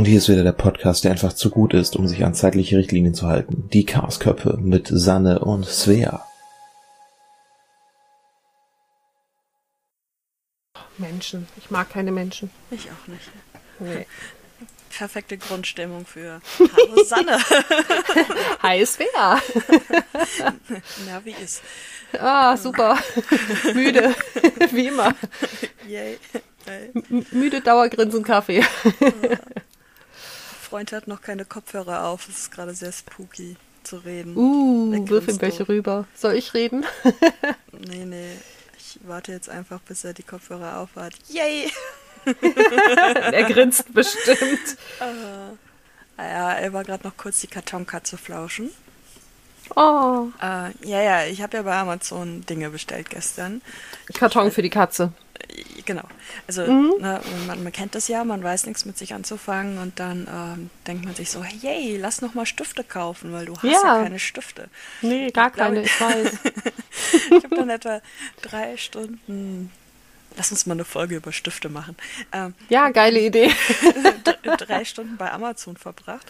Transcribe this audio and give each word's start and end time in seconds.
Und 0.00 0.06
hier 0.06 0.16
ist 0.16 0.30
wieder 0.30 0.44
der 0.44 0.52
Podcast, 0.52 1.04
der 1.04 1.10
einfach 1.10 1.34
zu 1.34 1.50
gut 1.50 1.74
ist, 1.74 1.94
um 1.94 2.08
sich 2.08 2.24
an 2.24 2.32
zeitliche 2.32 2.78
Richtlinien 2.78 3.12
zu 3.12 3.26
halten. 3.26 3.68
Die 3.70 3.84
Chaosköpfe 3.84 4.56
mit 4.56 4.88
Sanne 4.90 5.40
und 5.40 5.66
Svea. 5.66 6.24
Menschen. 10.96 11.46
Ich 11.58 11.70
mag 11.70 11.90
keine 11.90 12.12
Menschen. 12.12 12.48
Ich 12.70 12.88
auch 12.90 13.08
nicht. 13.08 13.30
Nee. 13.78 14.06
Perfekte 14.88 15.36
Grundstimmung 15.36 16.06
für 16.06 16.40
Hallo 16.58 17.04
Sanne. 17.04 17.36
Hi 18.62 18.86
Svea. 18.86 19.42
Na, 21.06 21.22
wie 21.24 21.34
ist? 21.44 21.60
Ah, 22.18 22.56
super. 22.56 22.96
Müde. 23.74 24.14
Wie 24.70 24.86
immer. 24.86 25.14
Yay. 25.86 26.18
M 27.10 27.26
müde 27.32 27.60
Dauergrinsen 27.60 28.22
Kaffee. 28.22 28.64
Freund 30.70 30.92
hat 30.92 31.08
noch 31.08 31.20
keine 31.20 31.44
Kopfhörer 31.44 32.04
auf. 32.04 32.28
Es 32.28 32.42
ist 32.42 32.50
gerade 32.52 32.74
sehr 32.74 32.92
spooky 32.92 33.56
zu 33.82 33.96
reden. 33.96 34.36
Uh, 34.36 35.08
wirf 35.08 35.26
ihm 35.26 35.40
welche 35.40 35.68
rüber. 35.68 36.06
Soll 36.14 36.34
ich 36.34 36.54
reden? 36.54 36.84
Nee, 37.72 38.04
nee. 38.04 38.36
Ich 38.78 38.98
warte 39.04 39.32
jetzt 39.32 39.48
einfach, 39.48 39.80
bis 39.80 40.04
er 40.04 40.12
die 40.12 40.22
Kopfhörer 40.22 40.78
aufhat. 40.78 41.14
Yay! 41.28 41.72
er 43.32 43.44
grinst 43.44 43.92
bestimmt. 43.94 44.76
Ah 46.18 46.22
ja, 46.22 46.52
er 46.52 46.72
war 46.74 46.84
gerade 46.84 47.06
noch 47.06 47.16
kurz 47.16 47.40
die 47.40 47.46
Kartonkatze 47.46 48.18
flauschen. 48.18 48.70
Oh, 49.76 50.28
Äh, 50.42 50.72
ja, 50.86 51.00
ja, 51.02 51.24
ich 51.24 51.40
habe 51.40 51.56
ja 51.56 51.62
bei 51.62 51.74
Amazon 51.74 52.44
Dinge 52.44 52.68
bestellt 52.68 53.08
gestern. 53.08 53.62
Karton 54.12 54.50
für 54.50 54.62
die 54.62 54.70
Katze. 54.70 55.12
Genau. 55.86 56.04
Also 56.46 56.62
Mhm. 56.66 56.92
ne, 57.00 57.20
man, 57.46 57.62
man 57.64 57.72
kennt 57.72 57.94
das 57.94 58.06
ja, 58.08 58.22
man 58.24 58.42
weiß 58.42 58.66
nichts 58.66 58.84
mit 58.84 58.96
sich 58.98 59.14
anzufangen 59.14 59.78
und 59.78 59.98
dann 59.98 60.28
ähm, 60.32 60.70
denkt 60.86 61.04
man 61.04 61.14
sich 61.14 61.30
so, 61.30 61.42
hey, 61.42 61.96
lass 61.96 62.20
noch 62.22 62.34
mal 62.34 62.46
Stifte 62.46 62.84
kaufen, 62.84 63.32
weil 63.32 63.46
du 63.46 63.54
hast 63.56 63.64
ja, 63.64 63.70
Ja. 63.96 64.02
keine 64.02 64.18
Stifte. 64.18 64.68
Nee, 65.02 65.30
gar 65.30 65.48
Ich 65.50 65.56
keine, 65.56 65.82
ich 65.82 66.00
weiß. 66.00 66.32
Ich 67.30 67.44
habe 67.44 67.56
dann 67.56 67.70
etwa 67.70 68.00
drei 68.42 68.76
Stunden, 68.76 69.70
lass 70.36 70.50
uns 70.50 70.66
mal 70.66 70.74
eine 70.74 70.84
Folge 70.84 71.16
über 71.16 71.32
Stifte 71.32 71.68
machen, 71.68 71.96
ähm, 72.32 72.54
Ja, 72.68 72.90
geile 72.90 73.20
Idee. 73.20 73.50
drei 74.58 74.84
Stunden 74.84 75.16
bei 75.16 75.30
Amazon 75.32 75.76
verbracht. 75.76 76.26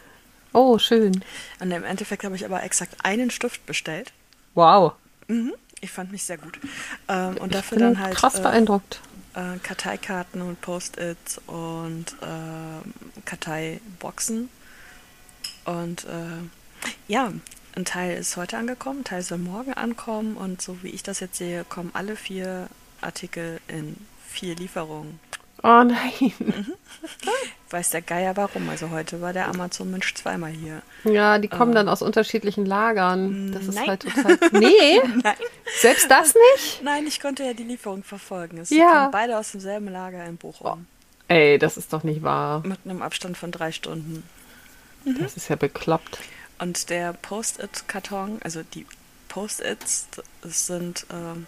Oh, 0.52 0.78
schön. 0.78 1.24
Und 1.60 1.70
im 1.70 1.84
Endeffekt 1.84 2.24
habe 2.24 2.36
ich 2.36 2.44
aber 2.44 2.62
exakt 2.62 3.04
einen 3.04 3.30
Stift 3.30 3.66
bestellt. 3.66 4.12
Wow. 4.54 4.94
Mhm. 5.28 5.54
Ich 5.80 5.90
fand 5.90 6.12
mich 6.12 6.24
sehr 6.24 6.38
gut. 6.38 6.58
Ähm, 7.08 7.36
und 7.38 7.52
Ich 7.52 7.52
dafür 7.52 7.78
bin 7.78 7.94
dann 7.94 7.98
halt 8.00 8.16
krass 8.16 8.38
äh, 8.38 8.42
beeindruckt. 8.42 9.00
äh, 9.34 9.58
Karteikarten 9.62 10.42
und 10.42 10.60
Post-its 10.60 11.38
und 11.46 12.16
ähm, 12.22 12.94
Karteiboxen. 13.24 14.50
Und 15.64 16.04
äh, 16.04 16.48
ja, 17.08 17.32
ein 17.74 17.84
Teil 17.84 18.16
ist 18.18 18.36
heute 18.36 18.58
angekommen, 18.58 19.00
ein 19.00 19.04
Teil 19.04 19.22
soll 19.22 19.38
morgen 19.38 19.74
ankommen 19.74 20.36
und 20.36 20.60
so 20.60 20.82
wie 20.82 20.88
ich 20.88 21.02
das 21.02 21.20
jetzt 21.20 21.36
sehe, 21.38 21.64
kommen 21.64 21.90
alle 21.94 22.16
vier 22.16 22.68
Artikel 23.00 23.60
in 23.68 23.96
vier 24.26 24.56
Lieferungen. 24.56 25.20
Oh 25.62 25.82
nein. 25.84 26.32
Weiß 27.70 27.90
der 27.90 28.02
Geier 28.02 28.36
warum. 28.36 28.68
Also 28.68 28.90
heute 28.90 29.20
war 29.20 29.32
der 29.32 29.48
Amazon-Mensch 29.48 30.14
zweimal 30.14 30.50
hier. 30.50 30.82
Ja, 31.04 31.38
die 31.38 31.48
kommen 31.48 31.74
dann 31.74 31.88
aus 31.88 32.02
unterschiedlichen 32.02 32.66
Lagern. 32.66 33.52
Das 33.52 33.64
ist 33.66 33.74
Nein. 33.74 33.88
halt 33.88 34.02
total. 34.02 34.38
Nee, 34.52 35.00
Nein. 35.22 35.36
selbst 35.80 36.10
das 36.10 36.34
nicht? 36.54 36.82
Nein, 36.82 37.06
ich 37.06 37.20
konnte 37.20 37.44
ja 37.44 37.52
die 37.52 37.62
Lieferung 37.64 38.02
verfolgen. 38.02 38.58
Es 38.58 38.70
Ja. 38.70 38.90
kamen 38.92 39.10
beide 39.12 39.38
aus 39.38 39.52
demselben 39.52 39.88
Lager 39.88 40.24
in 40.26 40.36
Bochum. 40.36 40.86
Ey, 41.28 41.58
das 41.58 41.76
ist 41.76 41.92
doch 41.92 42.02
nicht 42.02 42.22
wahr. 42.22 42.62
Mit 42.66 42.80
einem 42.84 43.02
Abstand 43.02 43.36
von 43.38 43.52
drei 43.52 43.70
Stunden. 43.72 44.22
Das 45.04 45.36
ist 45.36 45.48
ja 45.48 45.56
bekloppt. 45.56 46.18
Und 46.58 46.90
der 46.90 47.12
Post-it-Karton, 47.14 48.40
also 48.42 48.62
die 48.74 48.84
Post-its, 49.28 50.08
sind, 50.42 51.06
ähm, 51.12 51.46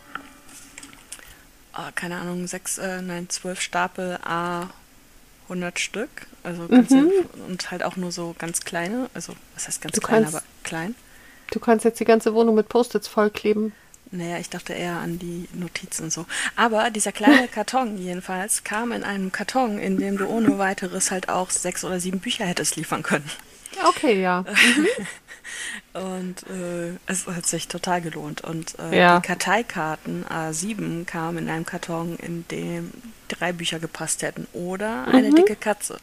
ah, 1.72 1.90
keine 1.94 2.16
Ahnung, 2.18 2.46
sechs, 2.46 2.78
äh, 2.78 3.02
nein, 3.02 3.28
zwölf 3.28 3.60
Stapel 3.60 4.18
A 4.24 4.68
100 5.44 5.78
Stück. 5.78 6.08
Also 6.44 6.66
du, 6.66 7.12
und 7.48 7.70
halt 7.70 7.82
auch 7.82 7.96
nur 7.96 8.10
so 8.12 8.34
ganz 8.38 8.62
kleine, 8.62 9.08
also 9.14 9.34
was 9.54 9.68
heißt 9.68 9.80
ganz 9.80 9.94
Du 9.94 10.00
klein, 10.00 10.22
kannst- 10.24 10.36
aber 10.36 10.44
klein. 10.64 10.94
Du 11.50 11.60
kannst 11.60 11.84
jetzt 11.84 12.00
die 12.00 12.04
ganze 12.06 12.32
Wohnung 12.34 12.54
mit 12.54 12.68
Post-its 12.68 13.06
vollkleben. 13.08 13.72
Naja, 14.10 14.38
ich 14.38 14.50
dachte 14.50 14.72
eher 14.72 14.96
an 14.96 15.18
die 15.18 15.48
Notizen 15.54 16.10
so. 16.10 16.26
Aber 16.56 16.90
dieser 16.90 17.12
kleine 17.12 17.46
Karton 17.52 17.96
jedenfalls 17.98 18.64
kam 18.64 18.92
in 18.92 19.04
einem 19.04 19.32
Karton, 19.32 19.78
in 19.78 19.98
dem 19.98 20.16
du 20.18 20.26
ohne 20.26 20.58
weiteres 20.58 21.10
halt 21.10 21.28
auch 21.28 21.50
sechs 21.50 21.84
oder 21.84 22.00
sieben 22.00 22.20
Bücher 22.20 22.44
hättest 22.46 22.76
liefern 22.76 23.02
können. 23.02 23.30
Okay, 23.88 24.20
ja. 24.22 24.44
Und 25.94 26.42
äh, 26.48 26.92
es 27.06 27.26
hat 27.26 27.46
sich 27.46 27.68
total 27.68 28.00
gelohnt. 28.00 28.40
Und 28.42 28.78
äh, 28.78 28.98
Ja. 28.98 29.20
die 29.20 29.26
Karteikarten 29.26 30.24
A7 30.26 31.04
kamen 31.04 31.38
in 31.38 31.48
einem 31.50 31.66
Karton, 31.66 32.16
in 32.16 32.46
dem 32.48 32.90
drei 33.28 33.52
Bücher 33.52 33.78
gepasst 33.78 34.22
hätten. 34.22 34.46
Oder 34.52 35.06
eine 35.08 35.30
Mhm. 35.30 35.34
dicke 35.36 35.56
Katze. 35.56 35.98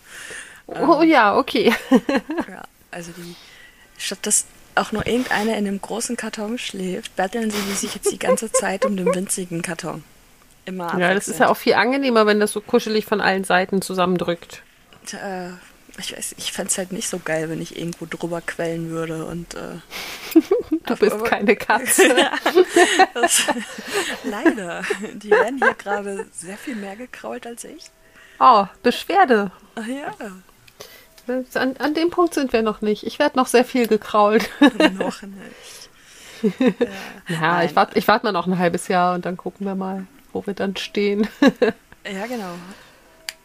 Oh 0.67 1.01
ja, 1.01 1.35
okay. 1.37 1.73
Ja, 2.49 2.61
also 2.91 3.11
die, 3.17 3.35
statt 3.97 4.19
dass 4.23 4.45
auch 4.75 4.91
nur 4.91 5.07
irgendeiner 5.07 5.57
in 5.57 5.65
dem 5.65 5.81
großen 5.81 6.15
Karton 6.15 6.57
schläft, 6.59 7.15
betteln 7.15 7.49
sie 7.49 7.73
sich 7.73 7.95
jetzt 7.95 8.11
die 8.11 8.19
ganze 8.19 8.51
Zeit 8.51 8.85
um 8.85 8.95
den 8.95 9.07
winzigen 9.13 9.61
Karton. 9.63 10.03
Immer 10.65 10.97
Ja, 10.99 11.13
das 11.15 11.27
ist 11.27 11.39
ja 11.39 11.49
auch 11.49 11.57
viel 11.57 11.73
angenehmer, 11.73 12.27
wenn 12.27 12.39
das 12.39 12.51
so 12.51 12.61
kuschelig 12.61 13.05
von 13.05 13.19
allen 13.21 13.43
Seiten 13.43 13.81
zusammendrückt. 13.81 14.61
Äh, 15.11 15.49
ich 15.99 16.15
weiß, 16.15 16.35
ich 16.37 16.51
fände 16.51 16.69
es 16.71 16.77
halt 16.77 16.91
nicht 16.91 17.09
so 17.09 17.19
geil, 17.19 17.49
wenn 17.49 17.61
ich 17.61 17.77
irgendwo 17.77 18.05
drüber 18.09 18.41
quellen 18.41 18.89
würde 18.89 19.25
und 19.25 19.53
äh, 19.55 19.79
Du 20.85 20.95
bist 20.95 21.13
aber- 21.13 21.23
keine 21.25 21.55
Katze. 21.55 22.03
das, 23.13 23.43
leider. 24.23 24.83
Die 25.13 25.29
werden 25.29 25.57
hier 25.57 25.73
gerade 25.75 26.25
sehr 26.33 26.57
viel 26.57 26.75
mehr 26.75 26.95
gekrault 26.95 27.45
als 27.45 27.63
ich. 27.63 27.85
Oh, 28.39 28.65
Beschwerde. 28.83 29.51
Ach 29.75 29.85
ja, 29.85 30.13
An, 31.55 31.75
an 31.77 31.93
dem 31.93 32.09
Punkt 32.09 32.33
sind 32.33 32.53
wir 32.53 32.61
noch 32.61 32.81
nicht. 32.81 33.03
Ich 33.05 33.19
werde 33.19 33.37
noch 33.37 33.47
sehr 33.47 33.65
viel 33.65 33.87
gekrault. 33.87 34.49
noch 34.97 35.21
nicht. 35.21 35.89
Ja, 37.27 37.39
Nein. 37.41 37.65
ich 37.67 37.75
warte 37.75 37.99
ich 37.99 38.07
wart 38.07 38.23
mal 38.23 38.31
noch 38.31 38.47
ein 38.47 38.57
halbes 38.57 38.87
Jahr 38.87 39.13
und 39.15 39.25
dann 39.25 39.35
gucken 39.35 39.65
wir 39.67 39.75
mal, 39.75 40.07
wo 40.31 40.45
wir 40.45 40.53
dann 40.53 40.75
stehen. 40.77 41.27
Ja, 42.05 42.25
genau. 42.27 42.53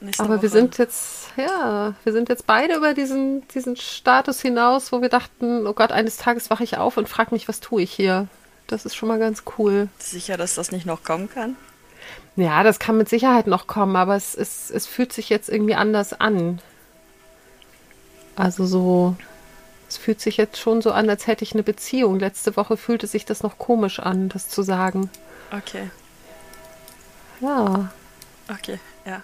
Nächste 0.00 0.22
Aber 0.24 0.42
wir 0.42 0.50
Woche. 0.50 0.58
sind 0.58 0.78
jetzt, 0.78 1.28
ja, 1.36 1.94
wir 2.04 2.12
sind 2.12 2.28
jetzt 2.28 2.46
beide 2.46 2.76
über 2.76 2.94
diesen, 2.94 3.46
diesen 3.48 3.76
Status 3.76 4.40
hinaus, 4.40 4.92
wo 4.92 5.00
wir 5.02 5.08
dachten, 5.08 5.66
oh 5.66 5.72
Gott, 5.72 5.92
eines 5.92 6.16
Tages 6.18 6.50
wache 6.50 6.64
ich 6.64 6.76
auf 6.78 6.96
und 6.96 7.08
frage 7.08 7.34
mich, 7.34 7.48
was 7.48 7.60
tue 7.60 7.82
ich 7.82 7.92
hier? 7.92 8.28
Das 8.66 8.84
ist 8.86 8.94
schon 8.96 9.08
mal 9.08 9.18
ganz 9.18 9.42
cool. 9.58 9.88
sicher, 9.98 10.36
dass 10.36 10.54
das 10.54 10.72
nicht 10.72 10.86
noch 10.86 11.02
kommen 11.04 11.28
kann. 11.30 11.56
Ja, 12.36 12.62
das 12.64 12.78
kann 12.78 12.98
mit 12.98 13.08
Sicherheit 13.08 13.46
noch 13.46 13.66
kommen, 13.66 13.96
aber 13.96 14.16
es, 14.16 14.34
es, 14.34 14.70
es 14.70 14.86
fühlt 14.86 15.12
sich 15.12 15.28
jetzt 15.28 15.48
irgendwie 15.48 15.74
anders 15.76 16.12
an. 16.20 16.60
Also 18.36 18.66
so, 18.66 19.16
es 19.88 19.96
fühlt 19.96 20.20
sich 20.20 20.36
jetzt 20.36 20.58
schon 20.58 20.82
so 20.82 20.92
an, 20.92 21.08
als 21.08 21.26
hätte 21.26 21.44
ich 21.44 21.52
eine 21.54 21.62
Beziehung. 21.62 22.18
Letzte 22.18 22.56
Woche 22.56 22.76
fühlte 22.76 23.06
sich 23.06 23.24
das 23.24 23.42
noch 23.42 23.58
komisch 23.58 24.00
an, 24.00 24.28
das 24.28 24.48
zu 24.48 24.62
sagen. 24.62 25.10
Okay, 25.52 25.90
Ja, 27.40 27.92
okay, 28.50 28.80
ja. 29.04 29.22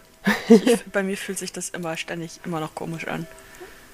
Ich, 0.49 0.85
bei 0.93 1.03
mir 1.03 1.17
fühlt 1.17 1.39
sich 1.39 1.53
das 1.53 1.71
immer 1.71 1.97
ständig 1.97 2.41
immer 2.45 2.61
noch 2.61 2.75
komisch 2.75 3.07
an. 3.09 3.27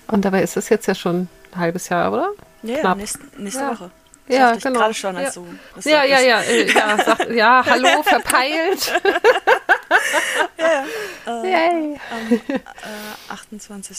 und 0.09 0.25
dabei 0.25 0.43
ist 0.43 0.57
es 0.57 0.69
jetzt 0.69 0.87
ja 0.87 0.95
schon 0.95 1.29
ein 1.53 1.59
halbes 1.61 1.89
Jahr, 1.89 2.13
oder? 2.13 2.31
Ja, 2.63 2.75
ja 2.75 2.81
Knapp. 2.81 2.99
nächste, 2.99 3.21
nächste 3.37 3.61
Ja. 3.63 3.71
Woche. 3.73 3.91
Das 4.29 4.37
Ja, 4.37 4.55
genau. 4.57 4.81
gerade 4.81 4.95
schon, 4.95 5.17
als 5.17 5.37
Ja. 5.37 5.43
das 5.77 5.85
Ja, 5.85 6.03
ja, 6.05 6.21
ja, 6.21 6.41
äh, 6.41 6.69
ja, 6.73 6.97
sag, 7.05 7.31
ja, 7.31 7.65
hallo, 7.65 8.03
verpeilt. 8.03 8.93
Yay. 11.27 11.99
Am 12.11 12.33
äh, 12.33 12.61
28. 13.29 13.99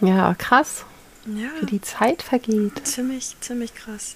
Ja, 0.00 0.34
krass, 0.38 0.84
Ja, 1.26 1.48
wie 1.60 1.66
die 1.66 1.80
Zeit 1.80 2.22
vergeht. 2.22 2.86
ziemlich, 2.86 3.34
ziemlich 3.40 3.74
krass. 3.74 4.14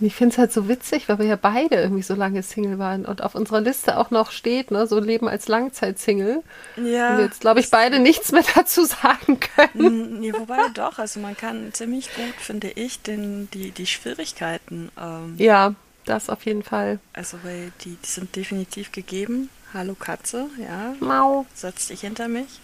Ich 0.00 0.14
finde 0.16 0.32
es 0.32 0.38
halt 0.38 0.52
so 0.52 0.68
witzig, 0.68 1.08
weil 1.08 1.18
wir 1.20 1.26
ja 1.26 1.36
beide 1.36 1.76
irgendwie 1.76 2.02
so 2.02 2.14
lange 2.14 2.42
Single 2.42 2.78
waren 2.80 3.04
und 3.04 3.22
auf 3.22 3.34
unserer 3.36 3.60
Liste 3.60 3.96
auch 3.96 4.10
noch 4.10 4.32
steht, 4.32 4.72
ne, 4.72 4.86
so 4.88 4.98
Leben 4.98 5.28
als 5.28 5.46
Langzeitsingle. 5.46 6.42
Ja. 6.76 7.10
Und 7.10 7.16
wir 7.18 7.24
jetzt, 7.26 7.40
glaube 7.40 7.60
ich, 7.60 7.70
beide 7.70 8.00
nichts 8.00 8.32
mehr 8.32 8.44
dazu 8.56 8.84
sagen 8.84 9.38
können. 9.38 10.18
Nee, 10.20 10.32
wobei 10.32 10.58
doch, 10.74 10.98
also 10.98 11.20
man 11.20 11.36
kann 11.36 11.72
ziemlich 11.72 12.08
gut, 12.14 12.34
finde 12.38 12.70
ich, 12.70 13.02
den, 13.02 13.48
die, 13.52 13.70
die 13.70 13.86
Schwierigkeiten, 13.86 14.90
ähm, 15.00 15.36
Ja, 15.38 15.74
das 16.06 16.28
auf 16.28 16.44
jeden 16.44 16.64
Fall. 16.64 16.98
also 17.12 17.38
weil 17.44 17.70
die, 17.84 17.96
die 17.96 18.10
sind 18.10 18.34
definitiv 18.34 18.90
gegeben. 18.90 19.48
Hallo 19.72 19.94
Katze, 19.94 20.46
ja, 20.60 20.94
Mau. 21.00 21.46
setz 21.54 21.86
dich 21.88 22.00
hinter 22.00 22.26
mich. 22.28 22.60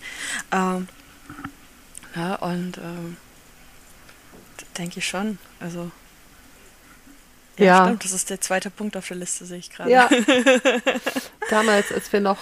Ähm, 0.53 0.89
ja, 2.17 2.35
und 2.37 2.79
ähm, 2.79 3.17
denke 4.79 4.99
ich 4.99 5.07
schon, 5.07 5.39
also 5.61 5.91
ja, 7.61 7.67
Ja. 7.67 7.85
stimmt, 7.85 8.05
das 8.05 8.13
ist 8.13 8.31
der 8.31 8.41
zweite 8.41 8.71
Punkt 8.71 8.97
auf 8.97 9.07
der 9.09 9.17
Liste, 9.19 9.45
sehe 9.45 9.59
ich 9.59 9.71
gerade. 9.71 9.91
Ja. 9.91 10.09
Damals, 11.51 11.93
als 11.93 12.13
wir 12.13 12.21
noch 12.21 12.39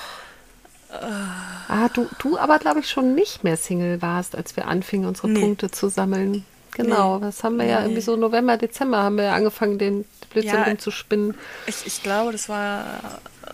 Ah, 0.90 1.90
du, 1.92 2.08
du 2.18 2.38
aber, 2.38 2.58
glaube 2.58 2.80
ich, 2.80 2.88
schon 2.88 3.14
nicht 3.14 3.44
mehr 3.44 3.58
Single 3.58 4.00
warst, 4.00 4.34
als 4.34 4.56
wir 4.56 4.66
anfingen, 4.68 5.06
unsere 5.06 5.28
Nee. 5.28 5.38
Punkte 5.40 5.70
zu 5.70 5.88
sammeln. 5.90 6.46
Genau, 6.72 7.16
Nee. 7.18 7.26
das 7.26 7.44
haben 7.44 7.58
wir 7.58 7.66
ja 7.66 7.80
Nee. 7.80 7.84
irgendwie 7.86 8.00
so 8.00 8.16
November, 8.16 8.56
Dezember 8.56 9.02
haben 9.02 9.16
wir 9.16 9.24
ja 9.24 9.34
angefangen, 9.34 9.78
den 9.78 10.06
Blödsinn 10.30 10.54
Ja. 10.54 10.62
rumzuspinnen. 10.62 11.34
Ich, 11.66 11.84
ich 11.86 12.02
glaube, 12.02 12.32
das 12.32 12.48
war 12.48 12.84
äh, 12.86 13.52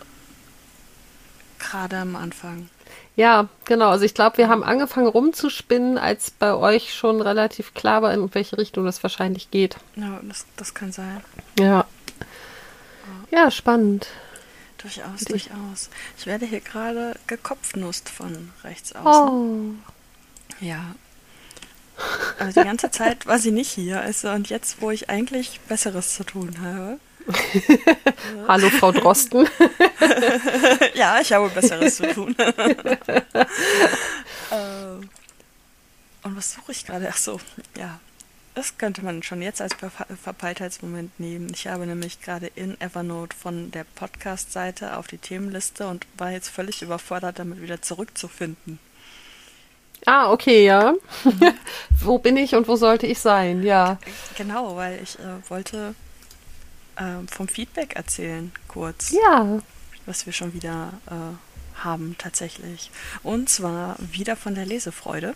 gerade 1.59 1.97
am 1.97 2.15
Anfang. 2.15 2.69
Ja, 3.17 3.49
genau. 3.65 3.89
Also 3.91 4.05
ich 4.05 4.15
glaube, 4.15 4.39
wir 4.39 4.49
haben 4.49 4.63
angefangen 4.65 5.07
rumzuspinnen, 5.09 5.99
als 5.99 6.31
bei 6.31 6.55
euch 6.55 6.95
schon 6.95 7.21
relativ 7.21 7.75
klar 7.75 8.03
war, 8.03 8.13
in 8.13 8.33
welche 8.35 8.59
Richtung 8.59 8.85
das 8.85 9.03
wahrscheinlich 9.03 9.51
geht. 9.51 9.77
Ja, 9.97 10.21
das, 10.23 10.47
das 10.57 10.75
kann 10.75 10.93
sein. 10.93 11.21
Ja. 11.59 11.87
Ja, 13.31 13.51
spannend. 13.51 14.07
Durchaus, 14.79 15.25
durchaus. 15.25 15.91
Ich 16.19 16.27
werde 16.27 16.47
hier 16.47 16.61
gerade 16.61 17.17
gekopfnusst 17.27 18.09
von 18.09 18.53
rechts 18.63 18.95
außen. 18.95 19.29
Oh. 19.29 20.65
Ja. 20.65 20.95
Also 22.39 22.61
die 22.61 22.67
ganze 22.67 22.91
Zeit 22.93 23.27
war 23.27 23.39
sie 23.39 23.51
nicht 23.51 23.71
hier. 23.71 24.01
Also, 24.01 24.31
und 24.31 24.51
jetzt, 24.51 24.83
wo 24.83 24.91
ich 24.91 25.09
eigentlich 25.09 25.61
Besseres 25.69 26.15
zu 26.15 26.25
tun 26.25 26.57
habe. 26.61 26.99
Hallo, 28.49 28.69
Frau 28.69 28.93
Drosten. 28.93 29.49
ja, 30.95 31.19
ich 31.21 31.33
habe 31.33 31.49
Besseres 31.49 31.97
zu 31.97 32.13
tun. 32.13 32.37
Ähm, 34.51 35.09
und 36.23 36.37
was 36.37 36.53
suche 36.53 36.73
ich 36.73 36.85
gerade? 36.85 37.09
Ach 37.11 37.17
so, 37.17 37.41
ja. 37.79 37.99
Das 38.55 38.79
könnte 38.79 39.05
man 39.05 39.23
schon 39.25 39.43
jetzt 39.43 39.61
als 39.61 39.75
Verfa- 39.75 40.07
Verpeiltheitsmoment 40.23 41.19
nehmen. 41.19 41.51
Ich 41.53 41.67
habe 41.67 41.87
nämlich 41.87 42.21
gerade 42.21 42.47
in 42.55 42.81
Evernote 42.81 43.37
von 43.37 43.73
der 43.73 43.83
Podcast-Seite 43.97 44.97
auf 44.97 45.09
die 45.09 45.19
Themenliste 45.19 45.89
und 45.89 46.07
war 46.17 46.31
jetzt 46.31 46.49
völlig 46.51 46.81
überfordert, 46.83 47.41
damit 47.41 47.61
wieder 47.61 47.83
zurückzufinden. 47.83 48.79
Ah, 50.07 50.31
okay, 50.31 50.65
ja. 50.67 50.95
wo 52.01 52.19
bin 52.19 52.37
ich 52.37 52.55
und 52.55 52.69
wo 52.69 52.77
sollte 52.77 53.07
ich 53.07 53.19
sein? 53.19 53.63
Ja. 53.65 53.99
Genau, 54.37 54.77
weil 54.77 55.03
ich 55.03 55.19
äh, 55.19 55.51
wollte 55.51 55.95
äh, 56.97 57.27
vom 57.29 57.49
Feedback 57.49 57.97
erzählen, 57.97 58.53
kurz. 58.69 59.11
Ja. 59.11 59.59
was 60.07 60.27
wir 60.27 60.33
schon 60.33 60.53
wieder 60.55 60.93
äh, 61.11 61.81
haben 61.83 62.15
tatsächlich. 62.19 62.91
Und 63.25 63.49
zwar 63.49 63.97
wieder 63.99 64.37
von 64.37 64.55
der 64.55 64.67
Lesefreude. 64.67 65.35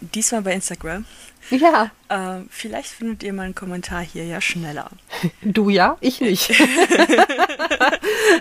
Diesmal 0.00 0.42
bei 0.42 0.52
Instagram. 0.52 1.04
Ja. 1.50 1.90
Äh, 2.08 2.42
vielleicht 2.50 2.90
findet 2.90 3.22
ihr 3.22 3.32
meinen 3.32 3.54
Kommentar 3.54 4.00
hier 4.02 4.24
ja 4.24 4.40
schneller. 4.40 4.90
Du 5.42 5.68
ja, 5.70 5.96
ich 6.00 6.20
nicht. 6.20 6.52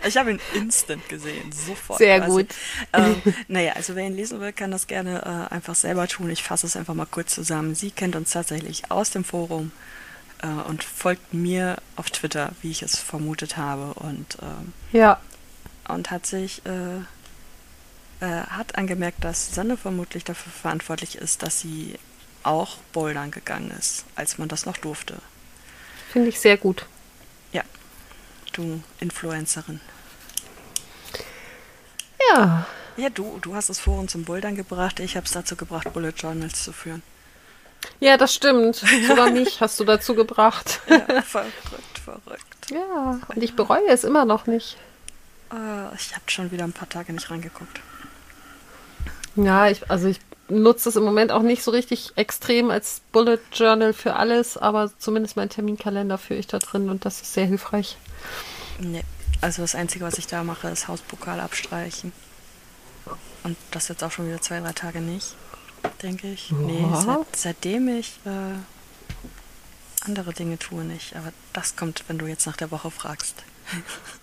Ich 0.07 0.17
habe 0.17 0.31
ihn 0.31 0.39
instant 0.53 1.07
gesehen, 1.09 1.51
sofort. 1.51 1.99
Sehr 1.99 2.19
quasi. 2.19 2.31
gut. 2.31 2.47
Ähm, 2.93 3.21
naja, 3.47 3.73
also 3.73 3.95
wer 3.95 4.05
ihn 4.05 4.15
lesen 4.15 4.39
will, 4.39 4.53
kann 4.53 4.71
das 4.71 4.87
gerne 4.87 5.47
äh, 5.49 5.53
einfach 5.53 5.75
selber 5.75 6.07
tun. 6.07 6.29
Ich 6.29 6.43
fasse 6.43 6.65
es 6.65 6.75
einfach 6.75 6.93
mal 6.93 7.05
kurz 7.05 7.33
zusammen. 7.35 7.75
Sie 7.75 7.91
kennt 7.91 8.15
uns 8.15 8.31
tatsächlich 8.31 8.89
aus 8.91 9.11
dem 9.11 9.23
Forum 9.23 9.71
äh, 10.41 10.47
und 10.47 10.83
folgt 10.83 11.33
mir 11.33 11.77
auf 11.95 12.09
Twitter, 12.09 12.51
wie 12.61 12.71
ich 12.71 12.81
es 12.83 12.99
vermutet 12.99 13.57
habe. 13.57 13.93
Und 13.95 14.37
ähm, 14.41 14.73
Ja. 14.91 15.19
und 15.87 16.09
hat 16.11 16.25
sich 16.25 16.65
äh, 16.65 17.01
äh, 18.21 18.25
hat 18.25 18.75
angemerkt, 18.75 19.23
dass 19.23 19.53
Sanne 19.53 19.77
vermutlich 19.77 20.23
dafür 20.23 20.51
verantwortlich 20.51 21.15
ist, 21.15 21.43
dass 21.43 21.59
sie 21.59 21.97
auch 22.43 22.77
bouldern 22.93 23.31
gegangen 23.31 23.71
ist, 23.71 24.05
als 24.15 24.37
man 24.37 24.47
das 24.47 24.65
noch 24.65 24.77
durfte. 24.77 25.15
Finde 26.11 26.29
ich 26.29 26.39
sehr 26.39 26.57
gut. 26.57 26.85
Ja, 27.51 27.63
du 28.53 28.81
Influencerin. 28.99 29.81
Ja. 32.29 32.65
Ja, 32.97 33.09
du, 33.09 33.39
du 33.41 33.55
hast 33.55 33.69
das 33.69 33.79
Forum 33.79 34.07
zum 34.07 34.25
Bouldern 34.25 34.55
gebracht. 34.55 34.99
Ich 34.99 35.15
habe 35.15 35.25
es 35.25 35.31
dazu 35.31 35.55
gebracht, 35.55 35.91
Bullet 35.93 36.13
Journals 36.15 36.63
zu 36.63 36.73
führen. 36.73 37.01
Ja, 37.99 38.17
das 38.17 38.35
stimmt. 38.35 38.75
Sogar 39.07 39.29
mich 39.31 39.61
hast 39.61 39.79
du 39.79 39.85
dazu 39.85 40.13
gebracht. 40.13 40.81
Ja, 40.87 41.21
verrückt, 41.23 41.99
verrückt. 42.03 42.69
Ja, 42.69 43.19
und 43.27 43.41
ich 43.41 43.55
bereue 43.55 43.87
es 43.87 44.03
immer 44.03 44.25
noch 44.25 44.45
nicht. 44.45 44.77
Äh, 45.51 45.95
ich 45.95 46.13
habe 46.13 46.25
schon 46.27 46.51
wieder 46.51 46.65
ein 46.65 46.73
paar 46.73 46.89
Tage 46.89 47.13
nicht 47.13 47.31
reingeguckt. 47.31 47.79
Ja, 49.35 49.67
ich, 49.67 49.89
also 49.89 50.07
ich 50.07 50.19
nutze 50.49 50.89
es 50.89 50.95
im 50.95 51.03
Moment 51.03 51.31
auch 51.31 51.41
nicht 51.43 51.63
so 51.63 51.71
richtig 51.71 52.11
extrem 52.15 52.69
als 52.71 53.01
Bullet 53.11 53.39
Journal 53.53 53.93
für 53.93 54.15
alles, 54.15 54.57
aber 54.57 54.91
zumindest 54.99 55.37
mein 55.37 55.49
Terminkalender 55.49 56.17
führe 56.17 56.39
ich 56.39 56.47
da 56.47 56.59
drin 56.59 56.89
und 56.89 57.05
das 57.05 57.21
ist 57.21 57.33
sehr 57.33 57.45
hilfreich. 57.45 57.97
Nee. 58.79 59.03
Also 59.39 59.61
das 59.61 59.73
Einzige, 59.75 60.05
was 60.05 60.17
ich 60.17 60.27
da 60.27 60.43
mache, 60.43 60.67
ist 60.67 60.87
Hauspokal 60.87 61.39
abstreichen. 61.39 62.11
Und 63.43 63.57
das 63.71 63.87
jetzt 63.87 64.03
auch 64.03 64.11
schon 64.11 64.27
wieder 64.27 64.41
zwei, 64.41 64.59
drei 64.59 64.71
Tage 64.73 64.99
nicht, 65.01 65.33
denke 66.03 66.27
ich. 66.31 66.51
Nee, 66.51 66.81
Ja. 66.81 67.01
seit, 67.01 67.35
seitdem 67.35 67.87
ich 67.87 68.19
äh, 68.25 70.05
andere 70.05 70.33
Dinge 70.33 70.59
tue 70.59 70.83
nicht. 70.83 71.15
Aber 71.15 71.31
das 71.53 71.75
kommt, 71.75 72.03
wenn 72.07 72.19
du 72.19 72.27
jetzt 72.27 72.45
nach 72.45 72.57
der 72.57 72.69
Woche 72.69 72.91
fragst. 72.91 73.35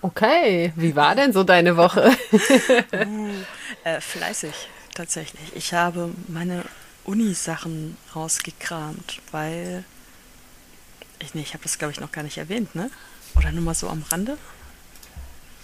Okay, 0.02 0.72
wie 0.76 0.94
war 0.94 1.14
denn 1.16 1.32
so 1.32 1.42
deine 1.42 1.76
Woche? 1.76 2.12
Äh, 3.84 4.00
fleißig, 4.00 4.52
tatsächlich. 4.98 5.54
Ich 5.54 5.72
habe 5.72 6.12
meine 6.28 6.64
Uni-Sachen 7.04 7.96
rausgekramt, 8.14 9.20
weil... 9.32 9.84
Ich, 11.20 11.34
nee, 11.34 11.40
ich 11.42 11.54
habe 11.54 11.62
das, 11.62 11.78
glaube 11.78 11.92
ich, 11.92 12.00
noch 12.00 12.12
gar 12.12 12.22
nicht 12.22 12.36
erwähnt, 12.38 12.74
ne? 12.74 12.90
Oder 13.36 13.50
nur 13.52 13.62
mal 13.62 13.74
so 13.74 13.88
am 13.88 14.02
Rande? 14.10 14.36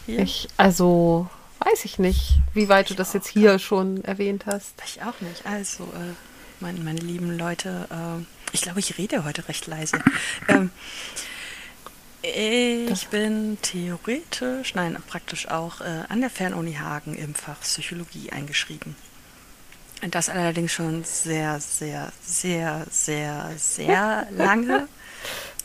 Hier? 0.06 0.20
Ich, 0.20 0.48
also, 0.56 1.28
weiß 1.60 1.84
ich 1.84 1.98
nicht, 1.98 2.38
wie 2.54 2.68
weit 2.68 2.90
du 2.90 2.94
das 2.94 3.12
jetzt 3.12 3.28
hier 3.28 3.58
schon 3.58 4.02
erwähnt 4.04 4.46
hast. 4.46 4.74
Ich 4.86 5.02
auch 5.02 5.20
nicht. 5.20 5.44
Also, 5.46 5.84
äh, 5.84 6.14
meine, 6.60 6.80
meine 6.80 7.00
lieben 7.00 7.36
Leute, 7.38 7.86
ähm, 7.90 8.26
ich 8.52 8.62
glaube, 8.62 8.80
ich 8.80 8.98
rede 8.98 9.24
heute 9.24 9.46
recht 9.48 9.66
leise. 9.66 9.98
Ähm, 10.48 10.70
ich 12.22 12.88
Das- 12.88 13.04
bin 13.06 13.58
theoretisch, 13.62 14.74
nein, 14.74 14.96
praktisch 15.06 15.48
auch 15.48 15.80
äh, 15.82 16.02
an 16.08 16.20
der 16.20 16.30
Fernuni 16.30 16.74
Hagen 16.74 17.14
im 17.14 17.34
Fach 17.34 17.60
Psychologie 17.60 18.30
eingeschrieben. 18.32 18.96
Das 20.10 20.28
allerdings 20.28 20.72
schon 20.72 21.04
sehr, 21.04 21.60
sehr, 21.60 22.12
sehr, 22.22 22.86
sehr, 22.90 23.50
sehr 23.56 24.26
lange 24.36 24.88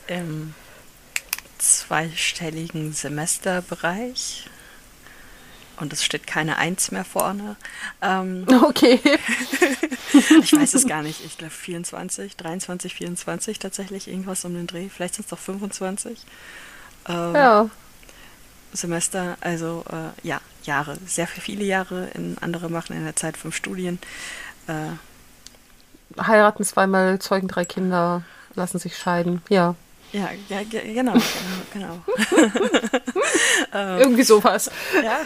im 0.07 0.53
zweistelligen 1.57 2.93
Semesterbereich. 2.93 4.49
Und 5.77 5.93
es 5.93 6.03
steht 6.03 6.27
keine 6.27 6.57
Eins 6.57 6.91
mehr 6.91 7.05
vorne. 7.05 7.55
Ähm, 8.01 8.45
Okay. 8.63 8.99
ich 10.41 10.53
weiß 10.53 10.73
es 10.73 10.87
gar 10.87 11.01
nicht. 11.03 11.23
Ich 11.25 11.37
glaube 11.37 11.53
24, 11.53 12.35
23, 12.35 12.95
24 12.95 13.59
tatsächlich 13.59 14.07
irgendwas 14.07 14.45
um 14.45 14.53
den 14.53 14.67
Dreh. 14.67 14.89
Vielleicht 14.89 15.15
sind 15.15 15.25
es 15.25 15.29
doch 15.29 15.39
25 15.39 16.25
ähm, 17.07 17.35
Ja. 17.35 17.69
Semester. 18.73 19.37
Also 19.41 19.83
äh, 19.91 20.27
ja, 20.27 20.41
Jahre. 20.63 20.97
Sehr 21.05 21.27
viele 21.27 21.63
Jahre. 21.63 22.09
In, 22.13 22.37
andere 22.39 22.69
machen 22.69 22.95
in 22.95 23.03
der 23.03 23.15
Zeit 23.15 23.37
fünf 23.37 23.55
Studien. 23.55 23.99
Äh, 24.67 24.91
Heiraten 26.21 26.63
zweimal, 26.63 27.19
zeugen 27.19 27.47
drei 27.47 27.65
Kinder, 27.65 28.23
lassen 28.55 28.79
sich 28.79 28.97
scheiden. 28.97 29.41
Ja. 29.49 29.75
ja, 30.11 30.29
ja, 30.49 30.63
ge- 30.63 30.93
genau, 30.93 31.13
genau, 31.73 32.01
genau. 32.01 32.03
Irgendwie 33.99 34.23
sowas. 34.23 34.71
Ja. 35.03 35.19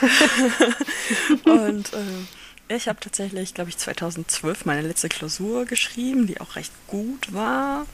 Und 1.51 1.93
ähm, 1.93 2.27
ich 2.67 2.87
habe 2.87 2.99
tatsächlich, 2.99 3.53
glaube 3.53 3.69
ich, 3.69 3.77
2012 3.77 4.65
meine 4.65 4.81
letzte 4.81 5.09
Klausur 5.09 5.65
geschrieben, 5.65 6.27
die 6.27 6.41
auch 6.41 6.55
recht 6.55 6.71
gut 6.87 7.33
war. 7.33 7.85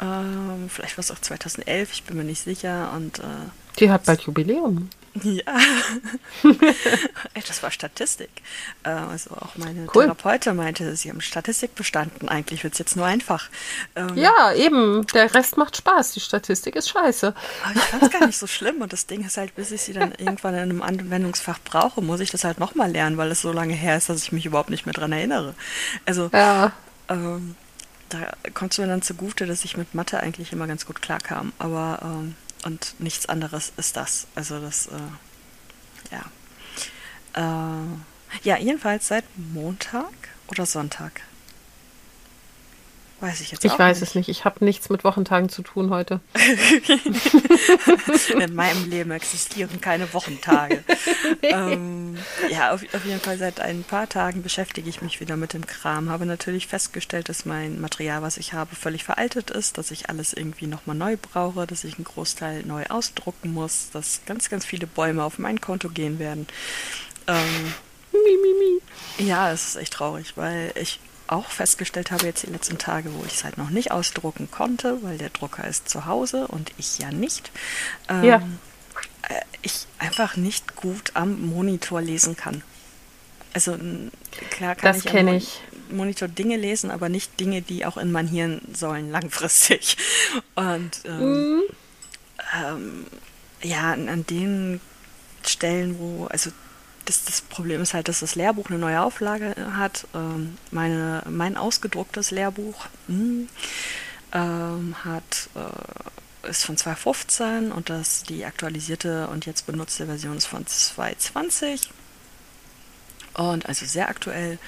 Ähm, 0.00 0.68
vielleicht 0.68 0.96
war 0.96 1.02
es 1.04 1.10
auch 1.10 1.18
2011, 1.20 1.92
ich 1.92 2.04
bin 2.04 2.16
mir 2.16 2.24
nicht 2.24 2.42
sicher. 2.42 2.92
Und 2.96 3.18
äh, 3.18 3.22
Die 3.78 3.90
hat 3.90 4.04
bald 4.04 4.22
Jubiläum. 4.22 4.90
ja, 5.22 5.42
das 7.46 7.62
war 7.62 7.70
Statistik. 7.70 8.30
Äh, 8.82 8.88
also 8.90 9.30
auch 9.32 9.56
meine 9.56 9.86
Cool. 9.94 10.04
Therapeutin 10.04 10.56
meinte, 10.56 10.96
sie 10.96 11.10
haben 11.10 11.20
Statistik 11.20 11.74
bestanden. 11.74 12.28
Eigentlich 12.30 12.64
wird 12.64 12.72
es 12.72 12.78
jetzt 12.78 12.96
nur 12.96 13.04
einfach. 13.04 13.50
Ähm, 13.94 14.16
Ja, 14.16 14.52
eben. 14.54 15.06
Der 15.08 15.34
Rest 15.34 15.56
macht 15.58 15.76
Spaß. 15.76 16.12
Die 16.12 16.20
Statistik 16.20 16.76
ist 16.76 16.88
scheiße. 16.88 17.34
Aber 17.64 17.74
ich 17.76 17.82
fand 17.82 18.02
es 18.04 18.10
gar 18.10 18.26
nicht 18.26 18.38
so 18.38 18.46
schlimm 18.46 18.80
und 18.80 18.92
das 18.92 19.06
Ding 19.06 19.24
ist 19.24 19.36
halt, 19.36 19.54
bis 19.54 19.70
ich 19.70 19.82
sie 19.82 19.92
dann 19.92 20.12
irgendwann 20.12 20.54
in 20.54 20.60
einem 20.60 20.82
Anwendungsfach 20.82 21.58
brauche, 21.62 22.00
muss 22.00 22.20
ich 22.20 22.30
das 22.30 22.44
halt 22.44 22.58
nochmal 22.58 22.90
lernen, 22.90 23.18
weil 23.18 23.30
es 23.30 23.42
so 23.42 23.52
lange 23.52 23.74
her 23.74 23.98
ist, 23.98 24.08
dass 24.08 24.22
ich 24.22 24.32
mich 24.32 24.46
überhaupt 24.46 24.70
nicht 24.70 24.86
mehr 24.86 24.94
dran 24.94 25.12
erinnere. 25.12 25.54
Also 26.06 26.30
Ja. 26.32 26.72
ähm, 27.10 27.54
da 28.08 28.32
kommt 28.54 28.72
es 28.72 28.78
mir 28.78 28.86
dann 28.86 29.02
zugute, 29.02 29.46
dass 29.46 29.64
ich 29.64 29.76
mit 29.76 29.94
Mathe 29.94 30.20
eigentlich 30.20 30.52
immer 30.52 30.66
ganz 30.66 30.84
gut 30.86 31.00
klarkam, 31.02 31.52
aber 31.58 31.98
ähm, 32.02 32.34
und 32.64 32.94
nichts 32.98 33.26
anderes 33.26 33.72
ist 33.76 33.96
das. 33.96 34.26
Also 34.34 34.60
das, 34.60 34.86
äh, 34.86 36.10
ja. 36.10 36.24
Äh, 37.34 37.86
ja, 38.44 38.56
jedenfalls 38.58 39.08
seit 39.08 39.24
Montag 39.36 40.12
oder 40.48 40.66
Sonntag. 40.66 41.22
Weiß 43.22 43.40
ich 43.40 43.52
jetzt 43.52 43.64
Ich 43.64 43.70
auch 43.70 43.78
weiß 43.78 44.00
nicht. 44.00 44.08
es 44.08 44.14
nicht. 44.16 44.28
Ich 44.28 44.44
habe 44.44 44.64
nichts 44.64 44.90
mit 44.90 45.04
Wochentagen 45.04 45.48
zu 45.48 45.62
tun 45.62 45.90
heute. 45.90 46.18
In 48.40 48.54
meinem 48.56 48.90
Leben 48.90 49.12
existieren 49.12 49.80
keine 49.80 50.12
Wochentage. 50.12 50.82
ähm, 51.42 52.18
ja, 52.50 52.72
auf, 52.72 52.82
auf 52.92 53.04
jeden 53.04 53.20
Fall 53.20 53.38
seit 53.38 53.60
ein 53.60 53.84
paar 53.84 54.08
Tagen 54.08 54.42
beschäftige 54.42 54.90
ich 54.90 55.02
mich 55.02 55.20
wieder 55.20 55.36
mit 55.36 55.52
dem 55.52 55.64
Kram. 55.64 56.10
Habe 56.10 56.26
natürlich 56.26 56.66
festgestellt, 56.66 57.28
dass 57.28 57.44
mein 57.44 57.80
Material, 57.80 58.22
was 58.22 58.38
ich 58.38 58.54
habe, 58.54 58.74
völlig 58.74 59.04
veraltet 59.04 59.50
ist, 59.50 59.78
dass 59.78 59.92
ich 59.92 60.10
alles 60.10 60.32
irgendwie 60.32 60.66
nochmal 60.66 60.96
neu 60.96 61.16
brauche, 61.16 61.68
dass 61.68 61.84
ich 61.84 61.94
einen 61.94 62.04
Großteil 62.04 62.64
neu 62.64 62.86
ausdrucken 62.88 63.52
muss, 63.52 63.90
dass 63.92 64.22
ganz, 64.26 64.50
ganz 64.50 64.66
viele 64.66 64.88
Bäume 64.88 65.22
auf 65.22 65.38
mein 65.38 65.60
Konto 65.60 65.90
gehen 65.90 66.18
werden. 66.18 66.48
Ähm, 67.28 67.72
ja, 69.18 69.52
es 69.52 69.68
ist 69.68 69.76
echt 69.76 69.92
traurig, 69.92 70.36
weil 70.36 70.72
ich 70.74 70.98
auch 71.32 71.50
festgestellt 71.50 72.10
habe 72.10 72.26
jetzt 72.26 72.42
die 72.44 72.50
letzten 72.50 72.78
Tage, 72.78 73.12
wo 73.14 73.24
ich 73.24 73.34
es 73.34 73.44
halt 73.44 73.58
noch 73.58 73.70
nicht 73.70 73.90
ausdrucken 73.90 74.50
konnte, 74.50 75.02
weil 75.02 75.18
der 75.18 75.30
Drucker 75.30 75.66
ist 75.66 75.88
zu 75.88 76.06
Hause 76.06 76.46
und 76.48 76.70
ich 76.78 76.98
ja 76.98 77.10
nicht. 77.10 77.50
Ähm, 78.08 78.24
Ja. 78.24 78.36
äh, 79.28 79.40
ich 79.62 79.86
einfach 79.98 80.36
nicht 80.36 80.76
gut 80.76 81.12
am 81.14 81.40
Monitor 81.46 82.00
lesen 82.00 82.36
kann. 82.36 82.62
Also 83.54 83.76
klar 84.50 84.74
kann 84.74 84.92
Das 84.94 85.04
ich 85.04 85.10
am 85.10 85.24
Mon- 85.26 85.36
ich. 85.36 85.60
Monitor 85.90 86.26
Dinge 86.28 86.56
lesen, 86.56 86.90
aber 86.90 87.08
nicht 87.10 87.38
Dinge, 87.38 87.60
die 87.60 87.84
auch 87.84 87.98
in 87.98 88.10
mein 88.12 88.26
Hirn 88.26 88.62
sollen 88.72 89.10
langfristig. 89.10 89.96
Und 90.54 90.90
ähm, 91.04 91.56
Mhm. 91.56 91.62
ähm, 92.64 93.06
ja, 93.62 93.92
an, 93.92 94.08
an 94.08 94.26
den 94.26 94.80
Stellen, 95.46 95.98
wo, 95.98 96.26
also 96.26 96.50
das, 97.04 97.24
das 97.24 97.40
Problem 97.42 97.82
ist 97.82 97.94
halt, 97.94 98.08
dass 98.08 98.20
das 98.20 98.34
Lehrbuch 98.34 98.68
eine 98.70 98.78
neue 98.78 99.00
Auflage 99.02 99.54
hat. 99.76 100.06
Ähm, 100.14 100.56
meine, 100.70 101.22
mein 101.28 101.56
ausgedrucktes 101.56 102.30
Lehrbuch 102.30 102.86
mh, 103.08 103.46
ähm, 104.32 104.96
hat, 105.04 105.48
äh, 105.54 106.48
ist 106.48 106.64
von 106.64 106.76
2015 106.76 107.72
und 107.72 107.90
das, 107.90 108.22
die 108.24 108.44
aktualisierte 108.44 109.28
und 109.28 109.46
jetzt 109.46 109.66
benutzte 109.66 110.06
Version 110.06 110.36
ist 110.36 110.46
von 110.46 110.66
2020. 110.66 111.90
Und 113.34 113.66
also 113.66 113.86
sehr 113.86 114.08
aktuell. 114.08 114.58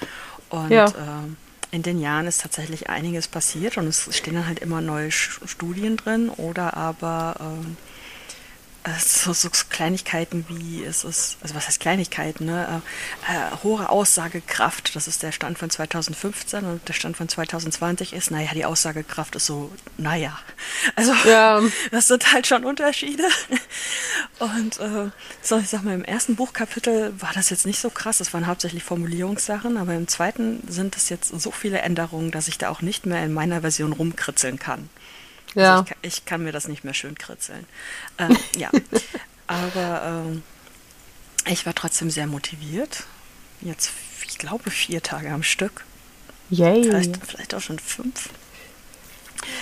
Und 0.49 0.71
Ja. 0.71 0.93
ähm, 0.97 1.37
in 1.71 1.83
den 1.83 1.99
Jahren 1.99 2.27
ist 2.27 2.41
tatsächlich 2.41 2.89
einiges 2.89 3.27
passiert 3.27 3.77
und 3.77 3.87
es 3.87 4.07
stehen 4.15 4.35
dann 4.35 4.47
halt 4.47 4.59
immer 4.59 4.81
neue 4.81 5.11
Studien 5.11 5.97
drin 5.97 6.29
oder 6.29 6.77
aber 6.77 7.35
äh, 7.39 7.65
so, 8.99 9.33
so 9.33 9.49
Kleinigkeiten 9.69 10.45
wie 10.47 10.83
es 10.83 11.03
ist, 11.03 11.37
also 11.41 11.55
was 11.55 11.67
heißt 11.67 11.79
Kleinigkeiten, 11.79 12.45
ne? 12.45 12.81
Äh, 13.27 13.33
äh, 13.33 13.51
hohe 13.63 13.89
Aussagekraft, 13.89 14.95
das 14.95 15.07
ist 15.07 15.23
der 15.23 15.31
Stand 15.31 15.57
von 15.57 15.69
2015 15.69 16.65
und 16.65 16.87
der 16.87 16.93
Stand 16.93 17.17
von 17.17 17.27
2020 17.27 18.13
ist, 18.13 18.31
naja, 18.31 18.51
die 18.53 18.65
Aussagekraft 18.65 19.35
ist 19.35 19.47
so, 19.47 19.71
naja. 19.97 20.37
Also 20.95 21.13
Ja. 21.25 21.61
das 21.91 22.07
sind 22.07 22.31
halt 22.31 22.47
schon 22.47 22.63
Unterschiede. 22.63 23.23
Und 24.39 24.79
äh, 24.79 25.09
so, 25.41 25.57
ich 25.57 25.69
sag 25.69 25.83
mal, 25.83 25.93
im 25.93 26.05
ersten 26.05 26.35
Buchkapitel 26.35 27.13
war 27.19 27.31
das 27.33 27.49
jetzt 27.49 27.65
nicht 27.65 27.79
so 27.79 27.89
krass, 27.89 28.19
das 28.19 28.33
waren 28.33 28.47
hauptsächlich 28.47 28.83
Formulierungssachen, 28.83 29.77
aber 29.77 29.93
im 29.93 30.07
zweiten 30.07 30.61
sind 30.67 30.95
es 30.95 31.09
jetzt 31.09 31.29
so 31.39 31.51
viele 31.51 31.79
Änderungen, 31.79 32.31
dass 32.31 32.47
ich 32.47 32.57
da 32.57 32.69
auch 32.69 32.81
nicht 32.81 33.05
mehr 33.05 33.23
in 33.23 33.33
meiner 33.33 33.61
Version 33.61 33.93
rumkritzeln 33.93 34.59
kann. 34.59 34.89
Ja. 35.55 35.79
Also 35.79 35.83
ich, 35.83 35.89
kann, 35.89 35.97
ich 36.01 36.25
kann 36.25 36.43
mir 36.43 36.51
das 36.51 36.67
nicht 36.67 36.83
mehr 36.83 36.93
schön 36.93 37.17
kritzeln. 37.17 37.65
Ähm, 38.17 38.37
ja, 38.57 38.69
aber 39.47 40.25
ähm, 40.27 40.43
ich 41.47 41.65
war 41.65 41.73
trotzdem 41.73 42.09
sehr 42.09 42.27
motiviert. 42.27 43.03
Jetzt, 43.61 43.91
ich 44.27 44.37
glaube, 44.37 44.69
vier 44.69 45.01
Tage 45.01 45.31
am 45.31 45.43
Stück. 45.43 45.85
Yay. 46.49 46.83
Vielleicht, 46.83 47.17
vielleicht 47.25 47.55
auch 47.55 47.61
schon 47.61 47.79
fünf. 47.79 48.29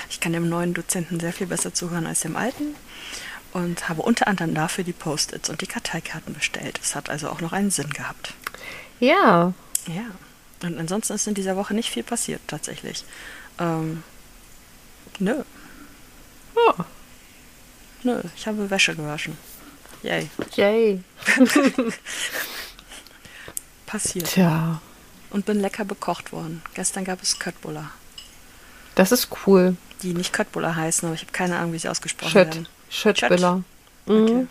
Ich 0.09 0.19
kann 0.19 0.33
dem 0.33 0.49
neuen 0.49 0.73
Dozenten 0.73 1.19
sehr 1.19 1.33
viel 1.33 1.47
besser 1.47 1.73
zuhören 1.73 2.05
als 2.05 2.21
dem 2.21 2.35
alten 2.35 2.75
und 3.53 3.87
habe 3.89 4.01
unter 4.01 4.27
anderem 4.27 4.53
dafür 4.53 4.83
die 4.83 4.93
Post-its 4.93 5.49
und 5.49 5.61
die 5.61 5.67
Karteikarten 5.67 6.33
bestellt. 6.33 6.79
Es 6.81 6.95
hat 6.95 7.09
also 7.09 7.29
auch 7.29 7.41
noch 7.41 7.53
einen 7.53 7.71
Sinn 7.71 7.89
gehabt. 7.89 8.33
Ja. 8.99 9.53
Ja. 9.87 10.05
Und 10.61 10.79
ansonsten 10.79 11.13
ist 11.13 11.27
in 11.27 11.33
dieser 11.33 11.55
Woche 11.55 11.73
nicht 11.73 11.89
viel 11.89 12.03
passiert, 12.03 12.41
tatsächlich. 12.47 13.03
Ähm, 13.59 14.03
nö. 15.19 15.43
Nö, 18.03 18.21
ich 18.35 18.47
habe 18.47 18.69
Wäsche 18.69 18.95
gewaschen. 18.95 19.37
Yay. 20.03 20.29
yay. 20.55 21.01
Passiert. 23.85 24.27
Tja, 24.27 24.81
Und 25.29 25.45
bin 25.45 25.59
lecker 25.59 25.85
bekocht 25.85 26.31
worden. 26.31 26.61
Gestern 26.73 27.05
gab 27.05 27.21
es 27.21 27.39
Köttbullar. 27.39 27.91
das 28.95 29.11
ist 29.11 29.29
cool. 29.45 29.75
Die 30.01 30.13
nicht 30.13 30.33
Köttbullar 30.33 30.75
heißen, 30.75 31.07
aber 31.07 31.15
ich 31.15 31.21
habe 31.21 31.31
keine 31.31 31.57
Ahnung, 31.57 31.73
wie 31.73 31.79
sie 31.79 31.87
ausgesprochen 31.89 32.31
Schött. 32.31 32.47
werden. 32.47 32.67
Schöttbiller. 32.89 33.63
Okay. 34.05 34.33
Mhm. 34.33 34.47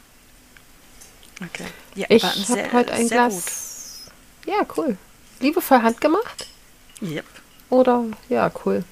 Okay. 1.45 1.67
Ja, 1.95 2.07
Ich 2.09 2.23
habe 2.25 2.73
heute 2.73 2.93
ein 2.93 3.09
sehr 3.09 3.29
Glas. 3.29 4.11
Ja, 4.47 4.65
cool. 4.77 4.97
Liebevoll 5.41 5.83
handgemacht? 5.83 6.47
Gut. 7.01 7.11
Yep. 7.11 7.25
Oder? 7.71 8.05
Ja, 8.29 8.51
cool. 8.65 8.85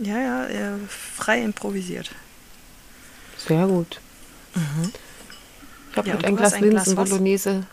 Ja, 0.00 0.18
ja, 0.18 0.46
äh, 0.46 0.78
frei 0.88 1.42
improvisiert. 1.42 2.10
Sehr 3.36 3.66
gut. 3.66 4.00
Ich 5.90 5.96
habe 5.96 6.08
Ja, 6.08 6.14
und 6.14 6.24
ein 6.24 6.36
Glas 6.36 6.52
ein 6.54 6.62
Glas? 6.62 6.86
Linsenbolognese, 6.86 7.66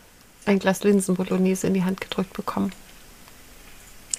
ein 0.45 0.59
Glas 0.59 0.83
Linsenbolognese 0.83 1.67
in 1.67 1.73
die 1.73 1.83
Hand 1.83 2.01
gedrückt 2.01 2.33
bekommen. 2.33 2.71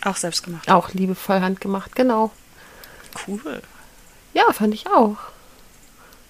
Auch 0.05 0.17
selbst 0.17 0.43
gemacht. 0.45 0.71
Auch 0.71 0.93
liebevoll 0.93 1.41
handgemacht, 1.41 1.95
genau. 1.97 2.31
Cool. 3.27 3.63
Ja, 4.35 4.53
fand 4.53 4.75
ich 4.75 4.87
auch. 4.89 5.17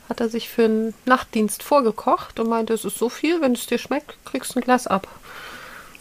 Hat 0.08 0.20
er 0.20 0.28
sich 0.28 0.48
für 0.48 0.64
einen 0.64 0.94
Nachtdienst 1.04 1.62
vorgekocht 1.62 2.38
und 2.38 2.48
meinte, 2.48 2.72
es 2.72 2.84
ist 2.84 2.96
so 2.98 3.08
viel, 3.08 3.40
wenn 3.40 3.52
es 3.52 3.66
dir 3.66 3.78
schmeckt, 3.78 4.16
kriegst 4.24 4.54
du 4.54 4.60
ein 4.60 4.62
Glas 4.62 4.86
ab. 4.86 5.08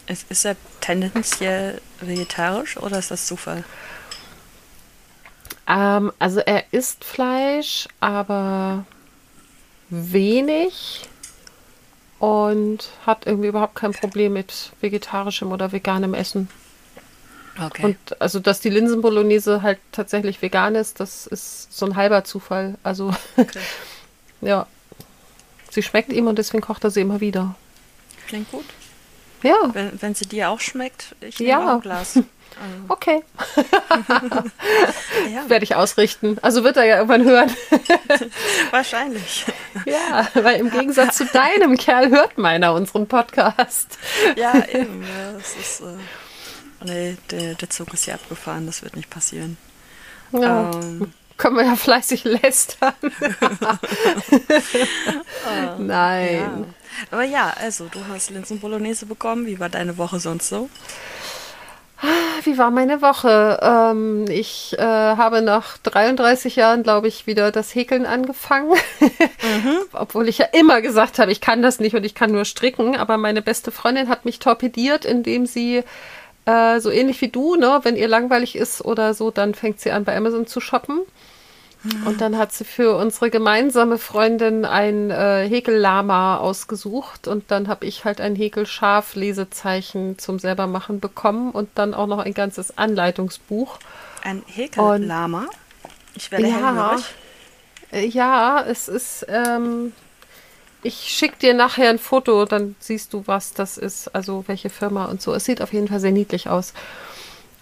Ist, 0.06 0.30
ist 0.30 0.44
er 0.44 0.56
tendenziell 0.80 1.80
vegetarisch 2.00 2.76
oder 2.76 2.98
ist 3.00 3.10
das 3.10 3.26
Zufall? 3.26 3.64
Ähm, 5.66 6.12
also 6.20 6.38
er 6.40 6.72
isst 6.72 7.04
Fleisch, 7.04 7.88
aber 7.98 8.84
wenig 9.90 11.02
und 12.18 12.88
hat 13.04 13.26
irgendwie 13.26 13.48
überhaupt 13.48 13.74
kein 13.74 13.92
Problem 13.92 14.32
mit 14.32 14.72
vegetarischem 14.80 15.52
oder 15.52 15.72
veganem 15.72 16.14
Essen. 16.14 16.48
Okay. 17.62 17.84
Und 17.84 18.20
also, 18.20 18.38
dass 18.38 18.60
die 18.60 18.68
Linsenbolognese 18.70 19.62
halt 19.62 19.78
tatsächlich 19.92 20.42
vegan 20.42 20.74
ist, 20.74 21.00
das 21.00 21.26
ist 21.26 21.76
so 21.76 21.86
ein 21.86 21.96
halber 21.96 22.24
Zufall. 22.24 22.76
Also, 22.82 23.14
okay. 23.36 23.60
ja. 24.42 24.66
Sie 25.70 25.82
schmeckt 25.82 26.12
ihm 26.12 26.26
und 26.26 26.36
deswegen 26.38 26.62
kocht 26.62 26.84
er 26.84 26.90
sie 26.90 27.00
immer 27.02 27.20
wieder. 27.20 27.54
Klingt 28.28 28.50
gut. 28.50 28.64
Ja, 29.42 29.54
Wenn, 29.72 30.00
wenn 30.02 30.14
sie 30.14 30.26
dir 30.26 30.50
auch 30.50 30.60
schmeckt, 30.60 31.14
ich 31.20 31.38
nehme 31.38 31.50
Ja. 31.50 31.66
auch 31.70 31.74
ein 31.76 31.80
Glas. 31.80 32.18
Also, 32.58 32.84
okay. 32.88 33.22
ja, 35.32 35.48
Werde 35.48 35.64
ich 35.64 35.74
ausrichten. 35.74 36.38
Also 36.42 36.64
wird 36.64 36.76
er 36.76 36.84
ja 36.84 36.96
irgendwann 36.96 37.24
hören. 37.24 37.50
wahrscheinlich. 38.70 39.44
ja, 39.84 40.28
weil 40.34 40.60
im 40.60 40.70
Gegensatz 40.70 41.18
zu 41.18 41.26
deinem 41.26 41.76
Kerl 41.76 42.10
hört 42.10 42.38
meiner 42.38 42.72
unseren 42.72 43.06
Podcast. 43.06 43.98
Ja, 44.36 44.64
eben. 44.68 45.02
Ja, 45.02 45.32
das 45.32 45.56
ist, 45.56 45.80
äh, 45.80 46.84
nee, 46.84 47.16
der, 47.30 47.54
der 47.54 47.70
Zug 47.70 47.92
ist 47.92 48.06
ja 48.06 48.14
abgefahren, 48.14 48.66
das 48.66 48.82
wird 48.82 48.96
nicht 48.96 49.10
passieren. 49.10 49.56
Ja. 50.32 50.70
Ähm, 50.72 51.12
Können 51.36 51.56
wir 51.56 51.64
ja 51.64 51.76
fleißig 51.76 52.24
lästern. 52.24 52.94
Nein. 55.78 56.34
ja. 56.34 56.64
Aber 57.10 57.24
ja, 57.24 57.52
also 57.60 57.88
du 57.88 58.00
hast 58.08 58.30
Linsen 58.30 58.60
Bolognese 58.60 59.04
bekommen. 59.04 59.44
Wie 59.44 59.60
war 59.60 59.68
deine 59.68 59.98
Woche 59.98 60.18
sonst 60.18 60.48
so? 60.48 60.70
Wie 62.42 62.58
war 62.58 62.70
meine 62.70 63.00
Woche? 63.00 63.58
Ähm, 63.62 64.26
ich 64.28 64.76
äh, 64.78 64.82
habe 64.82 65.40
nach 65.40 65.78
33 65.78 66.56
Jahren, 66.56 66.82
glaube 66.82 67.08
ich, 67.08 67.26
wieder 67.26 67.50
das 67.50 67.74
Häkeln 67.74 68.04
angefangen. 68.04 68.72
Obwohl 69.92 70.28
ich 70.28 70.38
ja 70.38 70.46
immer 70.52 70.82
gesagt 70.82 71.18
habe, 71.18 71.32
ich 71.32 71.40
kann 71.40 71.62
das 71.62 71.80
nicht 71.80 71.96
und 71.96 72.04
ich 72.04 72.14
kann 72.14 72.32
nur 72.32 72.44
stricken. 72.44 72.96
Aber 72.96 73.16
meine 73.16 73.40
beste 73.40 73.70
Freundin 73.70 74.08
hat 74.08 74.24
mich 74.24 74.38
torpediert, 74.38 75.04
indem 75.04 75.46
sie 75.46 75.82
äh, 76.44 76.80
so 76.80 76.90
ähnlich 76.90 77.20
wie 77.20 77.28
du, 77.28 77.56
ne, 77.56 77.80
wenn 77.82 77.96
ihr 77.96 78.08
langweilig 78.08 78.56
ist 78.56 78.84
oder 78.84 79.14
so, 79.14 79.30
dann 79.30 79.54
fängt 79.54 79.80
sie 79.80 79.90
an, 79.90 80.04
bei 80.04 80.16
Amazon 80.16 80.46
zu 80.46 80.60
shoppen. 80.60 81.00
Und 82.04 82.20
dann 82.20 82.38
hat 82.38 82.52
sie 82.52 82.64
für 82.64 82.96
unsere 82.96 83.30
gemeinsame 83.30 83.98
Freundin 83.98 84.64
ein 84.64 85.10
äh, 85.10 85.48
Häkellama 85.48 86.38
ausgesucht 86.38 87.28
und 87.28 87.50
dann 87.50 87.68
habe 87.68 87.86
ich 87.86 88.04
halt 88.04 88.20
ein 88.20 88.34
Häkelschaf-Lesezeichen 88.36 90.18
zum 90.18 90.38
selbermachen 90.38 91.00
bekommen 91.00 91.50
und 91.50 91.68
dann 91.74 91.94
auch 91.94 92.06
noch 92.06 92.18
ein 92.18 92.34
ganzes 92.34 92.76
Anleitungsbuch. 92.78 93.78
Ein 94.22 94.42
Häkellama. 94.46 95.46
Ich 96.14 96.30
werde 96.30 96.46
Ja. 96.48 96.56
hellhörig. 96.56 97.04
Äh, 97.92 98.06
Ja, 98.06 98.64
es 98.66 98.88
ist. 98.88 99.26
Ähm, 99.28 99.92
ich 100.82 100.94
schicke 100.94 101.36
dir 101.38 101.54
nachher 101.54 101.90
ein 101.90 101.98
Foto, 101.98 102.44
dann 102.44 102.76
siehst 102.78 103.12
du, 103.12 103.24
was 103.26 103.52
das 103.52 103.76
ist, 103.76 104.14
also 104.14 104.44
welche 104.46 104.70
Firma 104.70 105.06
und 105.06 105.20
so. 105.20 105.34
Es 105.34 105.44
sieht 105.44 105.60
auf 105.60 105.72
jeden 105.72 105.88
Fall 105.88 105.98
sehr 106.00 106.12
niedlich 106.12 106.48
aus. 106.48 106.74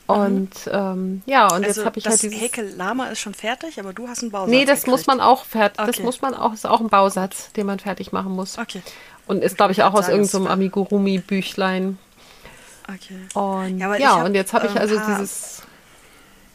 Und 0.06 0.50
ähm, 0.70 1.22
ja, 1.24 1.44
und 1.46 1.64
also 1.64 1.66
jetzt 1.80 1.84
habe 1.86 1.96
ich 1.98 2.04
das 2.04 2.12
halt 2.14 2.22
dieses. 2.24 2.40
Häkel-Lama 2.40 3.06
ist 3.06 3.20
schon 3.20 3.32
fertig, 3.34 3.80
aber 3.80 3.92
du 3.94 4.06
hast 4.06 4.20
einen 4.22 4.30
Bausatz 4.30 4.50
Nee, 4.50 4.64
das 4.66 4.80
gekriegt. 4.80 4.90
muss 4.98 5.06
man 5.06 5.20
auch 5.20 5.44
fertig. 5.46 5.78
Das 5.78 5.88
Okay. 5.96 6.02
muss 6.02 6.20
man 6.20 6.34
auch, 6.34 6.52
ist 6.52 6.66
auch 6.66 6.80
ein 6.80 6.88
Bausatz, 6.88 7.52
den 7.52 7.66
man 7.66 7.78
fertig 7.78 8.12
machen 8.12 8.32
muss. 8.32 8.58
Okay, 8.58 8.82
Und 9.26 9.42
ist, 9.42 9.56
glaube 9.56 9.72
ich, 9.72 9.82
auch 9.82 9.94
aus 9.94 10.08
irgendeinem 10.08 10.42
das 10.42 10.44
war- 10.44 10.50
Amigurumi-Büchlein. 10.50 11.98
okay. 12.86 13.18
Und 13.32 13.78
Ja, 13.78 13.94
ja, 13.96 14.16
hab, 14.18 14.26
und 14.26 14.34
jetzt 14.34 14.52
habe 14.52 14.66
ich 14.66 14.78
also 14.78 14.96
paar- 14.96 15.06
dieses. 15.18 15.62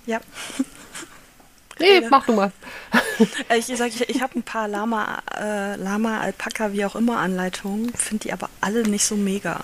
Ja, 0.05 0.19
Nee, 1.79 2.01
mach 2.09 2.25
du 2.25 2.33
mal. 2.33 2.51
Ich 3.57 3.65
sag, 3.67 3.87
ich, 3.87 4.07
ich 4.09 4.21
habe 4.21 4.37
ein 4.39 4.43
paar 4.43 4.67
Lama, 4.67 5.21
äh, 5.37 5.75
Lama, 5.75 6.19
Alpaka, 6.19 6.71
wie 6.73 6.85
auch 6.85 6.95
immer 6.95 7.17
Anleitungen, 7.19 7.93
finde 7.93 8.23
die 8.23 8.33
aber 8.33 8.49
alle 8.61 8.83
nicht 8.83 9.05
so 9.05 9.15
mega. 9.15 9.61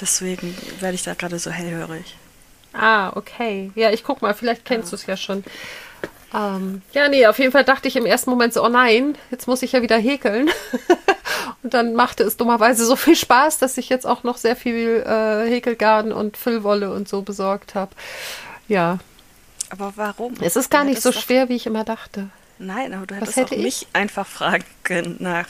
Deswegen 0.00 0.56
werde 0.80 0.94
ich 0.94 1.02
da 1.04 1.14
gerade 1.14 1.38
so 1.38 1.50
hellhörig. 1.50 2.16
Ah, 2.74 3.12
okay. 3.14 3.70
Ja, 3.74 3.90
ich 3.90 4.02
guck 4.04 4.20
mal, 4.22 4.34
vielleicht 4.34 4.64
kennst 4.64 4.92
du 4.92 4.96
es 4.96 5.06
ja 5.06 5.16
schon. 5.16 5.44
Ähm, 6.34 6.82
ja, 6.92 7.08
nee, 7.08 7.26
auf 7.26 7.38
jeden 7.38 7.52
Fall 7.52 7.64
dachte 7.64 7.86
ich 7.86 7.94
im 7.94 8.06
ersten 8.06 8.30
Moment 8.30 8.52
so, 8.52 8.64
oh 8.64 8.68
nein, 8.68 9.16
jetzt 9.30 9.46
muss 9.46 9.62
ich 9.62 9.72
ja 9.72 9.82
wieder 9.82 9.96
häkeln. 9.96 10.50
und 11.62 11.72
dann 11.74 11.94
machte 11.94 12.24
es 12.24 12.36
dummerweise 12.36 12.84
so 12.84 12.96
viel 12.96 13.14
Spaß, 13.14 13.58
dass 13.58 13.78
ich 13.78 13.88
jetzt 13.88 14.06
auch 14.06 14.24
noch 14.24 14.36
sehr 14.36 14.56
viel 14.56 15.04
äh, 15.06 15.48
Häkelgarn 15.48 16.12
und 16.12 16.36
Füllwolle 16.36 16.92
und 16.92 17.08
so 17.08 17.22
besorgt 17.22 17.76
habe. 17.76 17.92
Ja, 18.66 18.98
Aber 19.70 19.92
warum? 19.94 20.34
es 20.40 20.56
ist 20.56 20.70
gar 20.70 20.82
nicht 20.84 21.00
so 21.00 21.12
schwer, 21.12 21.48
wie 21.48 21.54
ich 21.56 21.66
immer 21.66 21.84
dachte. 21.84 22.28
Nein, 22.58 22.92
aber 22.94 23.06
du 23.06 23.14
hättest 23.14 23.36
hätte 23.36 23.54
auch 23.54 23.58
ich? 23.58 23.64
mich 23.64 23.86
einfach 23.92 24.26
fragen 24.26 24.64
können 24.82 25.16
nach 25.20 25.46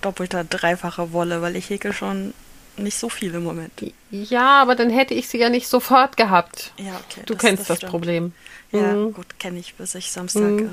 doppelter, 0.00 0.42
dreifacher 0.44 1.12
Wolle, 1.12 1.42
weil 1.42 1.54
ich 1.54 1.70
häkel 1.70 1.92
schon 1.92 2.34
nicht 2.76 2.98
so 2.98 3.08
viel 3.08 3.34
im 3.34 3.44
Moment. 3.44 3.72
Ja, 4.10 4.60
aber 4.62 4.74
dann 4.74 4.90
hätte 4.90 5.14
ich 5.14 5.28
sie 5.28 5.38
ja 5.38 5.48
nicht 5.48 5.68
sofort 5.68 6.16
gehabt. 6.16 6.72
Ja, 6.78 6.92
okay. 7.08 7.22
Du 7.26 7.36
kennst 7.36 7.68
das 7.70 7.78
stimmt. 7.78 7.90
Problem. 7.90 8.32
Ja, 8.72 8.80
Mhm. 8.94 9.12
gut, 9.14 9.38
kenne 9.38 9.58
ich, 9.58 9.74
bis 9.74 9.94
ich 9.94 10.10
Samstag. 10.12 10.60
Äh, 10.60 10.66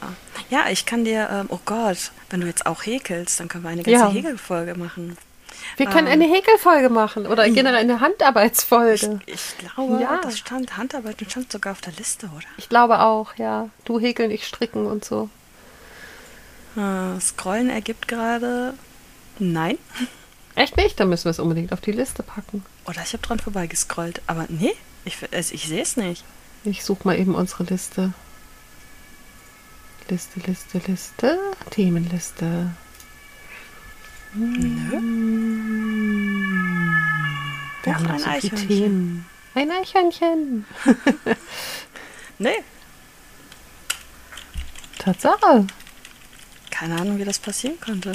ah. 0.00 0.08
ja, 0.50 0.64
ich 0.70 0.86
kann 0.86 1.04
dir, 1.04 1.28
ähm, 1.30 1.46
oh 1.50 1.60
Gott, 1.64 2.10
wenn 2.30 2.40
du 2.40 2.46
jetzt 2.46 2.66
auch 2.66 2.84
häkelst, 2.84 3.38
dann 3.40 3.48
können 3.48 3.64
wir 3.64 3.70
eine 3.70 3.82
ganze 3.82 4.00
Ja. 4.00 4.08
Häkelfolge 4.10 4.74
machen. 4.74 5.16
Wir 5.76 5.86
können 5.86 6.06
Ähm. 6.06 6.14
eine 6.20 6.24
Häkelfolge 6.32 6.88
machen 6.90 7.26
oder 7.26 7.48
generell 7.50 7.80
eine 7.80 8.00
Handarbeitsfolge. 8.00 9.20
Ich 9.26 9.54
glaube, 9.58 10.00
Ja. 10.02 10.18
das 10.22 10.38
stand, 10.38 10.76
Handarbeit 10.76 11.16
stand 11.28 11.50
sogar 11.52 11.72
auf 11.72 11.80
der 11.80 11.92
Liste, 11.94 12.26
oder? 12.34 12.44
Ich 12.56 12.68
glaube 12.68 13.00
auch, 13.00 13.34
ja. 13.36 13.68
Du 13.84 13.98
häkeln, 14.00 14.30
ich 14.30 14.46
stricken 14.46 14.86
und 14.86 15.04
so. 15.04 15.28
Äh, 16.76 17.18
Scrollen 17.20 17.70
ergibt 17.70 18.06
gerade 18.08 18.74
nein. 19.38 19.78
Echt 20.56 20.76
nicht? 20.76 20.98
Dann 20.98 21.08
müssen 21.08 21.24
wir 21.26 21.30
es 21.30 21.38
unbedingt 21.38 21.72
auf 21.72 21.80
die 21.80 21.92
Liste 21.92 22.22
packen. 22.24 22.64
Oder 22.86 23.02
ich 23.02 23.12
habe 23.12 23.22
dran 23.22 23.38
vorbeigescrollt. 23.38 24.20
Aber 24.26 24.46
nee, 24.48 24.72
ich, 25.04 25.16
also 25.32 25.54
ich 25.54 25.68
sehe 25.68 25.82
es 25.82 25.96
nicht. 25.96 26.24
Ich 26.64 26.82
suche 26.84 27.06
mal 27.06 27.18
eben 27.18 27.34
unsere 27.34 27.62
Liste. 27.64 28.12
Liste, 30.08 30.40
Liste, 30.40 30.80
Liste. 30.86 31.38
Themenliste. 31.70 32.70
Nö. 34.34 35.00
Wir 37.84 37.94
haben 37.94 38.04
noch 38.04 38.14
ein 38.14 38.24
Eichhörnchen. 38.24 38.68
Themen. 38.68 39.26
Ein 39.54 39.70
Eichhörnchen. 39.70 40.64
Nee, 42.38 42.62
Tatsache. 44.98 45.66
keine 46.70 47.00
Ahnung, 47.00 47.18
wie 47.18 47.24
das 47.24 47.38
passieren 47.38 47.80
konnte. 47.80 48.12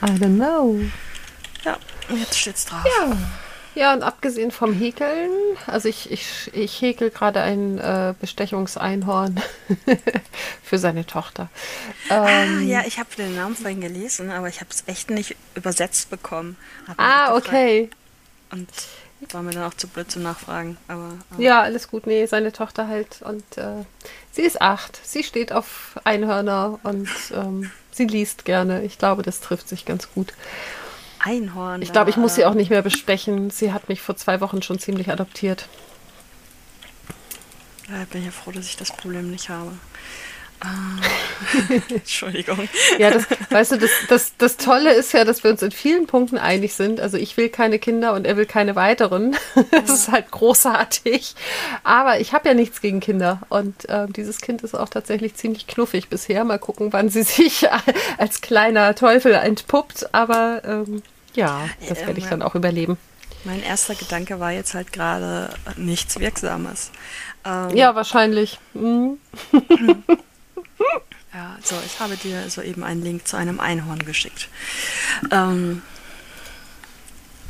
I 0.00 0.06
don't 0.06 0.36
know. 0.36 0.80
Ja, 1.64 1.78
jetzt 2.14 2.38
steht's 2.38 2.66
drauf. 2.66 2.84
Ja. 2.84 3.16
Ja, 3.76 3.92
und 3.92 4.04
abgesehen 4.04 4.52
vom 4.52 4.72
Häkeln, 4.72 5.30
also 5.66 5.88
ich, 5.88 6.08
ich, 6.12 6.48
ich 6.54 6.80
häkel 6.80 7.10
gerade 7.10 7.40
ein 7.40 7.78
äh, 7.78 8.14
Bestechungseinhorn 8.20 9.40
für 10.62 10.78
seine 10.78 11.04
Tochter. 11.06 11.48
Ah, 12.08 12.44
Ähm, 12.44 12.68
ja, 12.68 12.84
ich 12.86 13.00
habe 13.00 13.08
den 13.18 13.34
Namen 13.34 13.56
vorhin 13.56 13.80
gelesen, 13.80 14.30
aber 14.30 14.48
ich 14.48 14.60
habe 14.60 14.70
es 14.70 14.84
echt 14.86 15.10
nicht 15.10 15.34
übersetzt 15.56 16.08
bekommen. 16.08 16.56
Hab 16.86 17.00
ah, 17.00 17.34
okay. 17.34 17.90
Und 18.52 18.68
war 19.32 19.42
mir 19.42 19.52
dann 19.52 19.64
auch 19.64 19.74
zu 19.74 19.88
blöd 19.88 20.10
zu 20.10 20.20
nachfragen. 20.20 20.76
Aber 20.86 21.18
äh, 21.38 21.42
Ja, 21.42 21.62
alles 21.62 21.88
gut. 21.88 22.06
Nee, 22.06 22.26
seine 22.26 22.52
Tochter 22.52 22.88
halt. 22.88 23.22
Und 23.22 23.58
äh, 23.58 23.84
sie 24.30 24.42
ist 24.42 24.60
acht. 24.60 25.00
Sie 25.02 25.22
steht 25.22 25.52
auf 25.52 25.98
Einhörner 26.04 26.78
und 26.82 27.08
ähm, 27.34 27.70
sie 27.90 28.04
liest 28.04 28.44
gerne. 28.44 28.82
Ich 28.84 28.98
glaube, 28.98 29.22
das 29.22 29.40
trifft 29.40 29.68
sich 29.68 29.84
ganz 29.84 30.12
gut. 30.14 30.34
Einhorn. 31.24 31.82
Ich 31.82 31.92
glaube, 31.92 32.10
ich 32.10 32.16
muss 32.16 32.34
sie 32.34 32.44
auch 32.44 32.54
nicht 32.54 32.70
mehr 32.70 32.82
besprechen. 32.82 33.50
Sie 33.50 33.72
hat 33.72 33.88
mich 33.88 34.02
vor 34.02 34.16
zwei 34.16 34.40
Wochen 34.40 34.62
schon 34.62 34.78
ziemlich 34.78 35.10
adoptiert. 35.10 35.68
Da 37.88 38.04
bin 38.10 38.24
ja 38.24 38.30
froh, 38.30 38.50
dass 38.50 38.66
ich 38.66 38.76
das 38.76 38.92
Problem 38.92 39.30
nicht 39.30 39.48
habe. 39.48 39.72
Äh, 40.62 41.80
Entschuldigung. 41.94 42.68
Ja, 42.98 43.10
das, 43.10 43.26
weißt 43.50 43.72
du, 43.72 43.76
das, 43.78 43.90
das, 44.08 44.36
das 44.38 44.56
Tolle 44.56 44.92
ist 44.94 45.12
ja, 45.12 45.24
dass 45.24 45.44
wir 45.44 45.50
uns 45.50 45.62
in 45.62 45.70
vielen 45.70 46.06
Punkten 46.06 46.38
einig 46.38 46.74
sind. 46.74 47.00
Also 47.00 47.16
ich 47.16 47.36
will 47.36 47.48
keine 47.48 47.78
Kinder 47.78 48.14
und 48.14 48.26
er 48.26 48.36
will 48.36 48.46
keine 48.46 48.76
weiteren. 48.76 49.36
Das 49.70 49.90
ist 49.90 50.12
halt 50.12 50.30
großartig. 50.30 51.34
Aber 51.82 52.20
ich 52.20 52.32
habe 52.32 52.48
ja 52.48 52.54
nichts 52.54 52.80
gegen 52.80 53.00
Kinder. 53.00 53.40
Und 53.48 53.88
äh, 53.88 54.06
dieses 54.08 54.40
Kind 54.40 54.62
ist 54.62 54.74
auch 54.74 54.88
tatsächlich 54.88 55.34
ziemlich 55.34 55.66
knuffig 55.66 56.08
bisher. 56.08 56.44
Mal 56.44 56.58
gucken, 56.58 56.92
wann 56.92 57.08
sie 57.08 57.22
sich 57.22 57.66
als 58.18 58.40
kleiner 58.40 58.94
Teufel 58.94 59.32
entpuppt. 59.32 60.14
Aber 60.14 60.62
ähm, 60.64 61.02
ja, 61.34 61.68
das 61.88 61.98
werde 62.00 62.18
ich 62.18 62.24
Ähm, 62.24 62.30
dann 62.30 62.42
auch 62.42 62.54
überleben. 62.54 62.96
Mein 63.44 63.62
erster 63.62 63.94
Gedanke 63.94 64.40
war 64.40 64.52
jetzt 64.52 64.72
halt 64.74 64.92
gerade 64.92 65.50
äh, 65.66 65.78
nichts 65.80 66.18
Wirksames. 66.18 66.90
Ähm, 67.44 67.70
Ja, 67.76 67.94
wahrscheinlich. 67.94 68.58
Mhm. 68.74 69.18
Ja, 71.32 71.56
so, 71.64 71.74
ich 71.84 71.98
habe 71.98 72.16
dir 72.16 72.48
soeben 72.48 72.84
einen 72.84 73.02
Link 73.02 73.26
zu 73.26 73.36
einem 73.36 73.58
Einhorn 73.58 73.98
geschickt. 74.04 74.48
Ähm, 75.32 75.82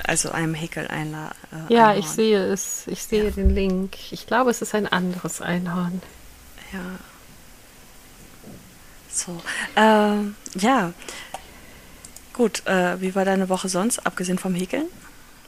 also 0.02 0.30
einem 0.30 0.54
Häkel-Einhorn. 0.54 1.30
Äh, 1.68 1.72
Ja, 1.74 1.88
Einhorn. 1.88 1.98
ich 1.98 2.06
sehe 2.08 2.44
es. 2.46 2.86
Ich 2.86 3.02
sehe 3.02 3.30
den 3.30 3.50
Link. 3.50 3.96
Ich 4.10 4.26
glaube, 4.26 4.50
es 4.50 4.62
ist 4.62 4.74
ein 4.74 4.86
anderes 4.86 5.42
Einhorn. 5.42 6.00
Ja. 6.72 6.78
So. 9.10 9.38
Ähm, 9.76 10.34
ja. 10.54 10.92
Gut, 12.34 12.66
äh, 12.66 13.00
wie 13.00 13.14
war 13.14 13.24
deine 13.24 13.48
Woche 13.48 13.68
sonst, 13.68 14.04
abgesehen 14.06 14.38
vom 14.38 14.54
Häkeln? 14.54 14.86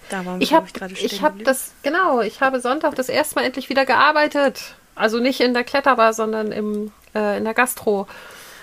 Da 0.08 0.24
waren 0.24 0.40
Ich 0.40 0.54
habe 0.54 0.66
gerade 0.72 0.94
stehen 0.94 1.06
ich 1.06 1.20
hab 1.22 1.42
das, 1.44 1.72
genau, 1.82 2.20
ich 2.20 2.40
habe 2.40 2.60
Sonntag 2.60 2.94
das 2.94 3.08
erste 3.08 3.34
Mal 3.34 3.44
endlich 3.44 3.68
wieder 3.68 3.84
gearbeitet. 3.84 4.76
Also 4.94 5.18
nicht 5.18 5.40
in 5.40 5.52
der 5.52 5.64
Kletterbar, 5.64 6.12
sondern 6.14 6.52
im, 6.52 6.92
äh, 7.14 7.36
in 7.38 7.44
der 7.44 7.54
Gastro. 7.54 8.06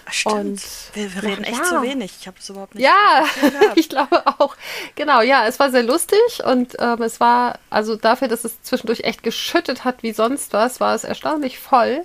Stimmt. 0.10 0.36
und- 0.36 0.62
wir, 0.94 1.14
wir 1.16 1.24
reden 1.24 1.44
Ja. 1.44 1.52
echt 1.52 1.66
zu 1.66 1.82
wenig. 1.82 2.14
Ich 2.20 2.28
habe 2.28 2.38
das 2.38 2.50
überhaupt 2.50 2.76
nicht. 2.76 2.84
Ja, 2.84 3.26
ich 3.76 3.88
glaube 3.90 4.22
auch. 4.26 4.56
Genau, 4.96 5.22
ja, 5.22 5.46
es 5.48 5.60
war 5.60 5.70
sehr 5.72 5.84
lustig 5.84 6.20
und 6.46 6.76
ähm, 6.80 7.02
es 7.02 7.20
war, 7.20 7.60
also 7.70 7.96
dafür, 7.96 8.28
dass 8.30 8.44
es 8.44 8.62
zwischendurch 8.64 9.02
echt 9.02 9.24
geschüttet 9.24 9.84
hat 9.86 10.02
wie 10.04 10.12
sonst 10.14 10.52
was, 10.54 10.80
war 10.80 10.94
es 10.96 11.04
erstaunlich 11.04 11.60
voll. 11.60 12.04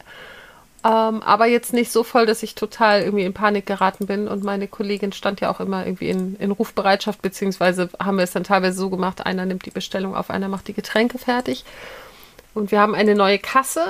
Ähm, 0.88 1.22
aber 1.22 1.44
jetzt 1.44 1.74
nicht 1.74 1.92
so 1.92 2.03
voll, 2.03 2.24
dass 2.24 2.42
ich 2.42 2.55
total 2.55 3.03
irgendwie 3.03 3.24
in 3.24 3.35
Panik 3.35 3.66
geraten 3.66 4.07
bin. 4.07 4.27
Und 4.27 4.42
meine 4.42 4.68
Kollegin 4.68 5.12
stand 5.12 5.40
ja 5.42 5.51
auch 5.51 5.61
immer 5.61 5.85
irgendwie 5.85 6.09
in, 6.09 6.37
in 6.37 6.51
Rufbereitschaft, 6.51 7.20
beziehungsweise 7.20 7.90
haben 8.01 8.16
wir 8.16 8.24
es 8.24 8.31
dann 8.31 8.44
teilweise 8.44 8.79
so 8.79 8.88
gemacht, 8.88 9.27
einer 9.27 9.44
nimmt 9.44 9.66
die 9.66 9.70
Bestellung 9.70 10.16
auf, 10.16 10.31
einer 10.31 10.48
macht 10.48 10.66
die 10.66 10.72
Getränke 10.72 11.18
fertig. 11.18 11.66
Und 12.55 12.70
wir 12.70 12.81
haben 12.81 12.94
eine 12.94 13.14
neue 13.14 13.38
Kasse, 13.38 13.85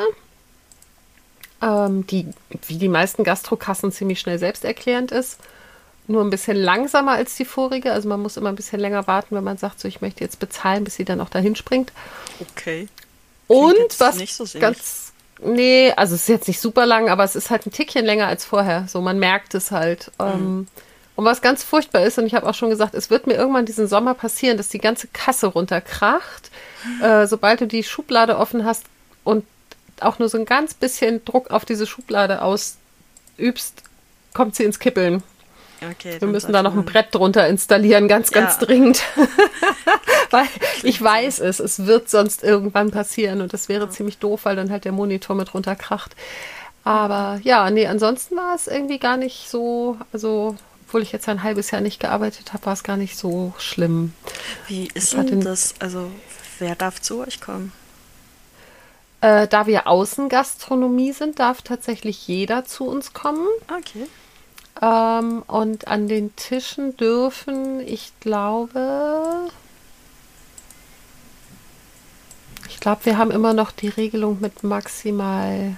ähm, 1.62 2.04
die 2.08 2.26
wie 2.66 2.78
die 2.78 2.88
meisten 2.88 3.22
Gastrokassen 3.22 3.92
ziemlich 3.92 4.18
schnell 4.18 4.40
selbsterklärend 4.40 5.12
ist. 5.12 5.38
Nur 6.08 6.24
ein 6.24 6.30
bisschen 6.30 6.56
langsamer 6.56 7.12
als 7.12 7.36
die 7.36 7.44
vorige. 7.44 7.92
Also 7.92 8.08
man 8.08 8.20
muss 8.20 8.36
immer 8.36 8.48
ein 8.48 8.56
bisschen 8.56 8.80
länger 8.80 9.06
warten, 9.06 9.36
wenn 9.36 9.44
man 9.44 9.58
sagt, 9.58 9.78
so 9.78 9.86
ich 9.86 10.00
möchte 10.00 10.24
jetzt 10.24 10.40
bezahlen, 10.40 10.82
bis 10.82 10.96
sie 10.96 11.04
dann 11.04 11.20
auch 11.20 11.28
dahin 11.28 11.54
springt. 11.54 11.92
Okay. 12.40 12.88
Und 13.46 13.76
jetzt 13.76 14.00
was 14.00 14.16
nicht 14.16 14.34
so 14.34 14.44
ganz. 14.58 15.07
Nee, 15.40 15.92
also 15.96 16.14
es 16.14 16.22
ist 16.22 16.28
jetzt 16.28 16.48
nicht 16.48 16.60
super 16.60 16.86
lang, 16.86 17.08
aber 17.08 17.24
es 17.24 17.36
ist 17.36 17.50
halt 17.50 17.66
ein 17.66 17.72
Tickchen 17.72 18.04
länger 18.04 18.26
als 18.26 18.44
vorher. 18.44 18.86
So, 18.88 19.00
man 19.00 19.18
merkt 19.18 19.54
es 19.54 19.70
halt. 19.70 20.10
Mhm. 20.18 20.26
Ähm, 20.26 20.66
und 21.16 21.24
was 21.24 21.42
ganz 21.42 21.64
furchtbar 21.64 22.02
ist, 22.02 22.18
und 22.18 22.26
ich 22.26 22.34
habe 22.34 22.48
auch 22.48 22.54
schon 22.54 22.70
gesagt, 22.70 22.94
es 22.94 23.10
wird 23.10 23.26
mir 23.26 23.34
irgendwann 23.34 23.66
diesen 23.66 23.88
Sommer 23.88 24.14
passieren, 24.14 24.56
dass 24.56 24.68
die 24.68 24.78
ganze 24.78 25.08
Kasse 25.08 25.48
runterkracht, 25.48 26.50
äh, 27.02 27.26
sobald 27.26 27.60
du 27.60 27.66
die 27.66 27.82
Schublade 27.82 28.38
offen 28.38 28.64
hast 28.64 28.84
und 29.24 29.44
auch 30.00 30.20
nur 30.20 30.28
so 30.28 30.38
ein 30.38 30.44
ganz 30.44 30.74
bisschen 30.74 31.24
Druck 31.24 31.50
auf 31.50 31.64
diese 31.64 31.86
Schublade 31.86 32.40
ausübst, 32.40 33.82
kommt 34.32 34.54
sie 34.54 34.62
ins 34.62 34.78
Kippeln. 34.78 35.24
Okay 35.82 36.20
Wir 36.20 36.28
müssen 36.28 36.52
da 36.52 36.62
noch 36.62 36.74
ein 36.74 36.84
Brett 36.84 37.14
drunter 37.14 37.46
installieren, 37.48 38.08
ganz, 38.08 38.30
ganz 38.30 38.54
Ja. 38.60 38.66
dringend. 38.66 39.02
weil 40.30 40.46
ich 40.82 41.00
weiß 41.00 41.40
es, 41.40 41.60
es 41.60 41.86
wird 41.86 42.08
sonst 42.10 42.42
irgendwann 42.44 42.90
passieren 42.90 43.40
und 43.40 43.52
das 43.52 43.68
wäre 43.68 43.88
ziemlich 43.90 44.18
doof, 44.18 44.40
weil 44.44 44.56
dann 44.56 44.70
halt 44.70 44.84
der 44.84 44.92
Monitor 44.92 45.34
mit 45.36 45.54
runterkracht. 45.54 46.14
Aber 46.84 47.40
ja, 47.42 47.70
nee, 47.70 47.86
ansonsten 47.86 48.36
war 48.36 48.54
es 48.54 48.66
irgendwie 48.66 48.98
gar 48.98 49.16
nicht 49.16 49.48
so, 49.50 49.96
also 50.12 50.56
obwohl 50.86 51.02
ich 51.02 51.12
jetzt 51.12 51.28
ein 51.28 51.42
halbes 51.42 51.70
Jahr 51.70 51.82
nicht 51.82 52.00
gearbeitet 52.00 52.52
habe, 52.54 52.64
war 52.66 52.72
es 52.72 52.82
gar 52.82 52.96
nicht 52.96 53.18
so 53.18 53.52
schlimm. 53.58 54.14
Wie 54.68 54.88
ist 54.94 55.12
denn 55.12 55.26
den- 55.26 55.40
das? 55.44 55.74
Also, 55.80 56.10
wer 56.58 56.74
darf 56.76 57.00
zu 57.02 57.20
euch 57.20 57.40
kommen? 57.42 57.72
Äh, 59.20 59.48
da 59.48 59.66
wir 59.66 59.86
Außengastronomie 59.88 61.12
sind, 61.12 61.40
darf 61.40 61.60
tatsächlich 61.62 62.26
jeder 62.28 62.64
zu 62.64 62.86
uns 62.86 63.12
kommen. 63.12 63.46
Okay. 63.68 64.06
Ähm, 64.80 65.42
und 65.46 65.88
an 65.88 66.08
den 66.08 66.34
Tischen 66.36 66.96
dürfen, 66.96 67.80
ich 67.80 68.12
glaube, 68.20 69.48
ich 72.68 72.80
glaube, 72.80 73.04
wir 73.04 73.18
haben 73.18 73.30
immer 73.30 73.54
noch 73.54 73.72
die 73.72 73.88
Regelung 73.88 74.38
mit 74.40 74.62
maximal 74.62 75.76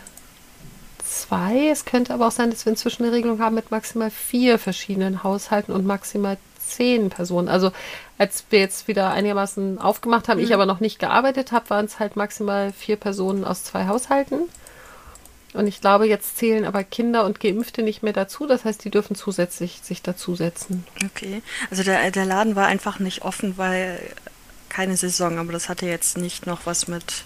zwei. 1.03 1.69
Es 1.69 1.85
könnte 1.85 2.13
aber 2.13 2.29
auch 2.29 2.33
sein, 2.33 2.51
dass 2.51 2.67
wir 2.67 2.71
inzwischen 2.71 3.05
eine 3.05 3.13
Regelung 3.13 3.41
haben 3.41 3.55
mit 3.55 3.71
maximal 3.71 4.11
vier 4.11 4.59
verschiedenen 4.59 5.23
Haushalten 5.23 5.73
und 5.73 5.87
maximal 5.87 6.37
zehn 6.59 7.11
Personen. 7.11 7.49
Also 7.49 7.73
als 8.19 8.45
wir 8.51 8.61
jetzt 8.61 8.87
wieder 8.87 9.11
einigermaßen 9.11 9.79
aufgemacht 9.79 10.29
haben, 10.29 10.39
mhm. 10.39 10.45
ich 10.45 10.55
aber 10.55 10.67
noch 10.67 10.81
nicht 10.81 10.99
gearbeitet 10.99 11.53
habe, 11.53 11.71
waren 11.71 11.87
es 11.87 11.99
halt 11.99 12.17
maximal 12.17 12.73
vier 12.73 12.97
Personen 12.97 13.45
aus 13.45 13.65
zwei 13.65 13.87
Haushalten. 13.87 14.41
Und 15.53 15.67
ich 15.67 15.81
glaube, 15.81 16.07
jetzt 16.07 16.39
zählen 16.39 16.65
aber 16.65 16.85
Kinder 16.85 17.25
und 17.25 17.41
Geimpfte 17.41 17.83
nicht 17.83 18.03
mehr 18.03 18.13
dazu. 18.13 18.47
Das 18.47 18.65
heißt, 18.65 18.85
die 18.85 18.91
dürfen 18.91 19.17
zusätzlich 19.17 19.81
sich 19.83 20.01
dazusetzen. 20.03 20.85
Okay. 21.05 21.43
Also 21.71 21.83
der, 21.83 22.11
der 22.11 22.25
Laden 22.25 22.55
war 22.55 22.67
einfach 22.67 22.99
nicht 23.01 23.23
offen, 23.23 23.59
weil 23.59 24.01
keine 24.69 24.97
Saison, 24.97 25.39
aber 25.39 25.53
das 25.53 25.69
hatte 25.69 25.87
jetzt 25.87 26.17
nicht 26.17 26.47
noch 26.47 26.61
was 26.65 26.87
mit 26.87 27.25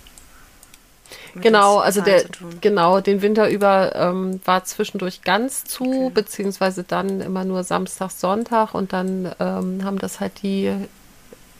Genau, 1.34 1.78
also 1.78 2.00
der, 2.00 2.24
genau, 2.60 3.00
den 3.00 3.20
Winter 3.20 3.50
über 3.50 3.94
ähm, 3.94 4.40
war 4.44 4.64
zwischendurch 4.64 5.22
ganz 5.22 5.64
zu, 5.64 5.84
okay. 5.84 6.10
beziehungsweise 6.14 6.84
dann 6.84 7.20
immer 7.20 7.44
nur 7.44 7.64
Samstag, 7.64 8.10
Sonntag 8.10 8.74
und 8.74 8.92
dann 8.92 9.32
ähm, 9.40 9.84
haben 9.84 9.98
das 9.98 10.20
halt 10.20 10.42
die 10.42 10.72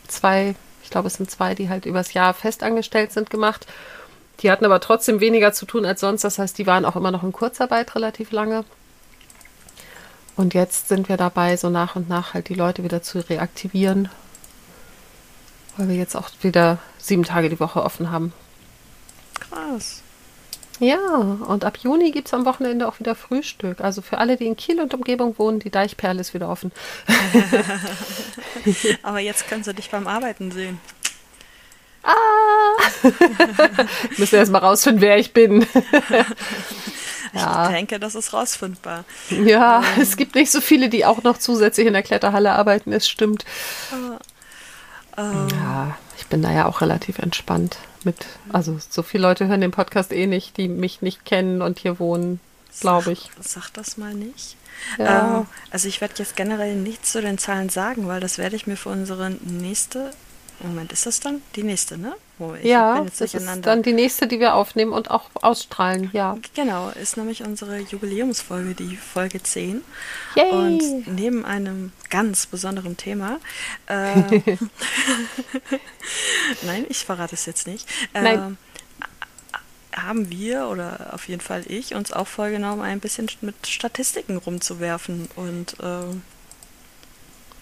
zwei, 0.07 0.55
ich 0.83 0.91
glaube 0.91 1.09
es 1.09 1.15
sind 1.15 1.31
zwei, 1.31 1.55
die 1.55 1.69
halt 1.69 1.87
übers 1.87 2.15
Jahr 2.15 2.35
festangestellt 2.35 3.13
sind, 3.13 3.31
gemacht. 3.31 3.67
Die 4.45 4.51
hatten 4.51 4.67
aber 4.67 4.79
trotzdem 4.79 5.21
weniger 5.21 5.55
zu 5.55 5.65
tun 5.65 5.87
als 5.87 6.01
sonst, 6.01 6.23
das 6.23 6.39
heißt, 6.39 6.59
die 6.59 6.67
waren 6.67 6.85
auch 6.85 6.97
immer 6.97 7.11
noch 7.11 7.23
in 7.23 7.33
Kurzarbeit 7.33 7.95
relativ 7.95 8.31
lange. 8.31 8.67
Und 10.37 10.53
jetzt 10.53 10.89
sind 10.89 11.09
wir 11.09 11.17
dabei, 11.17 11.57
so 11.57 11.71
nach 11.71 11.97
und 11.97 12.11
nach 12.11 12.35
halt 12.35 12.51
die 12.51 12.55
Leute 12.55 12.85
wieder 12.85 13.03
zu 13.03 13.21
reaktivieren, 13.21 14.11
weil 15.79 15.89
wir 15.89 15.97
jetzt 15.97 16.15
auch 16.15 16.29
wieder 16.43 16.77
sieben 16.99 17.23
Tage 17.23 17.49
die 17.49 17.59
Woche 17.59 17.83
offen 17.83 18.11
haben. 18.11 18.35
Krass. 19.41 20.03
Ja, 20.79 20.99
und 20.99 21.65
ab 21.65 21.79
Juni 21.79 22.11
gibt 22.11 22.29
es 22.29 22.35
am 22.35 22.45
Wochenende 22.45 22.87
auch 22.87 23.01
wieder 23.01 23.15
Frühstück. 23.15 23.81
Also 23.81 24.03
für 24.03 24.19
alle, 24.19 24.37
die 24.37 24.47
in 24.47 24.57
Kiel 24.57 24.79
und 24.79 24.93
Umgebung 24.93 25.39
wohnen, 25.39 25.59
die 25.59 25.71
Deichperle 25.71 26.21
ist 26.21 26.35
wieder 26.35 26.51
offen. 26.51 26.71
Aber 29.03 29.21
jetzt 29.21 29.49
können 29.49 29.65
sie 29.65 29.73
dich 29.73 29.91
beim 29.91 30.07
Arbeiten 30.07 30.51
sehen. 30.51 30.81
Ah! 32.05 32.75
ich 34.11 34.19
muss 34.19 34.33
erst 34.33 34.53
mal 34.53 34.59
rausfinden, 34.59 35.01
wer 35.01 35.19
ich 35.19 35.33
bin. 35.33 35.67
ja. 37.33 37.67
Ich 37.67 37.75
denke, 37.75 37.99
das 37.99 38.15
ist 38.15 38.33
rausfindbar. 38.33 39.05
Ja, 39.31 39.83
ähm. 39.97 40.03
es 40.03 40.17
gibt 40.17 40.35
nicht 40.35 40.51
so 40.51 40.61
viele, 40.61 40.89
die 40.89 41.07
auch 41.07 41.23
noch 41.23 41.39
zusätzlich 41.39 41.87
in 41.87 41.95
der 41.95 42.03
Kletterhalle 42.03 42.53
arbeiten, 42.53 42.93
es 42.93 43.09
stimmt. 43.09 43.45
Um. 45.17 45.49
Ja, 45.49 45.97
ich 46.19 46.27
bin 46.27 46.43
da 46.43 46.53
ja 46.53 46.67
auch 46.67 46.81
relativ 46.81 47.19
entspannt 47.19 47.79
mit. 48.05 48.27
Also 48.53 48.79
so 48.91 49.03
viele 49.03 49.23
Leute 49.23 49.47
hören 49.47 49.61
den 49.61 49.71
Podcast 49.71 50.13
eh 50.13 50.27
nicht, 50.27 50.57
die 50.57 50.69
mich 50.69 51.03
nicht 51.03 51.25
kennen 51.25 51.63
und 51.63 51.79
hier 51.79 51.99
wohnen, 51.99 52.41
glaube 52.81 53.13
ich. 53.13 53.31
Sag, 53.41 53.65
sag, 53.65 53.73
das 53.75 53.97
mal 53.97 54.13
nicht. 54.13 54.57
Ja. 54.99 55.39
Ähm, 55.39 55.47
also 55.71 55.89
ich 55.89 56.01
werde 56.01 56.15
jetzt 56.19 56.37
generell 56.37 56.75
nichts 56.75 57.13
zu 57.13 57.23
den 57.23 57.39
Zahlen 57.39 57.69
sagen, 57.69 58.09
weil 58.09 58.21
das 58.21 58.39
werde 58.39 58.57
ich 58.57 58.67
mir 58.67 58.77
für 58.77 58.91
unsere 58.91 59.31
nächste 59.31 60.11
Moment, 60.61 60.93
ist 60.93 61.07
das 61.07 61.21
dann 61.21 61.43
die 61.57 61.63
nächste, 61.63 61.99
ne? 61.99 62.15
Oh, 62.39 62.55
ja, 62.61 63.05
das 63.05 63.21
ist 63.21 63.49
dann 63.63 63.83
die 63.83 63.93
nächste, 63.93 64.27
die 64.27 64.41
wir 64.41 64.55
aufnehmen 64.55 64.93
und 64.93 65.11
auch 65.11 65.31
ausstrahlen, 65.35 66.11
ja. 66.13 66.37
Genau, 66.55 66.91
ist 66.91 67.17
nämlich 67.17 67.45
unsere 67.45 67.79
Jubiläumsfolge, 67.79 68.75
die 68.75 68.97
Folge 68.97 69.41
10. 69.41 69.83
Yay. 70.35 70.51
Und 70.51 71.15
neben 71.15 71.45
einem 71.45 71.93
ganz 72.11 72.47
besonderen 72.47 72.97
Thema, 72.97 73.39
äh, 73.87 74.17
nein, 76.63 76.87
ich 76.89 77.05
verrate 77.05 77.35
es 77.37 77.47
jetzt 77.47 77.69
nicht, 77.69 77.89
äh, 78.15 78.39
haben 79.97 80.31
wir, 80.31 80.69
oder 80.69 81.11
auf 81.13 81.29
jeden 81.29 81.41
Fall 81.41 81.63
ich, 81.69 81.95
uns 81.95 82.13
auch 82.13 82.27
vorgenommen, 82.27 82.83
ein 82.83 82.99
bisschen 82.99 83.29
mit 83.43 83.67
Statistiken 83.67 84.39
rumzuwerfen 84.39 85.29
und 85.37 85.79
äh, 85.81 86.17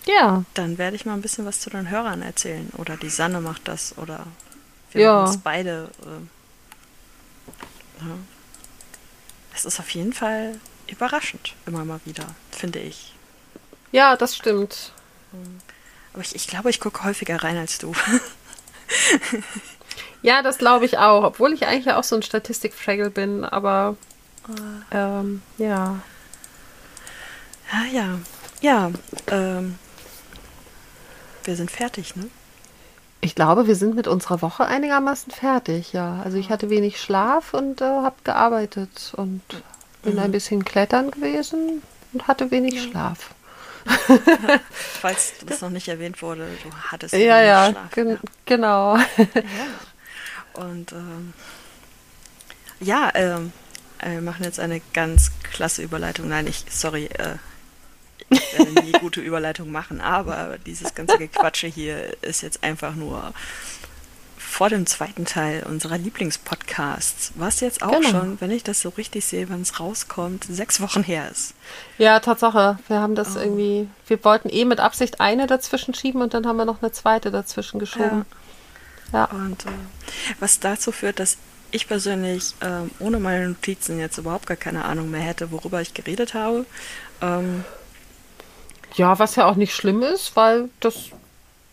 ja. 0.07 0.45
Dann 0.55 0.79
werde 0.79 0.97
ich 0.97 1.05
mal 1.07 1.15
ein 1.15 1.23
bisschen 1.23 1.47
was 1.47 1.61
zu 1.61 1.71
den 1.71 1.91
Hörern 1.91 2.23
erzählen. 2.23 2.71
Oder 2.79 2.97
die 2.97 3.11
Sanne 3.11 3.41
macht 3.41 3.69
das. 3.69 3.97
Oder 3.99 4.27
wir 4.93 5.03
ja. 5.03 5.25
uns 5.25 5.39
beide. 5.39 5.91
Äh, 6.03 6.27
ja. 8.05 8.17
Es 9.55 9.65
ist 9.65 9.81
auf 9.81 9.91
jeden 9.91 10.13
Fall 10.13 10.59
überraschend, 10.87 11.55
immer 11.67 11.85
mal 11.85 12.01
wieder, 12.05 12.27
finde 12.51 12.81
ich. 12.81 13.15
Ja, 13.93 14.17
das 14.17 14.37
stimmt. 14.37 14.93
Aber 16.13 16.23
ich, 16.23 16.35
ich 16.35 16.47
glaube, 16.47 16.71
ich 16.71 16.81
gucke 16.81 17.05
häufiger 17.05 17.43
rein 17.43 17.57
als 17.57 17.79
du. 17.79 17.93
ja, 20.23 20.43
das 20.43 20.59
glaube 20.59 20.85
ich 20.85 20.99
auch. 20.99 21.25
Obwohl 21.25 21.53
ich 21.53 21.67
eigentlich 21.67 21.95
auch 21.95 22.05
so 22.05 22.17
ein 22.17 22.23
Statistikfraggle 22.23 23.11
bin, 23.11 23.45
aber 23.45 23.97
ah. 24.49 25.21
ähm, 25.21 25.43
ja. 25.59 26.01
Ja, 27.73 27.85
ja. 27.93 28.19
Ja, 28.61 28.91
ähm, 29.29 29.79
wir 31.45 31.57
sind 31.57 31.71
fertig, 31.71 32.17
ne? 32.17 32.29
Ich 33.21 33.37
glaube, 33.37 33.69
wir 33.69 33.77
sind 33.77 33.95
mit 33.95 34.09
unserer 34.09 34.43
Woche 34.43 34.67
einigermaßen 34.67 35.33
fertig, 35.33 35.93
ja. 35.93 36.21
Also 36.25 36.39
ich 36.39 36.51
hatte 36.51 36.71
wenig 36.71 37.01
Schlaf 37.01 37.55
und 37.55 37.81
äh, 37.81 37.85
habe 37.85 38.17
gearbeitet 38.25 39.13
und 39.17 39.43
bin 40.03 40.15
mhm. 40.15 40.19
ein 40.19 40.33
bisschen 40.33 40.65
klettern 40.65 41.11
gewesen 41.11 41.83
und 42.13 42.27
hatte 42.27 42.51
wenig 42.51 42.75
ja. 42.75 42.83
Schlaf. 42.83 43.35
Falls 44.71 45.35
das 45.47 45.61
noch 45.61 45.71
nicht 45.71 45.89
erwähnt 45.89 46.21
wurde, 46.23 46.47
du 46.63 46.71
hattest 46.91 47.15
ja, 47.15 47.41
ja, 47.41 47.71
Schlaf. 47.71 47.91
Gen 47.93 48.09
ja. 48.11 48.17
genau. 48.45 48.97
ja. 48.97 49.05
Und 50.55 50.93
ähm, 50.93 51.33
ja, 52.81 53.11
ähm, 53.15 53.53
wir 54.01 54.21
machen 54.21 54.45
jetzt 54.45 54.59
eine 54.59 54.81
ganz 54.93 55.31
klasse 55.45 55.83
Überleitung. 55.83 56.29
Nein, 56.29 56.49
ich, 56.49 56.65
sorry, 56.69 57.07
äh, 57.07 57.37
werde 58.33 58.83
nie 58.83 58.93
gute 58.93 59.21
Überleitung 59.21 59.71
machen, 59.71 60.01
aber 60.01 60.59
dieses 60.65 60.95
ganze 60.95 61.19
Gequatsche 61.19 61.67
hier 61.67 62.17
ist 62.23 62.43
jetzt 62.43 62.63
einfach 62.63 62.95
nur 62.95 63.33
vor 64.53 64.69
dem 64.69 64.85
zweiten 64.85 65.25
Teil 65.25 65.65
unserer 65.65 65.97
Lieblingspodcasts, 65.97 67.33
was 67.37 67.61
jetzt 67.61 67.83
auch 67.83 67.93
genau. 67.93 68.11
schon, 68.11 68.41
wenn 68.41 68.51
ich 68.51 68.63
das 68.63 68.83
so 68.83 68.91
richtig 68.91 69.25
sehe, 69.25 69.49
wenn 69.49 69.63
es 69.63 69.81
rauskommt, 69.81 70.45
sechs 70.45 70.83
Wochen 70.83 71.03
her 71.03 71.31
ist. 71.31 71.55
Ja, 71.97 72.21
Tatsache. 72.21 72.79
Wir 72.87 73.01
haben 73.01 73.15
das 73.15 73.35
oh. 73.35 73.41
irgendwie, 73.41 73.89
wir 74.07 74.23
wollten 74.25 74.51
eh 74.51 74.67
mit 74.67 74.79
Absicht 74.79 75.23
eine 75.23 75.47
dazwischen 75.47 75.95
schieben 75.95 76.21
und 76.21 76.35
dann 76.35 76.47
haben 76.47 76.59
wir 76.59 76.67
noch 76.67 76.83
eine 76.83 76.93
zweite 76.93 77.31
dazwischen 77.31 77.79
geschoben. 77.81 78.27
Ja. 79.13 79.21
ja. 79.21 79.25
Und 79.25 79.65
äh, 79.65 79.71
was 80.39 80.61
dazu 80.61 80.93
führt, 80.93 81.19
dass 81.19 81.39
ich 81.71 81.89
persönlich 81.89 82.55
äh, 82.61 83.03
ohne 83.03 83.19
meine 83.19 83.49
Notizen 83.49 83.99
jetzt 83.99 84.19
überhaupt 84.19 84.47
gar 84.47 84.59
keine 84.59 84.85
Ahnung 84.85 85.11
mehr 85.11 85.23
hätte, 85.23 85.51
worüber 85.51 85.81
ich 85.81 85.95
geredet 85.95 86.35
habe. 86.35 86.67
Ähm, 87.23 87.65
ja, 88.95 89.19
was 89.19 89.37
ja 89.37 89.47
auch 89.47 89.57
nicht 89.57 89.75
schlimm 89.75 90.03
ist, 90.03 90.37
weil 90.37 90.69
das. 90.81 91.11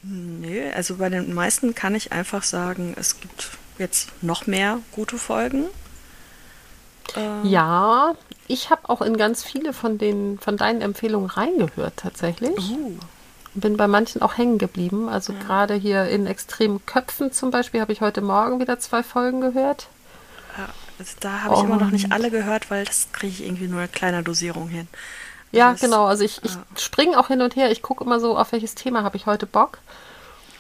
Nee, 0.02 0.72
also 0.72 0.96
bei 0.96 1.10
den 1.10 1.34
meisten 1.34 1.76
kann 1.76 1.94
ich 1.94 2.14
einfach 2.14 2.44
sagen, 2.44 2.94
es 2.98 3.20
gibt 3.20 3.50
jetzt 3.78 4.10
noch 4.22 4.48
mehr 4.48 4.80
gute 4.92 5.18
Folgen. 5.18 5.66
Äh, 7.16 7.48
ja, 7.48 8.14
ich 8.48 8.70
habe 8.70 8.90
auch 8.90 9.02
in 9.02 9.18
ganz 9.18 9.44
viele 9.44 9.74
von 9.74 9.98
den 9.98 10.40
von 10.40 10.58
deinen 10.58 10.82
Empfehlungen 10.82 11.30
reingehört 11.30 11.94
tatsächlich. 11.98 12.58
Uh. 12.58 12.98
Bin 13.56 13.78
bei 13.78 13.88
manchen 13.88 14.22
auch 14.22 14.38
hängen 14.38 14.58
geblieben. 14.58 15.10
Also 15.10 15.34
ja. 15.34 15.40
gerade 15.40 15.74
hier 15.74 16.06
in 16.06 16.28
extremen 16.28 16.86
Köpfen 16.86 17.32
zum 17.32 17.52
Beispiel 17.52 17.82
habe 17.82 17.92
ich 17.92 18.00
heute 18.00 18.22
Morgen 18.22 18.60
wieder 18.60 18.80
zwei 18.80 19.04
Folgen 19.04 19.42
gehört. 19.42 19.88
Ja, 20.58 20.70
also 21.00 21.14
da 21.20 21.42
habe 21.42 21.56
ich 21.56 21.64
immer 21.64 21.78
noch 21.78 21.92
nicht 21.92 22.12
alle 22.12 22.30
gehört, 22.30 22.70
weil 22.70 22.86
das 22.86 23.08
kriege 23.12 23.34
ich 23.34 23.44
irgendwie 23.44 23.68
nur 23.68 23.82
in 23.82 23.92
kleiner 23.92 24.22
Dosierung 24.22 24.70
hin. 24.70 24.88
Ja, 25.52 25.72
das, 25.72 25.82
genau. 25.82 26.06
Also 26.06 26.24
ich, 26.24 26.44
ich 26.44 26.54
ja. 26.54 26.64
springe 26.78 27.20
auch 27.20 27.28
hin 27.28 27.42
und 27.42 27.56
her. 27.56 27.72
Ich 27.72 27.82
gucke 27.82 28.04
immer 28.04 28.20
so, 28.20 28.38
auf 28.38 28.52
welches 28.52 28.76
Thema 28.76 29.04
habe 29.04 29.18
ich 29.18 29.26
heute 29.26 29.46
Bock. 29.46 29.80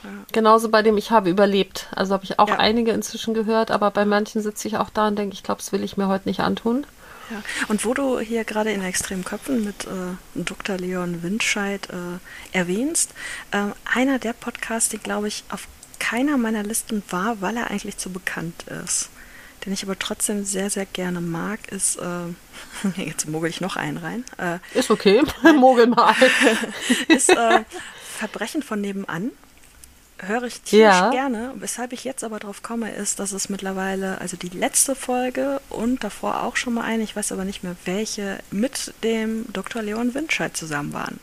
Ja. 0.04 0.10
Genauso 0.32 0.69
bei 0.69 0.82
dem 0.82 0.97
Ich 0.97 1.12
habe 1.12 1.30
überlebt. 1.30 1.88
Also 1.95 2.13
habe 2.13 2.23
ich 2.23 2.39
auch 2.39 2.49
ja. 2.49 2.58
einige 2.58 2.91
inzwischen 2.91 3.34
gehört, 3.34 3.71
aber 3.71 3.91
bei 3.91 4.06
manchen 4.06 4.41
sitze 4.41 4.67
ich 4.67 4.78
auch 4.78 4.89
da 4.89 5.08
und 5.08 5.17
denke, 5.17 5.34
ich 5.34 5.43
glaube, 5.43 5.60
das 5.60 5.71
will 5.71 5.84
ich 5.84 5.97
mir 5.97 6.08
heute 6.08 6.28
nicht 6.28 6.39
antun. 6.39 6.86
Ja. 7.30 7.43
Und 7.67 7.86
wo 7.86 7.93
du 7.93 8.19
hier 8.19 8.43
gerade 8.43 8.71
in 8.71 8.84
extremen 8.84 9.23
Köpfen 9.23 9.63
mit 9.63 9.86
äh, 9.86 10.15
Dr. 10.34 10.78
Leon 10.78 11.21
Windscheid 11.21 11.88
äh, 11.89 12.58
erwähnst, 12.58 13.12
äh, 13.52 13.65
einer 13.93 14.17
der 14.17 14.34
Podcasts, 14.34 14.89
die 14.89 14.97
glaube 14.97 15.28
ich 15.28 15.43
auf 15.49 15.67
keiner 15.99 16.38
meiner 16.38 16.63
Listen 16.63 17.04
war, 17.10 17.41
weil 17.41 17.58
er 17.58 17.69
eigentlich 17.69 17.97
zu 17.97 18.10
bekannt 18.10 18.63
ist 18.84 19.10
den 19.65 19.73
ich 19.73 19.83
aber 19.83 19.97
trotzdem 19.99 20.45
sehr, 20.45 20.69
sehr 20.69 20.85
gerne 20.85 21.21
mag, 21.21 21.59
ist, 21.71 21.97
äh, 21.97 22.97
jetzt 23.01 23.27
mogel 23.27 23.49
ich 23.49 23.61
noch 23.61 23.75
einen 23.75 23.97
rein. 23.97 24.23
Äh, 24.37 24.59
ist 24.77 24.89
okay, 24.91 25.21
mogel 25.55 25.87
mal. 25.87 26.15
ist 27.07 27.29
äh, 27.29 27.63
Verbrechen 28.17 28.63
von 28.63 28.81
nebenan. 28.81 29.31
höre 30.19 30.43
ich 30.43 30.61
tierisch 30.61 30.83
Ja. 30.95 31.09
gerne. 31.11 31.53
Weshalb 31.55 31.93
ich 31.93 32.03
jetzt 32.03 32.23
aber 32.25 32.39
drauf 32.39 32.61
komme, 32.63 32.91
ist, 32.93 33.19
dass 33.19 33.31
es 33.31 33.47
mittlerweile, 33.49 34.19
also 34.19 34.35
die 34.37 34.49
letzte 34.49 34.93
Folge 34.95 35.61
und 35.69 36.03
davor 36.03 36.43
auch 36.43 36.57
schon 36.57 36.73
mal 36.73 36.83
eine, 36.83 37.03
ich 37.03 37.15
weiß 37.15 37.31
aber 37.31 37.45
nicht 37.45 37.63
mehr 37.63 37.75
welche, 37.85 38.39
mit 38.51 38.93
dem 39.03 39.45
Dr. 39.53 39.81
Leon 39.81 40.13
Windscheid 40.13 40.55
zusammen 40.57 40.91
waren. 40.93 41.19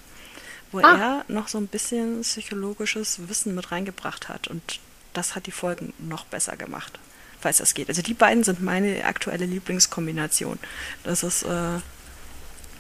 Wo 0.73 0.79
Ah. 0.81 0.97
er 0.97 1.25
noch 1.29 1.49
so 1.49 1.59
ein 1.59 1.67
bisschen 1.69 2.23
psychologisches 2.23 3.29
Wissen 3.29 3.55
mit 3.55 3.71
reingebracht 3.71 4.29
hat. 4.29 4.49
Und 4.49 4.81
das 5.13 5.35
hat 5.35 5.47
die 5.47 5.53
Folgen 5.53 5.93
noch 5.99 6.25
besser 6.27 6.57
gemacht, 6.57 6.99
falls 7.47 7.59
das 7.59 7.75
geht. 7.75 7.89
Also 7.89 8.03
die 8.03 8.13
beiden 8.15 8.43
sind 8.43 8.61
meine 8.61 9.05
aktuelle 9.05 9.47
Lieblingskombination. 9.47 10.59
Das 11.05 11.23
ist, 11.23 11.45
äh, 11.45 11.79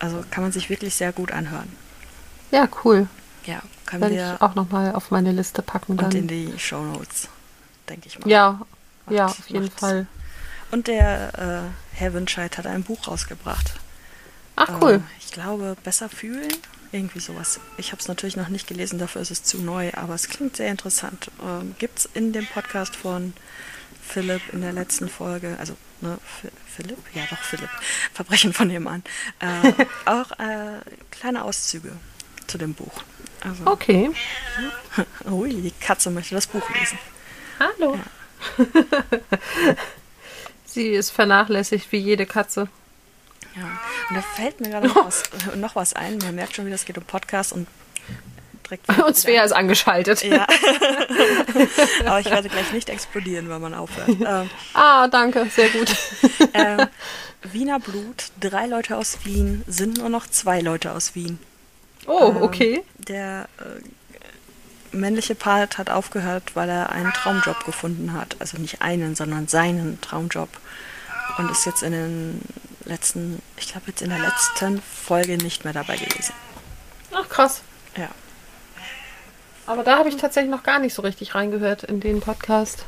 also 0.00 0.24
kann 0.32 0.42
man 0.42 0.50
sich 0.50 0.68
wirklich 0.68 0.96
sehr 0.96 1.12
gut 1.12 1.30
anhören. 1.30 1.70
Ja, 2.50 2.68
cool. 2.84 3.06
Ja, 3.44 3.62
Werde 3.92 4.12
wir 4.16 4.34
ich 4.34 4.42
auch 4.42 4.56
nochmal 4.56 4.92
auf 4.92 5.12
meine 5.12 5.30
Liste 5.30 5.62
packen 5.62 5.92
und 5.92 6.02
in 6.14 6.26
dann. 6.26 6.28
die 6.28 6.58
Show 6.58 6.82
Notes, 6.82 7.28
denke 7.88 8.08
ich 8.08 8.18
mal. 8.18 8.28
Ja, 8.28 8.60
ja, 9.08 9.26
Macht- 9.26 9.38
auf 9.38 9.48
jeden 9.50 9.66
macht's. 9.66 9.78
Fall. 9.80 10.06
Und 10.72 10.88
der 10.88 11.70
äh, 11.94 11.96
Herr 11.96 12.12
Windscheid 12.12 12.58
hat 12.58 12.66
ein 12.66 12.82
Buch 12.82 13.06
rausgebracht. 13.06 13.74
Ach 14.56 14.80
cool. 14.82 14.94
Äh, 14.94 15.00
ich 15.24 15.30
glaube, 15.30 15.76
Besser 15.84 16.08
fühlen. 16.08 16.52
Irgendwie 16.90 17.20
sowas. 17.20 17.60
Ich 17.76 17.92
habe 17.92 18.00
es 18.00 18.08
natürlich 18.08 18.36
noch 18.36 18.48
nicht 18.48 18.66
gelesen, 18.66 18.98
dafür 18.98 19.20
ist 19.22 19.30
es 19.30 19.42
zu 19.44 19.58
neu, 19.58 19.92
aber 19.94 20.14
es 20.14 20.28
klingt 20.28 20.56
sehr 20.56 20.70
interessant. 20.72 21.30
Ähm, 21.44 21.74
Gibt 21.78 21.98
es 22.00 22.08
in 22.14 22.32
dem 22.32 22.46
Podcast 22.46 22.96
von 22.96 23.32
Philipp 24.06 24.42
in 24.52 24.60
der 24.60 24.72
letzten 24.72 25.08
Folge, 25.08 25.56
also 25.58 25.76
ne, 26.00 26.18
Philipp? 26.74 26.98
Ja, 27.14 27.22
doch, 27.30 27.38
Philipp. 27.38 27.68
Verbrechen 28.12 28.52
von 28.52 28.68
nebenan. 28.68 29.02
Äh, 29.40 29.72
auch 30.04 30.30
äh, 30.32 30.80
kleine 31.10 31.44
Auszüge 31.44 31.92
zu 32.46 32.58
dem 32.58 32.74
Buch. 32.74 33.02
Also, 33.40 33.66
Okay. 33.66 34.10
ui, 35.30 35.54
die 35.54 35.72
Katze 35.80 36.10
möchte 36.10 36.34
das 36.34 36.46
Buch 36.46 36.68
lesen. 36.78 36.98
Hallo. 37.58 37.98
Sie 40.64 40.88
ist 40.90 41.10
vernachlässigt 41.10 41.90
wie 41.92 41.98
jede 41.98 42.26
Katze. 42.26 42.68
Ja, 43.56 43.80
und 44.10 44.16
da 44.16 44.22
fällt 44.22 44.60
mir 44.60 44.68
gerade 44.70 44.88
noch 44.94 45.06
was, 45.06 45.22
noch 45.56 45.74
was 45.76 45.94
ein. 45.94 46.18
Man 46.18 46.34
merkt 46.34 46.54
schon, 46.54 46.66
wie 46.66 46.70
das 46.70 46.84
geht 46.84 46.98
um 46.98 47.04
Podcast 47.04 47.52
und 47.52 47.66
direkt. 48.66 48.88
Und 48.88 49.16
Svea 49.16 49.42
ist 49.44 49.52
angeschaltet. 49.52 50.22
Ja. 50.22 50.46
Aber 52.06 52.20
ich 52.20 52.26
werde 52.30 52.48
gleich 52.48 52.72
nicht 52.72 52.88
explodieren, 52.88 53.48
wenn 53.48 53.60
man 53.60 53.74
aufhört. 53.74 54.08
Ähm, 54.26 54.50
Ah, 54.74 55.08
danke, 55.08 55.46
sehr 55.54 55.68
gut. 55.70 55.94
ähm, 56.54 56.86
Wiener 57.42 57.78
Blut, 57.78 58.24
drei 58.40 58.66
Leute 58.66 58.96
aus 58.96 59.18
Wien, 59.24 59.62
sind 59.68 59.98
nur 59.98 60.08
noch 60.08 60.26
zwei 60.26 60.60
Leute 60.60 60.92
aus 60.92 61.14
Wien. 61.14 61.38
Oh, 62.06 62.30
Ähm, 62.30 62.42
okay. 62.42 62.82
Der 62.98 63.48
äh, 63.58 64.96
männliche 64.96 65.34
Part 65.34 65.78
hat 65.78 65.90
aufgehört, 65.90 66.52
weil 66.54 66.68
er 66.68 66.90
einen 66.90 67.12
Traumjob 67.12 67.64
gefunden 67.64 68.12
hat. 68.12 68.36
Also 68.40 68.58
nicht 68.58 68.82
einen, 68.82 69.14
sondern 69.14 69.48
seinen 69.48 70.00
Traumjob. 70.00 70.48
Und 71.38 71.50
ist 71.50 71.66
jetzt 71.66 71.82
in 71.82 71.92
den 71.92 72.40
letzten, 72.84 73.42
ich 73.58 73.68
glaube 73.68 73.88
jetzt 73.88 74.02
in 74.02 74.10
der 74.10 74.18
letzten 74.18 74.80
Folge 74.82 75.36
nicht 75.36 75.64
mehr 75.64 75.72
dabei 75.74 75.96
gewesen. 75.96 76.32
Ach, 77.12 77.28
krass. 77.28 77.60
Ja. 77.96 78.08
Aber 79.66 79.82
da 79.82 79.98
habe 79.98 80.08
ich 80.08 80.16
tatsächlich 80.16 80.50
noch 80.50 80.62
gar 80.62 80.78
nicht 80.78 80.94
so 80.94 81.02
richtig 81.02 81.34
reingehört 81.34 81.82
in 81.84 82.00
den 82.00 82.20
Podcast. 82.20 82.84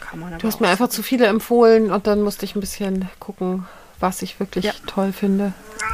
Kann 0.00 0.20
man 0.20 0.30
aber 0.30 0.38
Du 0.38 0.46
hast 0.46 0.60
mir 0.60 0.68
einfach 0.68 0.88
zu 0.88 1.02
viele 1.02 1.26
empfohlen 1.26 1.90
und 1.90 2.06
dann 2.06 2.22
musste 2.22 2.44
ich 2.44 2.54
ein 2.54 2.60
bisschen 2.60 3.08
gucken, 3.18 3.66
was 4.00 4.22
ich 4.22 4.38
wirklich 4.40 4.64
Ja. 4.64 4.72
toll 4.86 5.12
finde. 5.12 5.52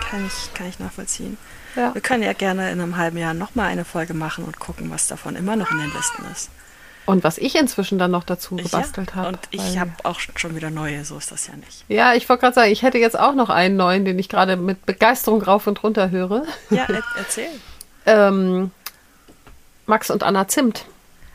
Kann 0.09 0.27
ich, 0.27 0.55
kann 0.55 0.69
ich 0.69 0.79
nachvollziehen. 0.79 1.39
Ja. 1.77 1.95
Wir 1.95 2.01
können 2.01 2.23
ja 2.23 2.33
gerne 2.33 2.71
in 2.71 2.81
einem 2.81 2.97
halben 2.97 3.17
Jahr 3.17 3.35
nochmal 3.35 3.69
eine 3.69 3.85
Folge 3.85 4.15
machen 4.15 4.45
und 4.45 4.59
gucken, 4.59 4.91
was 4.91 5.07
davon 5.07 5.37
immer 5.37 5.57
noch 5.57 5.71
in 5.71 5.79
den 5.79 5.93
Listen 5.93 6.25
ist. 6.33 6.51
Und 7.07 7.25
was 7.25 7.39
ich 7.39 7.57
inzwischen 7.57 7.99
dann 7.99 8.11
noch 8.11 8.25
dazu 8.25 8.57
gebastelt 8.57 9.11
ja, 9.11 9.17
habe. 9.17 9.29
Und 9.29 9.39
ich 9.51 9.79
habe 9.79 9.91
auch 10.05 10.21
schon 10.37 10.55
wieder 10.55 10.71
neue, 10.71 11.05
so 11.05 11.17
ist 11.17 11.33
das 11.33 11.47
ja 11.47 11.57
nicht. 11.57 11.85
Ja, 11.89 12.15
ich 12.15 12.29
wollte 12.29 12.43
gerade 12.43 12.55
sagen, 12.55 12.71
ich 12.71 12.83
hätte 12.83 12.99
jetzt 12.99 13.19
auch 13.19 13.35
noch 13.35 13.51
einen 13.51 13.77
neuen, 13.77 14.05
den 14.05 14.19
ich 14.19 14.29
gerade 14.29 14.57
mit 14.57 14.85
Begeisterung 14.87 15.43
rauf 15.43 15.67
und 15.67 15.83
runter 15.83 16.11
höre. 16.11 16.45
Ja, 16.71 16.85
er 16.89 17.03
erzähl. 17.17 17.49
Ähm, 18.07 18.71
Max 19.91 20.09
und 20.11 20.23
Anna 20.23 20.49
Zimt. 20.49 20.87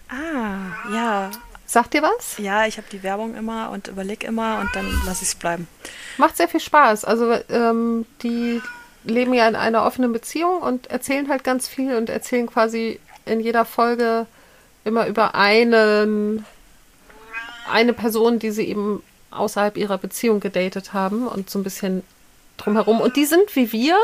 Ah, 0.10 0.91
ja. 0.91 1.30
Sagt 1.68 1.94
dir 1.94 2.02
was? 2.02 2.38
Ja, 2.38 2.65
ich 2.65 2.78
habe 2.78 2.88
die 2.91 3.04
Werbung 3.04 3.36
immer 3.36 3.70
und 3.72 3.88
überlege 3.89 4.26
immer 4.26 4.60
und 4.62 4.70
dann 4.74 4.86
lasse 5.06 5.24
ich 5.24 5.30
es 5.30 5.36
bleiben. 5.36 5.68
Macht 6.18 6.38
sehr 6.38 6.48
viel 6.48 6.60
Spaß. 6.60 7.06
Also 7.06 7.34
ähm, 7.50 8.06
die 8.24 8.62
leben 9.04 9.34
ja 9.34 9.48
in 9.48 9.56
einer 9.56 9.84
offenen 9.84 10.13
Beziehung 10.13 10.60
und 10.62 10.88
erzählen 10.88 11.28
halt 11.28 11.44
ganz 11.44 11.68
viel 11.68 11.96
und 11.96 12.10
erzählen 12.10 12.48
quasi 12.48 13.00
in 13.26 13.41
jeder 13.41 13.65
Folge 13.65 14.26
immer 14.86 15.08
über 15.08 15.36
einen, 15.36 16.46
eine 17.70 17.94
Person, 17.94 18.39
die 18.39 18.52
sie 18.52 18.68
eben 18.68 19.04
außerhalb 19.32 19.76
ihrer 19.76 19.98
Beziehung 19.98 20.39
gedatet 20.39 20.94
haben 20.94 21.28
und 21.28 21.50
so 21.50 21.60
ein 21.60 21.63
bisschen 21.63 22.04
drumherum. 22.58 23.02
Und 23.02 23.15
die 23.15 23.26
sind 23.26 23.56
wie 23.56 23.72
wir, 23.72 23.98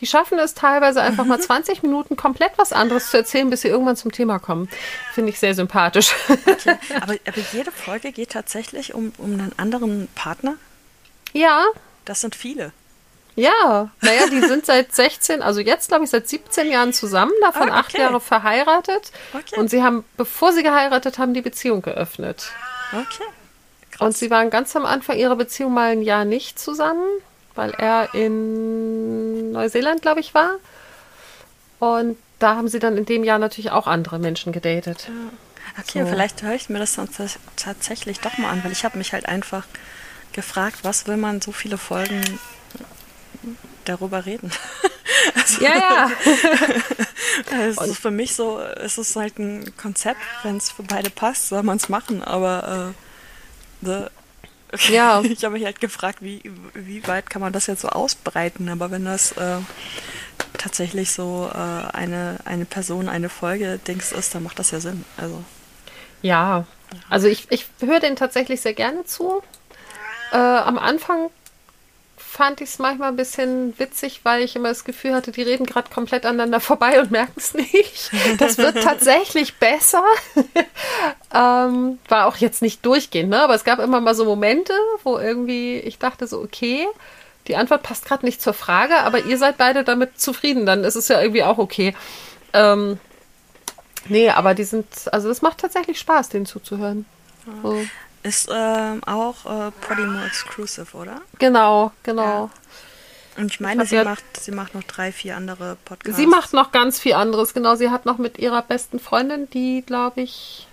die 0.00 0.06
schaffen 0.06 0.38
es 0.38 0.54
teilweise 0.54 1.00
einfach 1.00 1.24
mal 1.24 1.40
20 1.40 1.82
Minuten 1.82 2.16
komplett 2.16 2.52
was 2.56 2.72
anderes 2.72 3.10
zu 3.10 3.16
erzählen, 3.18 3.48
bis 3.50 3.62
sie 3.62 3.68
irgendwann 3.68 3.96
zum 3.96 4.12
Thema 4.12 4.38
kommen. 4.38 4.68
Finde 5.12 5.30
ich 5.30 5.38
sehr 5.38 5.54
sympathisch. 5.54 6.14
Okay. 6.28 6.76
Aber, 7.00 7.14
aber 7.26 7.40
jede 7.52 7.70
Folge 7.70 8.12
geht 8.12 8.30
tatsächlich 8.30 8.94
um, 8.94 9.12
um 9.18 9.32
einen 9.32 9.52
anderen 9.56 10.08
Partner. 10.14 10.56
ja, 11.32 11.64
Das 12.04 12.20
sind 12.20 12.34
viele. 12.34 12.72
Ja, 13.34 13.90
naja, 14.02 14.26
die 14.30 14.40
sind 14.40 14.66
seit 14.66 14.94
16, 14.94 15.40
also 15.40 15.60
jetzt 15.60 15.88
glaube 15.88 16.04
ich 16.04 16.10
seit 16.10 16.28
17 16.28 16.70
Jahren 16.70 16.92
zusammen, 16.92 17.32
davon 17.40 17.70
acht 17.70 17.94
okay. 17.94 18.02
Jahre 18.02 18.20
verheiratet. 18.20 19.10
Okay. 19.32 19.58
Und 19.58 19.70
sie 19.70 19.82
haben, 19.82 20.04
bevor 20.16 20.52
sie 20.52 20.62
geheiratet 20.62 21.18
haben, 21.18 21.32
die 21.32 21.40
Beziehung 21.40 21.80
geöffnet. 21.80 22.50
Okay. 22.92 23.24
Und 24.00 24.16
sie 24.16 24.30
waren 24.30 24.50
ganz 24.50 24.76
am 24.76 24.84
Anfang 24.84 25.16
ihrer 25.16 25.36
Beziehung 25.36 25.72
mal 25.72 25.92
ein 25.92 26.02
Jahr 26.02 26.24
nicht 26.26 26.58
zusammen, 26.58 27.06
weil 27.54 27.70
er 27.72 28.14
in 28.14 29.52
Neuseeland, 29.52 30.02
glaube 30.02 30.20
ich, 30.20 30.34
war. 30.34 30.56
Und 31.78 32.16
da 32.38 32.56
haben 32.56 32.68
sie 32.68 32.78
dann 32.78 32.96
in 32.96 33.04
dem 33.06 33.24
Jahr 33.24 33.38
natürlich 33.38 33.70
auch 33.70 33.86
andere 33.86 34.18
Menschen 34.18 34.52
gedatet. 34.52 35.08
Okay, 35.78 36.02
So. 36.04 36.06
vielleicht 36.10 36.42
höre 36.42 36.54
ich 36.54 36.68
mir 36.68 36.78
das 36.78 36.94
dann 36.94 37.08
tats- 37.08 37.38
tatsächlich 37.56 38.20
doch 38.20 38.36
mal 38.38 38.50
an, 38.50 38.62
weil 38.64 38.72
ich 38.72 38.84
habe 38.84 38.98
mich 38.98 39.12
halt 39.12 39.26
einfach 39.26 39.64
gefragt, 40.32 40.78
was 40.82 41.06
will 41.06 41.16
man 41.16 41.40
so 41.40 41.52
viele 41.52 41.78
Folgen 41.78 42.22
darüber 43.84 44.26
reden? 44.26 44.50
Also, 45.36 45.62
Ja, 45.62 45.76
ja. 45.76 46.10
Es 47.68 47.76
ist 47.76 47.98
für 47.98 48.10
mich 48.10 48.34
so, 48.34 48.58
es 48.60 48.98
ist 48.98 49.14
halt 49.14 49.38
ein 49.38 49.72
Konzept, 49.76 50.18
wenn 50.42 50.56
es 50.56 50.70
für 50.70 50.82
beide 50.82 51.10
passt, 51.10 51.48
soll 51.48 51.62
man 51.62 51.76
es 51.76 51.88
machen, 51.88 52.24
aber 52.24 52.92
äh, 53.86 53.86
ne, 54.72 54.94
Ja. 54.94 55.20
ich 55.24 55.44
habe 55.44 55.54
mich 55.54 55.64
halt 55.64 55.80
gefragt, 55.80 56.18
wie, 56.22 56.42
wie 56.74 57.06
weit 57.06 57.30
kann 57.30 57.42
man 57.42 57.52
das 57.52 57.66
jetzt 57.66 57.82
so 57.82 57.88
ausbreiten, 57.88 58.68
aber 58.68 58.90
wenn 58.90 59.04
das 59.04 59.32
äh, 59.32 59.58
tatsächlich 60.58 61.12
so 61.12 61.50
äh, 61.52 61.56
eine, 61.58 62.38
eine 62.44 62.64
Person, 62.64 63.08
eine 63.08 63.28
Folge 63.28 63.78
Dings 63.86 64.12
ist, 64.12 64.34
dann 64.34 64.42
macht 64.42 64.58
das 64.58 64.70
ja 64.70 64.80
Sinn. 64.80 65.04
Also, 65.16 65.42
Ja, 66.22 66.66
also 67.08 67.26
ich, 67.28 67.46
ich 67.50 67.66
höre 67.80 68.00
den 68.00 68.16
tatsächlich 68.16 68.60
sehr 68.60 68.74
gerne 68.74 69.04
zu. 69.04 69.42
Äh, 70.32 70.36
am 70.36 70.78
Anfang 70.78 71.30
fand 72.32 72.62
ich 72.62 72.70
es 72.70 72.78
manchmal 72.78 73.10
ein 73.10 73.16
bisschen 73.16 73.78
witzig, 73.78 74.20
weil 74.22 74.40
ich 74.40 74.56
immer 74.56 74.70
das 74.70 74.84
Gefühl 74.84 75.14
hatte, 75.14 75.32
die 75.32 75.42
reden 75.42 75.66
gerade 75.66 75.90
komplett 75.90 76.24
aneinander 76.24 76.60
vorbei 76.60 76.98
und 76.98 77.10
merken 77.10 77.34
es 77.36 77.52
nicht. 77.52 78.10
Das 78.38 78.56
wird 78.56 78.82
tatsächlich 78.82 79.56
besser. 79.56 80.02
ähm, 81.34 81.98
war 82.08 82.26
auch 82.26 82.38
jetzt 82.38 82.62
nicht 82.62 82.86
durchgehend, 82.86 83.28
ne? 83.28 83.42
aber 83.42 83.54
es 83.54 83.64
gab 83.64 83.80
immer 83.80 84.00
mal 84.00 84.14
so 84.14 84.24
Momente, 84.24 84.72
wo 85.04 85.18
irgendwie 85.18 85.76
ich 85.80 85.98
dachte 85.98 86.26
so, 86.26 86.40
okay, 86.40 86.86
die 87.48 87.56
Antwort 87.56 87.82
passt 87.82 88.06
gerade 88.06 88.24
nicht 88.24 88.40
zur 88.40 88.54
Frage, 88.54 88.96
aber 89.00 89.26
ihr 89.26 89.36
seid 89.36 89.58
beide 89.58 89.84
damit 89.84 90.18
zufrieden, 90.18 90.64
dann 90.64 90.84
ist 90.84 90.96
es 90.96 91.08
ja 91.08 91.20
irgendwie 91.20 91.42
auch 91.42 91.58
okay. 91.58 91.94
Ähm, 92.54 92.98
nee, 94.06 94.30
aber 94.30 94.54
die 94.54 94.64
sind, 94.64 94.86
also 95.12 95.28
das 95.28 95.42
macht 95.42 95.58
tatsächlich 95.58 95.98
Spaß, 95.98 96.30
denen 96.30 96.46
zuzuhören. 96.46 97.04
So. 97.62 97.78
Ist 98.22 98.48
ähm, 98.52 99.02
auch 99.04 99.44
äh, 99.46 99.70
Podimo 99.86 100.24
Exclusive, 100.24 100.96
oder? 100.96 101.20
Genau, 101.38 101.92
genau. 102.02 102.50
Und 103.36 103.50
ich 103.50 103.60
meine, 103.60 103.80
hab 103.80 103.88
sie 103.88 103.96
ja- 103.96 104.04
macht, 104.04 104.24
sie 104.38 104.50
macht 104.52 104.74
noch 104.74 104.82
drei, 104.84 105.10
vier 105.12 105.36
andere 105.36 105.76
Podcasts. 105.84 106.16
Sie 106.18 106.26
macht 106.26 106.52
noch 106.52 106.70
ganz 106.70 106.98
viel 107.00 107.14
anderes. 107.14 107.54
Genau, 107.54 107.74
sie 107.74 107.90
hat 107.90 108.04
noch 108.06 108.18
mit 108.18 108.38
ihrer 108.38 108.62
besten 108.62 109.00
Freundin, 109.00 109.48
die, 109.50 109.82
glaube 109.86 110.20
ich, 110.20 110.66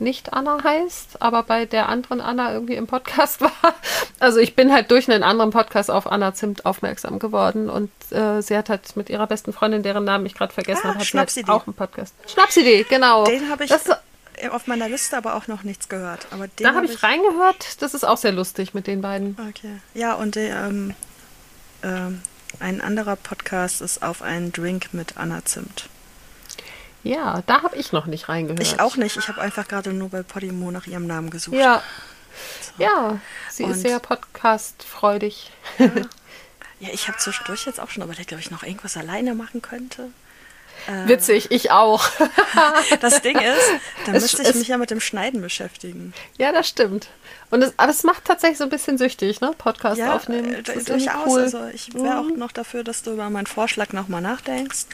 nicht 0.00 0.32
Anna 0.32 0.64
heißt, 0.64 1.22
aber 1.22 1.44
bei 1.44 1.64
der 1.64 1.88
anderen 1.88 2.20
Anna 2.20 2.52
irgendwie 2.52 2.74
im 2.74 2.88
Podcast 2.88 3.40
war. 3.40 3.52
Also 4.18 4.40
ich 4.40 4.56
bin 4.56 4.72
halt 4.72 4.90
durch 4.90 5.08
einen 5.08 5.22
anderen 5.22 5.52
Podcast 5.52 5.92
auf 5.92 6.10
Anna 6.10 6.34
Zimt 6.34 6.66
aufmerksam 6.66 7.20
geworden 7.20 7.70
und 7.70 7.90
äh, 8.10 8.42
sie 8.42 8.56
hat 8.58 8.68
halt 8.68 8.96
mit 8.96 9.08
ihrer 9.08 9.28
besten 9.28 9.52
Freundin, 9.52 9.84
deren 9.84 10.02
Namen 10.02 10.26
ich 10.26 10.34
gerade 10.34 10.52
vergessen 10.52 10.82
Ah, 10.86 10.94
habe, 10.96 10.98
hat 11.20 11.30
sie 11.30 11.40
halt 11.42 11.50
auch 11.50 11.68
einen 11.68 11.74
Podcast. 11.74 12.14
Schnapsidee, 12.26 12.84
genau. 12.88 13.24
Den 13.26 13.48
habe 13.48 13.62
ich 13.62 13.70
Das, 13.70 13.84
da 13.84 14.00
auf 14.50 14.66
meiner 14.66 14.88
Liste 14.88 15.16
aber 15.16 15.34
auch 15.34 15.46
noch 15.46 15.62
nichts 15.62 15.88
gehört. 15.88 16.26
Aber 16.30 16.48
den 16.48 16.74
habe 16.74 16.86
ich 16.86 17.02
reingehört. 17.02 17.80
Das 17.82 17.94
ist 17.94 18.04
auch 18.04 18.16
sehr 18.16 18.32
lustig 18.32 18.74
mit 18.74 18.86
den 18.86 19.00
beiden. 19.00 19.36
Okay. 19.48 19.78
Ja, 19.94 20.14
und 20.14 20.34
der, 20.34 20.66
ähm, 20.66 20.94
ähm, 21.82 22.22
ein 22.60 22.80
anderer 22.80 23.16
Podcast 23.16 23.80
ist 23.80 24.02
auf 24.02 24.22
einen 24.22 24.52
Drink 24.52 24.92
mit 24.92 25.16
Anna 25.16 25.44
Zimt. 25.44 25.88
Ja, 27.04 27.42
da 27.46 27.62
habe 27.62 27.76
ich 27.76 27.92
noch 27.92 28.06
nicht 28.06 28.28
reingehört. 28.28 28.60
Ich 28.60 28.80
auch 28.80 28.96
nicht. 28.96 29.16
Ich 29.16 29.28
habe 29.28 29.40
einfach 29.40 29.66
gerade 29.66 29.92
nur 29.92 30.10
bei 30.10 30.22
Podimo 30.22 30.70
nach 30.70 30.86
ihrem 30.86 31.06
Namen 31.06 31.30
gesucht. 31.30 31.56
Ja. 31.56 31.82
So. 32.60 32.82
Ja, 32.82 33.20
sie 33.50 33.64
Und 33.64 33.72
ist 33.72 33.82
sehr 33.82 33.98
podcast-freudig. 33.98 35.50
Ja, 35.78 35.86
ja 36.80 36.88
ich 36.92 37.08
habe 37.08 37.18
zwischendurch 37.18 37.66
jetzt 37.66 37.80
auch 37.80 37.90
schon 37.90 38.04
überlegt, 38.04 38.32
ob 38.32 38.38
ich 38.38 38.50
noch 38.50 38.62
irgendwas 38.62 38.96
alleine 38.96 39.34
machen 39.34 39.62
könnte. 39.62 40.10
Äh, 40.86 41.08
Witzig, 41.08 41.50
ich 41.50 41.70
auch. 41.70 42.04
das 43.00 43.22
Ding 43.22 43.38
ist, 43.38 43.70
da 44.06 44.12
müsste 44.12 44.42
ich 44.42 44.54
mich 44.54 44.68
ja 44.68 44.78
mit 44.78 44.90
dem 44.90 45.00
Schneiden 45.00 45.40
beschäftigen. 45.40 46.12
Ja, 46.38 46.52
das 46.52 46.68
stimmt. 46.68 47.08
Und 47.50 47.62
es, 47.62 47.74
aber 47.76 47.90
es 47.90 48.02
macht 48.02 48.24
tatsächlich 48.24 48.58
so 48.58 48.64
ein 48.64 48.70
bisschen 48.70 48.96
süchtig, 48.96 49.40
ne? 49.40 49.52
Podcast 49.56 49.98
ja, 49.98 50.14
aufnehmen. 50.14 50.54
Äh, 50.54 50.62
durchaus. 50.62 51.26
Cool. 51.26 51.40
Also 51.40 51.66
ich 51.72 51.92
wäre 51.94 52.18
auch 52.18 52.24
mhm. 52.24 52.38
noch 52.38 52.50
dafür, 52.50 52.82
dass 52.82 53.02
du 53.02 53.12
über 53.12 53.28
meinen 53.28 53.46
Vorschlag 53.46 53.92
nochmal 53.92 54.22
nachdenkst. 54.22 54.86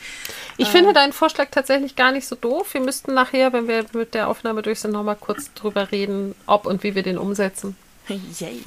Ich 0.57 0.69
äh, 0.69 0.71
finde 0.71 0.93
deinen 0.93 1.13
Vorschlag 1.13 1.49
tatsächlich 1.51 1.95
gar 1.95 2.11
nicht 2.11 2.27
so 2.27 2.35
doof. 2.35 2.75
Wir 2.75 2.81
müssten 2.81 3.15
nachher, 3.15 3.53
wenn 3.53 3.69
wir 3.69 3.87
mit 3.93 4.15
der 4.15 4.29
Aufnahme 4.29 4.63
durch 4.63 4.81
sind, 4.81 4.91
nochmal 4.91 5.17
kurz 5.17 5.53
drüber 5.55 5.93
reden, 5.93 6.35
ob 6.47 6.67
und 6.67 6.83
wie 6.83 6.95
wir 6.95 7.03
den 7.03 7.17
umsetzen. 7.17 7.77
Yay. 8.09 8.63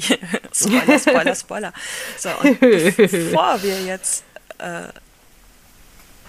Spoiler, 0.53 0.99
Spoiler, 0.99 1.35
Spoiler. 1.35 1.73
So, 2.17 2.29
und 2.41 2.59
bevor 2.59 3.61
wir 3.61 3.81
jetzt 3.83 4.23
äh, 4.57 4.83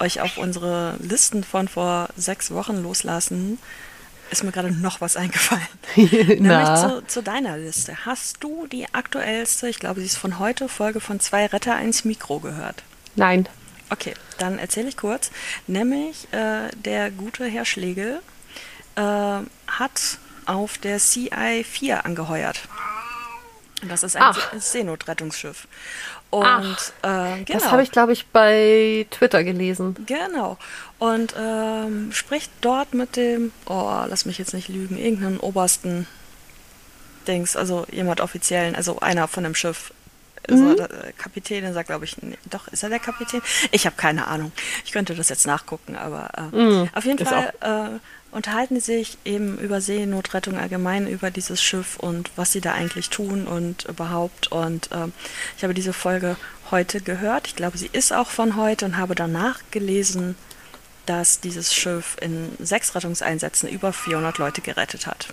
euch 0.00 0.20
auf 0.20 0.38
unsere 0.38 0.96
Listen 1.00 1.44
von 1.44 1.68
vor 1.68 2.08
sechs 2.16 2.50
Wochen 2.50 2.82
loslassen, 2.82 3.58
ist 4.30 4.42
mir 4.44 4.52
gerade 4.52 4.72
noch 4.72 5.00
was 5.00 5.16
eingefallen. 5.16 5.66
Nämlich 5.96 6.80
zu, 6.80 7.04
zu, 7.06 7.22
deiner 7.22 7.58
Liste. 7.58 8.06
Hast 8.06 8.42
du 8.42 8.66
die 8.66 8.86
aktuellste, 8.92 9.68
ich 9.68 9.78
glaube, 9.78 10.00
sie 10.00 10.06
ist 10.06 10.16
von 10.16 10.38
heute, 10.38 10.68
Folge 10.68 11.00
von 11.00 11.20
Zwei 11.20 11.46
Retter, 11.46 11.74
eins 11.74 12.04
Mikro 12.04 12.40
gehört? 12.40 12.82
Nein. 13.14 13.48
Okay, 13.90 14.14
dann 14.38 14.58
erzähle 14.58 14.88
ich 14.88 14.96
kurz. 14.96 15.30
Nämlich 15.66 16.32
äh, 16.32 16.70
der 16.74 17.10
gute 17.10 17.44
Herr 17.44 17.66
Schlegel 17.66 18.22
äh, 18.96 19.00
hat 19.00 20.18
auf 20.46 20.78
der 20.78 20.98
CI-4 20.98 21.96
angeheuert. 22.00 22.60
Das 23.86 24.02
ist 24.02 24.16
ein 24.16 24.22
Ach. 24.22 24.52
Seenotrettungsschiff. 24.58 25.66
Und 26.32 26.46
Ach, 27.02 27.36
äh, 27.36 27.44
genau. 27.44 27.58
Das 27.58 27.70
habe 27.70 27.82
ich, 27.82 27.90
glaube 27.90 28.14
ich, 28.14 28.26
bei 28.28 29.06
Twitter 29.10 29.44
gelesen. 29.44 29.94
Genau. 30.06 30.56
Und 30.98 31.34
ähm, 31.38 32.10
spricht 32.10 32.50
dort 32.62 32.94
mit 32.94 33.16
dem, 33.16 33.52
oh, 33.66 34.02
lass 34.08 34.24
mich 34.24 34.38
jetzt 34.38 34.54
nicht 34.54 34.70
lügen, 34.70 34.96
irgendeinen 34.96 35.38
obersten 35.38 36.06
Dings, 37.28 37.54
also 37.54 37.86
jemand 37.92 38.22
offiziellen, 38.22 38.74
also 38.74 38.98
einer 39.00 39.28
von 39.28 39.44
dem 39.44 39.54
Schiff. 39.54 39.92
Also 40.48 40.64
mhm. 40.64 40.76
der 40.76 41.12
Kapitän 41.18 41.70
sagt, 41.74 41.88
glaube 41.88 42.06
ich, 42.06 42.16
nee, 42.22 42.38
doch, 42.48 42.66
ist 42.68 42.82
er 42.82 42.88
der 42.88 42.98
Kapitän? 42.98 43.42
Ich 43.70 43.84
habe 43.84 43.96
keine 43.96 44.26
Ahnung. 44.26 44.52
Ich 44.86 44.92
könnte 44.92 45.14
das 45.14 45.28
jetzt 45.28 45.46
nachgucken, 45.46 45.96
aber 45.96 46.30
äh, 46.34 46.56
mhm. 46.56 46.88
auf 46.94 47.04
jeden 47.04 47.24
Fall 47.26 47.52
äh, 47.60 47.98
unterhalten 48.32 48.80
sie 48.80 48.98
sich 48.98 49.18
eben 49.24 49.58
über 49.58 49.80
Seenotrettung 49.80 50.58
allgemein, 50.58 51.06
über 51.06 51.30
dieses 51.30 51.62
Schiff 51.62 51.96
und 51.98 52.30
was 52.34 52.52
sie 52.52 52.60
da 52.60 52.72
eigentlich 52.72 53.10
tun 53.10 53.46
und 53.46 53.84
überhaupt. 53.84 54.50
Und 54.50 54.90
äh, 54.90 55.08
ich 55.56 55.62
habe 55.62 55.74
diese 55.74 55.92
Folge 55.92 56.36
heute 56.70 57.00
gehört. 57.02 57.46
Ich 57.46 57.56
glaube, 57.56 57.78
sie 57.78 57.90
ist 57.92 58.12
auch 58.12 58.30
von 58.30 58.56
heute 58.56 58.86
und 58.86 58.96
habe 58.96 59.14
danach 59.14 59.60
gelesen, 59.70 60.34
dass 61.04 61.40
dieses 61.40 61.74
Schiff 61.74 62.16
in 62.20 62.56
sechs 62.58 62.94
Rettungseinsätzen 62.94 63.68
über 63.68 63.92
400 63.92 64.38
Leute 64.38 64.62
gerettet 64.62 65.06
hat. 65.06 65.28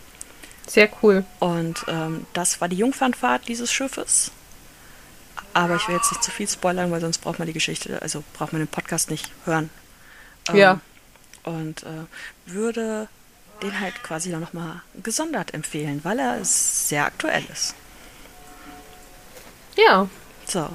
Sehr 0.67 0.89
cool. 1.01 1.23
Und 1.39 1.85
ähm, 1.87 2.27
das 2.33 2.59
war 2.59 2.67
die 2.67 2.77
Jungfernfahrt 2.77 3.47
dieses 3.47 3.71
Schiffes. 3.71 4.31
Aber 5.53 5.77
ich 5.77 5.87
will 5.87 5.95
jetzt 5.95 6.11
nicht 6.11 6.23
zu 6.23 6.31
viel 6.31 6.47
spoilern, 6.47 6.91
weil 6.91 7.01
sonst 7.01 7.19
braucht 7.19 7.39
man 7.39 7.47
die 7.47 7.53
Geschichte, 7.53 8.01
also 8.01 8.23
braucht 8.33 8.51
man 8.51 8.61
den 8.61 8.67
Podcast 8.67 9.09
nicht 9.09 9.31
hören. 9.45 9.69
Ähm, 10.49 10.55
ja 10.57 10.81
und 11.43 11.83
äh, 11.83 12.05
würde 12.45 13.07
den 13.61 13.79
halt 13.79 14.01
quasi 14.03 14.31
dann 14.31 14.41
nochmal 14.41 14.81
gesondert 15.03 15.53
empfehlen, 15.53 15.99
weil 16.03 16.19
er 16.19 16.43
sehr 16.43 17.05
aktuell 17.05 17.43
ist. 17.51 17.75
Ja. 19.75 20.07
So. 20.45 20.69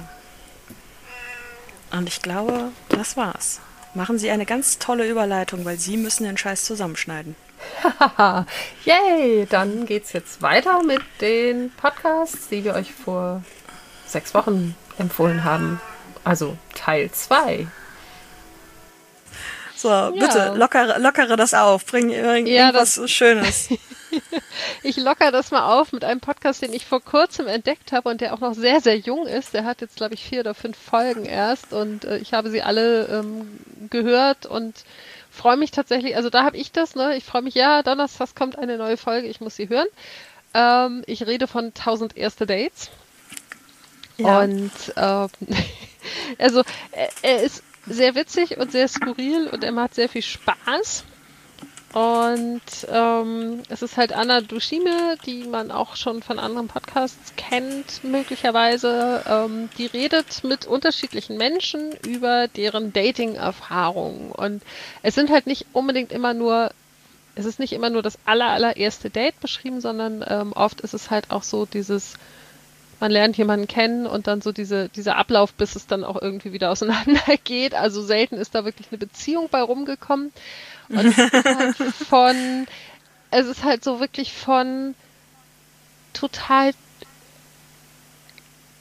Und 1.91 2.07
ich 2.07 2.21
glaube, 2.21 2.71
das 2.89 3.17
war's. 3.17 3.59
Machen 3.93 4.19
Sie 4.19 4.29
eine 4.29 4.45
ganz 4.45 4.77
tolle 4.79 5.09
Überleitung, 5.09 5.63
weil 5.65 5.77
Sie 5.77 5.97
müssen 5.97 6.25
den 6.25 6.37
Scheiß 6.37 6.65
zusammenschneiden. 6.65 7.35
Yay! 8.85 9.47
Dann 9.49 9.85
geht's 9.85 10.13
jetzt 10.13 10.41
weiter 10.41 10.83
mit 10.83 11.01
den 11.21 11.71
Podcasts, 11.71 12.49
die 12.49 12.63
wir 12.63 12.73
euch 12.75 12.91
vor 12.91 13.43
sechs 14.05 14.33
Wochen 14.33 14.75
empfohlen 14.97 15.43
haben. 15.43 15.79
Also 16.23 16.57
Teil 16.73 17.11
2. 17.11 17.67
So, 19.85 19.91
ja. 19.91 20.09
bitte, 20.09 20.53
lockere, 20.55 20.97
lockere 20.97 21.35
das 21.35 21.53
auf. 21.53 21.85
Bring, 21.85 22.07
bring 22.07 22.47
ja, 22.47 22.69
irgendwas 22.69 22.95
das, 22.95 23.11
Schönes. 23.11 23.69
ich 24.83 24.97
lockere 24.97 25.31
das 25.31 25.51
mal 25.51 25.79
auf 25.79 25.91
mit 25.91 26.03
einem 26.03 26.21
Podcast, 26.21 26.63
den 26.63 26.73
ich 26.73 26.87
vor 26.87 27.01
kurzem 27.01 27.45
entdeckt 27.45 27.91
habe 27.91 28.09
und 28.09 28.19
der 28.19 28.33
auch 28.33 28.39
noch 28.39 28.55
sehr, 28.55 28.81
sehr 28.81 28.97
jung 28.97 29.27
ist. 29.27 29.53
Der 29.53 29.63
hat 29.63 29.81
jetzt, 29.81 29.97
glaube 29.97 30.15
ich, 30.15 30.23
vier 30.23 30.39
oder 30.39 30.55
fünf 30.55 30.75
Folgen 30.75 31.25
erst 31.25 31.71
und 31.71 32.03
äh, 32.03 32.17
ich 32.17 32.33
habe 32.33 32.49
sie 32.49 32.63
alle 32.63 33.05
ähm, 33.09 33.59
gehört 33.91 34.47
und 34.47 34.73
freue 35.29 35.55
mich 35.55 35.69
tatsächlich, 35.69 36.15
also 36.15 36.31
da 36.31 36.43
habe 36.45 36.57
ich 36.57 36.71
das, 36.71 36.95
ne? 36.95 37.15
Ich 37.15 37.23
freue 37.23 37.43
mich, 37.43 37.53
ja, 37.53 37.83
Donnerstag 37.83 38.33
kommt 38.33 38.57
eine 38.57 38.79
neue 38.79 38.97
Folge, 38.97 39.27
ich 39.27 39.39
muss 39.39 39.55
sie 39.55 39.69
hören. 39.69 39.87
Ähm, 40.55 41.03
ich 41.05 41.27
rede 41.27 41.45
von 41.45 41.65
1000 41.65 42.17
erste 42.17 42.47
Dates. 42.47 42.89
Ja. 44.17 44.39
Und 44.39 44.71
ähm, 44.97 45.29
also 46.39 46.63
er, 46.91 47.09
er 47.21 47.43
ist 47.43 47.61
sehr 47.87 48.15
witzig 48.15 48.57
und 48.57 48.71
sehr 48.71 48.87
skurril 48.87 49.47
und 49.47 49.63
er 49.63 49.71
macht 49.71 49.95
sehr 49.95 50.09
viel 50.09 50.21
Spaß. 50.21 51.05
Und 51.95 52.61
ähm, 52.89 53.63
es 53.69 53.81
ist 53.81 53.95
halt 53.95 54.11
Anna 54.11 54.41
Dushime, 54.41 55.15
die 55.25 55.45
man 55.45 55.71
auch 55.71 55.95
schon 55.95 56.21
von 56.21 56.39
anderen 56.39 56.67
Podcasts 56.67 57.31
kennt, 57.37 58.03
möglicherweise. 58.03 59.23
Ähm, 59.25 59.69
die 59.77 59.85
redet 59.85 60.43
mit 60.43 60.67
unterschiedlichen 60.67 61.37
Menschen 61.37 61.93
über 62.05 62.49
deren 62.49 62.91
Dating-Erfahrungen. 62.91 64.33
Und 64.33 64.61
es 65.03 65.15
sind 65.15 65.29
halt 65.29 65.47
nicht 65.47 65.67
unbedingt 65.71 66.11
immer 66.11 66.33
nur, 66.33 66.71
es 67.35 67.45
ist 67.45 67.59
nicht 67.59 67.71
immer 67.71 67.89
nur 67.89 68.01
das 68.01 68.19
aller, 68.25 68.47
allererste 68.47 69.09
Date 69.09 69.39
beschrieben, 69.39 69.79
sondern 69.79 70.21
ähm, 70.27 70.51
oft 70.51 70.81
ist 70.81 70.93
es 70.93 71.09
halt 71.09 71.31
auch 71.31 71.43
so 71.43 71.65
dieses 71.65 72.15
man 72.99 73.11
lernt 73.11 73.37
jemanden 73.37 73.67
kennen 73.67 74.07
und 74.07 74.27
dann 74.27 74.41
so 74.41 74.51
diese, 74.51 74.89
dieser 74.89 75.17
Ablauf, 75.17 75.53
bis 75.53 75.75
es 75.75 75.87
dann 75.87 76.03
auch 76.03 76.21
irgendwie 76.21 76.53
wieder 76.53 76.71
auseinandergeht. 76.71 77.73
Also 77.85 78.01
selten 78.01 78.35
ist 78.37 78.55
da 78.55 78.65
wirklich 78.65 78.87
eine 78.89 78.97
Beziehung 78.97 79.49
bei 79.49 79.61
rumgekommen. 79.61 80.31
Und 80.89 81.05
es 81.05 81.17
ist 81.17 81.33
halt 81.45 81.75
von, 81.75 82.67
es 83.31 83.47
ist 83.47 83.63
halt 83.63 83.83
so 83.83 83.99
wirklich 83.99 84.33
von 84.33 84.95
total 86.13 86.71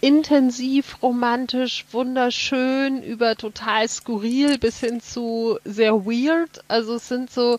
intensiv, 0.01 1.03
romantisch, 1.03 1.87
wunderschön, 1.91 3.03
über 3.03 3.37
total 3.37 3.89
skurril 3.89 4.59
bis 4.59 4.81
hin 4.81 5.01
zu 5.01 5.59
sehr 5.65 6.05
weird. 6.05 6.63
Also 6.69 6.97
es 6.97 7.09
sind 7.09 7.31
so 7.31 7.59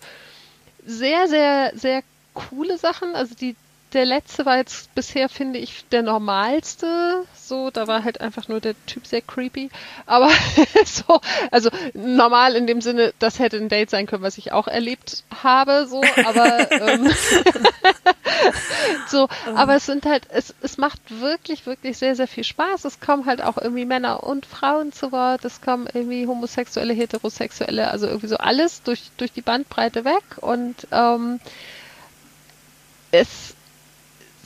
sehr, 0.86 1.28
sehr, 1.28 1.72
sehr 1.76 2.04
coole 2.36 2.78
Sachen. 2.78 3.16
Also 3.16 3.34
die, 3.34 3.56
der 3.96 4.06
letzte 4.06 4.46
war 4.46 4.58
jetzt 4.58 4.94
bisher, 4.94 5.30
finde 5.30 5.58
ich, 5.58 5.86
der 5.88 6.04
normalste. 6.04 7.24
So, 7.34 7.72
da 7.72 7.88
war 7.88 8.04
halt 8.04 8.20
einfach 8.20 8.50
nur 8.50 8.60
der 8.60 8.76
Typ 8.86 9.08
sehr 9.08 9.22
creepy. 9.22 9.70
Aber 10.06 10.30
so, 10.86 11.22
also 11.50 11.70
normal 11.94 12.58
in 12.58 12.68
dem 12.68 12.82
Sinne, 12.82 13.14
das 13.20 13.40
hätte 13.40 13.56
ein 13.56 13.70
Date 13.70 13.90
sein 13.90 14.06
können, 14.06 14.22
was 14.22 14.38
ich 14.38 14.52
auch 14.52 14.68
erlebt 14.68 15.24
habe. 15.42 15.88
So, 15.88 16.04
aber 16.26 16.72
ähm, 16.72 17.10
so, 19.08 19.30
aber 19.56 19.76
es 19.76 19.86
sind 19.86 20.06
halt, 20.06 20.28
es, 20.30 20.54
es 20.62 20.78
macht 20.78 21.00
wirklich, 21.22 21.66
wirklich 21.66 21.98
sehr, 21.98 22.18
sehr 22.18 22.28
viel 22.28 22.44
Spaß. 22.44 22.84
Es 22.84 23.00
kommen 23.00 23.26
halt 23.26 23.42
auch 23.42 23.58
irgendwie 23.58 23.86
Männer 23.86 24.24
und 24.24 24.46
Frauen 24.46 24.92
zu 24.92 25.14
Wort. 25.14 25.46
Es 25.46 25.62
kommen 25.62 25.88
irgendwie 25.94 26.28
Homosexuelle, 26.28 26.94
Heterosexuelle, 26.94 27.90
also 27.90 28.08
irgendwie 28.08 28.28
so 28.28 28.38
alles 28.38 28.84
durch, 28.84 29.12
durch 29.16 29.32
die 29.32 29.42
Bandbreite 29.42 30.04
weg. 30.04 30.24
Und 30.42 30.76
ähm, 30.92 31.40
es 33.12 33.55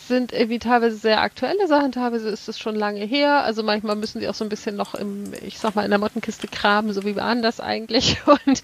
sind 0.09 0.33
irgendwie 0.33 0.59
teilweise 0.59 0.97
sehr 0.97 1.21
aktuelle 1.21 1.67
Sachen, 1.67 1.93
teilweise 1.93 2.27
ist 2.27 2.49
es 2.49 2.59
schon 2.59 2.75
lange 2.75 3.05
her. 3.05 3.45
Also 3.45 3.63
manchmal 3.63 3.95
müssen 3.95 4.19
sie 4.19 4.27
auch 4.27 4.33
so 4.33 4.43
ein 4.43 4.49
bisschen 4.49 4.75
noch 4.75 4.93
im, 4.95 5.31
ich 5.41 5.57
sag 5.57 5.75
mal, 5.75 5.85
in 5.85 5.91
der 5.91 5.99
Mottenkiste 5.99 6.49
graben, 6.49 6.91
so 6.91 7.05
wie 7.05 7.15
waren 7.15 7.41
das 7.41 7.61
eigentlich. 7.61 8.17
Und 8.25 8.61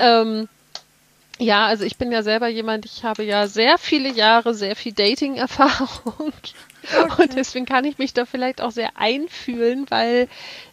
ähm, 0.00 0.48
ja, 1.38 1.66
also 1.66 1.84
ich 1.84 1.98
bin 1.98 2.10
ja 2.10 2.22
selber 2.22 2.48
jemand, 2.48 2.86
ich 2.86 3.04
habe 3.04 3.22
ja 3.22 3.46
sehr 3.46 3.76
viele 3.76 4.10
Jahre 4.10 4.54
sehr 4.54 4.74
viel 4.74 4.94
Dating-Erfahrung. 4.94 6.32
Okay. 6.94 7.22
Und 7.22 7.36
deswegen 7.36 7.66
kann 7.66 7.84
ich 7.84 7.98
mich 7.98 8.14
da 8.14 8.24
vielleicht 8.24 8.60
auch 8.60 8.70
sehr 8.70 8.90
einfühlen, 8.96 9.86
weil 9.88 10.28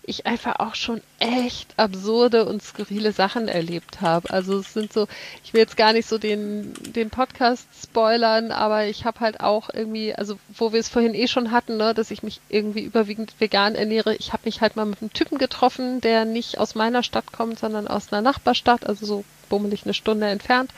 ich 0.06 0.26
einfach 0.26 0.60
auch 0.60 0.76
schon 0.76 1.02
echt 1.20 1.74
absurde 1.78 2.46
und 2.46 2.62
skurrile 2.62 3.14
Sachen 3.14 3.48
erlebt 3.48 4.02
habe. 4.02 4.30
Also 4.30 4.60
es 4.60 4.74
sind 4.74 4.92
so, 4.92 5.08
ich 5.44 5.54
will 5.54 5.62
jetzt 5.62 5.78
gar 5.78 5.94
nicht 5.94 6.08
so 6.08 6.18
den, 6.18 6.74
den 6.82 7.10
Podcast 7.10 7.68
spoilern, 7.82 8.52
aber 8.52 8.86
ich 8.86 9.06
habe 9.06 9.22
halt 9.22 9.40
auch 9.40 9.70
irgendwie, 9.74 10.14
also 10.14 10.38
wo 10.54 10.74
wir 10.74 10.80
es 10.80 10.90
vorhin 10.90 11.16
eh 11.16 11.28
schon 11.28 11.52
hatten, 11.52 11.78
ne, 11.78 11.94
dass 11.94 12.12
ich 12.12 12.22
mich 12.22 12.42
irgendwie 12.50 12.82
überwiegend 12.82 13.34
vegan 13.40 13.76
ernähre. 13.76 14.16
Ich 14.16 14.34
habe 14.34 14.44
mich 14.46 14.62
halt 14.62 14.76
mal 14.76 14.86
mit 14.86 15.02
einem 15.02 15.14
Typen 15.14 15.38
getroffen, 15.38 16.02
der 16.02 16.26
nicht 16.26 16.58
aus 16.58 16.76
meiner 16.76 17.04
Stadt 17.04 17.32
kommt, 17.32 17.60
sondern 17.60 17.88
aus 17.88 18.12
einer 18.12 18.22
Nachbarstadt, 18.22 18.86
also 18.86 19.06
so 19.06 19.24
bummelig 19.50 19.84
eine 19.86 19.94
Stunde 19.94 20.28
entfernt. 20.28 20.72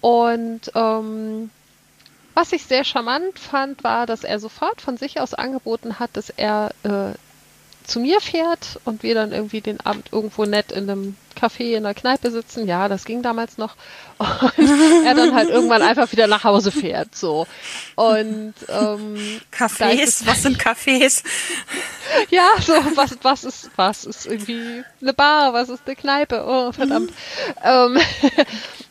Und 0.00 0.70
ähm, 0.74 1.50
was 2.36 2.52
ich 2.52 2.66
sehr 2.66 2.84
charmant 2.84 3.38
fand, 3.38 3.82
war, 3.82 4.04
dass 4.04 4.22
er 4.22 4.38
sofort 4.38 4.82
von 4.82 4.98
sich 4.98 5.20
aus 5.20 5.32
angeboten 5.32 5.98
hat, 5.98 6.10
dass 6.12 6.28
er 6.28 6.70
äh, 6.82 7.14
zu 7.86 7.98
mir 7.98 8.20
fährt 8.20 8.78
und 8.84 9.02
wir 9.02 9.14
dann 9.14 9.32
irgendwie 9.32 9.62
den 9.62 9.80
Abend 9.80 10.12
irgendwo 10.12 10.44
nett 10.44 10.70
in 10.70 10.90
einem 10.90 11.16
Café 11.34 11.76
in 11.76 11.84
der 11.84 11.94
Kneipe 11.94 12.30
sitzen. 12.30 12.66
Ja, 12.66 12.88
das 12.88 13.06
ging 13.06 13.22
damals 13.22 13.56
noch. 13.56 13.74
Und 14.18 15.06
er 15.06 15.14
dann 15.14 15.34
halt 15.34 15.50
irgendwann 15.50 15.82
einfach 15.82 16.10
wieder 16.12 16.26
nach 16.26 16.44
Hause 16.44 16.72
fährt. 16.72 17.14
So. 17.14 17.46
Und 17.94 18.54
ähm, 18.68 19.40
Cafés, 19.52 20.26
was 20.26 20.42
sind 20.42 20.58
Cafés? 20.58 21.22
ja, 22.30 22.48
so, 22.60 22.72
was, 22.96 23.18
was 23.22 23.44
ist, 23.44 23.70
was 23.76 24.04
ist 24.04 24.26
irgendwie 24.26 24.82
eine 25.00 25.12
Bar, 25.12 25.52
was 25.52 25.68
ist 25.68 25.82
eine 25.86 25.96
Kneipe? 25.96 26.44
Oh, 26.46 26.72
verdammt. 26.72 27.10
Mhm. 27.10 27.96
Ähm, 27.96 27.98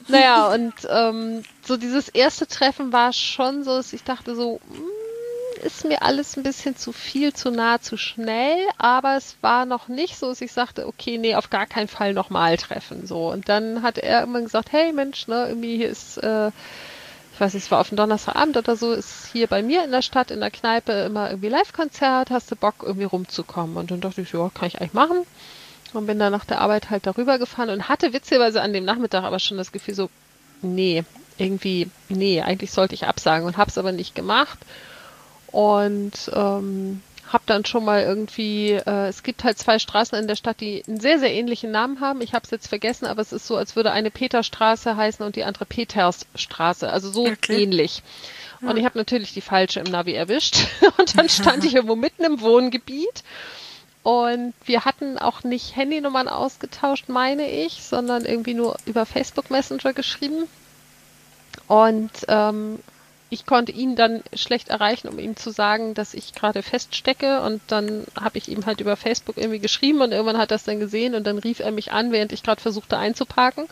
naja, 0.08 0.54
und 0.54 0.74
ähm, 0.90 1.44
so 1.64 1.78
dieses 1.78 2.10
erste 2.10 2.48
Treffen 2.48 2.94
war 2.94 3.14
schon 3.14 3.64
so, 3.64 3.78
dass 3.78 3.94
ich 3.94 4.04
dachte 4.04 4.36
so, 4.36 4.60
mh, 4.70 4.78
hm, 4.78 4.90
ist 5.64 5.86
mir 5.86 6.02
alles 6.04 6.38
ein 6.38 6.44
bisschen 6.44 6.76
zu 6.76 6.92
viel, 6.92 7.34
zu 7.34 7.50
nah, 7.50 7.82
zu 7.82 7.98
schnell, 7.98 8.58
aber 8.78 9.16
es 9.16 9.36
war 9.42 9.66
noch 9.66 9.88
nicht 9.88 10.18
so, 10.18 10.30
dass 10.30 10.42
ich 10.42 10.52
sagte, 10.52 10.88
okay, 10.88 11.18
nee, 11.18 11.36
auf 11.36 11.50
gar 11.50 11.66
keinen 11.66 11.88
Fall 11.88 12.14
nochmal 12.14 12.58
treffen. 12.58 13.08
So. 13.08 13.32
Und 13.32 13.50
dann 13.50 13.82
hat 13.82 13.98
er 13.98 14.24
immer 14.24 14.42
gesagt, 14.42 14.72
hey 14.72 14.94
Mensch, 14.94 15.28
ne, 15.28 15.48
irgendwie 15.50 15.78
hier 15.78 15.90
ist, 15.90 16.18
äh, 16.18 16.50
ich 17.34 17.40
weiß 17.40 17.54
nicht, 17.54 17.64
es 17.64 17.72
war 17.72 17.82
auf 17.82 17.90
dem 17.90 17.98
Donnerstagabend 17.98 18.58
oder 18.58 18.76
so, 18.76 18.94
ist 18.94 19.28
hier 19.32 19.48
bei 19.48 19.62
mir 19.64 19.84
in 19.84 19.92
der 19.92 20.02
Stadt, 20.02 20.32
in 20.32 20.40
der 20.40 20.52
Kneipe 20.52 20.92
immer 20.92 21.30
irgendwie 21.30 21.50
Live-Konzert, 21.50 22.30
hast 22.30 22.52
du 22.52 22.56
Bock, 22.56 22.76
irgendwie 22.84 23.06
rumzukommen? 23.06 23.78
Und 23.78 23.92
dann 23.92 24.02
dachte 24.02 24.22
ich, 24.22 24.32
ja, 24.32 24.50
kann 24.54 24.68
ich 24.68 24.80
eigentlich 24.80 24.94
machen. 24.94 25.26
Und 25.96 26.08
bin 26.08 26.20
dann 26.20 26.32
nach 26.32 26.46
der 26.46 26.62
Arbeit 26.62 26.90
halt 26.90 27.08
darüber 27.08 27.40
gefahren 27.40 27.70
und 27.70 27.90
hatte 27.90 28.14
witzigerweise 28.14 28.62
an 28.62 28.74
dem 28.74 28.86
Nachmittag 28.86 29.24
aber 29.24 29.40
schon 29.40 29.58
das 29.58 29.72
Gefühl 29.72 29.96
so, 29.96 30.10
nee, 30.62 31.04
irgendwie, 31.38 31.90
nee, 32.10 32.42
eigentlich 32.42 32.72
sollte 32.72 32.96
ich 32.96 33.06
absagen 33.06 33.46
und 33.48 33.58
hab's 33.58 33.78
aber 33.78 33.92
nicht 33.92 34.16
gemacht 34.16 34.60
und 35.52 36.14
ähm, 36.34 37.02
habe 37.32 37.44
dann 37.48 37.66
schon 37.66 37.84
mal 37.84 38.02
irgendwie, 38.02 38.72
äh, 38.72 39.08
es 39.08 39.24
gibt 39.24 39.44
halt 39.44 39.58
zwei 39.58 39.80
Straßen 39.80 40.18
in 40.18 40.28
der 40.28 40.36
Stadt, 40.36 40.62
die 40.62 40.84
einen 40.88 41.00
sehr, 41.00 41.20
sehr 41.20 41.34
ähnlichen 41.34 41.72
Namen 41.72 42.00
haben. 42.00 42.22
Ich 42.22 42.34
habe 42.34 42.44
es 42.46 42.52
jetzt 42.52 42.68
vergessen, 42.68 43.06
aber 43.06 43.22
es 43.22 43.34
ist 43.34 43.48
so, 43.48 43.56
als 43.56 43.76
würde 43.76 43.92
eine 43.92 44.12
Peterstraße 44.12 44.96
heißen 44.96 45.26
und 45.26 45.36
die 45.36 45.44
andere 45.44 45.66
Petersstraße. 45.66 46.90
Also 46.90 47.12
so 47.12 47.26
okay. 47.26 47.64
ähnlich. 47.64 48.04
Ja. 48.62 48.70
Und 48.70 48.78
ich 48.78 48.86
habe 48.86 48.98
natürlich 48.98 49.34
die 49.34 49.42
falsche 49.42 49.80
im 49.80 49.92
Navi 49.92 50.14
erwischt. 50.14 50.68
Und 50.98 51.18
dann 51.18 51.28
stand 51.28 51.66
ich 51.66 51.76
irgendwo 51.76 51.96
mitten 51.96 52.24
im 52.24 52.40
Wohngebiet. 52.40 53.24
Und 54.06 54.54
wir 54.66 54.86
hatten 54.86 55.18
auch 55.18 55.44
nicht 55.44 55.76
Handynummern 55.76 56.28
ausgetauscht, 56.28 57.10
meine 57.10 57.50
ich, 57.50 57.82
sondern 57.82 58.24
irgendwie 58.24 58.54
nur 58.54 58.78
über 58.86 59.04
Facebook 59.08 59.50
Messenger 59.50 59.94
geschrieben. 59.94 60.48
Und 61.68 62.12
ähm, 62.28 62.78
ich 63.32 63.48
konnte 63.48 63.72
ihn 63.72 63.96
dann 63.96 64.22
schlecht 64.36 64.70
erreichen, 64.70 65.08
um 65.08 65.18
ihm 65.18 65.36
zu 65.36 65.50
sagen, 65.50 65.96
dass 65.96 66.14
ich 66.14 66.34
gerade 66.36 66.62
feststecke. 66.62 67.42
Und 67.42 67.64
dann 67.66 68.06
habe 68.16 68.38
ich 68.38 68.48
ihm 68.48 68.68
halt 68.68 68.80
über 68.80 68.96
Facebook 68.96 69.38
irgendwie 69.38 69.58
geschrieben 69.58 70.02
und 70.02 70.12
irgendwann 70.12 70.38
hat 70.38 70.52
er 70.52 70.58
es 70.58 70.66
dann 70.66 70.80
gesehen 70.80 71.16
und 71.16 71.26
dann 71.26 71.40
rief 71.40 71.60
er 71.60 71.72
mich 71.72 71.92
an, 71.92 72.12
während 72.12 72.32
ich 72.32 72.44
gerade 72.44 72.62
versuchte 72.62 73.00
einzuparken. 73.00 73.66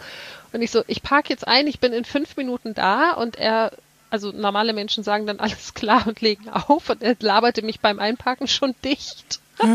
Und 0.52 0.64
ich 0.64 0.72
so, 0.72 0.84
ich 0.88 1.04
parke 1.04 1.30
jetzt 1.30 1.48
ein, 1.48 1.68
ich 1.68 1.80
bin 1.80 1.94
in 1.94 2.06
fünf 2.06 2.38
Minuten 2.38 2.74
da 2.74 3.12
und 3.12 3.36
er, 3.36 3.72
also 4.10 4.32
normale 4.32 4.74
Menschen 4.74 5.04
sagen 5.04 5.28
dann 5.28 5.40
alles 5.40 5.76
klar 5.76 6.08
und 6.08 6.22
legen 6.22 6.50
auf 6.50 6.90
und 6.90 7.04
er 7.04 7.16
laberte 7.20 7.62
mich 7.62 7.82
beim 7.82 8.00
Einparken 8.00 8.48
schon 8.48 8.74
dicht. 8.84 9.43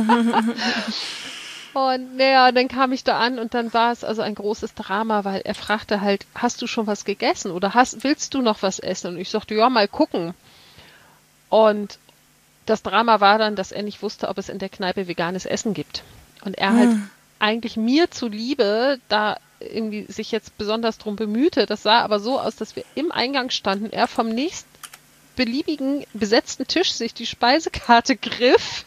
Und 1.74 2.16
naja, 2.16 2.50
dann 2.50 2.66
kam 2.66 2.92
ich 2.92 3.04
da 3.04 3.18
an 3.18 3.38
und 3.38 3.54
dann 3.54 3.72
war 3.72 3.92
es 3.92 4.02
also 4.02 4.22
ein 4.22 4.34
großes 4.34 4.74
Drama, 4.74 5.24
weil 5.24 5.42
er 5.44 5.54
fragte 5.54 6.00
halt, 6.00 6.26
hast 6.34 6.60
du 6.60 6.66
schon 6.66 6.86
was 6.86 7.04
gegessen 7.04 7.52
oder 7.52 7.74
hast, 7.74 8.02
willst 8.02 8.34
du 8.34 8.42
noch 8.42 8.62
was 8.62 8.78
essen? 8.78 9.14
Und 9.14 9.20
ich 9.20 9.28
sagte, 9.28 9.54
ja, 9.54 9.68
mal 9.68 9.86
gucken. 9.86 10.34
Und 11.50 11.98
das 12.66 12.82
Drama 12.82 13.20
war 13.20 13.38
dann, 13.38 13.54
dass 13.54 13.70
er 13.70 13.82
nicht 13.82 14.02
wusste, 14.02 14.28
ob 14.28 14.38
es 14.38 14.48
in 14.48 14.58
der 14.58 14.68
Kneipe 14.70 15.08
veganes 15.08 15.46
Essen 15.46 15.74
gibt. 15.74 16.02
Und 16.44 16.58
er 16.58 16.72
halt 16.74 16.90
hm. 16.90 17.10
eigentlich 17.38 17.76
mir 17.76 18.10
zuliebe 18.10 18.98
da 19.08 19.38
irgendwie 19.60 20.04
sich 20.08 20.32
jetzt 20.32 20.58
besonders 20.58 20.98
drum 20.98 21.16
bemühte. 21.16 21.66
Das 21.66 21.82
sah 21.82 22.00
aber 22.00 22.18
so 22.18 22.40
aus, 22.40 22.56
dass 22.56 22.76
wir 22.76 22.84
im 22.94 23.12
Eingang 23.12 23.50
standen, 23.50 23.90
er 23.90 24.08
vom 24.08 24.28
nächst 24.28 24.66
beliebigen 25.36 26.04
besetzten 26.12 26.66
Tisch 26.66 26.90
sich 26.92 27.14
die 27.14 27.26
Speisekarte 27.26 28.16
griff 28.20 28.84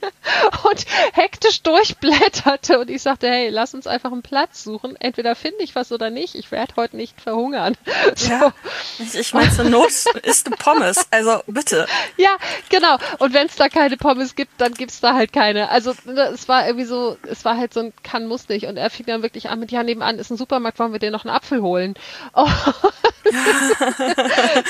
und 0.70 0.86
hektisch 1.12 1.62
durchblätterte 1.62 2.78
und 2.78 2.90
ich 2.90 3.02
sagte, 3.02 3.28
hey, 3.28 3.48
lass 3.48 3.74
uns 3.74 3.86
einfach 3.86 4.12
einen 4.12 4.22
Platz 4.22 4.62
suchen. 4.64 4.96
Entweder 4.96 5.34
finde 5.34 5.62
ich 5.62 5.74
was 5.74 5.92
oder 5.92 6.10
nicht. 6.10 6.34
Ich 6.34 6.50
werde 6.50 6.74
heute 6.76 6.96
nicht 6.96 7.20
verhungern. 7.20 7.76
So. 8.14 8.30
Ja, 8.30 8.52
ich, 8.98 9.14
ich 9.14 9.34
meine, 9.34 9.50
zur 9.50 9.64
Not 9.64 9.90
ist 10.22 10.46
eine 10.46 10.56
Pommes. 10.56 11.06
Also 11.10 11.40
bitte. 11.46 11.86
Ja, 12.16 12.36
genau. 12.68 12.96
Und 13.18 13.32
wenn 13.32 13.46
es 13.46 13.56
da 13.56 13.68
keine 13.68 13.96
Pommes 13.96 14.34
gibt, 14.34 14.60
dann 14.60 14.74
gibt 14.74 14.90
es 14.90 15.00
da 15.00 15.14
halt 15.14 15.32
keine. 15.32 15.68
Also 15.68 15.94
ne, 16.04 16.30
es 16.32 16.48
war 16.48 16.66
irgendwie 16.66 16.84
so, 16.84 17.16
es 17.28 17.44
war 17.44 17.56
halt 17.56 17.74
so 17.74 17.80
ein 17.80 17.92
kann, 18.02 18.26
muss 18.26 18.48
nicht. 18.48 18.66
Und 18.66 18.76
er 18.76 18.90
fing 18.90 19.06
dann 19.06 19.22
wirklich 19.22 19.50
an 19.50 19.60
mit, 19.60 19.70
ja, 19.70 19.82
nebenan 19.82 20.18
ist 20.18 20.30
ein 20.30 20.36
Supermarkt, 20.36 20.78
wollen 20.78 20.92
wir 20.92 20.98
dir 20.98 21.10
noch 21.10 21.24
einen 21.24 21.34
Apfel 21.34 21.62
holen? 21.62 21.94
Oh. 22.34 22.48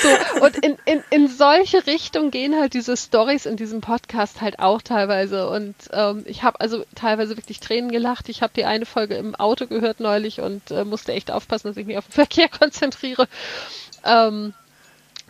so, 0.01 0.45
und 0.45 0.57
in, 0.57 0.77
in, 0.85 1.03
in 1.09 1.27
solche 1.27 1.87
Richtungen 1.87 2.31
gehen 2.31 2.55
halt 2.59 2.73
diese 2.73 2.97
Stories 2.97 3.45
in 3.45 3.55
diesem 3.55 3.81
Podcast 3.81 4.41
halt 4.41 4.59
auch 4.59 4.81
teilweise. 4.81 5.18
Und 5.27 5.75
ähm, 5.91 6.23
ich 6.25 6.43
habe 6.43 6.59
also 6.59 6.85
teilweise 6.95 7.37
wirklich 7.37 7.59
Tränen 7.59 7.91
gelacht. 7.91 8.29
Ich 8.29 8.41
habe 8.41 8.53
die 8.55 8.65
eine 8.65 8.85
Folge 8.85 9.15
im 9.15 9.35
Auto 9.35 9.67
gehört 9.67 9.99
neulich 9.99 10.41
und 10.41 10.71
äh, 10.71 10.85
musste 10.85 11.13
echt 11.13 11.31
aufpassen, 11.31 11.67
dass 11.67 11.77
ich 11.77 11.85
mich 11.85 11.97
auf 11.97 12.07
den 12.07 12.13
Verkehr 12.13 12.49
konzentriere. 12.49 13.27
Ähm, 14.05 14.53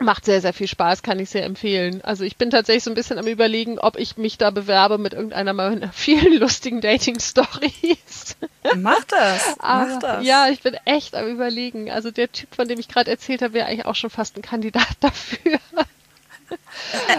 Macht 0.02 0.24
sehr, 0.24 0.40
sehr 0.40 0.54
viel 0.54 0.68
Spaß, 0.68 1.04
kann 1.04 1.20
ich 1.20 1.30
sehr 1.30 1.44
empfehlen. 1.44 2.02
Also 2.04 2.24
ich 2.24 2.38
bin 2.38 2.50
tatsächlich 2.50 2.86
so 2.86 2.92
ein 2.92 2.96
bisschen 2.96 3.20
am 3.20 3.28
überlegen, 3.28 3.80
ob 3.80 3.98
ich 3.98 4.16
mich 4.16 4.38
da 4.38 4.50
bewerbe 4.50 4.98
mit 4.98 5.14
irgendeiner 5.14 5.52
meiner 5.52 5.92
vielen 5.94 6.40
lustigen 6.40 6.80
Dating-Stories. 6.80 8.38
Mach 8.76 9.04
das, 9.06 9.56
mach 9.62 10.00
das. 10.00 10.26
Ja, 10.26 10.48
ich 10.50 10.62
bin 10.62 10.76
echt 10.86 11.16
am 11.16 11.28
überlegen. 11.28 11.90
Also 11.90 12.12
der 12.12 12.32
Typ, 12.32 12.54
von 12.54 12.68
dem 12.68 12.80
ich 12.80 12.88
gerade 12.88 13.10
erzählt 13.10 13.42
habe, 13.42 13.54
wäre 13.54 13.68
eigentlich 13.68 13.86
auch 13.86 13.96
schon 13.96 14.10
fast 14.10 14.38
ein 14.38 14.42
Kandidat 14.42 14.88
dafür. 15.00 15.60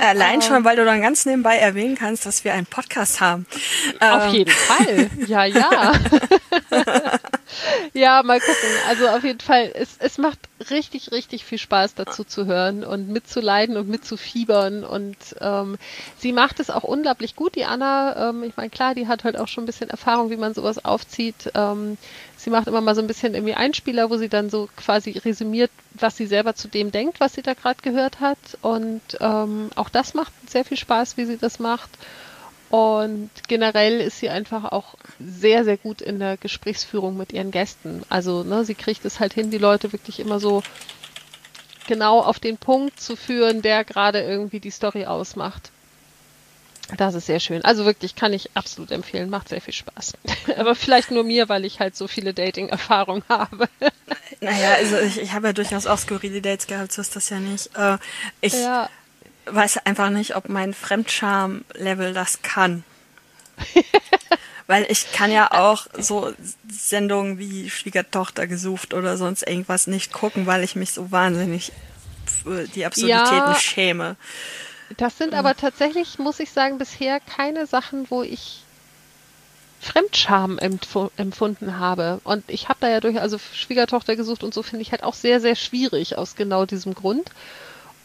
Allein 0.00 0.42
schon, 0.42 0.64
weil 0.64 0.76
du 0.76 0.84
dann 0.84 1.02
ganz 1.02 1.26
nebenbei 1.26 1.56
erwähnen 1.56 1.96
kannst, 1.96 2.26
dass 2.26 2.44
wir 2.44 2.54
einen 2.54 2.66
Podcast 2.66 3.20
haben. 3.20 3.46
Auf 4.00 4.26
ähm. 4.26 4.34
jeden 4.34 4.50
Fall. 4.50 5.10
Ja, 5.26 5.44
ja. 5.44 5.92
ja, 7.92 8.22
mal 8.22 8.40
gucken. 8.40 8.70
Also 8.88 9.08
auf 9.08 9.24
jeden 9.24 9.40
Fall, 9.40 9.70
es, 9.74 9.96
es 9.98 10.18
macht 10.18 10.38
richtig, 10.70 11.12
richtig 11.12 11.44
viel 11.44 11.58
Spaß 11.58 11.94
dazu 11.94 12.24
zu 12.24 12.46
hören 12.46 12.84
und 12.84 13.08
mitzuleiden 13.08 13.76
und 13.76 13.88
mitzufiebern. 13.88 14.84
Und 14.84 15.16
ähm, 15.40 15.76
sie 16.18 16.32
macht 16.32 16.60
es 16.60 16.70
auch 16.70 16.84
unglaublich 16.84 17.36
gut, 17.36 17.54
die 17.54 17.64
Anna. 17.64 18.30
Ähm, 18.30 18.44
ich 18.44 18.56
meine, 18.56 18.70
klar, 18.70 18.94
die 18.94 19.08
hat 19.08 19.24
halt 19.24 19.36
auch 19.36 19.48
schon 19.48 19.64
ein 19.64 19.66
bisschen 19.66 19.90
Erfahrung, 19.90 20.30
wie 20.30 20.36
man 20.36 20.54
sowas 20.54 20.84
aufzieht. 20.84 21.50
Ähm, 21.54 21.98
sie 22.42 22.50
macht 22.50 22.68
immer 22.68 22.80
mal 22.80 22.94
so 22.94 23.00
ein 23.00 23.06
bisschen 23.06 23.34
irgendwie 23.34 23.54
Einspieler, 23.54 24.10
wo 24.10 24.16
sie 24.16 24.28
dann 24.28 24.48
so 24.50 24.68
quasi 24.76 25.10
resümiert, 25.10 25.70
was 25.94 26.16
sie 26.16 26.26
selber 26.26 26.54
zu 26.54 26.68
dem 26.68 26.90
denkt, 26.90 27.20
was 27.20 27.34
sie 27.34 27.42
da 27.42 27.54
gerade 27.54 27.82
gehört 27.82 28.20
hat. 28.20 28.38
Und 28.62 29.02
ähm, 29.20 29.70
auch 29.76 29.90
das 29.90 30.14
macht 30.14 30.32
sehr 30.48 30.64
viel 30.64 30.78
Spaß, 30.78 31.16
wie 31.16 31.26
sie 31.26 31.36
das 31.36 31.58
macht. 31.58 31.90
Und 32.70 33.30
generell 33.48 34.00
ist 34.00 34.20
sie 34.20 34.30
einfach 34.30 34.72
auch 34.72 34.94
sehr, 35.18 35.64
sehr 35.64 35.76
gut 35.76 36.00
in 36.00 36.18
der 36.18 36.36
Gesprächsführung 36.36 37.16
mit 37.16 37.32
ihren 37.32 37.50
Gästen. 37.50 38.02
Also 38.08 38.44
ne, 38.44 38.64
sie 38.64 38.76
kriegt 38.76 39.04
es 39.04 39.20
halt 39.20 39.34
hin, 39.34 39.50
die 39.50 39.58
Leute 39.58 39.92
wirklich 39.92 40.20
immer 40.20 40.40
so 40.40 40.62
genau 41.88 42.20
auf 42.20 42.38
den 42.38 42.56
Punkt 42.56 43.00
zu 43.00 43.16
führen, 43.16 43.62
der 43.62 43.84
gerade 43.84 44.20
irgendwie 44.20 44.60
die 44.60 44.70
Story 44.70 45.04
ausmacht. 45.06 45.72
Das 46.96 47.14
ist 47.14 47.26
sehr 47.26 47.40
schön. 47.40 47.64
Also 47.64 47.84
wirklich 47.84 48.16
kann 48.16 48.32
ich 48.32 48.50
absolut 48.54 48.90
empfehlen. 48.90 49.30
Macht 49.30 49.48
sehr 49.48 49.60
viel 49.60 49.74
Spaß. 49.74 50.14
Aber 50.56 50.74
vielleicht 50.74 51.10
nur 51.10 51.24
mir, 51.24 51.48
weil 51.48 51.64
ich 51.64 51.80
halt 51.80 51.96
so 51.96 52.08
viele 52.08 52.34
Dating-Erfahrungen 52.34 53.24
habe. 53.28 53.68
Naja, 54.40 54.74
also 54.74 54.98
ich, 54.98 55.20
ich 55.20 55.32
habe 55.32 55.48
ja 55.48 55.52
durchaus 55.52 55.86
auch 55.86 55.98
skurrile 55.98 56.40
Dates 56.40 56.66
gehabt, 56.66 56.92
so 56.92 57.02
ist 57.02 57.14
das 57.16 57.30
ja 57.30 57.38
nicht. 57.38 57.70
Äh, 57.76 57.98
ich 58.40 58.54
ja. 58.54 58.88
weiß 59.46 59.86
einfach 59.86 60.10
nicht, 60.10 60.36
ob 60.36 60.48
mein 60.48 60.74
Fremdscham-Level 60.74 62.14
das 62.14 62.42
kann. 62.42 62.84
weil 64.66 64.86
ich 64.88 65.10
kann 65.12 65.32
ja 65.32 65.50
auch 65.50 65.88
so 65.98 66.32
Sendungen 66.70 67.38
wie 67.38 67.68
Schwiegertochter 67.68 68.46
gesucht 68.46 68.94
oder 68.94 69.16
sonst 69.16 69.42
irgendwas 69.42 69.88
nicht 69.88 70.12
gucken, 70.12 70.46
weil 70.46 70.62
ich 70.62 70.76
mich 70.76 70.92
so 70.92 71.10
wahnsinnig 71.10 71.72
für 72.44 72.68
die 72.68 72.86
Absurditäten 72.86 73.50
ja. 73.50 73.54
schäme. 73.56 74.16
Das 74.96 75.18
sind 75.18 75.34
aber 75.34 75.56
tatsächlich, 75.56 76.18
muss 76.18 76.40
ich 76.40 76.50
sagen, 76.50 76.78
bisher 76.78 77.20
keine 77.20 77.66
Sachen, 77.66 78.10
wo 78.10 78.22
ich 78.22 78.62
Fremdscham 79.80 80.58
empf 80.58 80.96
empfunden 81.16 81.78
habe. 81.78 82.20
Und 82.24 82.44
ich 82.48 82.68
habe 82.68 82.80
da 82.80 82.88
ja 82.88 83.00
durch, 83.00 83.20
also 83.20 83.38
Schwiegertochter 83.38 84.14
gesucht 84.16 84.42
und 84.42 84.52
so 84.52 84.62
finde 84.62 84.82
ich 84.82 84.92
halt 84.92 85.02
auch 85.02 85.14
sehr, 85.14 85.40
sehr 85.40 85.56
schwierig 85.56 86.18
aus 86.18 86.36
genau 86.36 86.66
diesem 86.66 86.94
Grund. 86.94 87.30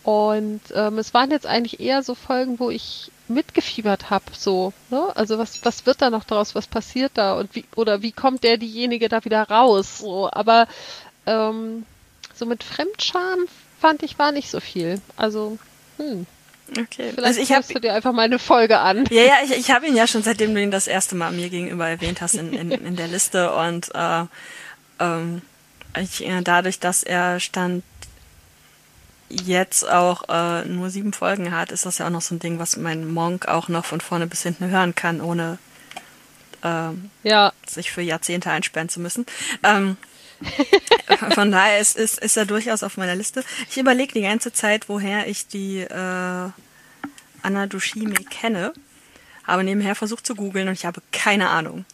Und 0.04 0.62
ähm, 0.74 1.00
es 1.00 1.14
waren 1.14 1.32
jetzt 1.32 1.48
eigentlich 1.48 1.80
eher 1.80 2.04
so 2.04 2.14
Folgen, 2.14 2.60
wo 2.60 2.70
ich 2.70 3.12
mitgefiebert 3.28 4.12
habe, 4.12 4.26
so, 4.38 4.72
ne? 4.92 5.12
Also 5.16 5.40
was, 5.40 5.66
was 5.66 5.88
wird 5.88 6.02
da 6.02 6.12
noch 6.12 6.26
draus, 6.26 6.54
was 6.54 6.68
passiert 6.68 7.14
da 7.16 7.34
und 7.34 7.56
wie, 7.56 7.66
oder 7.76 8.04
wie 8.04 8.12
kommt 8.12 8.44
der 8.44 8.58
diejenige 8.58 9.10
da 9.10 9.26
wieder 9.26 9.50
raus? 9.50 9.98
So, 9.98 10.30
aber 10.32 10.68
ähm, 11.26 11.86
so 12.36 12.46
mit 12.46 12.64
Fremdscham 12.64 13.48
fand 13.80 14.04
ich 14.04 14.20
war 14.20 14.32
nicht 14.32 14.52
so 14.52 14.60
viel. 14.60 15.02
Also, 15.18 15.58
hm. 15.98 16.28
Okay. 16.72 17.12
Vielleicht 17.14 17.20
also 17.20 17.42
ich 17.42 17.50
hörst 17.52 17.74
du 17.74 17.80
dir 17.80 17.94
einfach 17.94 18.12
mal 18.12 18.24
eine 18.24 18.40
Folge 18.40 18.80
an. 18.80 19.06
Ja, 19.10 19.24
ja, 19.24 19.34
ich, 19.44 19.52
ich 19.52 19.72
habe 19.72 19.88
ihn 19.88 19.96
ja 19.96 20.08
schon 20.08 20.24
seitdem 20.24 20.54
du 20.56 20.62
ihn 20.62 20.72
das 20.72 20.88
erste 20.88 21.16
Mal 21.16 21.32
mir 21.32 21.50
gegenüber 21.50 21.88
erwähnt 21.88 22.22
hast 22.22 22.36
in, 22.36 22.54
in, 22.54 22.72
in 22.72 22.96
der 22.96 23.08
Liste 23.08 23.54
und 23.54 23.94
äh, 23.94 24.24
ähm, 25.00 25.42
ich, 25.98 26.26
dadurch, 26.44 26.80
dass 26.80 27.04
er 27.04 27.40
stand 27.40 27.84
jetzt 29.30 29.90
auch 29.90 30.24
äh, 30.30 30.66
nur 30.66 30.90
sieben 30.90 31.14
Folgen 31.14 31.52
hat, 31.52 31.72
ist 31.72 31.86
das 31.86 31.98
ja 31.98 32.08
auch 32.08 32.12
noch 32.12 32.22
so 32.22 32.36
ein 32.36 32.40
Ding, 32.40 32.60
was 32.60 32.78
mein 32.78 33.12
Monk 33.12 33.48
auch 33.48 33.70
noch 33.70 33.86
von 33.86 34.02
vorne 34.02 34.28
bis 34.28 34.44
hinten 34.44 34.70
hören 34.70 34.94
kann, 34.96 35.22
ohne 35.22 35.58
ähm, 36.64 37.10
ja. 37.24 37.54
sich 37.68 37.92
für 37.92 38.02
Jahrzehnte 38.02 38.52
einsperren 38.52 38.90
zu 38.90 39.00
müssen. 39.00 39.26
Ähm, 39.64 39.98
von 41.32 41.52
daher 41.52 41.80
ist, 41.80 41.96
ist, 41.98 42.20
ist 42.20 42.38
er 42.38 42.46
durchaus 42.46 42.84
auf 42.84 42.98
meiner 42.98 43.16
Liste. 43.16 43.44
Ich 43.70 43.78
überlege 43.78 44.14
die 44.14 44.22
ganze 44.22 44.52
Zeit, 44.52 44.90
woher 44.90 45.28
ich 45.28 45.48
die 45.48 45.80
äh, 45.80 46.50
Anna 47.42 47.68
Dushime 47.68 48.16
kenne. 48.16 48.74
Habe 49.46 49.64
nebenher 49.64 49.96
versucht 49.96 50.26
zu 50.26 50.36
googeln 50.36 50.68
und 50.68 50.74
ich 50.74 50.86
habe 50.86 51.02
keine 51.12 51.50
Ahnung. 51.50 51.86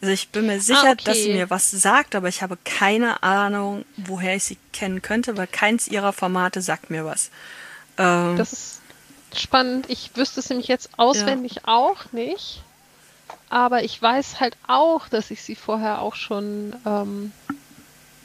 Also 0.00 0.12
ich 0.12 0.28
bin 0.28 0.46
mir 0.46 0.60
sicher, 0.60 0.88
ah, 0.88 0.92
okay. 0.92 1.04
dass 1.04 1.16
sie 1.18 1.32
mir 1.32 1.48
was 1.48 1.70
sagt, 1.70 2.14
aber 2.14 2.28
ich 2.28 2.42
habe 2.42 2.58
keine 2.64 3.22
Ahnung, 3.22 3.84
woher 3.96 4.36
ich 4.36 4.44
sie 4.44 4.58
kennen 4.72 5.00
könnte, 5.00 5.36
weil 5.36 5.46
keins 5.46 5.88
ihrer 5.88 6.12
Formate 6.12 6.60
sagt 6.60 6.90
mir 6.90 7.04
was. 7.04 7.30
Ähm, 7.96 8.36
das 8.36 8.52
ist 8.52 8.80
spannend. 9.34 9.86
Ich 9.88 10.10
wüsste 10.14 10.40
es 10.40 10.50
nämlich 10.50 10.68
jetzt 10.68 10.90
auswendig 10.98 11.56
ja. 11.56 11.62
auch 11.66 12.12
nicht. 12.12 12.62
Aber 13.48 13.84
ich 13.84 14.00
weiß 14.00 14.40
halt 14.40 14.56
auch, 14.66 15.08
dass 15.08 15.30
ich 15.30 15.42
sie 15.42 15.54
vorher 15.54 16.00
auch 16.00 16.14
schon 16.14 16.74
ähm, 16.84 17.32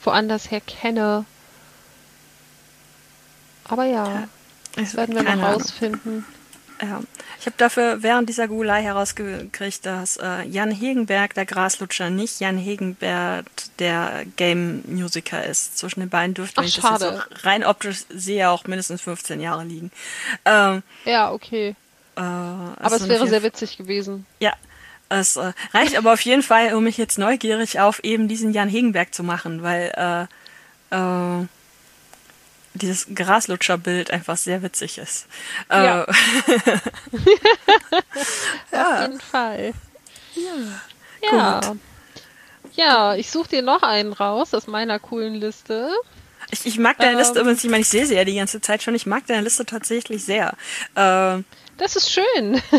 woanders 0.04 0.50
her 0.50 0.60
kenne. 0.60 1.24
Aber 3.68 3.84
ja, 3.84 4.06
ja 4.06 4.28
das 4.76 4.96
werden 4.96 5.14
wir 5.14 5.22
noch 5.22 5.42
rausfinden. 5.42 6.24
Ja. 6.80 7.00
Ich 7.38 7.46
habe 7.46 7.56
dafür 7.58 8.02
während 8.02 8.28
dieser 8.28 8.48
Googelei 8.48 8.82
herausgekriegt, 8.82 9.86
dass 9.86 10.16
äh, 10.16 10.42
Jan 10.42 10.72
Hegenberg, 10.72 11.32
der 11.34 11.46
Graslutscher, 11.46 12.10
nicht 12.10 12.40
Jan 12.40 12.58
Hegenberg, 12.58 13.46
der 13.78 14.24
Game-Musiker 14.36 15.44
ist. 15.44 15.78
Zwischen 15.78 16.00
den 16.00 16.08
beiden 16.08 16.34
dürfte, 16.34 16.56
wenn 16.58 16.64
ich 16.64 16.80
das 16.80 16.90
jetzt 16.90 17.04
auch 17.04 17.44
rein 17.44 17.64
optisch 17.64 18.04
sehe, 18.08 18.50
auch 18.50 18.64
mindestens 18.64 19.00
15 19.02 19.40
Jahre 19.40 19.64
liegen. 19.64 19.92
Ähm, 20.44 20.82
ja, 21.04 21.30
okay. 21.30 21.76
Äh, 22.16 22.20
aber 22.20 22.96
es 22.96 23.08
wäre 23.08 23.28
sehr 23.28 23.44
witzig 23.44 23.76
gewesen. 23.76 24.26
Ja, 24.40 24.52
es 25.18 25.36
äh, 25.36 25.52
reicht 25.72 25.96
aber 25.96 26.12
auf 26.12 26.20
jeden 26.22 26.42
Fall, 26.42 26.74
um 26.74 26.84
mich 26.84 26.96
jetzt 26.96 27.18
neugierig 27.18 27.80
auf 27.80 28.02
eben 28.04 28.28
diesen 28.28 28.52
Jan 28.52 28.68
Hegenberg 28.68 29.14
zu 29.14 29.22
machen, 29.22 29.62
weil 29.62 30.28
äh, 30.90 30.94
äh, 30.94 31.46
dieses 32.74 33.06
Graslutscherbild 33.14 34.10
einfach 34.10 34.36
sehr 34.36 34.62
witzig 34.62 34.98
ist. 34.98 35.26
Ja. 35.70 36.04
Äh, 36.04 36.06
ja. 38.72 38.94
Auf 38.94 39.02
jeden 39.02 39.20
Fall. 39.20 39.74
Ja. 40.34 41.30
Ja, 41.30 41.60
Gut. 41.60 41.78
ja 42.74 43.14
ich 43.14 43.30
suche 43.30 43.48
dir 43.50 43.62
noch 43.62 43.82
einen 43.82 44.12
raus 44.12 44.54
aus 44.54 44.66
meiner 44.66 44.98
coolen 44.98 45.34
Liste. 45.34 45.90
Ich, 46.50 46.66
ich 46.66 46.78
mag 46.78 46.98
deine 46.98 47.12
ähm, 47.12 47.18
Liste 47.18 47.40
übrigens, 47.40 47.62
ich 47.64 47.70
meine, 47.70 47.82
ich 47.82 47.88
sehe 47.88 48.06
sie 48.06 48.14
ja 48.14 48.24
die 48.24 48.34
ganze 48.34 48.60
Zeit 48.60 48.82
schon, 48.82 48.94
ich 48.94 49.06
mag 49.06 49.26
deine 49.26 49.42
Liste 49.42 49.64
tatsächlich 49.64 50.24
sehr. 50.24 50.54
Äh, 50.94 51.42
das 51.78 51.96
ist 51.96 52.10
schön. 52.10 52.60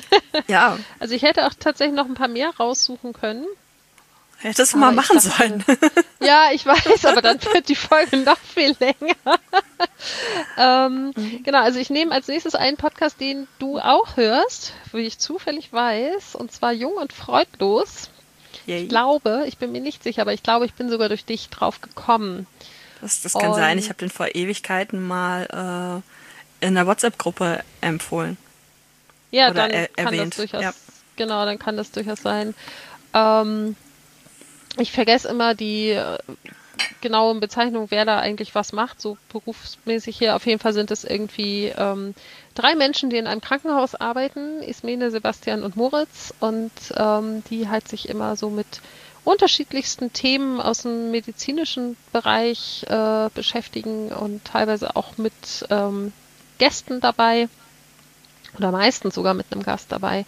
Ja. 0.47 0.77
Also 0.99 1.13
ich 1.13 1.21
hätte 1.21 1.45
auch 1.45 1.53
tatsächlich 1.57 1.95
noch 1.95 2.05
ein 2.05 2.15
paar 2.15 2.27
mehr 2.27 2.49
raussuchen 2.59 3.13
können. 3.13 3.45
Hättest 4.39 4.73
du 4.73 4.77
mal 4.77 4.91
machen 4.91 5.15
dachte, 5.15 5.29
sollen. 5.29 5.63
Ja, 6.19 6.49
ich 6.51 6.65
weiß, 6.65 7.05
aber 7.05 7.21
dann 7.21 7.41
wird 7.53 7.69
die 7.69 7.75
Folge 7.75 8.17
noch 8.17 8.37
viel 8.37 8.75
länger. 8.79 9.39
ähm, 10.57 11.13
mhm. 11.15 11.43
Genau, 11.43 11.61
also 11.61 11.79
ich 11.79 11.89
nehme 11.89 12.11
als 12.11 12.27
nächstes 12.27 12.55
einen 12.55 12.75
Podcast, 12.75 13.21
den 13.21 13.47
du 13.59 13.79
auch 13.79 14.17
hörst, 14.17 14.73
wie 14.91 15.01
ich 15.01 15.17
zufällig 15.17 15.71
weiß, 15.71 16.35
und 16.35 16.51
zwar 16.51 16.73
Jung 16.73 16.93
und 16.93 17.13
Freudlos. 17.13 18.09
Yay. 18.65 18.83
Ich 18.83 18.89
glaube, 18.89 19.45
ich 19.47 19.57
bin 19.57 19.71
mir 19.71 19.81
nicht 19.81 20.03
sicher, 20.03 20.23
aber 20.23 20.33
ich 20.33 20.43
glaube, 20.43 20.65
ich 20.65 20.73
bin 20.73 20.89
sogar 20.89 21.07
durch 21.07 21.25
dich 21.25 21.49
drauf 21.49 21.79
gekommen. 21.79 22.47
Das, 23.01 23.21
das 23.21 23.33
kann 23.33 23.51
und, 23.51 23.55
sein, 23.55 23.77
ich 23.77 23.89
habe 23.89 23.99
den 23.99 24.09
vor 24.09 24.27
Ewigkeiten 24.33 25.01
mal 25.01 26.01
äh, 26.61 26.65
in 26.65 26.75
der 26.75 26.87
WhatsApp-Gruppe 26.87 27.63
empfohlen. 27.81 28.37
Ja, 29.34 29.49
Oder 29.49 29.63
dann 29.63 29.71
er 29.71 29.88
kann 29.88 30.05
erwähnt. 30.05 30.34
das 30.34 30.38
durchaus, 30.38 30.61
ja. 30.61 30.73
genau, 31.15 31.43
dann 31.43 31.57
kann 31.57 31.75
das 31.75 31.89
durchaus 31.89 32.21
sein. 32.21 32.53
Ähm, 33.15 33.75
ich 34.77 34.91
vergesse 34.91 35.27
immer 35.27 35.55
die 35.55 35.89
äh, 35.89 36.19
genauen 37.01 37.39
Bezeichnungen, 37.39 37.89
wer 37.89 38.05
da 38.05 38.19
eigentlich 38.19 38.53
was 38.53 38.73
macht, 38.73 39.01
so 39.01 39.17
berufsmäßig 39.29 40.19
hier. 40.19 40.36
Auf 40.36 40.45
jeden 40.45 40.59
Fall 40.59 40.73
sind 40.73 40.91
es 40.91 41.03
irgendwie 41.03 41.73
ähm, 41.75 42.13
drei 42.53 42.75
Menschen, 42.75 43.09
die 43.09 43.17
in 43.17 43.25
einem 43.25 43.41
Krankenhaus 43.41 43.95
arbeiten, 43.95 44.61
Ismene, 44.61 45.09
Sebastian 45.09 45.63
und 45.63 45.75
Moritz, 45.75 46.31
und 46.39 46.71
ähm, 46.95 47.43
die 47.49 47.69
halt 47.69 47.88
sich 47.88 48.09
immer 48.09 48.36
so 48.36 48.51
mit 48.51 48.81
unterschiedlichsten 49.23 50.13
Themen 50.13 50.61
aus 50.61 50.84
dem 50.84 51.09
medizinischen 51.09 51.97
Bereich 52.11 52.86
äh, 52.88 53.29
beschäftigen 53.34 54.11
und 54.11 54.45
teilweise 54.45 54.95
auch 54.95 55.17
mit 55.17 55.34
ähm, 55.71 56.13
Gästen 56.59 57.01
dabei 57.01 57.49
oder 58.57 58.71
meistens 58.71 59.15
sogar 59.15 59.33
mit 59.33 59.47
einem 59.51 59.63
Gast 59.63 59.91
dabei. 59.91 60.25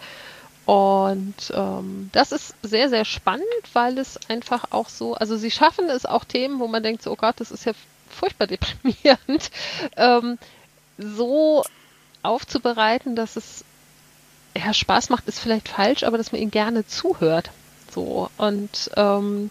Und 0.66 1.52
ähm, 1.54 2.10
das 2.12 2.32
ist 2.32 2.54
sehr, 2.62 2.88
sehr 2.88 3.04
spannend, 3.04 3.44
weil 3.72 3.98
es 3.98 4.18
einfach 4.28 4.64
auch 4.70 4.88
so, 4.88 5.14
also 5.14 5.36
sie 5.36 5.52
schaffen 5.52 5.88
es 5.88 6.06
auch 6.06 6.24
Themen, 6.24 6.58
wo 6.58 6.66
man 6.66 6.82
denkt, 6.82 7.02
so, 7.02 7.12
oh 7.12 7.16
Gott, 7.16 7.36
das 7.38 7.52
ist 7.52 7.64
ja 7.64 7.72
furchtbar 8.08 8.48
deprimierend, 8.48 9.50
ähm, 9.96 10.38
so 10.98 11.64
aufzubereiten, 12.22 13.14
dass 13.14 13.36
es 13.36 13.64
ja, 14.56 14.72
Spaß 14.72 15.10
macht, 15.10 15.28
ist 15.28 15.38
vielleicht 15.38 15.68
falsch, 15.68 16.02
aber 16.02 16.18
dass 16.18 16.32
man 16.32 16.40
ihnen 16.40 16.50
gerne 16.50 16.86
zuhört. 16.86 17.50
So. 17.94 18.30
Und 18.36 18.90
ähm, 18.96 19.50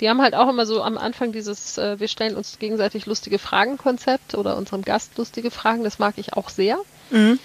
die 0.00 0.10
haben 0.10 0.20
halt 0.20 0.34
auch 0.34 0.48
immer 0.48 0.66
so 0.66 0.82
am 0.82 0.98
Anfang 0.98 1.32
dieses, 1.32 1.78
äh, 1.78 1.98
wir 2.00 2.08
stellen 2.08 2.36
uns 2.36 2.58
gegenseitig 2.58 3.06
lustige 3.06 3.38
Fragen-Konzept 3.38 4.34
oder 4.34 4.56
unserem 4.56 4.82
Gast 4.82 5.16
lustige 5.16 5.50
Fragen, 5.50 5.84
das 5.84 5.98
mag 5.98 6.14
ich 6.18 6.34
auch 6.34 6.48
sehr. 6.48 6.78
Mhm. 7.10 7.38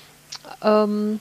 Ähm, 0.62 1.20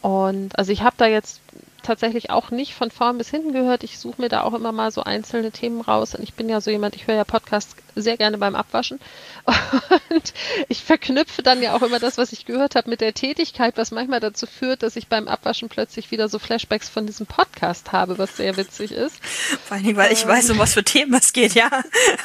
und 0.00 0.58
also 0.58 0.72
ich 0.72 0.82
habe 0.82 0.96
da 0.98 1.06
jetzt 1.06 1.40
tatsächlich 1.82 2.30
auch 2.30 2.50
nicht 2.50 2.74
von 2.74 2.90
vorn 2.90 3.18
bis 3.18 3.30
hinten 3.30 3.52
gehört. 3.52 3.84
Ich 3.84 3.98
suche 3.98 4.20
mir 4.20 4.28
da 4.28 4.42
auch 4.42 4.54
immer 4.54 4.72
mal 4.72 4.90
so 4.90 5.02
einzelne 5.02 5.50
Themen 5.50 5.80
raus. 5.80 6.14
Und 6.14 6.22
ich 6.22 6.34
bin 6.34 6.48
ja 6.48 6.60
so 6.60 6.70
jemand, 6.70 6.96
ich 6.96 7.06
höre 7.06 7.16
ja 7.16 7.24
Podcasts 7.24 7.76
sehr 7.94 8.16
gerne 8.16 8.38
beim 8.38 8.54
Abwaschen. 8.54 9.00
Und 10.10 10.32
ich 10.68 10.82
verknüpfe 10.82 11.42
dann 11.42 11.62
ja 11.62 11.74
auch 11.74 11.82
immer 11.82 11.98
das, 11.98 12.18
was 12.18 12.32
ich 12.32 12.46
gehört 12.46 12.74
habe, 12.74 12.88
mit 12.88 13.00
der 13.00 13.14
Tätigkeit, 13.14 13.76
was 13.76 13.90
manchmal 13.90 14.20
dazu 14.20 14.46
führt, 14.46 14.82
dass 14.82 14.96
ich 14.96 15.08
beim 15.08 15.28
Abwaschen 15.28 15.68
plötzlich 15.68 16.10
wieder 16.10 16.28
so 16.28 16.38
Flashbacks 16.38 16.88
von 16.88 17.06
diesem 17.06 17.26
Podcast 17.26 17.92
habe, 17.92 18.18
was 18.18 18.36
sehr 18.36 18.56
witzig 18.56 18.92
ist. 18.92 19.24
Vor 19.24 19.76
allen 19.76 19.84
Dingen, 19.84 19.96
weil 19.96 20.12
ich 20.12 20.22
ähm. 20.22 20.28
weiß, 20.28 20.50
um 20.50 20.58
was 20.58 20.74
für 20.74 20.84
Themen 20.84 21.14
es 21.14 21.32
geht, 21.32 21.54
ja. 21.54 21.70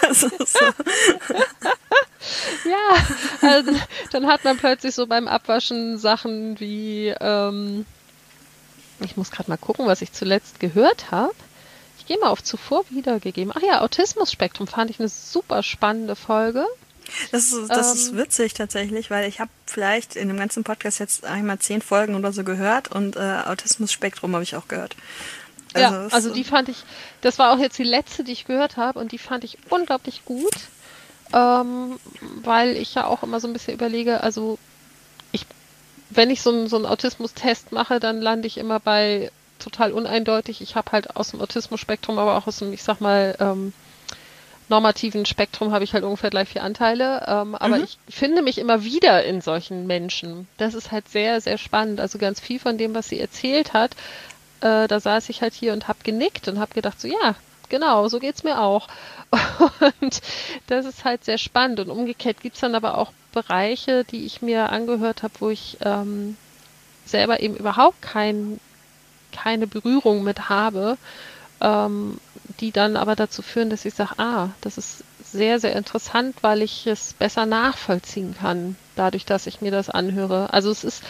Also, 0.02 0.30
so. 0.40 0.60
ja, 2.70 2.96
also, 3.42 3.72
dann 4.12 4.28
hat 4.28 4.44
man 4.44 4.58
plötzlich 4.58 4.96
so 4.96 5.08
beim 5.08 5.28
Abwaschen 5.28 5.98
Sachen 5.98 6.60
wie, 6.60 7.14
ähm, 7.20 7.86
ich 9.00 9.18
muss 9.18 9.32
gerade 9.32 9.50
mal 9.50 9.58
gucken, 9.58 9.86
was 9.88 10.02
ich 10.02 10.12
zuletzt 10.12 10.60
gehört 10.60 11.12
habe. 11.12 11.34
Ich 12.00 12.06
gehe 12.06 12.18
mal 12.20 12.30
auf 12.30 12.44
zuvor 12.44 12.84
wiedergegeben. 12.90 13.54
Ach 13.56 13.62
ja, 13.62 13.82
Autismus-Spektrum 13.82 14.68
fand 14.68 14.90
ich 14.90 15.00
eine 15.00 15.10
super 15.10 15.64
spannende 15.64 16.16
Folge. 16.16 16.66
Das 17.32 17.54
ist, 17.54 17.70
das 17.70 17.92
ähm, 17.92 17.98
ist 17.98 18.18
witzig 18.18 18.54
tatsächlich, 18.54 19.10
weil 19.10 19.30
ich 19.30 19.40
habe 19.40 19.52
vielleicht 19.66 20.16
in 20.16 20.28
dem 20.28 20.38
ganzen 20.38 20.64
Podcast 20.64 21.00
jetzt 21.00 21.26
einmal 21.26 21.60
zehn 21.60 21.82
Folgen 21.82 22.16
oder 22.16 22.34
so 22.34 22.44
gehört 22.44 22.92
und 22.92 23.16
äh, 23.16 23.42
Autismus-Spektrum 23.46 24.34
habe 24.34 24.44
ich 24.44 24.56
auch 24.56 24.68
gehört. 24.68 24.96
Also 25.74 25.96
ja, 25.96 26.08
also 26.08 26.34
die 26.34 26.44
fand 26.44 26.70
ich, 26.70 26.84
das 27.22 27.40
war 27.40 27.54
auch 27.54 27.60
jetzt 27.60 27.78
die 27.78 27.84
letzte, 27.84 28.24
die 28.24 28.34
ich 28.34 28.46
gehört 28.46 28.78
habe 28.78 29.00
und 29.00 29.12
die 29.12 29.18
fand 29.18 29.44
ich 29.44 29.58
unglaublich 29.70 30.26
gut 30.26 30.56
ähm, 31.34 32.00
weil 32.42 32.78
ich 32.78 32.96
ja 32.96 33.06
auch 33.06 33.24
immer 33.24 33.40
so 33.40 33.48
ein 33.48 33.54
bisschen 33.54 33.74
überlege, 33.74 34.22
also 34.22 34.58
wenn 36.10 36.30
ich 36.30 36.42
so, 36.42 36.52
einen, 36.52 36.68
so 36.68 36.78
einen 36.78 36.86
Autismus-Test 36.86 37.72
mache, 37.72 38.00
dann 38.00 38.22
lande 38.22 38.48
ich 38.48 38.58
immer 38.58 38.80
bei 38.80 39.32
total 39.60 39.92
uneindeutig. 39.92 40.62
Ich 40.62 40.76
habe 40.76 40.92
halt 40.92 41.16
aus 41.16 41.32
dem 41.32 41.42
Autismus-Spektrum, 41.42 42.20
aber 42.20 42.38
auch 42.38 42.48
aus 42.48 42.60
dem, 42.60 42.74
ich 42.74 42.84
sag 42.84 43.02
mal, 43.02 43.36
ähm, 43.40 43.74
normativen 44.70 45.26
Spektrum 45.26 45.72
habe 45.72 45.84
ich 45.84 45.94
halt 45.94 46.04
ungefähr 46.04 46.30
gleich 46.30 46.50
vier 46.50 46.64
Anteile. 46.64 47.26
Ähm, 47.28 47.56
aber 47.56 47.78
mhm. 47.78 47.84
ich 47.84 47.98
finde 48.10 48.42
mich 48.42 48.58
immer 48.58 48.84
wieder 48.84 49.24
in 49.24 49.42
solchen 49.42 49.88
Menschen. 49.88 50.48
Das 50.58 50.74
ist 50.74 50.92
halt 50.92 51.08
sehr, 51.10 51.42
sehr 51.42 51.58
spannend. 51.58 52.00
Also 52.00 52.18
ganz 52.18 52.40
viel 52.40 52.60
von 52.60 52.78
dem, 52.78 52.94
was 52.94 53.10
sie 53.10 53.20
erzählt 53.20 53.74
hat, 53.74 53.94
äh, 54.62 54.88
da 54.88 55.00
saß 55.00 55.30
ich 55.30 55.42
halt 55.42 55.54
hier 55.54 55.74
und 55.74 55.88
habe 55.88 56.00
genickt 56.04 56.48
und 56.48 56.60
habe 56.60 56.74
gedacht, 56.74 57.00
so 57.00 57.08
ja, 57.08 57.36
genau, 57.70 58.08
so 58.08 58.20
geht's 58.20 58.44
mir 58.44 58.60
auch. 58.60 58.88
Und 60.02 60.22
das 60.68 60.86
ist 60.86 61.04
halt 61.04 61.26
sehr 61.26 61.38
spannend. 61.38 61.80
Und 61.80 61.90
umgekehrt 61.90 62.42
gibt's 62.42 62.62
dann 62.62 62.76
aber 62.76 62.98
auch 62.98 63.12
Bereiche, 63.38 64.04
die 64.04 64.26
ich 64.26 64.42
mir 64.42 64.72
angehört 64.72 65.22
habe, 65.22 65.34
wo 65.40 65.50
ich 65.50 65.78
ähm, 65.82 66.36
selber 67.06 67.40
eben 67.40 67.56
überhaupt 67.56 68.02
kein, 68.02 68.60
keine 69.32 69.68
Berührung 69.68 70.24
mit 70.24 70.50
habe, 70.50 70.98
ähm, 71.62 72.18
die 72.60 72.72
dann 72.72 72.98
aber 72.98 73.16
dazu 73.16 73.44
führen, 73.44 73.70
dass 73.70 73.86
ich 73.86 73.94
sage, 73.94 74.18
ah, 74.18 74.50
das 74.62 74.80
ist 74.80 75.04
sehr, 75.24 75.60
sehr 75.60 75.76
interessant, 75.76 76.38
weil 76.42 76.64
ich 76.64 76.88
es 76.88 77.14
besser 77.14 77.46
nachvollziehen 77.46 78.36
kann, 78.40 78.76
dadurch, 78.96 79.26
dass 79.26 79.46
ich 79.46 79.62
mir 79.62 79.70
das 79.70 79.92
anhöre. 79.92 80.52
Also 80.52 80.72
es 80.72 80.84
ist, 80.84 81.04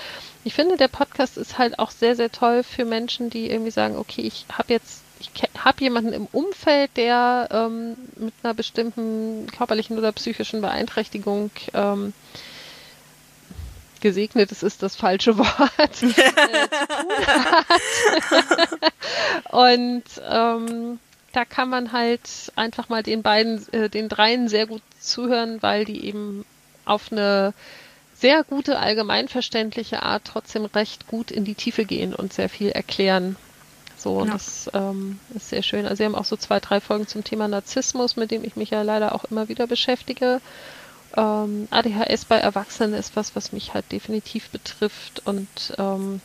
ich 0.43 0.53
finde, 0.53 0.75
der 0.75 0.89
Podcast 0.89 1.37
ist 1.37 1.57
halt 1.57 1.79
auch 1.79 1.91
sehr, 1.91 2.17
sehr 2.17 2.31
toll 2.31 2.63
für 2.63 2.83
Menschen, 2.83 3.29
die 3.29 3.49
irgendwie 3.49 3.71
sagen, 3.71 3.95
okay, 3.95 4.21
ich 4.21 4.45
habe 4.51 4.73
jetzt, 4.73 5.01
ich 5.19 5.29
habe 5.63 5.83
jemanden 5.83 6.13
im 6.13 6.27
Umfeld, 6.31 6.91
der 6.95 7.49
ähm, 7.51 7.95
mit 8.15 8.33
einer 8.43 8.53
bestimmten 8.53 9.47
körperlichen 9.47 9.97
oder 9.97 10.11
psychischen 10.11 10.61
Beeinträchtigung 10.61 11.51
ähm, 11.73 12.13
gesegnet, 14.01 14.51
es 14.51 14.63
ist 14.63 14.83
das 14.83 14.95
falsche 14.95 15.37
Wort, 15.37 16.03
äh, 16.03 16.67
Und 19.55 20.03
ähm, 20.29 20.99
da 21.33 21.45
kann 21.45 21.69
man 21.69 21.91
halt 21.91 22.21
einfach 22.55 22.89
mal 22.89 23.03
den 23.03 23.21
beiden, 23.21 23.71
äh, 23.73 23.89
den 23.89 24.09
dreien 24.09 24.47
sehr 24.47 24.65
gut 24.67 24.81
zuhören, 24.99 25.61
weil 25.61 25.85
die 25.85 26.05
eben 26.05 26.45
auf 26.85 27.11
eine 27.11 27.53
sehr 28.15 28.43
gute, 28.43 28.79
allgemeinverständliche 28.79 30.01
Art 30.01 30.23
trotzdem 30.25 30.65
recht 30.65 31.07
gut 31.07 31.29
in 31.29 31.45
die 31.45 31.55
Tiefe 31.55 31.85
gehen 31.85 32.15
und 32.15 32.33
sehr 32.33 32.49
viel 32.49 32.69
erklären. 32.69 33.35
So, 33.97 34.17
und 34.17 34.27
ja. 34.27 34.33
das 34.33 34.69
ähm, 34.73 35.19
ist 35.35 35.49
sehr 35.49 35.63
schön. 35.63 35.85
Also 35.85 35.95
sie 35.95 36.05
haben 36.05 36.15
auch 36.15 36.25
so 36.25 36.35
zwei, 36.37 36.59
drei 36.59 36.79
Folgen 36.79 37.07
zum 37.07 37.23
Thema 37.23 37.47
Narzissmus, 37.47 38.15
mit 38.15 38.31
dem 38.31 38.43
ich 38.43 38.55
mich 38.55 38.69
ja 38.69 38.83
leider 38.83 39.15
auch 39.15 39.25
immer 39.25 39.49
wieder 39.49 39.65
beschäftige. 39.65 40.39
Ähm, 41.15 41.67
ADHS 41.71 42.25
bei 42.25 42.37
Erwachsenen 42.37 42.93
ist 42.93 43.15
was, 43.15 43.35
was 43.35 43.51
mich 43.51 43.73
halt 43.73 43.91
definitiv 43.91 44.49
betrifft 44.49 45.23
und 45.25 45.47
ähm, 45.77 46.21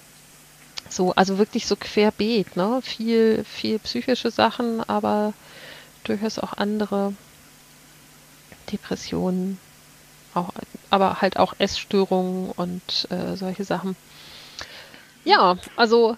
so, 0.90 1.12
also 1.12 1.38
wirklich 1.38 1.66
so 1.66 1.76
querbeet, 1.76 2.56
ne? 2.56 2.80
Viel, 2.82 3.44
viel 3.44 3.78
psychische 3.78 4.30
Sachen, 4.30 4.86
aber 4.86 5.32
durchaus 6.04 6.38
auch 6.38 6.52
andere 6.52 7.14
Depressionen, 8.70 9.58
auch, 10.34 10.50
aber 10.90 11.22
halt 11.22 11.38
auch 11.38 11.54
Essstörungen 11.58 12.50
und 12.50 13.08
äh, 13.10 13.36
solche 13.36 13.64
Sachen. 13.64 13.96
Ja, 15.24 15.56
also 15.76 16.16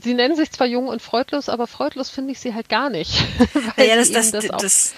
sie 0.00 0.14
nennen 0.14 0.36
sich 0.36 0.50
zwar 0.50 0.66
jung 0.66 0.88
und 0.88 1.02
freudlos, 1.02 1.48
aber 1.48 1.66
freudlos 1.66 2.10
finde 2.10 2.32
ich 2.32 2.40
sie 2.40 2.54
halt 2.54 2.68
gar 2.68 2.90
nicht. 2.90 3.12
ja, 3.76 3.96
das, 3.96 4.10
das, 4.10 4.30
das, 4.30 4.46
das, 4.46 4.94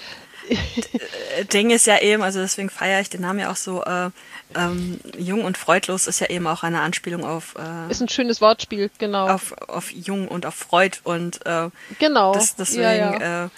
Ding 1.53 1.71
ist 1.71 1.87
ja 1.87 1.99
eben, 1.99 2.23
also 2.23 2.41
deswegen 2.41 2.71
feiere 2.71 3.01
ich 3.01 3.11
den 3.11 3.21
Namen 3.21 3.41
ja 3.41 3.51
auch 3.51 3.57
so, 3.57 3.83
äh, 3.85 4.11
ähm, 4.55 4.99
jung 5.19 5.45
und 5.45 5.59
freudlos 5.59 6.07
ist 6.07 6.21
ja 6.21 6.29
eben 6.29 6.47
auch 6.47 6.63
eine 6.63 6.81
Anspielung 6.81 7.25
auf. 7.25 7.55
Äh, 7.59 7.91
ist 7.91 8.01
ein 8.01 8.09
schönes 8.09 8.41
Wortspiel, 8.41 8.91
genau. 8.99 9.29
Auf, 9.29 9.53
auf 9.69 9.91
jung 9.93 10.29
und 10.29 10.47
auf 10.47 10.55
Freud 10.55 10.99
und 11.05 11.45
äh, 11.45 11.69
genau. 11.99 12.33
Das, 12.33 12.57
deswegen 12.57 12.83
ja, 12.83 12.93
ja. 12.95 13.45
Äh, 13.45 13.49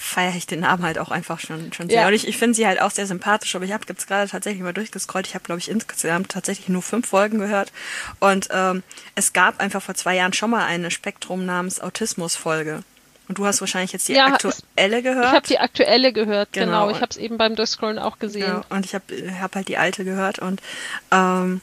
feiere 0.00 0.36
ich 0.36 0.46
den 0.46 0.60
Namen 0.60 0.84
halt 0.84 0.96
auch 0.98 1.10
einfach 1.10 1.40
schon, 1.40 1.72
schon 1.72 1.88
sehr. 1.88 2.02
Ja. 2.02 2.08
Und 2.08 2.14
ich, 2.14 2.28
ich 2.28 2.38
finde 2.38 2.54
sie 2.54 2.66
halt 2.66 2.80
auch 2.80 2.92
sehr 2.92 3.06
sympathisch, 3.06 3.54
aber 3.56 3.64
ich 3.64 3.72
habe 3.72 3.84
jetzt 3.88 4.06
gerade 4.06 4.30
tatsächlich 4.30 4.62
mal 4.62 4.72
durchgescrollt. 4.72 5.26
Ich 5.26 5.34
habe, 5.34 5.44
glaube 5.44 5.58
ich, 5.58 5.68
insgesamt 5.68 6.30
tatsächlich 6.30 6.68
nur 6.68 6.82
fünf 6.82 7.08
Folgen 7.08 7.38
gehört. 7.38 7.72
Und 8.20 8.48
ähm, 8.52 8.84
es 9.16 9.32
gab 9.32 9.60
einfach 9.60 9.82
vor 9.82 9.96
zwei 9.96 10.14
Jahren 10.14 10.32
schon 10.32 10.50
mal 10.50 10.64
eine 10.64 10.92
Spektrum 10.92 11.44
namens 11.44 11.80
Autismus-Folge. 11.80 12.84
Und 13.28 13.38
du 13.38 13.44
hast 13.44 13.60
wahrscheinlich 13.60 13.92
jetzt 13.92 14.08
die 14.08 14.14
ja, 14.14 14.26
aktuelle 14.26 15.02
gehört. 15.02 15.26
Ich 15.26 15.32
habe 15.32 15.46
die 15.46 15.58
aktuelle 15.58 16.12
gehört, 16.12 16.52
genau. 16.52 16.86
genau. 16.86 16.90
Ich 16.90 17.02
habe 17.02 17.10
es 17.10 17.16
eben 17.16 17.36
beim 17.36 17.56
Durchscrollen 17.56 17.98
auch 17.98 18.18
gesehen. 18.20 18.46
Genau. 18.46 18.64
Und 18.70 18.86
ich 18.86 18.94
habe 18.94 19.04
hab 19.40 19.54
halt 19.54 19.68
die 19.68 19.76
alte 19.76 20.04
gehört 20.04 20.38
und 20.38 20.62
ähm, 21.10 21.60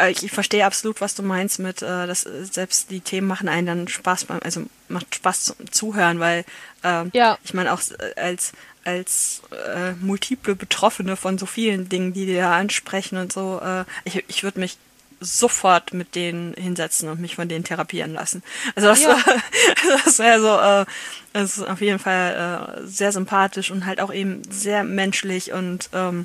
äh, 0.00 0.10
ich 0.10 0.30
verstehe 0.30 0.64
absolut, 0.64 1.00
was 1.00 1.14
du 1.14 1.22
meinst 1.22 1.58
mit, 1.58 1.82
äh, 1.82 2.06
dass 2.06 2.22
selbst 2.22 2.90
die 2.90 3.00
Themen 3.00 3.26
machen 3.26 3.48
einen 3.48 3.66
dann 3.66 3.88
Spaß 3.88 4.24
beim, 4.24 4.40
also 4.42 4.62
macht 4.88 5.14
Spaß 5.14 5.44
zum 5.44 5.72
Zuhören, 5.72 6.20
weil 6.20 6.44
ähm, 6.82 7.10
ja. 7.12 7.38
ich 7.44 7.54
meine 7.54 7.72
auch 7.72 7.80
als 8.16 8.52
als 8.84 9.42
äh, 9.50 9.92
multiple 10.00 10.54
Betroffene 10.54 11.16
von 11.16 11.36
so 11.36 11.46
vielen 11.46 11.88
Dingen, 11.88 12.12
die 12.12 12.26
dir 12.26 12.48
ansprechen 12.48 13.18
und 13.18 13.32
so, 13.32 13.60
äh, 13.62 13.84
ich, 14.04 14.24
ich 14.28 14.42
würde 14.42 14.58
mich 14.58 14.78
sofort 15.20 15.92
mit 15.92 16.14
denen 16.14 16.54
hinsetzen 16.54 17.08
und 17.10 17.20
mich 17.20 17.36
von 17.36 17.48
denen 17.48 17.62
therapieren 17.62 18.14
lassen. 18.14 18.42
Also 18.74 18.88
das, 18.88 19.02
ja. 19.02 19.18
das 20.04 20.18
wäre 20.18 20.40
so, 20.40 20.58
äh, 20.58 20.86
das 21.34 21.58
ist 21.58 21.68
auf 21.68 21.80
jeden 21.82 21.98
Fall 21.98 22.80
äh, 22.80 22.86
sehr 22.86 23.12
sympathisch 23.12 23.70
und 23.70 23.84
halt 23.84 24.00
auch 24.00 24.12
eben 24.12 24.42
sehr 24.50 24.82
menschlich 24.82 25.52
und 25.52 25.90
ähm, 25.92 26.24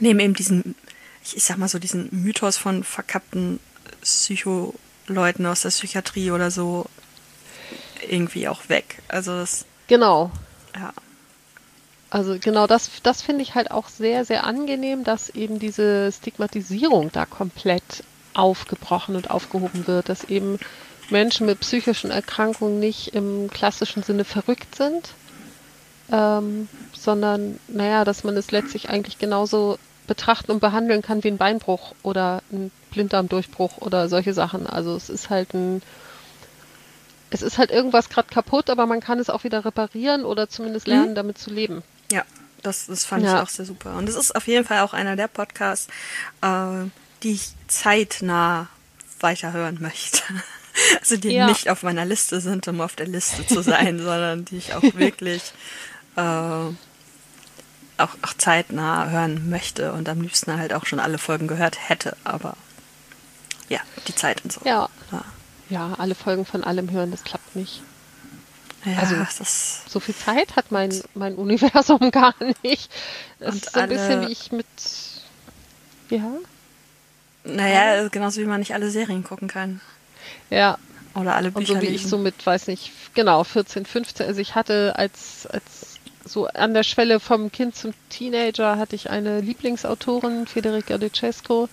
neben 0.00 0.18
eben 0.18 0.34
diesen, 0.34 0.74
ich, 1.24 1.36
ich 1.36 1.44
sag 1.44 1.56
mal 1.58 1.68
so, 1.68 1.78
diesen 1.78 2.08
Mythos 2.10 2.56
von 2.56 2.84
verkappten 2.84 3.60
Psycholeuten 4.02 5.46
aus 5.46 5.62
der 5.62 5.70
Psychiatrie 5.70 6.30
oder 6.30 6.50
so 6.50 6.86
irgendwie 8.08 8.48
auch 8.48 8.68
weg. 8.68 9.02
Also 9.08 9.36
das. 9.36 9.64
Genau. 9.86 10.30
Ja. 10.74 10.92
Also 12.10 12.36
genau 12.38 12.66
das, 12.66 12.90
das 13.02 13.22
finde 13.22 13.42
ich 13.42 13.54
halt 13.54 13.70
auch 13.70 13.88
sehr, 13.88 14.24
sehr 14.24 14.44
angenehm, 14.44 15.02
dass 15.02 15.30
eben 15.30 15.58
diese 15.58 16.12
Stigmatisierung 16.12 17.10
da 17.10 17.26
komplett 17.26 18.04
aufgebrochen 18.34 19.16
und 19.16 19.30
aufgehoben 19.30 19.86
wird, 19.86 20.08
dass 20.08 20.24
eben 20.24 20.58
Menschen 21.10 21.46
mit 21.46 21.60
psychischen 21.60 22.10
Erkrankungen 22.10 22.78
nicht 22.78 23.14
im 23.14 23.50
klassischen 23.50 24.02
Sinne 24.02 24.24
verrückt 24.24 24.76
sind, 24.76 25.10
ähm, 26.10 26.68
sondern 26.92 27.58
naja, 27.68 28.04
dass 28.04 28.24
man 28.24 28.36
es 28.36 28.50
letztlich 28.50 28.90
eigentlich 28.90 29.18
genauso 29.18 29.78
betrachten 30.06 30.50
und 30.50 30.60
behandeln 30.60 31.02
kann 31.02 31.24
wie 31.24 31.28
ein 31.28 31.38
Beinbruch 31.38 31.94
oder 32.02 32.42
ein 32.52 32.70
Blinddarmdurchbruch 32.90 33.78
oder 33.78 34.08
solche 34.08 34.34
Sachen. 34.34 34.66
Also 34.66 34.94
es 34.96 35.08
ist 35.08 35.30
halt 35.30 35.54
ein 35.54 35.82
es 37.30 37.42
ist 37.42 37.58
halt 37.58 37.72
irgendwas 37.72 38.10
gerade 38.10 38.28
kaputt, 38.28 38.70
aber 38.70 38.86
man 38.86 39.00
kann 39.00 39.18
es 39.18 39.28
auch 39.28 39.42
wieder 39.42 39.64
reparieren 39.64 40.24
oder 40.24 40.48
zumindest 40.48 40.86
lernen, 40.86 41.10
mhm. 41.10 41.14
damit 41.16 41.36
zu 41.36 41.50
leben. 41.50 41.82
Ja, 42.12 42.22
das, 42.62 42.86
das 42.86 43.04
fand 43.04 43.24
ja. 43.24 43.34
ich 43.34 43.42
auch 43.42 43.48
sehr 43.48 43.64
super. 43.64 43.96
Und 43.96 44.08
es 44.08 44.14
ist 44.14 44.36
auf 44.36 44.46
jeden 44.46 44.64
Fall 44.64 44.80
auch 44.80 44.92
einer 44.92 45.16
der 45.16 45.26
Podcasts, 45.26 45.88
äh, 46.42 46.88
die 47.24 47.32
ich 47.32 47.48
zeitnah 47.66 48.68
weiterhören 49.20 49.78
möchte. 49.80 50.22
Also 50.98 51.16
die 51.16 51.30
ja. 51.30 51.46
nicht 51.46 51.70
auf 51.70 51.84
meiner 51.84 52.04
Liste 52.04 52.40
sind, 52.40 52.66
um 52.66 52.80
auf 52.80 52.96
der 52.96 53.06
Liste 53.06 53.46
zu 53.46 53.62
sein, 53.62 53.98
sondern 54.02 54.44
die 54.44 54.56
ich 54.56 54.74
auch 54.74 54.82
wirklich 54.82 55.52
äh, 56.16 56.64
auch, 57.98 58.16
auch 58.22 58.34
zeitnah 58.36 59.08
hören 59.08 59.48
möchte 59.48 59.92
und 59.92 60.08
am 60.08 60.20
liebsten 60.20 60.56
halt 60.56 60.72
auch 60.72 60.86
schon 60.86 61.00
alle 61.00 61.18
Folgen 61.18 61.46
gehört 61.46 61.88
hätte. 61.88 62.16
Aber 62.24 62.56
ja, 63.68 63.80
die 64.08 64.14
Zeit 64.14 64.42
und 64.44 64.52
so. 64.52 64.60
Ja. 64.64 64.88
Ja, 65.12 65.24
ja 65.68 65.94
alle 65.98 66.14
Folgen 66.14 66.44
von 66.44 66.64
allem 66.64 66.90
hören, 66.90 67.10
das 67.10 67.24
klappt 67.24 67.56
nicht. 67.56 67.82
Ja, 68.84 68.98
also 68.98 69.16
das 69.16 69.82
so 69.88 69.98
viel 69.98 70.14
Zeit 70.14 70.56
hat 70.56 70.70
mein, 70.70 70.92
mein 71.14 71.36
Universum 71.36 72.10
gar 72.10 72.34
nicht. 72.62 72.90
Das 73.38 73.54
ist 73.54 73.72
so 73.72 73.80
ein 73.80 73.88
bisschen 73.88 74.26
wie 74.26 74.32
ich 74.32 74.52
mit 74.52 74.66
ja. 76.10 76.32
Naja, 77.44 78.08
genauso 78.08 78.40
wie 78.40 78.46
man 78.46 78.60
nicht 78.60 78.74
alle 78.74 78.90
Serien 78.90 79.24
gucken 79.24 79.48
kann. 79.48 79.80
Ja. 80.50 80.78
Oder 81.14 81.34
alle 81.36 81.50
Bücher 81.50 81.74
Und 81.74 81.76
so 81.76 81.82
wie 81.82 81.86
lesen. 81.86 81.94
ich 81.94 82.10
so 82.10 82.18
mit, 82.18 82.44
weiß 82.44 82.66
nicht, 82.66 82.90
genau, 83.14 83.44
14, 83.44 83.86
15, 83.86 84.26
also 84.26 84.40
ich 84.40 84.54
hatte 84.54 84.94
als, 84.96 85.46
als 85.46 85.93
so 86.26 86.46
an 86.46 86.74
der 86.74 86.82
Schwelle 86.82 87.20
vom 87.20 87.52
Kind 87.52 87.76
zum 87.76 87.92
Teenager 88.08 88.78
hatte 88.78 88.96
ich 88.96 89.10
eine 89.10 89.40
Lieblingsautorin, 89.40 90.46
Federica 90.46 90.98
De 90.98 91.10
Cesco, 91.14 91.68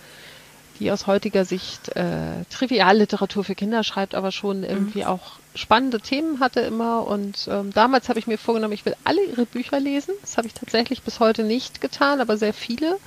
die 0.79 0.91
aus 0.91 1.07
heutiger 1.07 1.45
Sicht 1.45 1.95
äh, 1.95 2.43
Trivialliteratur 2.49 3.43
für 3.43 3.55
Kinder 3.55 3.83
schreibt, 3.83 4.15
aber 4.15 4.31
schon 4.31 4.59
mhm. 4.59 4.65
irgendwie 4.65 5.05
auch 5.05 5.39
spannende 5.55 5.99
Themen 5.99 6.39
hatte 6.39 6.61
immer. 6.61 7.05
Und 7.07 7.47
ähm, 7.49 7.71
damals 7.73 8.09
habe 8.09 8.19
ich 8.19 8.27
mir 8.27 8.37
vorgenommen, 8.37 8.73
ich 8.73 8.85
will 8.85 8.95
alle 9.03 9.23
ihre 9.23 9.45
Bücher 9.45 9.79
lesen. 9.79 10.13
Das 10.21 10.37
habe 10.37 10.47
ich 10.47 10.53
tatsächlich 10.53 11.03
bis 11.03 11.19
heute 11.19 11.43
nicht 11.43 11.81
getan, 11.81 12.19
aber 12.19 12.37
sehr 12.37 12.53
viele. 12.53 12.97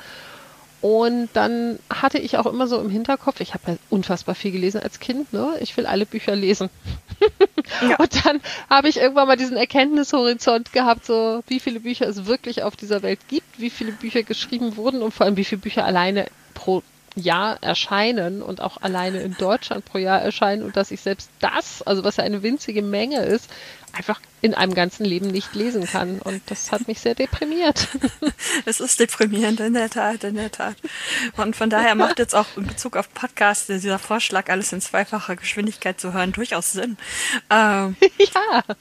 Und 0.84 1.30
dann 1.32 1.78
hatte 1.88 2.18
ich 2.18 2.36
auch 2.36 2.44
immer 2.44 2.66
so 2.66 2.78
im 2.78 2.90
Hinterkopf, 2.90 3.40
ich 3.40 3.54
habe 3.54 3.62
ja 3.68 3.76
unfassbar 3.88 4.34
viel 4.34 4.52
gelesen 4.52 4.82
als 4.82 5.00
Kind, 5.00 5.32
ne? 5.32 5.54
Ich 5.60 5.74
will 5.78 5.86
alle 5.86 6.04
Bücher 6.04 6.36
lesen. 6.36 6.68
Ja. 7.88 7.96
Und 7.98 8.26
dann 8.26 8.42
habe 8.68 8.90
ich 8.90 8.98
irgendwann 8.98 9.26
mal 9.26 9.38
diesen 9.38 9.56
Erkenntnishorizont 9.56 10.74
gehabt, 10.74 11.06
so 11.06 11.42
wie 11.46 11.58
viele 11.58 11.80
Bücher 11.80 12.06
es 12.06 12.26
wirklich 12.26 12.64
auf 12.64 12.76
dieser 12.76 13.02
Welt 13.02 13.20
gibt, 13.28 13.58
wie 13.58 13.70
viele 13.70 13.92
Bücher 13.92 14.24
geschrieben 14.24 14.76
wurden 14.76 15.00
und 15.00 15.14
vor 15.14 15.24
allem 15.24 15.38
wie 15.38 15.44
viele 15.44 15.62
Bücher 15.62 15.86
alleine 15.86 16.26
pro 16.52 16.82
Jahr 17.16 17.62
erscheinen 17.62 18.42
und 18.42 18.60
auch 18.60 18.82
alleine 18.82 19.20
in 19.20 19.36
Deutschland 19.36 19.84
pro 19.84 19.98
Jahr 19.98 20.20
erscheinen 20.20 20.62
und 20.62 20.76
dass 20.76 20.90
ich 20.90 21.00
selbst 21.00 21.30
das, 21.40 21.82
also 21.82 22.02
was 22.04 22.16
ja 22.16 22.24
eine 22.24 22.42
winzige 22.42 22.82
Menge 22.82 23.20
ist, 23.20 23.48
einfach 23.92 24.20
in 24.40 24.54
einem 24.54 24.74
ganzen 24.74 25.04
Leben 25.04 25.28
nicht 25.28 25.54
lesen 25.54 25.86
kann. 25.86 26.18
Und 26.18 26.42
das 26.46 26.72
hat 26.72 26.88
mich 26.88 27.00
sehr 27.00 27.14
deprimiert. 27.14 27.88
Es 28.66 28.80
ist 28.80 29.00
deprimierend, 29.00 29.60
in 29.60 29.74
der 29.74 29.90
Tat, 29.90 30.24
in 30.24 30.36
der 30.36 30.50
Tat. 30.50 30.76
Und 31.36 31.54
von 31.56 31.70
daher 31.70 31.94
macht 31.94 32.18
jetzt 32.18 32.34
auch 32.34 32.46
in 32.56 32.66
Bezug 32.66 32.96
auf 32.96 33.12
Podcasts 33.12 33.66
dieser 33.66 33.98
Vorschlag, 33.98 34.48
alles 34.48 34.72
in 34.72 34.80
zweifacher 34.80 35.36
Geschwindigkeit 35.36 36.00
zu 36.00 36.12
hören, 36.12 36.32
durchaus 36.32 36.72
Sinn. 36.72 36.96
Ähm, 37.50 37.96
ja, 38.18 38.62
das 38.66 38.78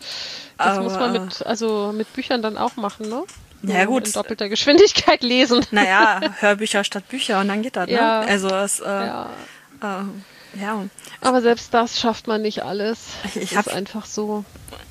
aber, 0.58 0.84
muss 0.84 0.94
man 0.94 1.12
mit, 1.14 1.46
also 1.46 1.92
mit 1.94 2.12
Büchern 2.14 2.42
dann 2.42 2.58
auch 2.58 2.76
machen, 2.76 3.10
ne? 3.10 3.24
Ja, 3.64 3.86
gut. 3.86 4.08
in 4.08 4.14
doppelter 4.14 4.50
Geschwindigkeit 4.50 5.24
lesen. 5.24 5.66
Naja, 5.72 6.20
Hörbücher 6.40 6.84
statt 6.84 7.08
Bücher 7.10 7.40
und 7.40 7.48
dann 7.48 7.62
geht 7.62 7.76
das, 7.76 7.88
ne? 7.88 7.94
Ja. 7.94 8.20
Also 8.22 8.50
es, 8.50 8.80
äh, 8.82 8.86
Ja. 8.86 9.30
äh, 9.82 10.60
ja. 10.62 10.86
Aber 11.22 11.42
selbst 11.42 11.74
das 11.74 12.00
schafft 12.00 12.28
man 12.28 12.42
nicht 12.42 12.64
alles. 12.64 13.00
Ich- 13.26 13.36
ich 13.38 13.50
das 13.50 13.58
hab- 13.60 13.68
ist 13.68 13.74
einfach 13.74 14.06
so. 14.06 14.44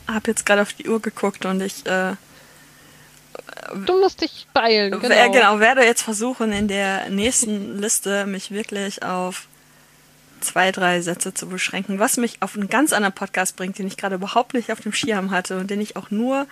Hab 0.08 0.26
jetzt 0.26 0.46
gerade 0.46 0.62
auf 0.62 0.72
die 0.72 0.88
Uhr 0.88 1.00
geguckt 1.00 1.44
und 1.44 1.60
ich 1.60 1.86
äh, 1.86 2.14
Du 3.86 3.98
musst 4.00 4.20
dich 4.20 4.46
beeilen. 4.52 4.90
genau. 5.00 5.08
Genau. 5.08 5.30
genau 5.32 5.60
werde 5.60 5.84
jetzt 5.84 6.02
versuchen, 6.02 6.52
in 6.52 6.68
der 6.68 7.08
nächsten 7.08 7.78
Liste 7.78 8.26
mich 8.26 8.50
wirklich 8.50 9.02
auf 9.02 9.46
zwei, 10.40 10.72
drei 10.72 11.00
Sätze 11.00 11.32
zu 11.32 11.46
beschränken, 11.48 11.98
was 11.98 12.16
mich 12.16 12.42
auf 12.42 12.56
einen 12.56 12.68
ganz 12.68 12.92
anderen 12.92 13.14
Podcast 13.14 13.56
bringt, 13.56 13.78
den 13.78 13.86
ich 13.86 13.96
gerade 13.96 14.16
überhaupt 14.16 14.54
nicht 14.54 14.72
auf 14.72 14.80
dem 14.80 14.92
Schirm 14.92 15.30
hatte 15.30 15.56
und 15.58 15.70
den 15.70 15.80
ich 15.80 15.96
auch 15.96 16.10
nur 16.10 16.46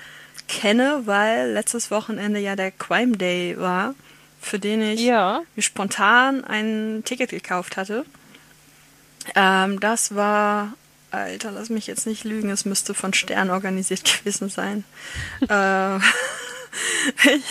kenne, 0.51 1.03
weil 1.07 1.53
letztes 1.53 1.90
Wochenende 1.90 2.40
ja 2.40 2.57
der 2.57 2.70
Crime 2.72 3.16
Day 3.16 3.57
war, 3.59 3.94
für 4.40 4.59
den 4.59 4.82
ich 4.82 5.01
Ja. 5.01 5.42
spontan 5.59 6.44
ein 6.44 7.03
Ticket 7.05 7.30
gekauft 7.30 7.76
hatte. 7.76 8.05
Ähm, 9.34 9.78
das 9.80 10.14
war, 10.14 10.72
Alter, 11.11 11.51
lass 11.53 11.68
mich 11.68 11.86
jetzt 11.86 12.07
nicht 12.07 12.24
lügen, 12.24 12.51
es 12.51 12.64
müsste 12.64 12.94
von 12.94 13.12
Stern 13.14 13.51
organisiert 13.51 14.03
gewesen 14.18 14.48
sein. 14.48 14.84
äh, 15.48 15.98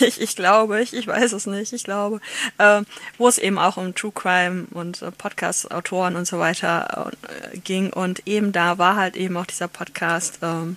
ich, 0.00 0.20
ich 0.20 0.34
glaube, 0.36 0.80
ich, 0.82 0.94
ich 0.94 1.06
weiß 1.06 1.32
es 1.32 1.46
nicht, 1.46 1.72
ich 1.72 1.84
glaube, 1.84 2.20
ähm, 2.58 2.86
wo 3.18 3.28
es 3.28 3.38
eben 3.38 3.58
auch 3.58 3.76
um 3.76 3.94
True 3.94 4.12
Crime 4.12 4.66
und 4.72 5.02
äh, 5.02 5.10
Podcast-Autoren 5.10 6.16
und 6.16 6.26
so 6.26 6.38
weiter 6.38 7.12
äh, 7.52 7.58
ging. 7.58 7.92
Und 7.92 8.26
eben 8.26 8.52
da 8.52 8.78
war 8.78 8.96
halt 8.96 9.16
eben 9.16 9.36
auch 9.36 9.46
dieser 9.46 9.68
Podcast 9.68 10.38
ähm, 10.42 10.76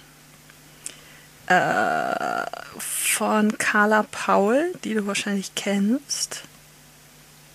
äh, 1.47 2.45
von 2.79 3.57
Carla 3.57 4.03
Paul, 4.11 4.73
die 4.83 4.93
du 4.93 5.05
wahrscheinlich 5.07 5.55
kennst. 5.55 6.43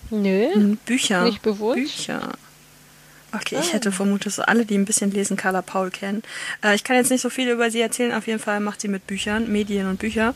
Nö. 0.09 0.47
Hm, 0.53 0.77
Bücher. 0.85 1.23
Nicht 1.23 1.41
bewusst. 1.41 1.75
Bücher. 1.75 2.31
Okay, 3.31 3.57
ich 3.61 3.69
Ah. 3.69 3.73
hätte 3.73 3.91
vermutet, 3.91 4.33
so 4.33 4.41
alle, 4.41 4.65
die 4.65 4.75
ein 4.75 4.85
bisschen 4.85 5.11
lesen, 5.11 5.37
Carla 5.37 5.61
Paul 5.61 5.91
kennen. 5.91 6.23
Äh, 6.63 6.73
ich 6.75 6.83
kann 6.83 6.95
jetzt 6.95 7.11
nicht 7.11 7.21
so 7.21 7.29
viel 7.29 7.47
über 7.49 7.69
sie 7.69 7.81
erzählen. 7.81 8.13
Auf 8.13 8.25
jeden 8.25 8.39
Fall 8.39 8.59
macht 8.59 8.81
sie 8.81 8.87
mit 8.87 9.05
Büchern, 9.05 9.51
Medien 9.51 9.87
und 9.87 9.99
Bücher. 9.99 10.33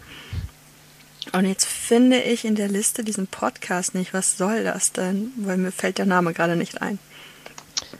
Und 1.31 1.45
jetzt 1.45 1.65
finde 1.65 2.19
ich 2.21 2.45
in 2.45 2.53
der 2.55 2.67
Liste 2.67 3.03
diesen 3.03 3.25
Podcast 3.27 3.95
nicht. 3.95 4.13
Was 4.13 4.37
soll 4.37 4.63
das 4.63 4.91
denn? 4.91 5.31
Weil 5.37 5.57
mir 5.57 5.71
fällt 5.71 5.97
der 5.97 6.05
Name 6.05 6.33
gerade 6.33 6.55
nicht 6.55 6.81
ein. 6.81 6.99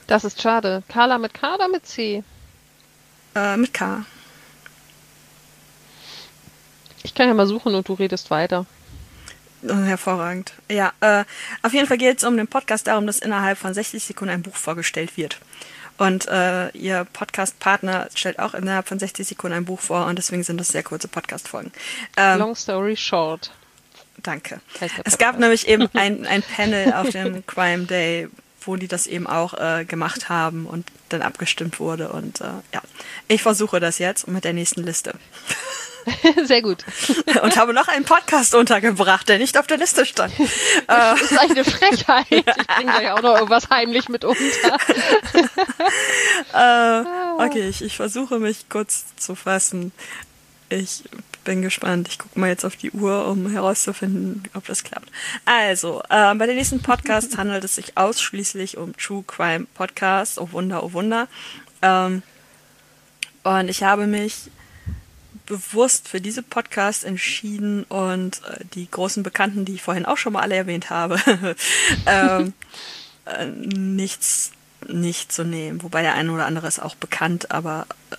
Das 0.06 0.24
ist 0.26 0.42
schade. 0.42 0.84
Carla 0.90 1.18
mit 1.18 1.34
K 1.34 1.56
oder 1.56 1.70
mit 1.70 1.88
C? 1.88 2.24
Äh, 3.34 3.58
mit 3.58 3.74
K. 3.74 4.06
Ich 7.04 7.14
kann 7.14 7.28
ja 7.28 7.34
mal 7.34 7.48
suchen 7.48 7.76
und 7.76 7.88
du 7.88 7.94
redest 7.94 8.32
weiter. 8.32 8.66
Hervorragend. 9.66 10.54
Ja, 10.70 10.92
äh, 11.00 11.24
auf 11.62 11.74
jeden 11.74 11.88
Fall 11.88 11.98
geht 11.98 12.18
es 12.18 12.24
um 12.24 12.36
den 12.36 12.48
Podcast 12.48 12.88
darum, 12.88 13.08
dass 13.08 13.20
innerhalb 13.20 13.58
von 13.58 13.74
60 13.74 14.04
Sekunden 14.04 14.34
ein 14.34 14.42
Buch 14.42 14.56
vorgestellt 14.56 15.16
wird. 15.16 15.40
Und 15.98 16.28
äh, 16.28 16.70
ihr 16.70 17.06
Podcast-Partner 17.14 18.10
stellt 18.16 18.40
auch 18.40 18.56
innerhalb 18.56 18.88
von 18.88 19.00
60 19.00 19.28
Sekunden 19.28 19.56
ein 19.56 19.66
Buch 19.66 19.80
vor 19.80 20.08
und 20.08 20.18
deswegen 20.18 20.44
sind 20.44 20.60
das 20.60 20.70
sehr 20.70 20.84
kurze 20.84 21.08
Podcast-Folgen. 21.08 21.72
Ähm, 22.18 22.40
Long 22.40 22.56
story 22.56 22.98
short. 22.98 23.52
Danke. 24.22 24.62
Es 25.04 25.18
gab 25.18 25.38
nämlich 25.38 25.68
eben 25.68 25.88
ein, 25.94 26.26
ein 26.26 26.42
Panel 26.42 26.94
auf 26.94 27.10
dem 27.10 27.46
Crime 27.48 27.86
Day, 27.86 28.28
wo 28.66 28.76
die 28.76 28.88
das 28.88 29.08
eben 29.08 29.28
auch 29.28 29.54
äh, 29.54 29.86
gemacht 29.86 30.30
haben 30.30 30.66
und 30.66 30.86
dann 31.10 31.22
abgestimmt 31.22 31.80
wurde. 31.80 32.10
Und 32.10 32.42
äh, 32.42 32.46
ja, 32.74 32.82
ich 33.28 33.42
versuche 33.42 33.80
das 33.80 34.00
jetzt 34.00 34.28
mit 34.28 34.44
der 34.44 34.54
nächsten 34.54 34.84
Liste. 34.84 35.14
Sehr 36.44 36.62
gut. 36.62 36.84
Und 37.44 37.56
habe 37.56 37.74
noch 37.74 37.88
einen 37.88 38.04
Podcast 38.04 38.56
untergebracht, 38.56 39.30
der 39.30 39.38
nicht 39.38 39.58
auf 39.58 39.68
der 39.68 39.78
Liste 39.78 40.06
stand. 40.06 40.34
Äh, 40.40 40.46
Das 40.88 41.22
ist 41.22 41.38
eine 41.38 41.64
Frechheit. 41.64 42.26
Ich 42.30 42.44
bringe 42.44 42.92
gleich 42.92 43.10
auch 43.12 43.22
noch 43.22 43.36
irgendwas 43.36 43.70
heimlich 43.70 44.10
mit 44.10 44.26
unter. 44.26 44.78
äh, 46.54 47.04
okay, 47.46 47.70
ich, 47.70 47.82
ich 47.82 47.96
versuche 47.96 48.40
mich 48.40 48.68
kurz 48.68 49.06
zu 49.16 49.36
fassen. 49.36 49.94
Ich 50.68 51.04
bin 51.44 51.62
gespannt. 51.62 52.08
Ich 52.10 52.20
gucke 52.20 52.40
mal 52.40 52.48
jetzt 52.48 52.66
auf 52.66 52.76
die 52.76 52.92
Uhr, 52.92 53.28
um 53.28 53.50
herauszufinden, 53.50 54.44
ob 54.54 54.66
das 54.66 54.84
klappt. 54.84 55.10
Also, 55.46 56.02
äh, 56.10 56.34
bei 56.36 56.46
den 56.46 56.56
nächsten 56.56 56.82
Podcasts 56.82 57.38
handelt 57.38 57.64
es 57.64 57.76
sich 57.76 57.98
ausschließlich 57.98 58.78
um 58.78 58.96
True 58.98 59.24
Crime 59.26 59.68
Podcasts. 59.74 60.38
Oh 60.38 60.52
Wunder, 60.52 60.84
oh 60.84 60.94
Wunder. 60.94 61.28
Ähm, 61.82 62.24
und 63.44 63.70
ich 63.70 63.84
habe 63.84 64.08
mich 64.08 64.50
bewusst 65.46 66.08
für 66.08 66.22
diese 66.22 66.42
Podcasts 66.42 67.04
entschieden 67.04 67.84
und 67.84 68.42
äh, 68.46 68.64
die 68.74 68.90
großen 68.90 69.24
Bekannten, 69.24 69.66
die 69.66 69.76
ich 69.76 69.82
vorhin 69.82 70.06
auch 70.06 70.18
schon 70.18 70.34
mal 70.34 70.42
alle 70.42 70.56
erwähnt 70.56 70.90
habe, 70.90 71.20
ähm, 72.06 72.54
äh, 73.26 73.46
nichts 73.46 74.52
nicht 74.90 75.32
zu 75.32 75.44
nehmen. 75.44 75.82
Wobei 75.84 76.02
der 76.02 76.14
eine 76.14 76.32
oder 76.32 76.46
andere 76.46 76.68
ist 76.68 76.80
auch 76.80 76.96
bekannt, 76.96 77.52
aber 77.52 77.88
äh, 78.12 78.16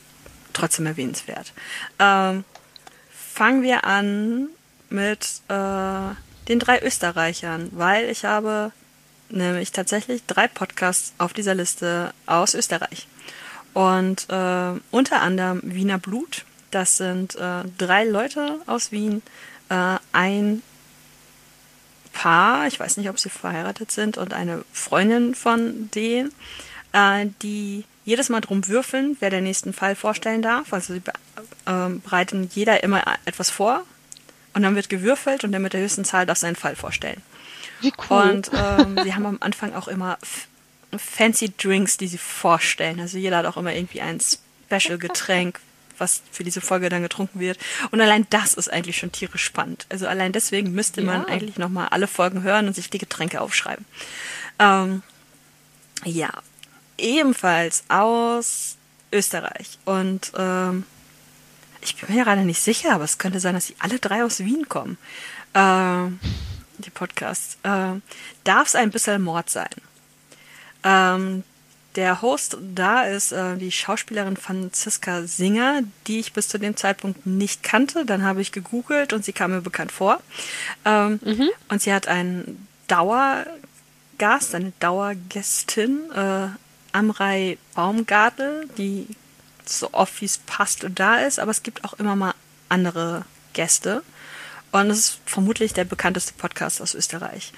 trotzdem 0.52 0.86
erwähnenswert. 0.86 1.52
Ähm, 1.98 2.44
fangen 3.34 3.62
wir 3.64 3.84
an 3.84 4.46
mit 4.90 5.40
äh, 5.48 6.14
den 6.48 6.60
drei 6.60 6.80
Österreichern, 6.80 7.68
weil 7.72 8.08
ich 8.08 8.24
habe 8.24 8.70
nämlich 9.28 9.72
tatsächlich 9.72 10.24
drei 10.26 10.46
Podcasts 10.46 11.12
auf 11.18 11.32
dieser 11.32 11.56
Liste 11.56 12.14
aus 12.26 12.54
Österreich. 12.54 13.08
Und 13.72 14.30
äh, 14.30 14.80
unter 14.92 15.20
anderem 15.20 15.60
Wiener 15.64 15.98
Blut. 15.98 16.44
Das 16.70 16.96
sind 16.96 17.34
äh, 17.34 17.62
drei 17.76 18.04
Leute 18.04 18.60
aus 18.66 18.92
Wien, 18.92 19.22
äh, 19.68 19.96
ein 20.12 20.62
Paar, 22.12 22.68
ich 22.68 22.78
weiß 22.78 22.96
nicht, 22.96 23.08
ob 23.08 23.18
sie 23.18 23.30
verheiratet 23.30 23.90
sind, 23.90 24.16
und 24.16 24.32
eine 24.32 24.64
Freundin 24.72 25.34
von 25.34 25.90
denen, 25.92 26.32
äh, 26.92 27.26
die 27.42 27.84
jedes 28.04 28.28
Mal 28.28 28.40
drum 28.40 28.66
würfeln, 28.68 29.16
wer 29.20 29.30
den 29.30 29.44
nächsten 29.44 29.72
Fall 29.72 29.96
vorstellen 29.96 30.42
darf. 30.42 30.72
Also 30.72 30.94
sie 30.94 31.02
ähm, 31.66 32.00
bereiten 32.02 32.50
jeder 32.54 32.82
immer 32.82 33.02
etwas 33.24 33.50
vor 33.50 33.84
und 34.52 34.62
dann 34.62 34.74
wird 34.76 34.88
gewürfelt 34.88 35.44
und 35.44 35.52
der 35.52 35.60
mit 35.60 35.72
der 35.72 35.80
höchsten 35.80 36.04
Zahl 36.04 36.26
darf 36.26 36.38
seinen 36.38 36.56
Fall 36.56 36.76
vorstellen. 36.76 37.22
Wie 37.80 37.92
cool. 38.10 38.30
Und 38.30 38.50
ähm, 38.54 38.98
sie 39.02 39.14
haben 39.14 39.26
am 39.26 39.38
Anfang 39.40 39.74
auch 39.74 39.88
immer 39.88 40.18
fancy 40.96 41.52
Drinks, 41.56 41.96
die 41.96 42.06
sie 42.08 42.18
vorstellen. 42.18 43.00
Also 43.00 43.18
jeder 43.18 43.38
hat 43.38 43.46
auch 43.46 43.56
immer 43.56 43.74
irgendwie 43.74 44.00
ein 44.00 44.20
Special-Getränk, 44.20 45.58
was 45.98 46.22
für 46.30 46.44
diese 46.44 46.60
Folge 46.60 46.88
dann 46.88 47.02
getrunken 47.02 47.40
wird. 47.40 47.58
Und 47.90 48.00
allein 48.00 48.26
das 48.30 48.54
ist 48.54 48.72
eigentlich 48.72 48.98
schon 48.98 49.12
tierisch 49.12 49.44
spannend. 49.44 49.86
Also 49.88 50.06
allein 50.06 50.32
deswegen 50.32 50.72
müsste 50.72 51.02
man 51.02 51.22
Ja. 51.22 51.28
eigentlich 51.28 51.56
nochmal 51.58 51.88
alle 51.88 52.06
Folgen 52.06 52.42
hören 52.42 52.66
und 52.68 52.74
sich 52.74 52.90
die 52.90 52.98
Getränke 52.98 53.40
aufschreiben. 53.40 53.84
Ähm, 54.58 55.02
ja, 56.04 56.30
ebenfalls 56.98 57.84
aus 57.88 58.76
Österreich. 59.12 59.78
Und 59.84 60.32
ähm, 60.36 60.84
ich 61.80 61.96
bin 61.96 62.14
mir 62.14 62.24
gerade 62.24 62.44
nicht 62.44 62.60
sicher, 62.60 62.94
aber 62.94 63.04
es 63.04 63.18
könnte 63.18 63.40
sein, 63.40 63.54
dass 63.54 63.66
sie 63.66 63.76
alle 63.78 63.98
drei 63.98 64.24
aus 64.24 64.40
Wien 64.40 64.68
kommen. 64.68 64.98
Ähm, 65.54 66.18
die 66.78 66.90
Podcasts. 66.90 67.58
Ähm, 67.64 68.02
Darf 68.44 68.68
es 68.68 68.74
ein 68.74 68.90
bisschen 68.90 69.22
Mord 69.22 69.50
sein? 69.50 69.70
Ähm, 70.82 71.44
der 71.96 72.22
Host 72.22 72.56
da 72.74 73.04
ist 73.04 73.30
äh, 73.32 73.56
die 73.56 73.70
Schauspielerin 73.70 74.36
Franziska 74.36 75.22
Singer, 75.22 75.82
die 76.06 76.18
ich 76.18 76.32
bis 76.32 76.48
zu 76.48 76.58
dem 76.58 76.76
Zeitpunkt 76.76 77.24
nicht 77.24 77.62
kannte. 77.62 78.04
Dann 78.04 78.24
habe 78.24 78.40
ich 78.40 78.50
gegoogelt 78.50 79.12
und 79.12 79.24
sie 79.24 79.32
kam 79.32 79.52
mir 79.52 79.60
bekannt 79.60 79.92
vor. 79.92 80.20
Ähm, 80.84 81.20
Und 81.68 81.82
sie 81.82 81.92
hat 81.92 82.08
einen 82.08 82.66
Dauergast, 82.88 84.54
eine 84.54 84.72
Dauergästin, 84.80 86.10
äh, 86.10 86.48
Amrei 86.94 87.58
Baumgartel, 87.74 88.68
die 88.78 89.08
so 89.66 89.92
oft 89.92 90.20
wie 90.20 90.26
es 90.26 90.38
passt 90.38 90.86
da 90.94 91.16
ist, 91.16 91.38
aber 91.38 91.50
es 91.50 91.62
gibt 91.62 91.84
auch 91.84 91.94
immer 91.94 92.16
mal 92.16 92.34
andere 92.68 93.24
Gäste. 93.52 94.02
Und 94.70 94.90
es 94.90 94.98
ist 94.98 95.20
vermutlich 95.24 95.72
der 95.72 95.84
bekannteste 95.84 96.34
Podcast 96.34 96.82
aus 96.82 96.94
Österreich. 96.94 97.52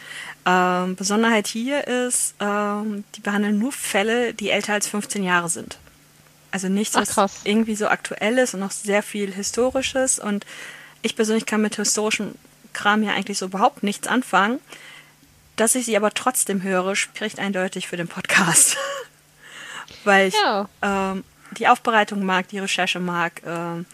Ähm, 0.45 0.97
Besonderheit 0.97 1.47
hier 1.47 1.87
ist, 1.87 2.35
ähm, 2.41 3.05
die 3.15 3.21
behandeln 3.21 3.59
nur 3.59 3.73
Fälle, 3.73 4.35
die 4.35 4.51
älter 4.51 4.75
als 4.75 4.87
15 4.87 5.23
Jahre 5.23 5.49
sind. 5.49 5.79
Also 6.51 6.69
nichts, 6.69 6.95
Ach, 6.97 7.07
was 7.17 7.41
irgendwie 7.45 7.75
so 7.75 7.89
aktuell 7.89 8.39
ist 8.39 8.55
und 8.55 8.61
noch 8.61 8.71
sehr 8.71 9.03
viel 9.03 9.33
Historisches. 9.33 10.19
Und 10.19 10.45
ich 11.01 11.17
persönlich 11.17 11.47
kann 11.47 11.63
mit 11.63 11.77
historischem 11.77 12.35
Kram 12.75 13.03
ja 13.03 13.13
eigentlich 13.13 13.39
so 13.39 13.47
überhaupt 13.47 13.83
nichts 13.83 14.07
anfangen. 14.09 14.61
Dass 15.57 15.75
ich 15.75 15.87
sie 15.87 15.97
aber 15.97 16.13
trotzdem 16.13 16.63
höre, 16.63 16.97
spricht 16.97 17.39
eindeutig 17.39 17.89
für 17.89 17.97
den 17.97 18.09
Podcast. 18.09 18.77
Weil 20.07 20.29
ich 20.29 20.35
Ja. 20.35 20.69
ähm, 20.83 21.25
die 21.59 21.69
Aufbereitung 21.69 22.25
mag, 22.25 22.49
die 22.49 22.59
Recherche 22.59 23.01
mag 23.01 23.41
ähm, 23.47 23.87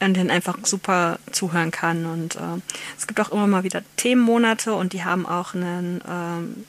und 0.00 0.14
den 0.14 0.30
einfach 0.30 0.58
super 0.64 1.18
zuhören 1.30 1.70
kann. 1.70 2.04
Und 2.06 2.36
ähm, 2.36 2.62
es 2.98 3.06
gibt 3.06 3.20
auch 3.20 3.30
immer 3.30 3.46
mal 3.46 3.62
wieder 3.64 3.82
Themenmonate 3.96 4.74
und 4.74 4.92
die 4.92 5.04
haben 5.04 5.26
auch 5.26 5.54
einen 5.54 6.00
ähm, 6.08 6.64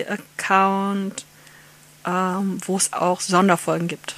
Steady-Account, 0.00 1.24
ähm, 2.06 2.58
wo 2.66 2.76
es 2.76 2.92
auch 2.92 3.20
Sonderfolgen 3.20 3.88
gibt. 3.88 4.16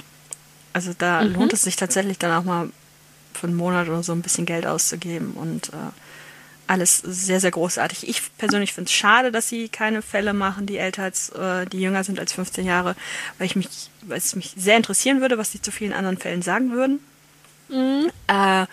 Also 0.73 0.93
da 0.97 1.21
lohnt 1.21 1.53
es 1.53 1.63
sich 1.63 1.75
tatsächlich 1.75 2.17
dann 2.17 2.31
auch 2.31 2.43
mal 2.43 2.69
für 3.33 3.47
einen 3.47 3.55
Monat 3.55 3.87
oder 3.89 4.03
so 4.03 4.13
ein 4.13 4.21
bisschen 4.21 4.45
Geld 4.45 4.65
auszugeben 4.65 5.33
und 5.33 5.69
äh, 5.69 5.91
alles 6.73 6.97
sehr, 6.97 7.39
sehr 7.39 7.51
großartig. 7.51 8.07
Ich 8.09 8.21
persönlich 8.37 8.73
finde 8.73 8.89
es 8.89 8.93
schade, 8.93 9.31
dass 9.31 9.47
sie 9.47 9.69
keine 9.69 10.01
Fälle 10.01 10.33
machen, 10.33 10.65
die 10.65 10.77
älter 10.77 11.03
als, 11.03 11.29
äh, 11.29 11.65
die 11.67 11.79
jünger 11.79 12.03
sind 12.03 12.19
als 12.19 12.33
15 12.33 12.65
Jahre, 12.65 12.95
weil 13.37 13.45
ich 13.45 13.55
mich, 13.55 13.69
weil 14.01 14.17
es 14.17 14.35
mich 14.35 14.53
sehr 14.57 14.75
interessieren 14.75 15.21
würde, 15.21 15.37
was 15.37 15.51
sie 15.51 15.61
zu 15.61 15.71
vielen 15.71 15.93
anderen 15.93 16.17
Fällen 16.17 16.41
sagen 16.41 16.71
würden. 16.71 16.99
Mhm. 17.69 18.09
Äh, 18.27 18.65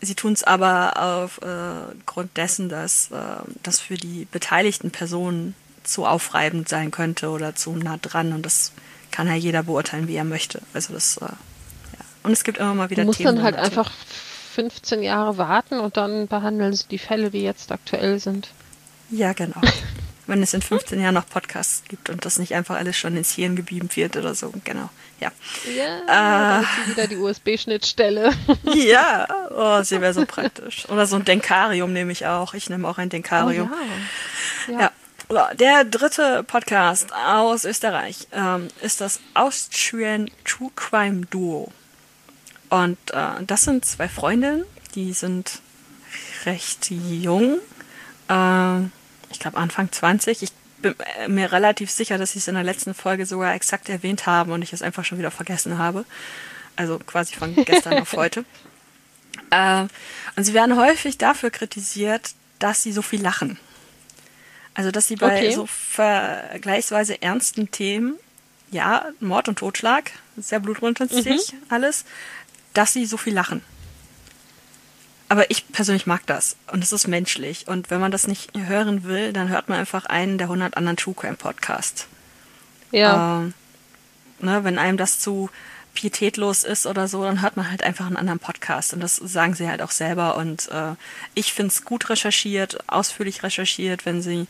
sie 0.00 0.14
tun 0.14 0.34
es 0.34 0.44
aber 0.44 0.96
aufgrund 0.96 2.30
äh, 2.30 2.34
dessen, 2.36 2.68
dass 2.68 3.10
äh, 3.10 3.16
das 3.62 3.80
für 3.80 3.96
die 3.96 4.26
beteiligten 4.30 4.90
Personen 4.90 5.54
zu 5.82 6.06
aufreibend 6.06 6.68
sein 6.68 6.90
könnte 6.90 7.30
oder 7.30 7.54
zu 7.54 7.74
nah 7.74 7.96
dran 7.96 8.32
und 8.32 8.44
das 8.44 8.72
kann 9.10 9.26
ja 9.26 9.34
jeder 9.34 9.62
beurteilen, 9.62 10.08
wie 10.08 10.14
er 10.14 10.24
möchte. 10.24 10.62
Also 10.72 10.92
das, 10.92 11.16
äh, 11.16 11.24
ja. 11.24 12.04
Und 12.22 12.32
es 12.32 12.44
gibt 12.44 12.58
immer 12.58 12.74
mal 12.74 12.90
wieder 12.90 13.02
du 13.02 13.06
musst 13.06 13.18
Themen. 13.18 13.36
dann 13.36 13.44
halt 13.44 13.56
einfach 13.56 13.90
15 14.60 15.02
Jahre 15.02 15.38
warten 15.38 15.80
und 15.80 15.96
dann 15.96 16.28
behandeln 16.28 16.74
sie 16.74 16.86
die 16.86 16.98
Fälle, 16.98 17.30
die 17.30 17.42
jetzt 17.42 17.72
aktuell 17.72 18.18
sind. 18.18 18.48
Ja, 19.08 19.32
genau. 19.32 19.60
Wenn 20.26 20.42
es 20.42 20.52
in 20.52 20.60
15 20.60 21.00
Jahren 21.00 21.14
noch 21.14 21.26
Podcasts 21.26 21.82
gibt 21.88 22.10
und 22.10 22.26
das 22.26 22.38
nicht 22.38 22.54
einfach 22.54 22.76
alles 22.76 22.96
schon 22.96 23.16
ins 23.16 23.32
Hirn 23.32 23.56
gebeamt 23.56 23.96
wird 23.96 24.16
oder 24.16 24.34
so, 24.34 24.52
genau. 24.62 24.90
Ja, 25.18 25.32
ja 25.74 26.60
äh, 26.60 26.90
wieder 26.90 27.06
die 27.06 27.16
USB-Schnittstelle. 27.16 28.32
ja, 28.74 29.26
oh, 29.50 29.82
sie 29.82 30.00
wäre 30.02 30.12
so 30.12 30.26
praktisch. 30.26 30.86
Oder 30.90 31.06
so 31.06 31.16
ein 31.16 31.24
Denkarium 31.24 31.94
nehme 31.94 32.12
ich 32.12 32.26
auch. 32.26 32.52
Ich 32.52 32.68
nehme 32.68 32.86
auch 32.86 32.98
ein 32.98 33.08
Denkarium. 33.08 33.72
Oh, 33.72 34.72
ja. 34.72 34.80
ja. 34.80 34.90
ja. 35.30 35.54
Der 35.54 35.84
dritte 35.84 36.44
Podcast 36.44 37.12
aus 37.14 37.64
Österreich 37.64 38.28
ähm, 38.32 38.68
ist 38.82 39.00
das 39.00 39.20
Austrian 39.32 40.30
True 40.44 40.70
Crime 40.76 41.26
Duo. 41.30 41.72
Und 42.70 42.98
äh, 43.12 43.44
das 43.46 43.64
sind 43.64 43.84
zwei 43.84 44.08
Freundinnen, 44.08 44.64
die 44.94 45.12
sind 45.12 45.60
recht 46.46 46.90
jung. 46.90 47.58
Äh, 48.28 48.80
ich 49.30 49.38
glaube 49.38 49.58
Anfang 49.58 49.92
20. 49.92 50.42
Ich 50.42 50.52
bin 50.80 50.94
mir 51.28 51.52
relativ 51.52 51.90
sicher, 51.90 52.16
dass 52.16 52.32
sie 52.32 52.38
es 52.38 52.48
in 52.48 52.54
der 52.54 52.64
letzten 52.64 52.94
Folge 52.94 53.26
sogar 53.26 53.54
exakt 53.54 53.88
erwähnt 53.88 54.26
haben 54.26 54.52
und 54.52 54.62
ich 54.62 54.72
es 54.72 54.82
einfach 54.82 55.04
schon 55.04 55.18
wieder 55.18 55.30
vergessen 55.30 55.78
habe. 55.78 56.04
Also 56.76 56.98
quasi 56.98 57.34
von 57.34 57.54
gestern 57.64 57.98
auf 57.98 58.12
heute. 58.14 58.44
Äh, 59.50 59.86
und 60.36 60.44
sie 60.44 60.54
werden 60.54 60.76
häufig 60.76 61.18
dafür 61.18 61.50
kritisiert, 61.50 62.30
dass 62.58 62.82
sie 62.82 62.92
so 62.92 63.02
viel 63.02 63.20
lachen. 63.20 63.58
Also, 64.74 64.90
dass 64.90 65.08
sie 65.08 65.16
bei 65.16 65.38
okay. 65.38 65.52
so 65.52 65.66
vergleichsweise 65.66 67.20
ernsten 67.20 67.70
Themen, 67.70 68.14
ja, 68.70 69.06
Mord 69.18 69.48
und 69.48 69.58
Totschlag, 69.58 70.12
sehr 70.36 70.60
blutrünstig 70.60 71.52
mhm. 71.52 71.58
alles, 71.68 72.04
dass 72.74 72.92
sie 72.92 73.06
so 73.06 73.16
viel 73.16 73.34
lachen. 73.34 73.62
Aber 75.28 75.48
ich 75.48 75.68
persönlich 75.68 76.06
mag 76.06 76.26
das 76.26 76.56
und 76.72 76.82
es 76.82 76.92
ist 76.92 77.06
menschlich. 77.06 77.68
Und 77.68 77.90
wenn 77.90 78.00
man 78.00 78.10
das 78.10 78.26
nicht 78.26 78.50
hören 78.56 79.04
will, 79.04 79.32
dann 79.32 79.48
hört 79.48 79.68
man 79.68 79.78
einfach 79.78 80.06
einen 80.06 80.38
der 80.38 80.46
100 80.46 80.76
anderen 80.76 80.96
True 80.96 81.14
Crime 81.14 81.36
Podcasts. 81.36 82.08
Ja. 82.90 83.42
Ähm, 83.42 83.54
ne, 84.40 84.64
wenn 84.64 84.78
einem 84.78 84.96
das 84.96 85.20
zu 85.20 85.48
pietätlos 85.94 86.64
ist 86.64 86.86
oder 86.86 87.06
so, 87.06 87.22
dann 87.22 87.42
hört 87.42 87.56
man 87.56 87.70
halt 87.70 87.84
einfach 87.84 88.06
einen 88.06 88.16
anderen 88.16 88.40
Podcast. 88.40 88.92
Und 88.92 89.00
das 89.00 89.16
sagen 89.16 89.54
sie 89.54 89.68
halt 89.68 89.82
auch 89.82 89.92
selber. 89.92 90.36
Und 90.36 90.68
äh, 90.70 90.94
ich 91.34 91.52
finde 91.52 91.68
es 91.68 91.84
gut 91.84 92.10
recherchiert, 92.10 92.78
ausführlich 92.88 93.44
recherchiert. 93.44 94.06
Wenn 94.06 94.22
sie 94.22 94.48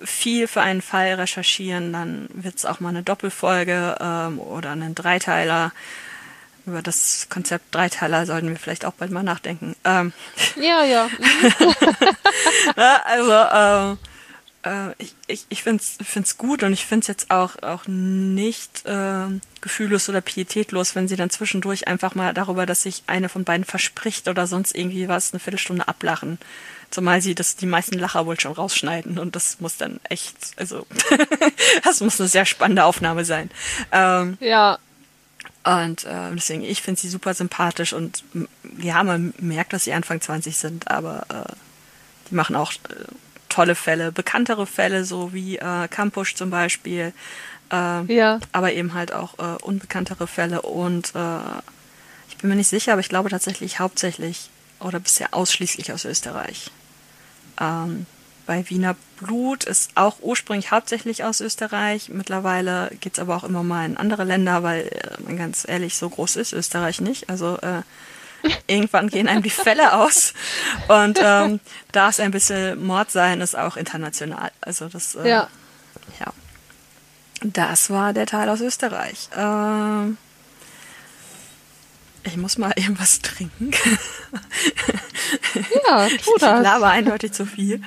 viel 0.00 0.46
für 0.46 0.60
einen 0.60 0.82
Fall 0.82 1.14
recherchieren, 1.14 1.92
dann 1.92 2.28
wird 2.32 2.56
es 2.56 2.66
auch 2.66 2.78
mal 2.78 2.90
eine 2.90 3.02
Doppelfolge 3.02 3.96
ähm, 4.00 4.38
oder 4.38 4.70
einen 4.70 4.94
Dreiteiler 4.94 5.72
über 6.68 6.82
das 6.82 7.28
Konzept 7.28 7.74
Dreiteiler 7.74 8.26
sollten 8.26 8.48
wir 8.48 8.56
vielleicht 8.56 8.84
auch 8.84 8.94
bald 8.94 9.10
mal 9.10 9.22
nachdenken. 9.22 9.74
Ähm. 9.84 10.12
Ja, 10.56 10.84
ja. 10.84 11.08
also, 13.04 13.96
äh, 13.96 13.96
äh, 14.68 14.94
ich, 14.98 15.14
ich, 15.26 15.46
ich 15.48 15.62
finde 15.62 15.82
es 15.82 16.38
gut 16.38 16.62
und 16.62 16.72
ich 16.72 16.84
finde 16.84 17.02
es 17.02 17.06
jetzt 17.08 17.30
auch, 17.30 17.62
auch 17.62 17.86
nicht 17.86 18.84
äh, 18.86 19.26
gefühllos 19.60 20.08
oder 20.08 20.20
pietätlos, 20.20 20.94
wenn 20.94 21.08
sie 21.08 21.16
dann 21.16 21.30
zwischendurch 21.30 21.88
einfach 21.88 22.14
mal 22.14 22.34
darüber, 22.34 22.66
dass 22.66 22.82
sich 22.82 23.02
eine 23.06 23.28
von 23.28 23.44
beiden 23.44 23.64
verspricht 23.64 24.28
oder 24.28 24.46
sonst 24.46 24.74
irgendwie 24.74 25.08
was, 25.08 25.32
eine 25.32 25.40
Viertelstunde 25.40 25.88
ablachen. 25.88 26.38
Zumal 26.90 27.20
sie 27.20 27.34
das 27.34 27.56
die 27.56 27.66
meisten 27.66 27.98
Lacher 27.98 28.24
wohl 28.24 28.40
schon 28.40 28.52
rausschneiden 28.52 29.18
und 29.18 29.36
das 29.36 29.60
muss 29.60 29.76
dann 29.76 30.00
echt, 30.04 30.36
also 30.56 30.86
das 31.84 32.00
muss 32.00 32.18
eine 32.18 32.28
sehr 32.28 32.46
spannende 32.46 32.84
Aufnahme 32.84 33.26
sein. 33.26 33.50
Ähm, 33.92 34.38
ja, 34.40 34.78
und 35.64 36.04
äh, 36.04 36.34
deswegen, 36.34 36.62
ich 36.62 36.82
finde 36.82 37.00
sie 37.00 37.08
super 37.08 37.34
sympathisch 37.34 37.92
und 37.92 38.24
ja, 38.80 39.02
man 39.02 39.34
merkt, 39.38 39.72
dass 39.72 39.84
sie 39.84 39.92
Anfang 39.92 40.20
20 40.20 40.56
sind, 40.56 40.90
aber 40.90 41.26
äh, 41.28 41.52
die 42.30 42.34
machen 42.34 42.56
auch 42.56 42.72
äh, 42.72 43.04
tolle 43.48 43.74
Fälle, 43.74 44.12
bekanntere 44.12 44.66
Fälle, 44.66 45.04
so 45.04 45.32
wie 45.32 45.58
äh, 45.58 45.88
Campusch 45.88 46.34
zum 46.34 46.50
Beispiel. 46.50 47.12
Äh, 47.70 48.14
ja. 48.14 48.40
Aber 48.52 48.72
eben 48.72 48.94
halt 48.94 49.12
auch 49.12 49.38
äh, 49.38 49.62
unbekanntere 49.62 50.26
Fälle 50.26 50.62
und 50.62 51.14
äh, 51.14 51.38
ich 52.28 52.36
bin 52.38 52.50
mir 52.50 52.56
nicht 52.56 52.68
sicher, 52.68 52.92
aber 52.92 53.00
ich 53.00 53.08
glaube 53.08 53.30
tatsächlich 53.30 53.80
hauptsächlich 53.80 54.50
oder 54.80 55.00
bisher 55.00 55.34
ausschließlich 55.34 55.92
aus 55.92 56.04
Österreich. 56.04 56.70
Ähm, 57.60 58.06
bei 58.48 58.70
Wiener 58.70 58.96
Blut 59.18 59.64
ist 59.64 59.90
auch 59.94 60.16
ursprünglich 60.22 60.70
hauptsächlich 60.70 61.22
aus 61.22 61.42
Österreich. 61.42 62.08
Mittlerweile 62.08 62.90
geht 62.98 63.12
es 63.12 63.18
aber 63.18 63.36
auch 63.36 63.44
immer 63.44 63.62
mal 63.62 63.84
in 63.84 63.98
andere 63.98 64.24
Länder, 64.24 64.62
weil, 64.62 64.86
äh, 64.88 65.34
ganz 65.34 65.68
ehrlich, 65.68 65.98
so 65.98 66.08
groß 66.08 66.36
ist 66.36 66.54
Österreich 66.54 67.02
nicht. 67.02 67.28
Also 67.28 67.58
äh, 67.58 67.82
irgendwann 68.66 69.08
gehen 69.08 69.28
einem 69.28 69.42
die 69.42 69.50
Fälle 69.50 69.92
aus. 69.92 70.32
Und 70.88 71.20
ähm, 71.22 71.60
da 71.92 72.08
es 72.08 72.20
ein 72.20 72.30
bisschen 72.30 72.82
Mord 72.82 73.10
sein, 73.10 73.42
ist 73.42 73.54
auch 73.54 73.76
international. 73.76 74.50
Also 74.62 74.88
das, 74.88 75.14
äh, 75.14 75.28
ja. 75.28 75.48
ja. 76.18 76.32
Das 77.42 77.90
war 77.90 78.14
der 78.14 78.24
Teil 78.24 78.48
aus 78.48 78.62
Österreich. 78.62 79.28
Ähm, 79.36 80.16
ich 82.24 82.38
muss 82.38 82.56
mal 82.56 82.72
eben 82.76 82.98
was 82.98 83.20
trinken. 83.20 83.72
Ja, 85.86 86.08
tu 86.08 86.34
das. 86.38 86.58
Ich 86.58 86.62
laber 86.62 86.86
eindeutig 86.86 87.32
zu 87.32 87.44
viel. 87.44 87.82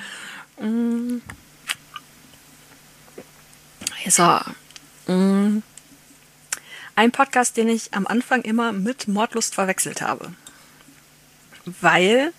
So. 4.12 4.40
Mm. 5.06 5.62
Ein 6.94 7.12
Podcast, 7.12 7.56
den 7.56 7.68
ich 7.68 7.94
am 7.94 8.06
Anfang 8.06 8.42
immer 8.42 8.72
mit 8.72 9.08
Mordlust 9.08 9.54
verwechselt 9.54 10.02
habe. 10.02 10.32
Weil 11.64 12.32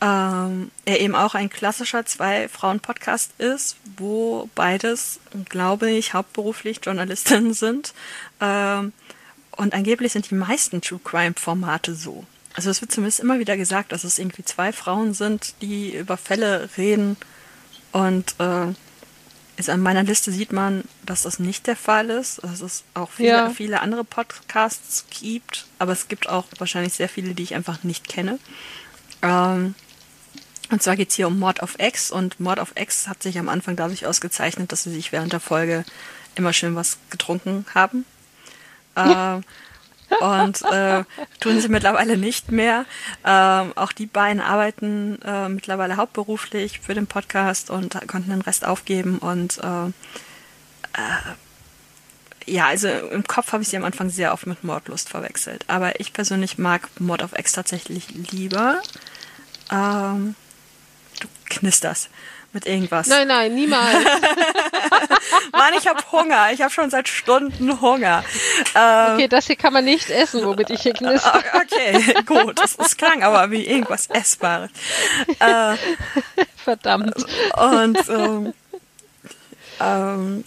ähm, 0.00 0.70
er 0.84 1.00
eben 1.00 1.16
auch 1.16 1.34
ein 1.34 1.50
klassischer 1.50 2.06
Zwei-Frauen-Podcast 2.06 3.32
ist, 3.38 3.76
wo 3.96 4.48
beides, 4.54 5.18
glaube 5.48 5.90
ich, 5.90 6.14
hauptberuflich 6.14 6.80
Journalistinnen 6.84 7.52
sind. 7.54 7.92
Ähm, 8.40 8.92
und 9.56 9.74
angeblich 9.74 10.12
sind 10.12 10.30
die 10.30 10.36
meisten 10.36 10.80
True 10.80 11.00
Crime-Formate 11.02 11.96
so. 11.96 12.24
Also 12.58 12.70
es 12.70 12.80
wird 12.80 12.90
zumindest 12.90 13.20
immer 13.20 13.38
wieder 13.38 13.56
gesagt, 13.56 13.92
dass 13.92 14.02
es 14.02 14.18
irgendwie 14.18 14.42
zwei 14.42 14.72
Frauen 14.72 15.14
sind, 15.14 15.54
die 15.62 15.94
über 15.94 16.16
Fälle 16.16 16.68
reden. 16.76 17.16
Und 17.92 18.34
äh, 18.40 18.74
ist 19.56 19.70
an 19.70 19.80
meiner 19.80 20.02
Liste 20.02 20.32
sieht 20.32 20.52
man, 20.52 20.82
dass 21.06 21.22
das 21.22 21.38
nicht 21.38 21.68
der 21.68 21.76
Fall 21.76 22.10
ist. 22.10 22.42
Dass 22.42 22.60
es 22.60 22.82
auch 22.94 23.10
viele, 23.10 23.28
ja. 23.28 23.50
viele 23.50 23.78
andere 23.80 24.02
Podcasts 24.02 25.04
gibt, 25.08 25.66
aber 25.78 25.92
es 25.92 26.08
gibt 26.08 26.28
auch 26.28 26.46
wahrscheinlich 26.58 26.94
sehr 26.94 27.08
viele, 27.08 27.32
die 27.32 27.44
ich 27.44 27.54
einfach 27.54 27.84
nicht 27.84 28.08
kenne. 28.08 28.40
Ähm, 29.22 29.76
und 30.72 30.82
zwar 30.82 30.96
geht 30.96 31.10
es 31.10 31.14
hier 31.14 31.28
um 31.28 31.38
Mord 31.38 31.62
of 31.62 31.76
X 31.78 32.10
und 32.10 32.40
Mord 32.40 32.58
of 32.58 32.72
X 32.74 33.06
hat 33.06 33.22
sich 33.22 33.38
am 33.38 33.48
Anfang 33.48 33.76
dadurch 33.76 34.04
ausgezeichnet, 34.04 34.72
dass 34.72 34.82
sie 34.82 34.90
sich 34.90 35.12
während 35.12 35.32
der 35.32 35.38
Folge 35.38 35.84
immer 36.34 36.52
schön 36.52 36.74
was 36.74 36.98
getrunken 37.10 37.66
haben. 37.72 38.04
Äh, 38.96 39.42
und 40.20 40.62
äh, 40.62 41.04
tun 41.40 41.60
sie 41.60 41.68
mittlerweile 41.68 42.16
nicht 42.16 42.50
mehr. 42.50 42.84
Ähm, 43.24 43.72
auch 43.76 43.92
die 43.92 44.06
beiden 44.06 44.40
arbeiten 44.40 45.20
äh, 45.22 45.48
mittlerweile 45.48 45.96
hauptberuflich 45.96 46.80
für 46.80 46.94
den 46.94 47.06
Podcast 47.06 47.70
und 47.70 47.94
konnten 48.06 48.30
den 48.30 48.40
Rest 48.40 48.64
aufgeben. 48.64 49.18
Und 49.18 49.58
äh, 49.58 49.86
äh, 49.86 49.92
ja, 52.46 52.66
also 52.66 52.88
im 52.88 53.24
Kopf 53.24 53.52
habe 53.52 53.62
ich 53.62 53.68
sie 53.68 53.76
am 53.76 53.84
Anfang 53.84 54.08
sehr 54.08 54.32
oft 54.32 54.46
mit 54.46 54.64
Mordlust 54.64 55.10
verwechselt. 55.10 55.64
Aber 55.68 56.00
ich 56.00 56.12
persönlich 56.12 56.58
mag 56.58 56.88
Mord 56.98 57.22
of 57.22 57.38
X 57.38 57.52
tatsächlich 57.52 58.10
lieber. 58.30 58.80
Ähm, 59.70 60.34
du 61.20 61.28
knisterst 61.46 62.08
mit 62.52 62.66
irgendwas. 62.66 63.06
Nein, 63.06 63.28
nein, 63.28 63.54
niemals. 63.54 64.04
Mann, 65.52 65.74
ich 65.76 65.86
habe 65.86 66.00
Hunger. 66.10 66.50
Ich 66.52 66.62
habe 66.62 66.72
schon 66.72 66.90
seit 66.90 67.08
Stunden 67.08 67.80
Hunger. 67.80 68.24
Ähm, 68.74 69.14
okay, 69.14 69.28
das 69.28 69.46
hier 69.46 69.56
kann 69.56 69.72
man 69.72 69.84
nicht 69.84 70.10
essen, 70.10 70.44
womit 70.44 70.70
ich 70.70 70.82
hier 70.82 70.94
knister. 70.94 71.42
Okay, 71.54 72.14
gut. 72.24 72.58
Das, 72.58 72.76
das 72.76 72.96
klang 72.96 73.22
aber 73.22 73.50
wie 73.50 73.66
irgendwas 73.66 74.06
Essbares. 74.08 74.70
Äh, 75.40 75.76
Verdammt. 76.56 77.14
Und 77.54 77.98
ähm, 78.08 78.54
ähm, 79.80 80.44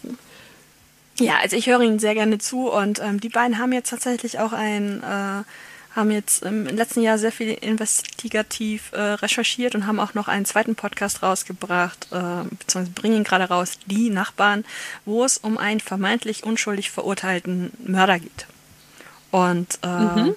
ja, 1.20 1.38
also 1.42 1.56
ich 1.56 1.68
höre 1.68 1.82
Ihnen 1.82 2.00
sehr 2.00 2.16
gerne 2.16 2.40
zu 2.40 2.70
und 2.70 3.00
ähm, 3.00 3.20
die 3.20 3.30
beiden 3.30 3.58
haben 3.60 3.74
jetzt 3.74 3.90
tatsächlich 3.90 4.40
auch 4.40 4.54
ein, 4.54 5.04
äh, 5.04 5.44
haben 5.96 6.12
jetzt 6.12 6.44
im 6.44 6.66
letzten 6.66 7.02
Jahr 7.02 7.18
sehr 7.18 7.32
viel 7.32 7.50
investigativ 7.54 8.92
äh, 8.94 9.00
recherchiert 9.00 9.76
und 9.76 9.88
haben 9.88 10.00
auch 10.00 10.14
noch 10.14 10.28
einen 10.28 10.46
zweiten 10.46 10.76
Podcast 10.76 11.22
rausgebracht, 11.22 12.08
äh, 12.12 12.44
beziehungsweise 12.50 12.92
bringen 12.92 13.18
ihn 13.18 13.24
gerade 13.24 13.46
raus, 13.46 13.78
Die 13.88 14.10
Nachbarn, 14.10 14.64
wo 15.06 15.26
es 15.26 15.38
um 15.38 15.58
einen 15.58 15.82
vermeintlich 15.82 16.44
unschuldig 16.44 16.92
verurteilten 16.92 17.72
Mörder 17.84 18.20
geht. 18.20 18.48
Und 19.32 19.80
äh, 19.84 19.88
mhm. 19.88 20.36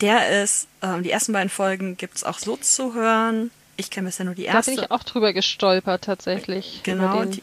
der 0.00 0.42
ist, 0.42 0.66
äh, 0.80 1.00
die 1.00 1.10
ersten 1.10 1.32
beiden 1.32 1.50
Folgen 1.50 1.96
gibt 1.96 2.16
es 2.16 2.24
auch 2.24 2.38
so 2.38 2.56
zu 2.56 2.94
hören. 2.94 3.50
Ich 3.76 3.90
kenne 3.90 4.06
bisher 4.06 4.26
nur 4.26 4.34
die 4.34 4.44
erste. 4.44 4.72
Da 4.72 4.76
bin 4.76 4.84
ich 4.84 4.90
auch 4.90 5.04
drüber 5.04 5.32
gestolpert 5.32 6.04
tatsächlich. 6.04 6.80
Genau. 6.82 7.22
Über, 7.22 7.26
die, 7.26 7.42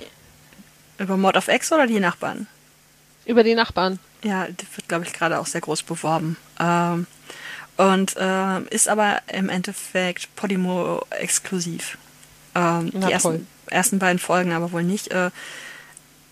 über 0.97 1.16
Mod 1.16 1.38
of 1.38 1.47
X 1.47 1.72
oder 1.72 1.88
die 1.88 2.01
Nachbarn? 2.01 2.47
Über 3.26 3.43
die 3.43 3.56
Nachbarn. 3.56 3.99
Ja, 4.24 4.47
die 4.47 4.66
wird, 4.76 4.88
glaube 4.89 5.06
ich, 5.06 5.14
gerade 5.14 5.39
auch 5.39 5.45
sehr 5.45 5.62
groß 5.62 5.84
beworben. 5.84 6.36
Ähm, 6.60 7.08
und 7.78 8.15
äh, 8.17 8.61
ist 8.69 8.88
aber 8.88 9.21
im 9.28 9.49
Endeffekt 9.49 10.34
Podimo 10.36 11.05
exklusiv. 11.09 11.97
Ähm, 12.53 12.91
die 12.91 13.11
ersten, 13.11 13.47
ersten, 13.67 13.99
beiden 13.99 14.19
Folgen 14.19 14.53
aber 14.53 14.71
wohl 14.71 14.84
nicht. 14.84 15.11
Äh, 15.11 15.32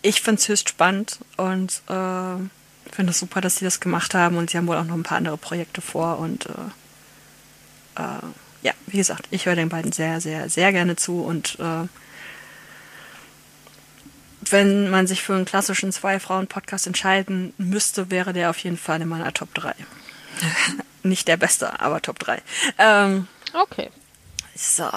ich 0.01 0.21
finde 0.21 0.39
es 0.39 0.47
höchst 0.47 0.69
spannend 0.69 1.19
und 1.37 1.81
äh, 1.89 2.91
finde 2.91 3.11
es 3.11 3.19
super, 3.19 3.41
dass 3.41 3.57
sie 3.57 3.65
das 3.65 3.79
gemacht 3.79 4.13
haben 4.13 4.37
und 4.37 4.49
sie 4.49 4.57
haben 4.57 4.67
wohl 4.67 4.77
auch 4.77 4.85
noch 4.85 4.95
ein 4.95 5.03
paar 5.03 5.17
andere 5.17 5.37
Projekte 5.37 5.81
vor 5.81 6.19
und 6.19 6.45
äh, 6.45 8.01
äh, 8.01 8.21
ja, 8.61 8.73
wie 8.87 8.97
gesagt, 8.97 9.27
ich 9.31 9.45
höre 9.45 9.55
den 9.55 9.69
beiden 9.69 9.91
sehr, 9.91 10.21
sehr, 10.21 10.49
sehr 10.49 10.71
gerne 10.71 10.95
zu 10.95 11.21
und 11.21 11.59
äh, 11.59 11.87
wenn 14.49 14.89
man 14.89 15.07
sich 15.07 15.21
für 15.21 15.35
einen 15.35 15.45
klassischen 15.45 15.91
Zwei-Frauen-Podcast 15.91 16.87
entscheiden 16.87 17.53
müsste, 17.57 18.11
wäre 18.11 18.33
der 18.33 18.49
auf 18.49 18.57
jeden 18.59 18.77
Fall 18.77 19.01
in 19.01 19.07
meiner 19.07 19.33
Top 19.33 19.53
3. 19.53 19.73
Nicht 21.03 21.27
der 21.27 21.37
beste, 21.37 21.79
aber 21.79 22.01
Top 22.01 22.19
3. 22.19 22.41
Ähm, 22.77 23.27
okay. 23.53 23.89
So. 24.55 24.89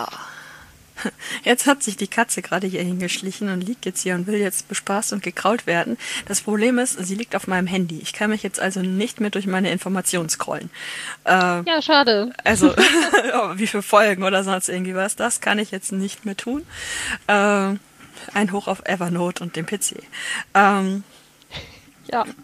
Jetzt 1.44 1.66
hat 1.66 1.82
sich 1.82 1.96
die 1.96 2.08
Katze 2.08 2.42
gerade 2.42 2.66
hier 2.66 2.82
hingeschlichen 2.82 3.50
und 3.50 3.60
liegt 3.60 3.84
jetzt 3.84 4.02
hier 4.02 4.14
und 4.14 4.26
will 4.26 4.38
jetzt 4.38 4.68
bespaßt 4.68 5.12
und 5.12 5.22
gekrault 5.22 5.66
werden. 5.66 5.98
Das 6.26 6.40
Problem 6.40 6.78
ist, 6.78 6.98
sie 7.04 7.14
liegt 7.14 7.36
auf 7.36 7.46
meinem 7.46 7.66
Handy. 7.66 7.98
Ich 7.98 8.12
kann 8.12 8.30
mich 8.30 8.42
jetzt 8.42 8.60
also 8.60 8.80
nicht 8.80 9.20
mehr 9.20 9.30
durch 9.30 9.46
meine 9.46 9.70
Informationen 9.70 10.28
scrollen. 10.28 10.70
Äh, 11.24 11.30
ja, 11.30 11.82
schade. 11.82 12.32
Also, 12.44 12.74
wie 13.54 13.66
viele 13.66 13.82
Folgen 13.82 14.22
oder 14.22 14.42
sonst 14.42 14.68
irgendwie 14.68 14.94
was, 14.94 15.16
das 15.16 15.40
kann 15.40 15.58
ich 15.58 15.70
jetzt 15.70 15.92
nicht 15.92 16.24
mehr 16.24 16.36
tun. 16.36 16.66
Äh, 17.26 17.74
ein 18.32 18.52
Hoch 18.52 18.66
auf 18.66 18.82
Evernote 18.86 19.42
und 19.44 19.56
dem 19.56 19.66
PC. 19.66 20.02
Ähm, 20.54 21.04
ja. 22.10 22.24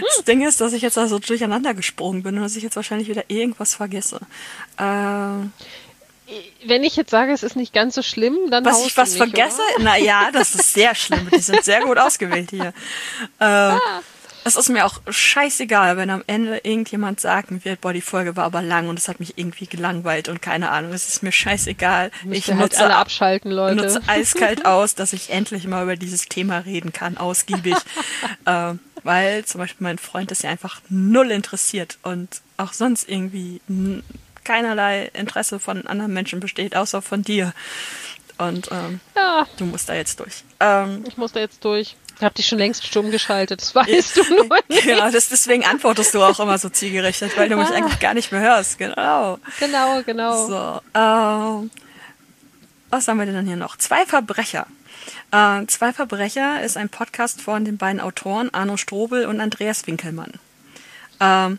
Das 0.00 0.24
Ding 0.24 0.46
ist, 0.46 0.60
dass 0.60 0.72
ich 0.72 0.82
jetzt 0.82 0.98
also 0.98 1.18
durcheinander 1.18 1.74
gesprungen 1.74 2.22
bin 2.22 2.36
und 2.36 2.42
dass 2.42 2.56
ich 2.56 2.62
jetzt 2.62 2.76
wahrscheinlich 2.76 3.08
wieder 3.08 3.24
irgendwas 3.28 3.74
vergesse. 3.74 4.20
Ähm, 4.78 5.52
wenn 6.66 6.84
ich 6.84 6.96
jetzt 6.96 7.10
sage, 7.10 7.32
es 7.32 7.42
ist 7.42 7.56
nicht 7.56 7.74
ganz 7.74 7.94
so 7.94 8.02
schlimm, 8.02 8.36
dann 8.50 8.64
was 8.64 8.86
ich 8.86 8.96
was 8.96 9.10
mich, 9.10 9.18
vergesse? 9.18 9.60
Naja, 9.80 10.30
das 10.32 10.54
ist 10.54 10.72
sehr 10.72 10.94
schlimm. 10.94 11.28
Die 11.34 11.40
sind 11.40 11.64
sehr 11.64 11.82
gut 11.82 11.98
ausgewählt 11.98 12.50
hier. 12.50 12.72
Äh, 13.38 13.44
ah. 13.44 13.80
Es 14.46 14.56
ist 14.56 14.68
mir 14.68 14.84
auch 14.84 15.00
scheißegal, 15.08 15.96
wenn 15.96 16.10
am 16.10 16.22
Ende 16.26 16.60
irgendjemand 16.64 17.18
sagen 17.18 17.64
wird, 17.64 17.80
boah, 17.80 17.94
die 17.94 18.02
Folge 18.02 18.36
war 18.36 18.44
aber 18.44 18.60
lang 18.60 18.88
und 18.88 18.98
es 18.98 19.08
hat 19.08 19.18
mich 19.18 19.38
irgendwie 19.38 19.66
gelangweilt 19.66 20.28
und 20.28 20.42
keine 20.42 20.70
Ahnung. 20.70 20.92
Es 20.92 21.08
ist 21.08 21.22
mir 21.22 21.32
scheißegal. 21.32 22.10
Ich 22.30 22.48
halt 22.48 22.60
nutze, 22.60 22.84
alle 22.84 22.96
abschalten, 22.96 23.50
Leute. 23.50 23.76
nutze 23.76 24.02
eiskalt 24.06 24.66
aus, 24.66 24.94
dass 24.94 25.14
ich 25.14 25.30
endlich 25.30 25.66
mal 25.66 25.82
über 25.82 25.96
dieses 25.96 26.26
Thema 26.26 26.58
reden 26.58 26.92
kann, 26.92 27.16
ausgiebig. 27.16 27.74
äh, 28.44 28.74
weil 29.04 29.44
zum 29.44 29.60
Beispiel 29.60 29.84
mein 29.84 29.98
Freund 29.98 30.32
ist 30.32 30.42
ja 30.42 30.50
einfach 30.50 30.80
null 30.88 31.30
interessiert 31.30 31.98
und 32.02 32.40
auch 32.56 32.72
sonst 32.72 33.08
irgendwie 33.08 33.60
keinerlei 34.42 35.10
Interesse 35.14 35.60
von 35.60 35.86
anderen 35.86 36.12
Menschen 36.12 36.40
besteht, 36.40 36.74
außer 36.76 37.02
von 37.02 37.22
dir. 37.22 37.52
Und 38.38 38.68
ähm, 38.72 39.00
ja. 39.14 39.46
du 39.58 39.66
musst 39.66 39.88
da 39.88 39.94
jetzt 39.94 40.18
durch. 40.18 40.42
Ähm, 40.58 41.04
ich 41.06 41.16
muss 41.16 41.32
da 41.32 41.40
jetzt 41.40 41.64
durch. 41.64 41.96
Ich 42.16 42.22
habe 42.22 42.34
dich 42.34 42.46
schon 42.46 42.58
längst 42.58 42.86
stumm 42.86 43.10
geschaltet, 43.10 43.60
das 43.60 43.74
weißt 43.74 44.16
du 44.16 44.22
nur 44.34 44.58
nicht. 44.68 44.84
Genau, 44.84 45.10
das, 45.10 45.28
deswegen 45.28 45.64
antwortest 45.64 46.14
du 46.14 46.22
auch 46.22 46.38
immer 46.38 46.58
so 46.58 46.68
zielgerichtet, 46.68 47.36
weil 47.36 47.48
du 47.48 47.56
mich 47.56 47.68
ah. 47.68 47.74
eigentlich 47.74 47.98
gar 48.00 48.14
nicht 48.14 48.32
mehr 48.32 48.40
hörst. 48.40 48.78
Genau. 48.78 49.38
Genau, 49.58 50.02
genau. 50.02 50.46
So, 50.46 50.80
ähm, 50.94 51.70
was 52.90 53.08
haben 53.08 53.18
wir 53.18 53.26
denn 53.26 53.46
hier 53.46 53.56
noch? 53.56 53.76
Zwei 53.76 54.06
Verbrecher. 54.06 54.66
Äh, 55.34 55.66
Zwei 55.66 55.92
Verbrecher 55.92 56.62
ist 56.62 56.76
ein 56.76 56.88
Podcast 56.88 57.42
von 57.42 57.64
den 57.64 57.76
beiden 57.76 58.00
Autoren 58.00 58.54
Arno 58.54 58.76
Strobel 58.76 59.26
und 59.26 59.40
Andreas 59.40 59.84
Winkelmann. 59.88 60.34
Ähm, 61.18 61.58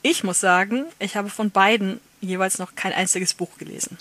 ich 0.00 0.24
muss 0.24 0.40
sagen, 0.40 0.86
ich 0.98 1.14
habe 1.14 1.28
von 1.28 1.50
beiden 1.50 2.00
jeweils 2.22 2.58
noch 2.58 2.74
kein 2.74 2.94
einziges 2.94 3.34
Buch 3.34 3.58
gelesen. 3.58 3.98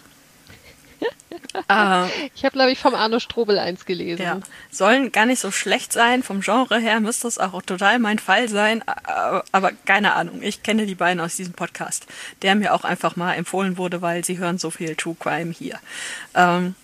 äh, 1.67 2.05
ich 2.34 2.45
habe, 2.45 2.53
glaube 2.53 2.72
ich, 2.72 2.80
vom 2.80 2.95
Arno 2.95 3.19
Strobel 3.19 3.59
eins 3.59 3.84
gelesen. 3.84 4.22
Ja. 4.22 4.39
Sollen 4.72 5.11
gar 5.11 5.26
nicht 5.26 5.41
so 5.41 5.51
schlecht 5.51 5.91
sein. 5.91 6.24
Vom 6.24 6.39
Genre 6.39 6.80
her 6.80 7.01
müsste 7.01 7.28
es 7.28 7.39
auch 7.39 7.61
total 7.63 7.99
mein 7.99 8.19
Fall 8.19 8.47
sein. 8.47 8.86
Aber 9.51 9.74
keine 9.86 10.13
Ahnung. 10.13 10.41
Ich 10.41 10.63
kenne 10.63 10.86
die 10.86 10.95
beiden 10.95 11.19
aus 11.19 11.36
diesem 11.36 11.53
Podcast, 11.53 12.07
der 12.41 12.55
mir 12.55 12.74
auch 12.74 12.86
einfach 12.86 13.17
mal 13.17 13.34
empfohlen 13.34 13.78
wurde, 13.78 14.01
weil 14.01 14.24
sie 14.24 14.38
hören 14.38 14.59
so 14.59 14.72
viel 14.72 14.95
True 14.95 15.17
Crime 15.19 15.51
hier. 15.51 15.78
Ähm, 16.36 16.76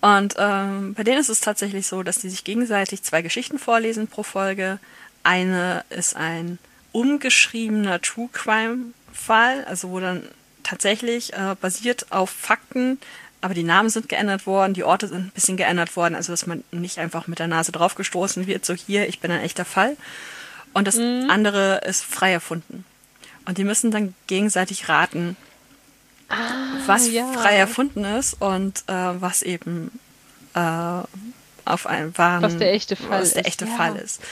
und 0.00 0.34
ähm, 0.38 0.94
bei 0.94 1.04
denen 1.04 1.18
ist 1.18 1.28
es 1.28 1.40
tatsächlich 1.40 1.86
so, 1.86 2.02
dass 2.02 2.18
die 2.18 2.30
sich 2.30 2.44
gegenseitig 2.44 3.02
zwei 3.02 3.22
Geschichten 3.22 3.58
vorlesen 3.58 4.08
pro 4.08 4.22
Folge. 4.22 4.78
Eine 5.22 5.84
ist 5.90 6.16
ein 6.16 6.58
umgeschriebener 6.92 8.00
True 8.00 8.28
Crime 8.32 8.92
Fall, 9.12 9.64
also 9.64 9.90
wo 9.90 10.00
dann 10.00 10.22
tatsächlich 10.62 11.32
äh, 11.32 11.56
basiert 11.60 12.06
auf 12.10 12.30
Fakten 12.30 12.98
aber 13.40 13.54
die 13.54 13.62
Namen 13.62 13.88
sind 13.88 14.08
geändert 14.08 14.46
worden, 14.46 14.74
die 14.74 14.84
Orte 14.84 15.08
sind 15.08 15.26
ein 15.26 15.30
bisschen 15.30 15.56
geändert 15.56 15.94
worden, 15.96 16.14
also 16.14 16.32
dass 16.32 16.46
man 16.46 16.64
nicht 16.72 16.98
einfach 16.98 17.26
mit 17.28 17.38
der 17.38 17.46
Nase 17.46 17.72
draufgestoßen 17.72 18.46
wird, 18.46 18.64
so 18.64 18.74
hier, 18.74 19.08
ich 19.08 19.20
bin 19.20 19.30
ein 19.30 19.40
echter 19.40 19.64
Fall. 19.64 19.96
Und 20.74 20.86
das 20.88 20.96
mhm. 20.96 21.28
andere 21.30 21.82
ist 21.86 22.04
frei 22.04 22.32
erfunden. 22.32 22.84
Und 23.44 23.58
die 23.58 23.64
müssen 23.64 23.90
dann 23.90 24.14
gegenseitig 24.26 24.88
raten, 24.88 25.36
ah, 26.28 26.36
was 26.86 27.10
ja. 27.10 27.26
frei 27.32 27.56
erfunden 27.56 28.04
ist 28.04 28.40
und 28.40 28.84
äh, 28.86 28.92
was 28.92 29.42
eben 29.42 29.90
äh, 30.54 31.02
auf 31.68 31.86
einem 31.86 32.16
wahren, 32.16 32.42
was 32.42 32.56
der 32.56 32.72
echte 32.72 32.96
Fall 32.96 33.20
was 33.20 33.34
der 33.34 33.42
ist. 33.42 33.48
echte 33.48 33.66
ja. 33.66 33.76
Fall 33.76 33.96
ist. 33.96 34.22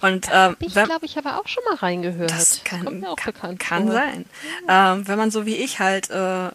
Und 0.00 0.28
ähm, 0.32 0.56
ich 0.60 0.72
glaube, 0.72 1.04
ich 1.04 1.16
habe 1.16 1.36
auch 1.36 1.46
schon 1.46 1.62
mal 1.64 1.76
reingehört. 1.76 2.30
Das 2.30 2.62
kann, 2.64 3.04
kann, 3.16 3.58
kann 3.58 3.90
sein. 3.90 4.24
Ähm, 4.68 5.06
wenn 5.06 5.18
man 5.18 5.30
so 5.30 5.46
wie 5.46 5.56
ich 5.56 5.78
halt 5.78 6.10
äh, 6.10 6.50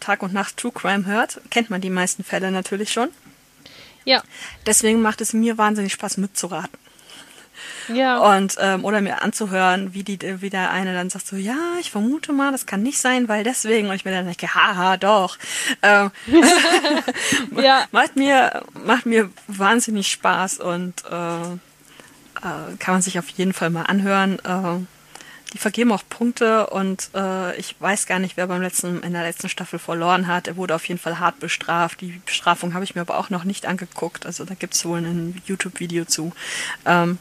Tag 0.00 0.22
und 0.22 0.32
Nacht 0.32 0.56
True 0.56 0.72
Crime 0.72 1.06
hört, 1.06 1.40
kennt 1.50 1.70
man 1.70 1.80
die 1.80 1.90
meisten 1.90 2.22
Fälle 2.22 2.50
natürlich 2.50 2.92
schon. 2.92 3.08
Ja. 4.04 4.22
Deswegen 4.66 5.02
macht 5.02 5.20
es 5.20 5.32
mir 5.32 5.58
wahnsinnig 5.58 5.92
Spaß 5.92 6.18
mitzuraten. 6.18 6.78
Ja. 7.92 8.36
Und 8.36 8.56
ähm, 8.60 8.84
oder 8.84 9.00
mir 9.00 9.22
anzuhören, 9.22 9.94
wie 9.94 10.02
die, 10.02 10.18
wie 10.40 10.50
der 10.50 10.70
eine 10.70 10.94
dann 10.94 11.10
sagt 11.10 11.26
so, 11.26 11.36
ja, 11.36 11.56
ich 11.80 11.90
vermute 11.90 12.32
mal, 12.32 12.52
das 12.52 12.66
kann 12.66 12.82
nicht 12.82 12.98
sein, 12.98 13.28
weil 13.28 13.44
deswegen. 13.44 13.88
Und 13.88 13.94
ich 13.94 14.04
mir 14.04 14.12
dann 14.12 14.26
denke, 14.26 14.54
haha, 14.54 14.96
doch. 14.96 15.38
Ähm, 15.82 16.10
ja. 17.56 17.86
macht 17.92 18.16
mir 18.16 18.62
macht 18.84 19.06
mir 19.06 19.30
wahnsinnig 19.46 20.10
Spaß 20.10 20.58
und 20.58 21.04
äh, 21.10 21.52
äh, 22.42 22.76
kann 22.78 22.94
man 22.94 23.02
sich 23.02 23.18
auf 23.18 23.28
jeden 23.30 23.52
Fall 23.52 23.70
mal 23.70 23.84
anhören. 23.84 24.38
Äh, 24.44 24.84
die 25.54 25.58
vergeben 25.58 25.92
auch 25.92 26.02
Punkte 26.08 26.66
und 26.66 27.10
äh, 27.14 27.56
ich 27.56 27.74
weiß 27.80 28.06
gar 28.06 28.18
nicht, 28.18 28.36
wer 28.36 28.46
beim 28.48 28.60
letzten, 28.60 29.02
in 29.02 29.12
der 29.14 29.22
letzten 29.22 29.48
Staffel 29.48 29.78
verloren 29.78 30.26
hat. 30.26 30.46
Er 30.46 30.56
wurde 30.56 30.74
auf 30.74 30.84
jeden 30.86 31.00
Fall 31.00 31.18
hart 31.18 31.40
bestraft. 31.40 32.02
Die 32.02 32.20
Bestrafung 32.26 32.74
habe 32.74 32.84
ich 32.84 32.94
mir 32.94 33.00
aber 33.00 33.16
auch 33.16 33.30
noch 33.30 33.44
nicht 33.44 33.64
angeguckt. 33.64 34.26
Also 34.26 34.44
da 34.44 34.54
gibt 34.54 34.74
es 34.74 34.84
wohl 34.84 34.98
ein 34.98 35.40
YouTube-Video 35.46 36.04
zu. 36.04 36.32
Ähm, 36.84 37.02
hm. 37.02 37.18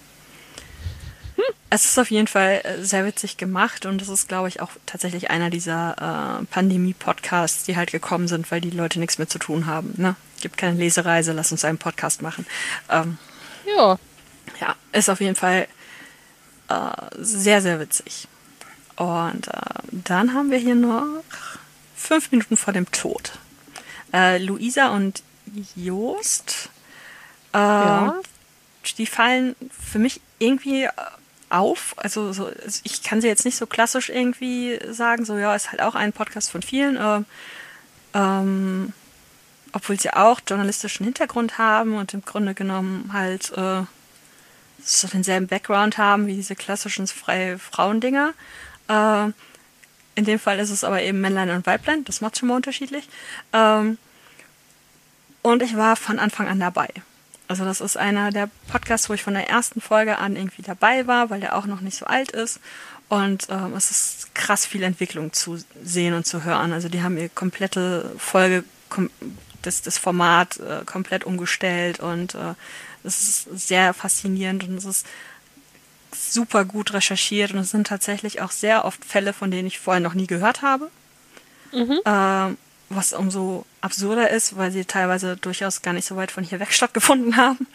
Es 1.69 1.85
ist 1.85 1.99
auf 1.99 2.09
jeden 2.11 2.27
Fall 2.27 2.61
äh, 2.63 2.83
sehr 2.83 3.05
witzig 3.05 3.37
gemacht 3.37 3.85
und 3.85 4.01
es 4.01 4.07
ist, 4.07 4.29
glaube 4.29 4.47
ich, 4.47 4.61
auch 4.61 4.71
tatsächlich 4.85 5.29
einer 5.29 5.49
dieser 5.49 6.39
äh, 6.41 6.45
Pandemie-Podcasts, 6.45 7.65
die 7.65 7.75
halt 7.75 7.91
gekommen 7.91 8.27
sind, 8.27 8.49
weil 8.51 8.61
die 8.61 8.69
Leute 8.69 8.99
nichts 8.99 9.17
mehr 9.17 9.27
zu 9.27 9.37
tun 9.37 9.65
haben. 9.65 9.93
Ne? 9.97 10.15
Gibt 10.41 10.57
keine 10.57 10.77
Lesereise, 10.77 11.33
lass 11.33 11.51
uns 11.51 11.65
einen 11.65 11.77
Podcast 11.77 12.21
machen. 12.21 12.45
Ähm, 12.89 13.17
ja. 13.65 13.99
Ja, 14.61 14.75
ist 14.93 15.09
auf 15.09 15.19
jeden 15.19 15.35
Fall 15.35 15.67
äh, 16.69 16.91
sehr, 17.17 17.61
sehr 17.61 17.79
witzig. 17.79 18.27
Und 18.95 19.47
äh, 19.49 19.51
dann 19.91 20.33
haben 20.33 20.51
wir 20.51 20.57
hier 20.57 20.75
noch 20.75 21.23
fünf 21.95 22.31
Minuten 22.31 22.55
vor 22.55 22.73
dem 22.73 22.89
Tod. 22.91 23.33
Äh, 24.13 24.37
Luisa 24.37 24.95
und 24.95 25.21
Jost, 25.75 26.69
äh, 27.53 27.57
ja. 27.57 28.15
die 28.97 29.05
fallen 29.05 29.55
für 29.69 29.99
mich 29.99 30.21
irgendwie 30.39 30.87
auf. 31.49 31.93
Also 31.97 32.33
so, 32.33 32.49
ich 32.83 33.03
kann 33.03 33.21
sie 33.21 33.27
jetzt 33.27 33.45
nicht 33.45 33.57
so 33.57 33.65
klassisch 33.65 34.09
irgendwie 34.09 34.79
sagen, 34.89 35.25
so 35.25 35.37
ja, 35.37 35.55
ist 35.55 35.71
halt 35.71 35.81
auch 35.81 35.95
ein 35.95 36.13
Podcast 36.13 36.51
von 36.51 36.61
vielen. 36.61 36.97
Äh, 36.97 37.21
ähm, 38.13 38.93
obwohl 39.73 39.99
sie 39.99 40.11
auch 40.11 40.39
journalistischen 40.47 41.03
Hintergrund 41.05 41.57
haben 41.57 41.95
und 41.95 42.13
im 42.13 42.23
Grunde 42.23 42.53
genommen 42.53 43.11
halt 43.13 43.51
äh, 43.55 43.83
so 44.83 45.07
denselben 45.07 45.47
Background 45.47 45.97
haben 45.97 46.27
wie 46.27 46.35
diese 46.35 46.55
klassischen 46.55 47.07
freie 47.07 47.59
Frauendinger. 47.59 48.33
Äh, 48.87 49.31
in 50.15 50.25
dem 50.25 50.39
Fall 50.39 50.59
ist 50.59 50.71
es 50.71 50.83
aber 50.83 51.01
eben 51.03 51.21
Männlein 51.21 51.51
und 51.51 51.65
Weiblein, 51.65 52.03
das 52.05 52.21
macht 52.21 52.37
schon 52.37 52.49
mal 52.49 52.55
unterschiedlich. 52.55 53.07
Ähm, 53.53 53.97
und 55.43 55.61
ich 55.61 55.77
war 55.77 55.95
von 55.95 56.19
Anfang 56.19 56.47
an 56.47 56.59
dabei. 56.59 56.89
Also 57.47 57.63
das 57.63 57.81
ist 57.81 57.97
einer 57.97 58.31
der 58.31 58.49
Podcasts, 58.69 59.09
wo 59.09 59.13
ich 59.13 59.23
von 59.23 59.33
der 59.33 59.49
ersten 59.49 59.79
Folge 59.79 60.17
an 60.17 60.35
irgendwie 60.35 60.61
dabei 60.61 61.07
war, 61.07 61.29
weil 61.29 61.39
der 61.39 61.55
auch 61.55 61.65
noch 61.65 61.81
nicht 61.81 61.97
so 61.97 62.05
alt 62.05 62.31
ist. 62.31 62.59
Und 63.09 63.47
ähm, 63.49 63.73
es 63.75 63.89
ist 63.89 64.35
krass 64.35 64.65
viel 64.65 64.83
Entwicklung 64.83 65.31
zu 65.31 65.57
sehen 65.81 66.13
und 66.13 66.25
zu 66.25 66.43
hören. 66.43 66.73
Also 66.73 66.89
die 66.89 67.01
haben 67.01 67.17
ihre 67.17 67.29
komplette 67.29 68.11
Folge, 68.17 68.65
kom 68.89 69.09
das, 69.61 69.81
das 69.81 69.97
Format 69.97 70.57
äh, 70.57 70.83
komplett 70.85 71.23
umgestellt 71.23 71.99
und 71.99 72.35
äh, 72.35 72.53
es 73.03 73.21
ist 73.21 73.67
sehr 73.67 73.93
faszinierend 73.93 74.63
und 74.65 74.77
es 74.77 74.85
ist 74.85 75.05
super 76.13 76.65
gut 76.65 76.93
recherchiert 76.93 77.51
und 77.53 77.59
es 77.59 77.71
sind 77.71 77.87
tatsächlich 77.87 78.41
auch 78.41 78.51
sehr 78.51 78.85
oft 78.85 79.03
Fälle, 79.03 79.33
von 79.33 79.51
denen 79.51 79.67
ich 79.67 79.79
vorher 79.79 79.99
noch 79.99 80.13
nie 80.13 80.27
gehört 80.27 80.61
habe. 80.61 80.89
Mhm. 81.73 81.99
Äh, 82.05 82.55
was 82.89 83.13
umso 83.13 83.65
absurder 83.81 84.29
ist, 84.29 84.57
weil 84.57 84.71
sie 84.71 84.85
teilweise 84.85 85.37
durchaus 85.37 85.81
gar 85.81 85.93
nicht 85.93 86.05
so 86.05 86.15
weit 86.15 86.31
von 86.31 86.43
hier 86.43 86.59
weg 86.59 86.71
stattgefunden 86.71 87.37
haben. 87.37 87.67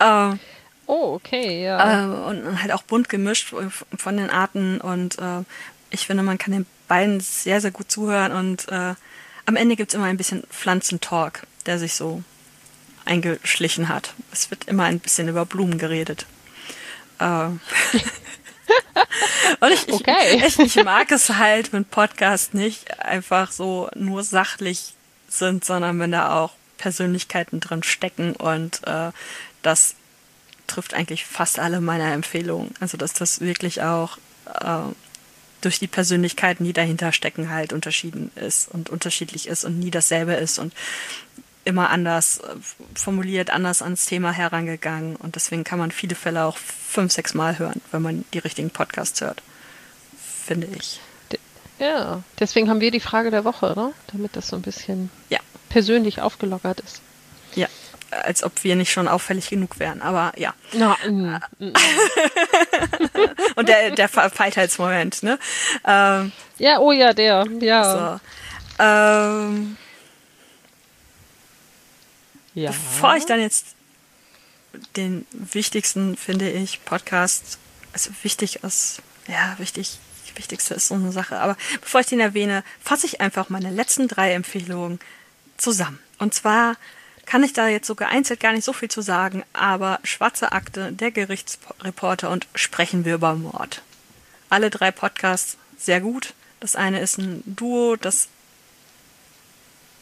Ähm, 0.00 0.38
oh, 0.86 1.14
okay, 1.14 1.64
ja. 1.64 2.04
Äh, 2.04 2.30
und 2.30 2.62
halt 2.62 2.72
auch 2.72 2.82
bunt 2.82 3.08
gemischt 3.08 3.54
von 3.96 4.16
den 4.16 4.30
Arten 4.30 4.80
und 4.80 5.18
äh, 5.18 5.42
ich 5.90 6.06
finde, 6.06 6.22
man 6.22 6.38
kann 6.38 6.52
den 6.52 6.66
beiden 6.88 7.20
sehr, 7.20 7.60
sehr 7.60 7.70
gut 7.70 7.90
zuhören 7.90 8.32
und 8.32 8.68
äh, 8.68 8.94
am 9.46 9.56
Ende 9.56 9.76
gibt 9.76 9.90
es 9.90 9.94
immer 9.94 10.06
ein 10.06 10.16
bisschen 10.16 10.42
Pflanzentalk, 10.50 11.46
der 11.66 11.78
sich 11.78 11.94
so 11.94 12.22
eingeschlichen 13.04 13.88
hat. 13.88 14.14
Es 14.32 14.50
wird 14.50 14.64
immer 14.64 14.84
ein 14.84 14.98
bisschen 14.98 15.28
über 15.28 15.44
Blumen 15.44 15.78
geredet. 15.78 16.26
Äh, 17.18 17.48
und 19.60 19.72
ich, 19.72 19.92
okay. 19.92 20.36
ich, 20.36 20.44
ich, 20.58 20.76
ich, 20.76 20.84
mag 20.84 21.10
es 21.12 21.30
halt, 21.30 21.72
wenn 21.72 21.84
Podcasts 21.84 22.54
nicht 22.54 22.98
einfach 23.00 23.52
so 23.52 23.88
nur 23.94 24.22
sachlich 24.22 24.94
sind, 25.28 25.64
sondern 25.64 25.98
wenn 25.98 26.12
da 26.12 26.38
auch 26.38 26.52
Persönlichkeiten 26.78 27.60
drin 27.60 27.82
stecken 27.82 28.34
und 28.36 28.86
äh, 28.86 29.10
das 29.62 29.94
trifft 30.66 30.94
eigentlich 30.94 31.24
fast 31.24 31.58
alle 31.58 31.80
meiner 31.80 32.12
Empfehlungen. 32.12 32.74
Also 32.80 32.96
dass 32.96 33.12
das 33.12 33.40
wirklich 33.40 33.82
auch 33.82 34.18
äh, 34.60 34.92
durch 35.60 35.78
die 35.78 35.86
Persönlichkeiten, 35.86 36.64
die 36.64 36.72
dahinter 36.72 37.12
stecken, 37.12 37.50
halt 37.50 37.72
unterschieden 37.72 38.30
ist 38.34 38.68
und 38.68 38.90
unterschiedlich 38.90 39.48
ist 39.48 39.64
und 39.64 39.78
nie 39.78 39.90
dasselbe 39.90 40.34
ist 40.34 40.58
und 40.58 40.74
immer 41.64 41.90
anders 41.90 42.38
äh, 42.38 42.56
formuliert, 42.94 43.50
anders 43.50 43.82
ans 43.82 44.06
Thema 44.06 44.32
herangegangen. 44.32 45.16
Und 45.16 45.36
deswegen 45.36 45.64
kann 45.64 45.78
man 45.78 45.90
viele 45.90 46.14
Fälle 46.14 46.44
auch 46.44 46.56
fünf, 46.56 47.12
sechs 47.12 47.34
Mal 47.34 47.58
hören, 47.58 47.80
wenn 47.90 48.02
man 48.02 48.24
die 48.32 48.38
richtigen 48.38 48.70
Podcasts 48.70 49.20
hört. 49.20 49.42
Finde 50.44 50.68
ich. 50.76 51.00
Ja, 51.78 52.22
deswegen 52.38 52.70
haben 52.70 52.80
wir 52.80 52.90
die 52.90 53.00
Frage 53.00 53.30
der 53.30 53.44
Woche, 53.44 53.72
oder? 53.72 53.92
Damit 54.12 54.36
das 54.36 54.48
so 54.48 54.56
ein 54.56 54.62
bisschen 54.62 55.10
ja. 55.28 55.40
persönlich 55.68 56.20
aufgelockert 56.20 56.80
ist. 56.80 57.00
Ja, 57.56 57.66
als 58.10 58.44
ob 58.44 58.62
wir 58.62 58.76
nicht 58.76 58.92
schon 58.92 59.08
auffällig 59.08 59.48
genug 59.48 59.78
wären, 59.80 60.00
aber 60.00 60.32
ja. 60.36 60.54
No, 60.72 60.94
mm, 61.06 61.36
mm. 61.58 61.72
Und 63.56 63.68
der, 63.68 63.90
der 63.90 64.08
Feiltheitsmoment, 64.08 65.22
ne? 65.22 65.38
Ähm, 65.84 66.32
ja, 66.58 66.78
oh 66.78 66.92
ja, 66.92 67.12
der, 67.12 67.46
ja. 67.60 68.20
So. 68.78 68.84
Ähm, 68.84 69.76
ja. 72.54 72.70
Bevor 72.70 73.16
ich 73.16 73.26
dann 73.26 73.40
jetzt 73.40 73.74
den 74.96 75.26
wichtigsten, 75.32 76.16
finde 76.16 76.50
ich, 76.50 76.84
Podcast, 76.84 77.58
also 77.92 78.10
wichtig 78.22 78.62
ist, 78.62 79.02
ja, 79.28 79.54
wichtig, 79.58 79.98
wichtigste 80.34 80.74
ist 80.74 80.88
so 80.88 80.94
eine 80.94 81.12
Sache, 81.12 81.38
aber 81.38 81.56
bevor 81.80 82.00
ich 82.00 82.06
den 82.06 82.20
erwähne, 82.20 82.64
fasse 82.82 83.06
ich 83.06 83.20
einfach 83.20 83.50
meine 83.50 83.70
letzten 83.70 84.08
drei 84.08 84.32
Empfehlungen 84.32 84.98
zusammen. 85.56 86.00
Und 86.18 86.34
zwar 86.34 86.76
kann 87.26 87.42
ich 87.42 87.52
da 87.52 87.68
jetzt 87.68 87.86
sogar 87.86 88.08
einzeln 88.08 88.38
gar 88.38 88.52
nicht 88.52 88.64
so 88.64 88.72
viel 88.72 88.90
zu 88.90 89.00
sagen, 89.00 89.44
aber 89.52 90.00
Schwarze 90.04 90.52
Akte, 90.52 90.92
der 90.92 91.10
Gerichtsreporter 91.10 92.30
und 92.30 92.46
Sprechen 92.54 93.04
wir 93.04 93.14
über 93.14 93.34
Mord. 93.34 93.82
Alle 94.50 94.70
drei 94.70 94.90
Podcasts 94.90 95.56
sehr 95.78 96.00
gut. 96.00 96.34
Das 96.60 96.76
eine 96.76 97.00
ist 97.00 97.18
ein 97.18 97.42
Duo, 97.46 97.96
das 97.96 98.28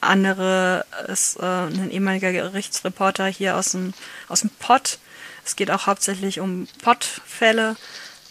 andere 0.03 0.85
ist 1.09 1.37
äh, 1.37 1.45
ein 1.45 1.91
ehemaliger 1.91 2.33
Gerichtsreporter 2.33 3.27
hier 3.27 3.57
aus 3.57 3.71
dem, 3.73 3.95
aus 4.29 4.41
dem 4.41 4.51
Pott. 4.51 4.99
Es 5.45 5.57
geht 5.57 5.71
auch 5.71 5.87
hauptsächlich 5.87 6.41
um 6.41 6.69
Pottfälle 6.83 7.77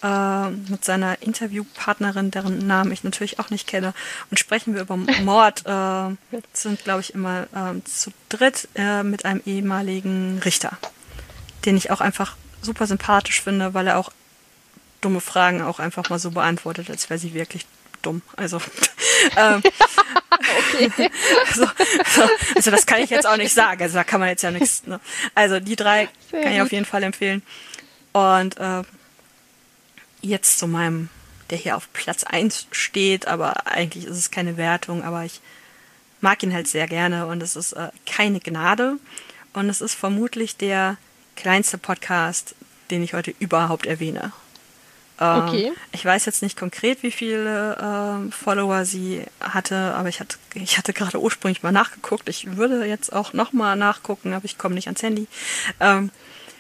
äh, 0.03 0.49
mit 0.49 0.84
seiner 0.84 1.22
Interviewpartnerin, 1.22 2.32
deren 2.32 2.65
Namen 2.65 2.91
ich 2.91 3.03
natürlich 3.03 3.39
auch 3.39 3.49
nicht 3.49 3.67
kenne. 3.67 3.93
Und 4.30 4.39
sprechen 4.39 4.74
wir 4.74 4.82
über 4.82 4.97
Mord. 5.22 5.65
Äh, 5.65 6.15
sind, 6.53 6.84
glaube 6.84 7.01
ich, 7.01 7.13
immer 7.13 7.43
äh, 7.53 7.84
zu 7.84 8.11
dritt 8.30 8.67
äh, 8.76 9.03
mit 9.03 9.26
einem 9.26 9.41
ehemaligen 9.45 10.39
Richter, 10.43 10.78
den 11.65 11.78
ich 11.78 11.91
auch 11.91 12.01
einfach 12.01 12.36
super 12.61 12.88
sympathisch 12.88 13.41
finde, 13.41 13.74
weil 13.74 13.88
er 13.88 13.97
auch 13.97 14.11
dumme 15.01 15.22
Fragen 15.22 15.61
auch 15.61 15.80
einfach 15.80 16.09
mal 16.09 16.19
so 16.19 16.32
beantwortet, 16.32 16.89
als 16.89 17.09
wäre 17.09 17.19
sie 17.19 17.34
wirklich 17.34 17.65
dumm. 18.02 18.22
Also, 18.36 18.62
ähm, 19.38 19.62
okay. 20.74 20.91
also, 21.47 21.66
also, 21.66 22.30
also, 22.56 22.72
das 22.72 22.86
kann 22.86 23.02
ich 23.02 23.10
jetzt 23.10 23.28
auch 23.28 23.38
nicht 23.38 23.54
sagen. 23.54 23.82
Also 23.82 23.95
da 23.95 24.04
kann 24.04 24.20
man 24.20 24.30
jetzt 24.30 24.43
ja 24.43 24.52
nichts. 24.52 24.86
Ne? 24.86 24.99
Also 25.36 25.60
die 25.60 25.76
drei 25.76 26.10
Sehr 26.30 26.41
kann 26.41 26.54
ich 26.54 26.62
auf 26.62 26.72
jeden 26.72 26.86
Fall 26.86 27.04
empfehlen. 27.04 27.41
Und 28.14 28.58
äh, 28.58 28.84
jetzt 30.22 30.60
zu 30.60 30.68
meinem, 30.68 31.10
der 31.49 31.58
hier 31.58 31.78
auf 31.78 31.91
Platz 31.93 32.24
1 32.24 32.68
steht, 32.72 33.28
aber 33.28 33.68
eigentlich 33.68 34.06
ist 34.06 34.18
es 34.18 34.32
keine 34.32 34.58
Wertung, 34.58 35.04
aber 35.04 35.24
ich 35.24 35.41
mag 36.20 36.41
ihn 36.43 36.54
halt 36.54 36.68
sehr 36.68 36.88
gerne 36.88 37.26
und 37.28 37.41
es 37.41 37.56
ist 37.56 37.74
äh, 37.74 37.89
keine 38.06 38.39
Gnade. 38.39 38.97
Und 39.54 39.70
es 39.70 39.82
ist 39.82 39.95
vermutlich 39.95 40.56
der 40.56 40.97
kleinste 41.36 41.78
Podcast, 41.78 42.56
den 42.89 43.04
ich 43.04 43.14
heute 43.14 43.34
überhaupt 43.39 43.86
erwähne. 43.86 44.32
Ähm, 45.22 45.43
okay. 45.43 45.72
Ich 45.91 46.03
weiß 46.03 46.26
jetzt 46.26 46.41
nicht 46.41 46.57
konkret, 46.57 47.03
wie 47.03 47.11
viele 47.11 47.76
äh, 47.78 48.32
Follower 48.32 48.86
sie 48.86 49.24
hatte, 49.39 49.93
aber 49.93 50.09
ich 50.09 50.19
hatte, 50.19 50.38
ich 50.55 50.80
hatte 50.80 50.93
gerade 50.93 51.22
ursprünglich 51.22 51.61
mal 51.61 51.72
nachgeguckt. 51.72 52.28
Ich 52.28 52.57
würde 52.57 52.86
jetzt 52.86 53.13
auch 53.13 53.32
nochmal 53.32 53.76
nachgucken, 53.76 54.34
aber 54.34 54.45
ich 54.45 54.57
komme 54.57 54.74
nicht 54.74 54.88
ans 54.88 55.03
Handy. 55.03 55.28
Ähm, 55.80 56.09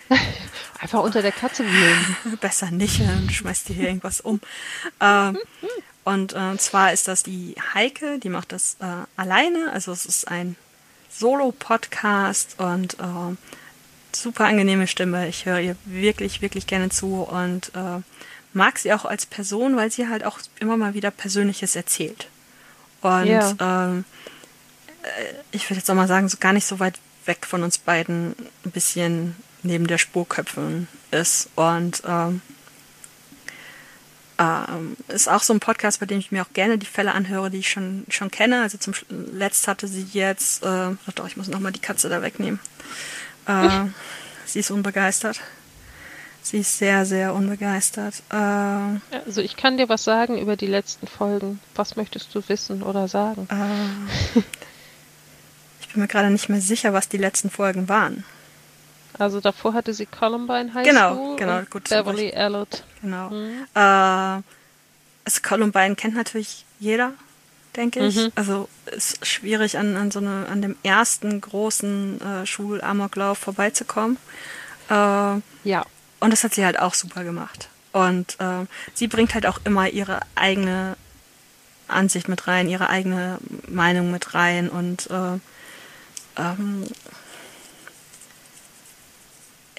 Einfach 0.79 0.99
unter 0.99 1.21
der 1.21 1.31
Katze 1.31 1.65
wühlen. 1.65 2.37
Besser 2.41 2.69
nicht, 2.69 2.99
dann 2.99 3.29
schmeißt 3.29 3.69
dir 3.69 3.75
hier 3.75 3.87
irgendwas 3.87 4.21
um. 4.21 4.39
ähm, 4.99 5.39
und 6.03 6.33
äh, 6.33 6.57
zwar 6.57 6.93
ist 6.93 7.07
das 7.07 7.23
die 7.23 7.55
Heike, 7.73 8.19
die 8.19 8.29
macht 8.29 8.51
das 8.51 8.77
äh, 8.79 8.85
alleine. 9.17 9.71
Also 9.71 9.91
es 9.91 10.05
ist 10.05 10.27
ein 10.27 10.55
Solo-Podcast 11.11 12.59
und 12.59 12.95
äh, 12.95 13.35
super 14.11 14.45
angenehme 14.45 14.87
Stimme. 14.87 15.27
Ich 15.27 15.45
höre 15.45 15.59
ihr 15.59 15.75
wirklich, 15.85 16.41
wirklich 16.41 16.65
gerne 16.65 16.89
zu 16.89 17.21
und 17.21 17.71
äh, 17.75 18.01
mag 18.53 18.79
sie 18.79 18.93
auch 18.93 19.05
als 19.05 19.25
Person, 19.25 19.75
weil 19.75 19.91
sie 19.91 20.07
halt 20.07 20.23
auch 20.23 20.39
immer 20.59 20.77
mal 20.77 20.93
wieder 20.93 21.11
Persönliches 21.11 21.75
erzählt. 21.75 22.27
Und 23.01 23.27
ja. 23.27 23.55
ähm, 23.59 24.05
äh, 25.03 25.33
ich 25.51 25.69
würde 25.69 25.79
jetzt 25.79 25.89
auch 25.89 25.95
mal 25.95 26.07
sagen, 26.07 26.29
so 26.29 26.37
gar 26.39 26.53
nicht 26.53 26.65
so 26.65 26.79
weit 26.79 26.99
weg 27.25 27.45
von 27.45 27.63
uns 27.63 27.77
beiden 27.77 28.35
ein 28.65 28.71
bisschen 28.71 29.35
neben 29.63 29.87
der 29.87 29.97
Spurköpfen 29.97 30.87
ist. 31.11 31.49
Und 31.55 32.03
ähm, 32.05 32.41
ähm, 34.41 34.97
ist 35.07 35.29
auch 35.29 35.43
so 35.43 35.53
ein 35.53 35.59
Podcast, 35.59 35.99
bei 35.99 36.05
dem 36.05 36.19
ich 36.19 36.31
mir 36.31 36.41
auch 36.43 36.53
gerne 36.53 36.77
die 36.77 36.85
Fälle 36.85 37.13
anhöre, 37.13 37.51
die 37.51 37.59
ich 37.59 37.69
schon, 37.69 38.05
schon 38.09 38.31
kenne. 38.31 38.61
Also 38.61 38.77
zum 38.77 38.93
Letzt 39.09 39.67
hatte 39.67 39.87
sie 39.87 40.07
jetzt, 40.13 40.63
äh, 40.63 40.89
doch, 41.15 41.27
ich 41.27 41.37
muss 41.37 41.47
nochmal 41.47 41.71
die 41.71 41.79
Katze 41.79 42.09
da 42.09 42.21
wegnehmen. 42.21 42.59
Äh, 43.47 43.85
sie 44.45 44.59
ist 44.59 44.71
unbegeistert. 44.71 45.41
Sie 46.43 46.59
ist 46.59 46.77
sehr, 46.77 47.05
sehr 47.05 47.33
unbegeistert. 47.33 48.23
Äh, 48.31 48.35
also 48.35 49.41
ich 49.41 49.55
kann 49.55 49.77
dir 49.77 49.89
was 49.89 50.03
sagen 50.03 50.39
über 50.39 50.55
die 50.55 50.67
letzten 50.67 51.07
Folgen. 51.07 51.59
Was 51.75 51.95
möchtest 51.95 52.33
du 52.33 52.41
wissen 52.47 52.81
oder 52.83 53.07
sagen? 53.07 53.47
Äh, 53.51 54.39
ich 55.81 55.87
bin 55.89 56.01
mir 56.01 56.07
gerade 56.07 56.31
nicht 56.31 56.49
mehr 56.49 56.61
sicher, 56.61 56.93
was 56.93 57.09
die 57.09 57.17
letzten 57.17 57.49
Folgen 57.49 57.87
waren. 57.89 58.23
Also 59.19 59.39
davor 59.39 59.73
hatte 59.73 59.93
sie 59.93 60.05
Columbine 60.07 60.73
High 60.73 60.87
genau, 60.87 61.13
School 61.13 61.35
genau, 61.35 61.57
und 61.59 61.69
gut, 61.69 61.89
Beverly 61.89 62.29
Elliot. 62.29 62.83
Genau. 63.01 63.29
Mhm. 63.29 63.67
Äh, 63.75 63.79
also 63.79 65.41
Columbine 65.43 65.95
kennt 65.95 66.15
natürlich 66.15 66.65
jeder, 66.79 67.13
denke 67.75 68.05
ich. 68.07 68.15
Mhm. 68.15 68.31
Also 68.35 68.67
ist 68.87 69.25
schwierig 69.25 69.77
an, 69.77 69.95
an 69.95 70.09
so 70.09 70.19
eine, 70.19 70.47
an 70.49 70.61
dem 70.61 70.75
ersten 70.81 71.39
großen 71.39 72.21
äh, 72.21 72.45
Schulamoklauf 72.47 73.37
vorbeizukommen. 73.37 74.17
Äh, 74.89 74.93
ja. 75.63 75.85
Und 76.21 76.31
das 76.31 76.45
hat 76.45 76.53
sie 76.53 76.63
halt 76.63 76.79
auch 76.79 76.93
super 76.93 77.25
gemacht. 77.25 77.67
Und 77.91 78.39
äh, 78.39 78.65
sie 78.93 79.07
bringt 79.07 79.33
halt 79.33 79.45
auch 79.45 79.59
immer 79.65 79.89
ihre 79.89 80.21
eigene 80.35 80.95
Ansicht 81.89 82.29
mit 82.29 82.47
rein, 82.47 82.69
ihre 82.69 82.89
eigene 82.89 83.37
Meinung 83.67 84.11
mit 84.11 84.33
rein 84.33 84.69
und 84.69 85.09
äh, 85.09 85.39
ähm, 86.37 86.85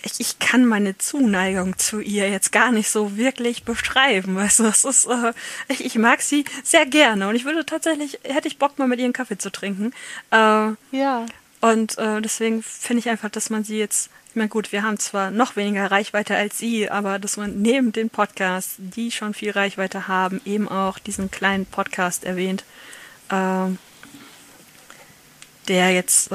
ich, 0.05 0.20
ich 0.20 0.39
kann 0.39 0.66
meine 0.66 0.98
Zuneigung 0.98 1.78
zu 1.78 2.01
ihr 2.01 2.28
jetzt 2.28 2.52
gar 2.52 2.73
nicht 2.73 2.90
so 2.90 3.16
wirklich 3.16 3.64
beschreiben. 3.64 4.36
Weißt 4.36 4.60
du, 4.60 4.64
es 4.64 4.85
ist, 4.85 5.06
äh, 5.06 5.32
ich, 5.69 5.85
ich 5.85 5.94
mag 5.94 6.23
sie 6.23 6.44
sehr 6.64 6.86
gerne 6.86 7.28
und 7.28 7.36
ich 7.36 7.44
würde 7.44 7.64
tatsächlich, 7.64 8.19
hätte 8.24 8.48
ich 8.48 8.59
Bock 8.59 8.78
mal 8.78 8.89
mit 8.89 8.98
ihr 8.98 9.05
einen 9.05 9.12
Kaffee 9.12 9.39
zu 9.39 9.51
trinken. 9.51 9.93
Äh, 10.31 10.73
ja. 10.90 11.27
Und 11.60 11.97
äh, 11.98 12.20
deswegen 12.20 12.62
finde 12.62 12.98
ich 12.98 13.09
einfach, 13.09 13.31
dass 13.31 13.48
man 13.48 13.62
sie 13.62 13.78
jetzt, 13.78 14.10
ich 14.32 14.36
meine 14.36 14.48
gut, 14.48 14.72
wir 14.72 14.82
haben 14.82 14.98
zwar 14.98 15.30
noch 15.30 15.56
weniger 15.56 15.90
Reichweite 15.90 16.34
als 16.34 16.56
sie, 16.56 16.88
aber 16.88 17.18
dass 17.18 17.36
man 17.36 17.60
neben 17.60 17.92
den 17.92 18.09
Podcasts, 18.09 18.76
die 18.78 19.10
schon 19.10 19.34
viel 19.34 19.50
Reichweite 19.50 20.09
haben, 20.09 20.40
eben 20.46 20.70
auch 20.70 20.98
diesen 20.98 21.30
kleinen 21.30 21.66
Podcast 21.66 22.24
erwähnt, 22.24 22.64
äh, 23.28 23.66
der 25.68 25.92
jetzt 25.92 26.32
äh, 26.32 26.34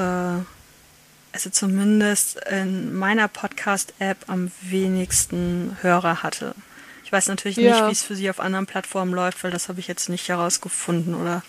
also 1.32 1.50
zumindest 1.50 2.38
in 2.48 2.94
meiner 2.94 3.26
Podcast-App 3.26 4.18
am 4.28 4.52
wenigsten 4.62 5.76
Hörer 5.80 6.22
hatte. 6.22 6.54
Ich 7.02 7.10
weiß 7.10 7.26
natürlich 7.26 7.56
ja. 7.56 7.72
nicht, 7.72 7.88
wie 7.88 7.92
es 7.92 8.04
für 8.04 8.14
sie 8.14 8.30
auf 8.30 8.38
anderen 8.38 8.66
Plattformen 8.66 9.12
läuft, 9.12 9.42
weil 9.42 9.50
das 9.50 9.68
habe 9.68 9.80
ich 9.80 9.88
jetzt 9.88 10.08
nicht 10.08 10.28
herausgefunden 10.28 11.16
oder 11.16 11.42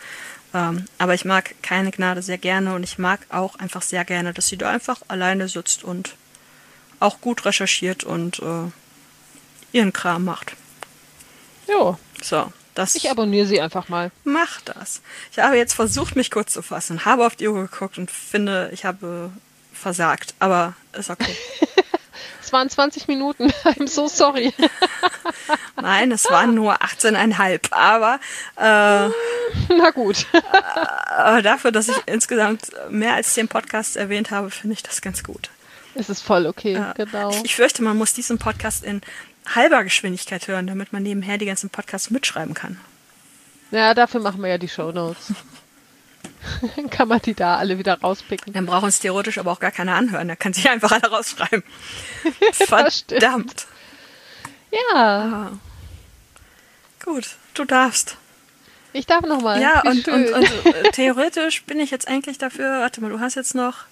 ähm, 0.55 0.85
aber 0.97 1.13
ich 1.13 1.25
mag 1.25 1.53
keine 1.61 1.91
Gnade 1.91 2.23
sehr 2.23 2.39
gerne 2.39 2.73
und 2.73 2.81
ich 2.81 2.97
mag 2.97 3.19
auch 3.29 3.59
einfach 3.59 3.83
sehr 3.83 4.03
gerne, 4.03 4.33
dass 4.33 4.47
sie 4.47 4.57
da 4.57 4.71
einfach 4.71 5.03
alleine 5.07 5.47
sitzt 5.47 5.83
und 5.83 6.15
auch 6.99 7.21
gut 7.21 7.45
recherchiert 7.45 8.03
und 8.03 8.39
äh, 8.39 8.71
ihren 9.71 9.93
Kram 9.93 10.25
macht. 10.25 10.55
Jo. 11.67 11.97
So, 12.21 12.51
das. 12.75 12.95
Ich 12.95 13.09
abonniere 13.09 13.45
sie 13.45 13.61
einfach 13.61 13.89
mal. 13.89 14.11
Mach 14.23 14.61
das. 14.61 15.01
Ich 15.31 15.39
habe 15.39 15.57
jetzt 15.57 15.73
versucht, 15.73 16.15
mich 16.15 16.31
kurz 16.31 16.53
zu 16.53 16.61
fassen, 16.61 17.05
habe 17.05 17.25
auf 17.25 17.35
die 17.35 17.47
Uhr 17.47 17.61
geguckt 17.61 17.97
und 17.97 18.11
finde, 18.11 18.69
ich 18.73 18.85
habe 18.85 19.31
versagt, 19.73 20.33
aber 20.39 20.73
ist 20.93 21.09
okay. 21.09 21.35
es 22.41 22.51
waren 22.51 22.69
20 22.69 23.07
Minuten. 23.07 23.49
I'm 23.63 23.87
so 23.87 24.07
sorry. 24.07 24.53
Nein, 25.81 26.11
es 26.11 26.25
waren 26.29 26.53
nur 26.53 26.81
18,5, 26.81 27.71
aber 27.71 28.19
äh, 28.57 29.09
na 29.69 29.91
gut. 29.93 30.25
äh, 30.33 31.41
dafür, 31.41 31.71
dass 31.71 31.87
ich 31.87 31.97
insgesamt 32.05 32.71
mehr 32.89 33.13
als 33.13 33.33
10 33.35 33.47
Podcasts 33.47 33.95
erwähnt 33.95 34.31
habe, 34.31 34.51
finde 34.51 34.73
ich 34.73 34.83
das 34.83 35.01
ganz 35.01 35.23
gut. 35.23 35.49
Es 35.99 36.09
ist 36.09 36.21
voll 36.21 36.45
okay, 36.45 36.75
äh, 36.75 36.93
genau. 36.95 37.29
Ich, 37.31 37.45
ich 37.45 37.55
fürchte, 37.55 37.83
man 37.83 37.97
muss 37.97 38.13
diesen 38.13 38.37
Podcast 38.37 38.83
in 38.83 39.01
halber 39.53 39.83
Geschwindigkeit 39.83 40.47
hören, 40.47 40.67
damit 40.67 40.93
man 40.93 41.03
nebenher 41.03 41.37
die 41.37 41.45
ganzen 41.45 41.69
Podcasts 41.69 42.09
mitschreiben 42.09 42.53
kann. 42.53 42.79
Ja, 43.71 43.93
dafür 43.93 44.21
machen 44.21 44.41
wir 44.41 44.49
ja 44.49 44.57
die 44.57 44.69
Show 44.69 44.91
Notes. 44.91 45.33
kann 46.91 47.07
man 47.07 47.21
die 47.21 47.33
da 47.33 47.57
alle 47.57 47.77
wieder 47.77 47.99
rauspicken. 47.99 48.53
Dann 48.53 48.65
brauchen 48.65 48.89
es 48.89 48.99
theoretisch 48.99 49.37
aber 49.37 49.51
auch 49.51 49.59
gar 49.59 49.71
keiner 49.71 49.95
anhören. 49.95 50.27
Da 50.27 50.35
kann 50.35 50.53
sich 50.53 50.69
einfach 50.69 50.91
alle 50.91 51.09
rausschreiben. 51.09 51.63
Verdammt. 52.53 53.67
Ja. 54.71 54.95
Ah. 54.95 55.51
Gut, 57.03 57.35
du 57.53 57.65
darfst. 57.65 58.17
Ich 58.93 59.05
darf 59.05 59.21
nochmal. 59.21 59.61
Ja, 59.61 59.81
und, 59.81 60.07
und, 60.07 60.31
und, 60.31 60.65
äh, 60.65 60.89
theoretisch 60.93 61.63
bin 61.63 61.79
ich 61.79 61.91
jetzt 61.91 62.07
eigentlich 62.07 62.37
dafür. 62.37 62.79
Warte 62.79 63.01
mal, 63.01 63.09
du 63.09 63.19
hast 63.19 63.35
jetzt 63.35 63.55
noch. 63.55 63.85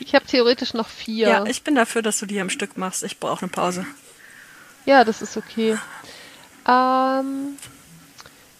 Ich 0.00 0.14
habe 0.14 0.26
theoretisch 0.26 0.74
noch 0.74 0.88
vier. 0.88 1.28
Ja, 1.28 1.44
ich 1.44 1.62
bin 1.62 1.74
dafür, 1.74 2.02
dass 2.02 2.18
du 2.18 2.26
die 2.26 2.40
am 2.40 2.50
Stück 2.50 2.76
machst. 2.76 3.02
Ich 3.04 3.18
brauche 3.18 3.42
eine 3.42 3.50
Pause. 3.50 3.86
Ja, 4.86 5.04
das 5.04 5.22
ist 5.22 5.36
okay. 5.36 5.76
Ähm, 6.66 7.56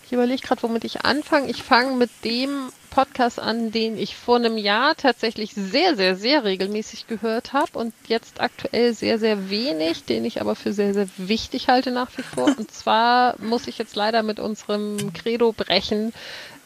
ich 0.05 0.13
überlege 0.13 0.43
gerade, 0.43 0.63
womit 0.63 0.85
ich 0.85 1.05
anfange. 1.05 1.49
Ich 1.49 1.63
fange 1.63 1.97
mit 1.97 2.11
dem 2.25 2.71
Podcast 2.91 3.39
an, 3.39 3.71
den 3.71 3.97
ich 3.97 4.17
vor 4.17 4.37
einem 4.37 4.59
Jahr 4.59 4.97
tatsächlich 4.97 5.55
sehr, 5.55 5.97
sehr, 5.97 6.17
sehr 6.17 6.45
regelmäßig 6.45 7.07
gehört 7.07 7.53
habe 7.53 7.79
und 7.79 7.95
jetzt 8.09 8.41
aktuell 8.41 8.93
sehr, 8.93 9.19
sehr 9.19 9.49
wenig, 9.49 10.05
den 10.05 10.25
ich 10.25 10.41
aber 10.41 10.57
für 10.57 10.73
sehr, 10.73 10.93
sehr 10.93 11.09
wichtig 11.17 11.69
halte 11.69 11.93
nach 11.93 12.11
wie 12.17 12.23
vor. 12.23 12.47
Und 12.47 12.71
zwar 12.73 13.37
muss 13.39 13.69
ich 13.69 13.79
jetzt 13.79 13.95
leider 13.95 14.23
mit 14.23 14.41
unserem 14.41 15.13
Credo 15.13 15.53
brechen. 15.53 16.13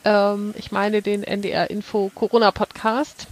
Ähm, 0.05 0.55
ich 0.57 0.73
meine 0.73 1.03
den 1.03 1.23
NDR 1.23 1.71
Info 1.71 2.11
Corona 2.15 2.51
Podcast. 2.51 3.27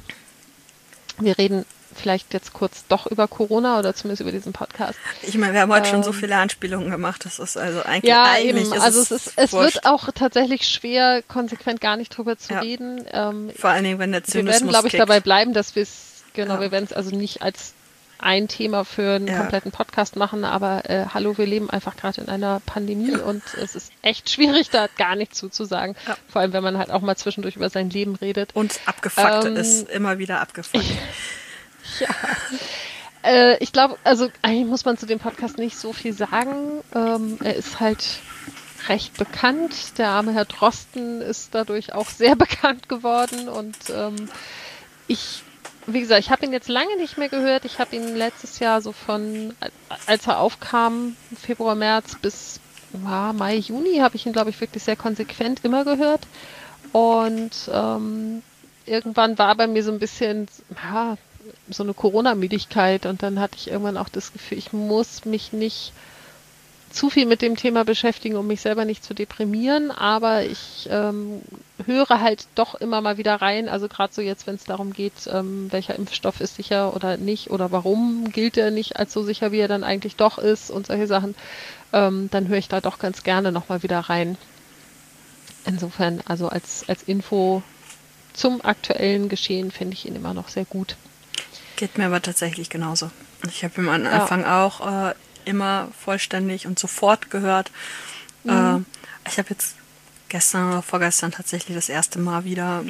Wir 1.19 1.39
reden 1.39 1.65
vielleicht 1.95 2.33
jetzt 2.35 2.53
kurz 2.53 2.87
doch 2.89 3.07
über 3.07 3.29
Corona 3.29 3.79
oder 3.79 3.95
zumindest 3.95 4.23
über 4.23 4.33
diesen 4.33 4.53
Podcast. 4.53 4.99
Ich 5.23 5.37
meine, 5.37 5.53
wir 5.53 5.61
haben 5.61 5.73
heute 5.73 5.89
ähm, 5.89 5.95
schon 5.95 6.03
so 6.03 6.11
ähm, 6.11 6.17
viele 6.17 6.37
Anspielungen 6.37 6.91
gemacht, 6.91 7.25
das 7.25 7.39
ist 7.39 7.57
also 7.57 7.83
eigentlich, 7.83 8.11
ja, 8.11 8.25
eigentlich 8.25 8.71
eben. 8.71 8.81
also 8.81 9.01
es, 9.01 9.11
ist, 9.11 9.33
es 9.37 9.53
wird 9.53 9.85
auch 9.85 10.09
tatsächlich 10.15 10.67
schwer, 10.67 11.23
konsequent 11.23 11.81
gar 11.81 11.97
nicht 11.97 12.17
drüber 12.17 12.39
zu 12.39 12.55
ja. 12.55 12.61
reden. 12.61 13.05
Ähm, 13.13 13.51
Vor 13.57 13.71
allen 13.71 13.85
Dingen, 13.85 13.99
wenn 13.99 14.13
der 14.13 14.25
Zynismus 14.25 14.47
Wir 14.47 14.53
werden, 14.53 14.69
glaube 14.69 14.89
ich, 14.89 14.93
kickt. 14.93 15.01
dabei 15.03 15.21
bleiben, 15.21 15.53
dass 15.53 15.77
wir 15.77 15.83
es, 15.83 16.23
genau, 16.33 16.55
ja. 16.55 16.61
wir 16.61 16.71
werden 16.71 16.85
es 16.85 16.93
also 16.93 17.15
nicht 17.15 17.43
als 17.43 17.75
ein 18.23 18.49
Thema 18.49 18.85
für 18.85 19.17
einen 19.17 19.27
ja. 19.27 19.39
kompletten 19.39 19.73
Podcast 19.73 20.17
machen, 20.17 20.45
aber 20.45 20.89
äh, 20.89 21.07
hallo, 21.13 21.37
wir 21.37 21.47
leben 21.47 21.69
einfach 21.71 21.97
gerade 21.97 22.21
in 22.21 22.29
einer 22.29 22.61
Pandemie 22.65 23.17
und 23.17 23.43
es 23.61 23.75
ist 23.75 23.93
echt 24.03 24.31
schwierig, 24.31 24.71
da 24.71 24.87
gar 24.97 25.17
nichts 25.17 25.39
zuzusagen. 25.39 25.97
Ja. 26.07 26.17
Vor 26.29 26.41
allem, 26.41 26.53
wenn 26.53 26.63
man 26.63 26.79
halt 26.79 26.91
auch 26.91 27.01
mal 27.03 27.17
zwischendurch 27.17 27.57
über 27.57 27.69
sein 27.69 27.91
Leben 27.91 28.15
redet. 28.15 28.55
Und 28.55 28.81
abgefuckt 28.87 29.45
ähm, 29.45 29.57
ist, 29.57 29.91
immer 29.91 30.19
wieder 30.19 30.41
abgefuckt. 30.41 30.85
Ja. 31.99 32.09
Äh, 33.25 33.59
ich 33.59 33.73
glaube, 33.73 33.97
also 34.05 34.29
eigentlich 34.41 34.67
muss 34.67 34.85
man 34.85 34.97
zu 34.97 35.05
dem 35.05 35.19
Podcast 35.19 35.59
nicht 35.59 35.77
so 35.77 35.93
viel 35.93 36.13
sagen. 36.13 36.81
Ähm, 36.95 37.39
er 37.43 37.57
ist 37.57 37.81
halt 37.81 38.21
recht 38.89 39.17
bekannt. 39.17 39.99
Der 39.99 40.11
arme 40.11 40.33
Herr 40.33 40.45
Drosten 40.45 41.21
ist 41.21 41.55
dadurch 41.55 41.93
auch 41.93 42.09
sehr 42.09 42.37
bekannt 42.37 42.89
geworden 42.89 43.49
und 43.49 43.77
ähm, 43.91 44.29
ich 45.07 45.43
wie 45.87 46.01
gesagt, 46.01 46.21
ich 46.21 46.31
habe 46.31 46.45
ihn 46.47 46.53
jetzt 46.53 46.69
lange 46.69 46.97
nicht 46.97 47.19
mehr 47.19 47.29
gehört. 47.29 47.65
Ich 47.65 47.79
habe 47.79 47.97
ihn 47.97 48.15
letztes 48.17 48.59
Jahr 48.59 48.81
so 48.81 48.93
von, 48.93 49.55
als 50.07 50.27
er 50.27 50.39
aufkam, 50.39 51.17
Februar, 51.41 51.75
März 51.75 52.17
bis 52.21 52.61
ja, 53.05 53.33
Mai, 53.33 53.57
Juni, 53.57 53.99
habe 53.99 54.17
ich 54.17 54.27
ihn, 54.27 54.33
glaube 54.33 54.51
ich, 54.51 54.61
wirklich 54.61 54.83
sehr 54.83 54.97
konsequent 54.97 55.65
immer 55.65 55.85
gehört. 55.85 56.27
Und 56.93 57.71
ähm, 57.73 58.43
irgendwann 58.87 59.39
war 59.39 59.55
bei 59.55 59.67
mir 59.67 59.83
so 59.83 59.93
ein 59.93 59.99
bisschen, 59.99 60.47
ja, 60.83 61.17
so 61.69 61.83
eine 61.83 61.95
Corona-Müdigkeit 61.95 63.07
und 63.07 63.23
dann 63.23 63.41
hatte 63.41 63.57
ich 63.57 63.69
irgendwann 63.69 63.97
auch 63.97 64.09
das 64.09 64.33
Gefühl, 64.33 64.59
ich 64.59 64.73
muss 64.73 65.25
mich 65.25 65.53
nicht 65.53 65.93
zu 66.93 67.11
viel 67.11 67.27
mit 67.27 67.43
dem 67.43 67.57
Thema 67.57 67.85
beschäftigen, 67.85 68.37
um 68.37 68.47
mich 68.47 68.61
selber 68.61 68.85
nicht 68.85 69.03
zu 69.03 69.15
deprimieren, 69.15 69.91
aber 69.91 70.45
ich 70.45 70.89
ähm, 70.91 71.41
höre 71.87 72.21
halt 72.21 72.47
doch 72.55 72.75
immer 72.75 73.01
mal 73.01 73.19
wieder 73.19 73.37
rein, 73.37 73.69
also 73.69 73.89
gerade 73.89 74.13
so 74.13 74.23
jetzt, 74.23 74.47
wenn 74.47 74.55
es 74.55 74.65
darum 74.65 74.93
geht, 74.93 75.13
ähm, 75.27 75.69
welcher 75.71 75.97
Impfstoff 75.97 76.41
ist 76.41 76.57
sicher 76.57 76.95
oder 76.95 77.17
nicht 77.17 77.51
oder 77.51 77.73
warum 77.73 78.31
gilt 78.31 78.57
er 78.57 78.71
nicht 78.71 78.97
als 78.97 79.13
so 79.13 79.23
sicher, 79.23 79.53
wie 79.53 79.59
er 79.59 79.69
dann 79.69 79.85
eigentlich 79.85 80.17
doch 80.17 80.39
ist 80.39 80.71
und 80.71 80.87
solche 80.87 81.07
Sachen, 81.07 81.35
ähm, 81.93 82.29
dann 82.31 82.49
höre 82.49 82.59
ich 82.59 82.69
da 82.69 82.81
doch 82.81 82.99
ganz 82.99 83.23
gerne 83.23 83.53
nochmal 83.53 83.83
wieder 83.83 84.01
rein. 84.01 84.37
Insofern, 85.65 86.21
also 86.27 86.49
als, 86.49 86.85
als 86.89 87.03
Info 87.05 87.63
zum 88.33 88.65
aktuellen 88.65 89.29
Geschehen 89.29 89.71
finde 89.71 89.95
ich 89.95 90.07
ihn 90.07 90.17
immer 90.17 90.35
noch 90.35 90.49
sehr 90.49 90.65
gut. 90.65 90.97
Geht 91.77 91.99
mir 91.99 92.07
aber 92.07 92.23
tatsächlich 92.23 92.71
genauso. 92.71 93.11
Ich 93.49 93.65
habe 93.65 93.75
am 93.79 93.89
Anfang 93.89 94.43
ja. 94.43 94.65
auch 94.65 95.11
äh, 95.11 95.15
immer 95.45 95.89
vollständig 95.99 96.67
und 96.67 96.79
sofort 96.79 97.31
gehört. 97.31 97.71
Mhm. 98.45 98.87
Äh, 99.27 99.29
ich 99.29 99.39
habe 99.39 99.51
jetzt 99.51 99.77
gestern 100.29 100.71
oder 100.71 100.83
vorgestern 100.83 101.31
tatsächlich 101.31 101.77
das 101.77 101.89
erste 101.89 102.19
Mal 102.19 102.45
wieder 102.45 102.85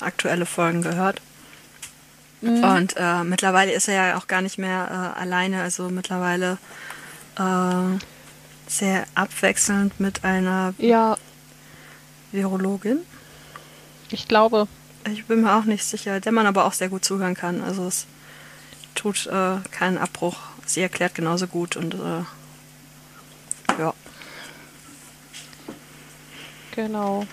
aktuelle 0.00 0.46
Folgen 0.46 0.82
gehört. 0.82 1.20
Mhm. 2.40 2.64
Und 2.64 2.94
äh, 2.96 3.24
mittlerweile 3.24 3.72
ist 3.72 3.88
er 3.88 3.94
ja 3.94 4.18
auch 4.18 4.26
gar 4.26 4.42
nicht 4.42 4.58
mehr 4.58 5.14
äh, 5.16 5.20
alleine. 5.20 5.62
Also 5.62 5.88
mittlerweile 5.88 6.58
äh, 7.36 7.98
sehr 8.66 9.06
abwechselnd 9.14 9.98
mit 9.98 10.24
einer 10.24 10.74
ja. 10.78 11.16
Virologin. 12.32 12.98
Ich 14.10 14.28
glaube. 14.28 14.68
Ich 15.10 15.26
bin 15.26 15.42
mir 15.42 15.54
auch 15.54 15.64
nicht 15.64 15.84
sicher, 15.84 16.20
der 16.20 16.32
man 16.32 16.46
aber 16.46 16.64
auch 16.64 16.72
sehr 16.72 16.88
gut 16.88 17.04
zuhören 17.04 17.34
kann. 17.34 17.62
Also 17.62 17.86
es 17.86 18.06
tut 18.94 19.26
äh, 19.26 19.56
keinen 19.70 19.98
Abbruch. 19.98 20.36
Sie 20.68 20.82
erklärt 20.82 21.14
genauso 21.14 21.46
gut 21.46 21.76
und 21.76 21.94
äh, 21.94 23.78
ja. 23.78 23.94
Genau. 26.76 27.26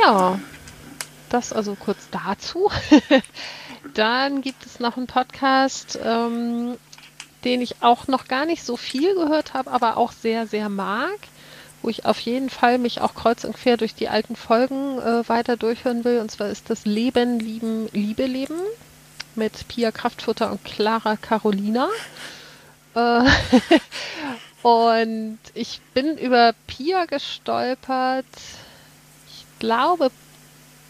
Ja, 0.00 0.38
das 1.30 1.52
also 1.52 1.74
kurz 1.74 1.98
dazu. 2.12 2.70
Dann 3.94 4.40
gibt 4.40 4.64
es 4.64 4.78
noch 4.78 4.96
einen 4.96 5.08
Podcast, 5.08 5.98
ähm, 6.00 6.76
den 7.44 7.60
ich 7.60 7.82
auch 7.82 8.06
noch 8.06 8.28
gar 8.28 8.46
nicht 8.46 8.62
so 8.62 8.76
viel 8.76 9.16
gehört 9.16 9.54
habe, 9.54 9.72
aber 9.72 9.96
auch 9.96 10.12
sehr, 10.12 10.46
sehr 10.46 10.68
mag 10.68 11.18
wo 11.80 11.88
ich 11.88 12.04
auf 12.04 12.18
jeden 12.18 12.50
Fall 12.50 12.78
mich 12.78 13.00
auch 13.00 13.14
kreuz 13.14 13.44
und 13.44 13.54
quer 13.54 13.76
durch 13.76 13.94
die 13.94 14.08
alten 14.08 14.34
Folgen 14.34 14.98
äh, 14.98 15.28
weiter 15.28 15.56
durchhören 15.56 16.04
will. 16.04 16.18
Und 16.18 16.28
zwar 16.28 16.48
ist 16.48 16.70
das 16.70 16.84
Leben, 16.84 17.38
Lieben, 17.38 17.88
Liebe, 17.92 18.26
Leben 18.26 18.58
mit 19.34 19.68
Pia 19.68 19.90
Kraftfutter 19.92 20.50
und 20.50 20.64
Clara 20.64 21.16
Carolina. 21.16 21.88
Äh, 22.94 23.24
und 24.62 25.38
ich 25.54 25.80
bin 25.94 26.18
über 26.18 26.54
Pia 26.66 27.04
gestolpert. 27.06 28.26
Ich 29.28 29.44
glaube 29.58 30.10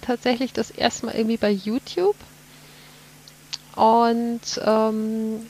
tatsächlich 0.02 0.52
das 0.52 0.70
erste 0.70 1.06
Mal 1.06 1.14
irgendwie 1.14 1.36
bei 1.36 1.50
YouTube. 1.50 2.16
und 3.76 4.40
ähm, 4.64 5.46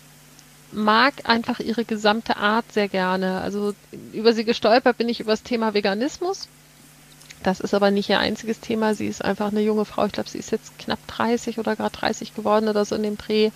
mag 0.72 1.14
einfach 1.24 1.60
ihre 1.60 1.84
gesamte 1.84 2.36
Art 2.36 2.70
sehr 2.72 2.88
gerne. 2.88 3.40
Also 3.40 3.74
über 4.12 4.32
sie 4.32 4.44
gestolpert 4.44 4.98
bin 4.98 5.08
ich 5.08 5.20
über 5.20 5.32
das 5.32 5.42
Thema 5.42 5.74
Veganismus. 5.74 6.48
Das 7.42 7.60
ist 7.60 7.74
aber 7.74 7.90
nicht 7.90 8.08
ihr 8.08 8.18
einziges 8.18 8.60
Thema. 8.60 8.94
Sie 8.94 9.06
ist 9.06 9.24
einfach 9.24 9.48
eine 9.48 9.60
junge 9.60 9.84
Frau. 9.84 10.06
Ich 10.06 10.12
glaube, 10.12 10.28
sie 10.28 10.38
ist 10.38 10.50
jetzt 10.50 10.78
knapp 10.78 10.98
30 11.06 11.58
oder 11.58 11.76
gerade 11.76 11.96
30 11.96 12.34
geworden 12.34 12.68
oder 12.68 12.84
so 12.84 12.96
in 12.96 13.02
dem 13.02 13.16
Dreh, 13.16 13.50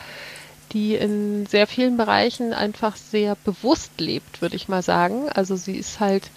die 0.73 0.95
in 0.95 1.47
sehr 1.47 1.67
vielen 1.67 1.97
Bereichen 1.97 2.53
einfach 2.53 2.97
sehr 2.97 3.37
bewusst 3.45 3.93
lebt, 4.01 4.41
würde 4.41 4.57
ich 4.57 4.69
mal 4.69 4.83
sagen. 4.83 5.29
Also 5.29 5.57
sie 5.57 5.77
ist 5.77 6.01
halt 6.01 6.31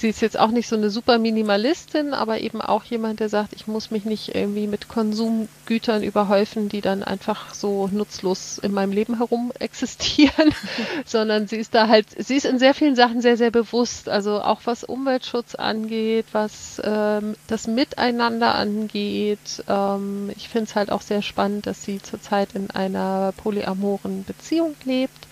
sie 0.00 0.08
ist 0.08 0.22
jetzt 0.22 0.38
auch 0.38 0.50
nicht 0.50 0.66
so 0.66 0.76
eine 0.76 0.88
super 0.88 1.18
Minimalistin, 1.18 2.14
aber 2.14 2.40
eben 2.40 2.62
auch 2.62 2.84
jemand, 2.84 3.20
der 3.20 3.28
sagt, 3.28 3.52
ich 3.52 3.66
muss 3.66 3.90
mich 3.90 4.04
nicht 4.06 4.34
irgendwie 4.34 4.66
mit 4.66 4.88
Konsumgütern 4.88 6.02
überhäufen, 6.02 6.70
die 6.70 6.80
dann 6.80 7.04
einfach 7.04 7.52
so 7.52 7.88
nutzlos 7.92 8.58
in 8.58 8.72
meinem 8.72 8.92
Leben 8.92 9.18
herum 9.18 9.52
existieren, 9.58 10.54
sondern 11.04 11.46
sie 11.48 11.56
ist 11.56 11.74
da 11.74 11.88
halt, 11.88 12.06
sie 12.16 12.36
ist 12.36 12.46
in 12.46 12.58
sehr 12.58 12.72
vielen 12.72 12.96
Sachen 12.96 13.20
sehr, 13.20 13.36
sehr 13.36 13.50
bewusst. 13.50 14.08
Also 14.08 14.40
auch 14.40 14.62
was 14.64 14.84
Umweltschutz 14.84 15.54
angeht, 15.54 16.26
was 16.32 16.80
ähm, 16.82 17.36
das 17.46 17.66
Miteinander 17.66 18.54
angeht. 18.54 19.62
Ähm, 19.68 20.30
ich 20.34 20.48
finde 20.48 20.64
es 20.64 20.74
halt 20.74 20.90
auch 20.90 21.02
sehr 21.02 21.20
spannend, 21.20 21.66
dass 21.66 21.82
sie 21.82 22.00
zurzeit 22.00 22.54
in 22.54 22.70
einer 22.70 23.32
polyamoren 23.36 24.24
Beziehung 24.24 24.74
lebt 24.84 25.26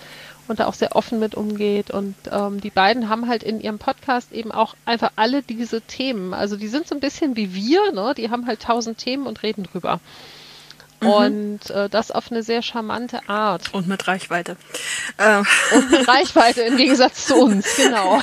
und 0.49 0.61
da 0.61 0.67
auch 0.67 0.75
sehr 0.75 0.97
offen 0.97 1.19
mit 1.19 1.35
umgeht. 1.35 1.91
Und 1.91 2.15
ähm, 2.31 2.61
die 2.61 2.71
beiden 2.71 3.09
haben 3.09 3.29
halt 3.29 3.43
in 3.43 3.61
ihrem 3.61 3.79
Podcast 3.79 4.33
eben 4.33 4.53
auch 4.53 4.75
einfach 4.85 5.13
alle 5.17 5.43
diese 5.43 5.81
Themen. 5.83 6.35
Also 6.35 6.57
die 6.57 6.69
sind 6.69 6.89
so 6.89 6.95
ein 6.95 7.01
bisschen 7.01 7.37
wie 7.37 7.55
wir, 7.55 7.93
ne? 7.93 8.15
Die 8.17 8.31
haben 8.31 8.47
halt 8.47 8.61
tausend 8.61 8.99
Themen 8.99 9.27
und 9.27 9.43
reden 9.43 9.65
drüber. 9.65 10.01
Mhm. 11.01 11.09
Und 11.09 11.71
äh, 11.71 11.89
das 11.89 12.11
auf 12.11 12.31
eine 12.31 12.43
sehr 12.43 12.63
charmante 12.63 13.21
Art. 13.29 13.73
Und 13.73 13.87
mit 13.87 14.09
Reichweite. 14.09 14.57
Ähm. 15.19 15.47
Und 15.75 15.91
mit 15.91 16.09
Reichweite 16.09 16.63
im 16.63 16.77
Gegensatz 16.77 17.27
zu 17.27 17.37
uns, 17.37 17.67
genau. 17.77 18.21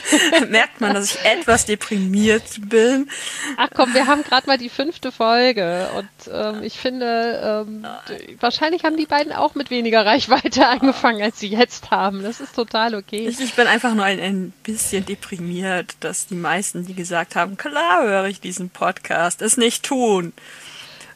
Merkt 0.49 0.81
man, 0.81 0.93
dass 0.93 1.15
ich 1.15 1.25
etwas 1.25 1.65
deprimiert 1.65 2.43
bin. 2.69 3.09
Ach 3.57 3.69
komm, 3.73 3.93
wir 3.93 4.07
haben 4.07 4.23
gerade 4.23 4.47
mal 4.47 4.57
die 4.57 4.69
fünfte 4.69 5.11
Folge 5.11 5.89
und 5.97 6.31
ähm, 6.31 6.63
ich 6.63 6.77
finde, 6.77 7.65
ähm, 7.67 7.85
wahrscheinlich 8.39 8.83
haben 8.83 8.97
die 8.97 9.05
beiden 9.05 9.31
auch 9.31 9.55
mit 9.55 9.69
weniger 9.69 10.05
Reichweite 10.05 10.67
angefangen, 10.67 11.21
als 11.21 11.39
sie 11.39 11.47
jetzt 11.47 11.91
haben. 11.91 12.23
Das 12.23 12.41
ist 12.41 12.55
total 12.55 12.95
okay. 12.95 13.27
Ich, 13.27 13.39
ich 13.39 13.53
bin 13.53 13.67
einfach 13.67 13.93
nur 13.93 14.05
ein, 14.05 14.19
ein 14.19 14.53
bisschen 14.63 15.05
deprimiert, 15.05 15.95
dass 16.01 16.27
die 16.27 16.35
meisten, 16.35 16.85
die 16.85 16.93
gesagt 16.93 17.35
haben, 17.35 17.57
klar 17.57 18.03
höre 18.03 18.25
ich 18.25 18.41
diesen 18.41 18.69
Podcast, 18.69 19.41
es 19.41 19.57
nicht 19.57 19.83
tun. 19.83 20.33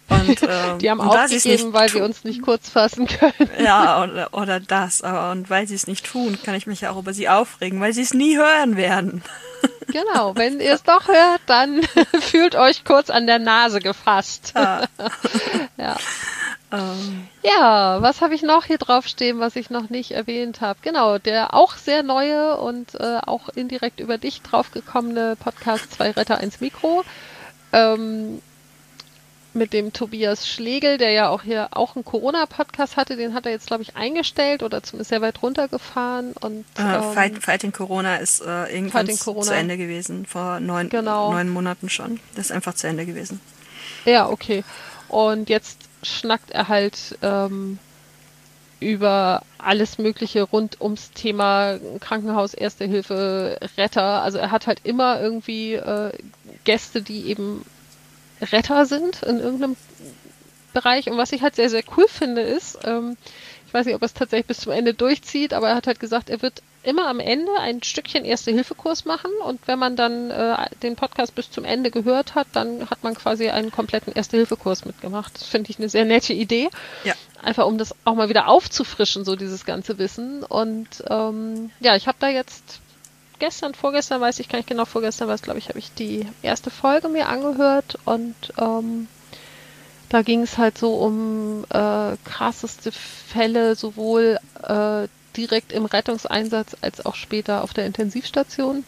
Und, 0.09 0.41
ähm, 0.43 0.79
die 0.79 0.89
haben 0.89 1.01
aufgegeben, 1.01 1.73
weil 1.73 1.93
wir 1.93 2.03
uns 2.03 2.23
nicht 2.23 2.41
kurz 2.41 2.69
fassen 2.69 3.07
können. 3.07 3.49
Ja, 3.59 4.03
oder, 4.03 4.33
oder 4.33 4.59
das. 4.59 5.01
Aber, 5.01 5.31
und 5.31 5.49
weil 5.49 5.67
sie 5.67 5.75
es 5.75 5.87
nicht 5.87 6.05
tun, 6.05 6.37
kann 6.43 6.55
ich 6.55 6.67
mich 6.67 6.81
ja 6.81 6.91
auch 6.91 6.97
über 6.97 7.13
sie 7.13 7.29
aufregen, 7.29 7.79
weil 7.81 7.93
sie 7.93 8.01
es 8.01 8.13
nie 8.13 8.37
hören 8.37 8.77
werden. 8.77 9.23
Genau, 9.91 10.35
wenn 10.35 10.59
ihr 10.59 10.73
es 10.73 10.83
doch 10.83 11.07
hört, 11.07 11.41
dann 11.47 11.81
fühlt 12.21 12.55
euch 12.55 12.85
kurz 12.85 13.09
an 13.09 13.25
der 13.25 13.39
Nase 13.39 13.79
gefasst. 13.79 14.53
Ja. 14.55 14.83
ja. 15.77 15.95
Ähm. 16.71 17.27
ja, 17.41 17.99
was 17.99 18.21
habe 18.21 18.35
ich 18.35 18.43
noch 18.43 18.65
hier 18.65 18.77
draufstehen, 18.77 19.39
was 19.39 19.55
ich 19.55 19.71
noch 19.71 19.89
nicht 19.89 20.11
erwähnt 20.11 20.61
habe? 20.61 20.77
Genau, 20.83 21.17
der 21.17 21.55
auch 21.55 21.75
sehr 21.75 22.03
neue 22.03 22.57
und 22.57 22.93
äh, 22.95 23.17
auch 23.25 23.49
indirekt 23.49 23.99
über 23.99 24.19
dich 24.19 24.43
draufgekommene 24.43 25.35
Podcast 25.35 25.93
Zwei 25.93 26.11
Retter, 26.11 26.37
eins 26.37 26.61
Mikro. 26.61 27.03
Ähm, 27.73 28.41
mit 29.53 29.73
dem 29.73 29.93
Tobias 29.93 30.47
Schlegel, 30.47 30.97
der 30.97 31.11
ja 31.11 31.29
auch 31.29 31.41
hier 31.43 31.69
auch 31.71 31.95
einen 31.95 32.05
Corona-Podcast 32.05 32.97
hatte, 32.97 33.15
den 33.15 33.33
hat 33.33 33.45
er 33.45 33.51
jetzt, 33.51 33.67
glaube 33.67 33.83
ich, 33.83 33.95
eingestellt 33.95 34.63
oder 34.63 34.83
zumindest 34.83 35.09
sehr 35.09 35.21
weit 35.21 35.41
runtergefahren. 35.41 36.33
Und, 36.33 36.65
äh, 36.77 36.81
ähm, 36.81 37.13
Fight, 37.13 37.43
Fighting 37.43 37.71
Corona 37.71 38.17
ist 38.17 38.41
äh, 38.41 38.73
irgendwann 38.73 39.07
Corona. 39.17 39.45
zu 39.45 39.55
Ende 39.55 39.77
gewesen, 39.77 40.25
vor 40.25 40.59
neun, 40.59 40.89
genau. 40.89 41.31
neun 41.31 41.49
Monaten 41.49 41.89
schon. 41.89 42.19
Das 42.35 42.47
ist 42.47 42.51
einfach 42.51 42.75
zu 42.75 42.87
Ende 42.87 43.05
gewesen. 43.05 43.41
Ja, 44.05 44.29
okay. 44.29 44.63
Und 45.07 45.49
jetzt 45.49 45.79
schnackt 46.03 46.51
er 46.51 46.67
halt 46.67 47.17
ähm, 47.21 47.79
über 48.79 49.41
alles 49.57 49.97
Mögliche 49.97 50.43
rund 50.43 50.79
ums 50.79 51.11
Thema 51.11 51.79
Krankenhaus, 51.99 52.53
Erste 52.53 52.85
Hilfe, 52.85 53.59
Retter. 53.77 54.21
Also 54.21 54.37
er 54.37 54.51
hat 54.51 54.67
halt 54.67 54.81
immer 54.83 55.19
irgendwie 55.19 55.73
äh, 55.73 56.11
Gäste, 56.63 57.01
die 57.01 57.27
eben 57.27 57.65
Retter 58.41 58.85
sind 58.85 59.23
in 59.23 59.39
irgendeinem 59.39 59.75
Bereich. 60.73 61.09
Und 61.09 61.17
was 61.17 61.31
ich 61.31 61.41
halt 61.41 61.55
sehr, 61.55 61.69
sehr 61.69 61.83
cool 61.97 62.05
finde, 62.07 62.41
ist, 62.41 62.79
ähm, 62.83 63.17
ich 63.67 63.73
weiß 63.73 63.85
nicht, 63.85 63.95
ob 63.95 64.01
er 64.01 64.07
es 64.07 64.13
tatsächlich 64.13 64.47
bis 64.47 64.61
zum 64.61 64.71
Ende 64.71 64.93
durchzieht, 64.93 65.53
aber 65.53 65.69
er 65.69 65.75
hat 65.75 65.87
halt 65.87 65.99
gesagt, 65.99 66.29
er 66.29 66.41
wird 66.41 66.63
immer 66.81 67.07
am 67.07 67.19
Ende 67.19 67.51
ein 67.59 67.83
Stückchen 67.83 68.25
Erste-Hilfe-Kurs 68.25 69.05
machen 69.05 69.29
und 69.43 69.59
wenn 69.67 69.77
man 69.77 69.95
dann 69.95 70.31
äh, 70.31 70.55
den 70.81 70.95
Podcast 70.95 71.35
bis 71.35 71.51
zum 71.51 71.65
Ende 71.65 71.91
gehört 71.91 72.35
hat, 72.35 72.47
dann 72.53 72.89
hat 72.89 73.03
man 73.03 73.13
quasi 73.13 73.49
einen 73.49 73.69
kompletten 73.69 74.13
Erste-Hilfe-Kurs 74.13 74.85
mitgemacht. 74.85 75.35
Das 75.35 75.43
finde 75.43 75.69
ich 75.69 75.77
eine 75.77 75.89
sehr 75.89 76.05
nette 76.05 76.33
Idee. 76.33 76.69
Ja. 77.03 77.13
Einfach 77.43 77.67
um 77.67 77.77
das 77.77 77.93
auch 78.05 78.15
mal 78.15 78.29
wieder 78.29 78.47
aufzufrischen, 78.47 79.23
so 79.23 79.35
dieses 79.35 79.65
ganze 79.65 79.97
Wissen. 79.97 80.43
Und 80.43 81.03
ähm, 81.09 81.69
ja, 81.79 81.95
ich 81.95 82.07
habe 82.07 82.17
da 82.19 82.29
jetzt 82.29 82.79
gestern, 83.39 83.73
vorgestern, 83.73 84.21
weiß 84.21 84.39
ich 84.39 84.49
gar 84.49 84.59
nicht 84.59 84.69
genau, 84.69 84.85
vorgestern 84.85 85.27
war 85.27 85.35
es, 85.35 85.41
glaube 85.41 85.59
ich, 85.59 85.69
habe 85.69 85.79
ich 85.79 85.93
die 85.93 86.25
erste 86.41 86.69
Folge 86.69 87.09
mir 87.09 87.27
angehört 87.27 87.97
und 88.05 88.35
ähm, 88.57 89.07
da 90.09 90.21
ging 90.23 90.41
es 90.41 90.57
halt 90.57 90.77
so 90.77 90.95
um 90.95 91.63
äh, 91.69 92.17
krasseste 92.23 92.91
Fälle, 92.91 93.75
sowohl 93.75 94.39
äh, 94.63 95.07
direkt 95.37 95.71
im 95.71 95.85
Rettungseinsatz 95.85 96.75
als 96.81 97.05
auch 97.05 97.15
später 97.15 97.63
auf 97.63 97.73
der 97.73 97.85
Intensivstation. 97.85 98.83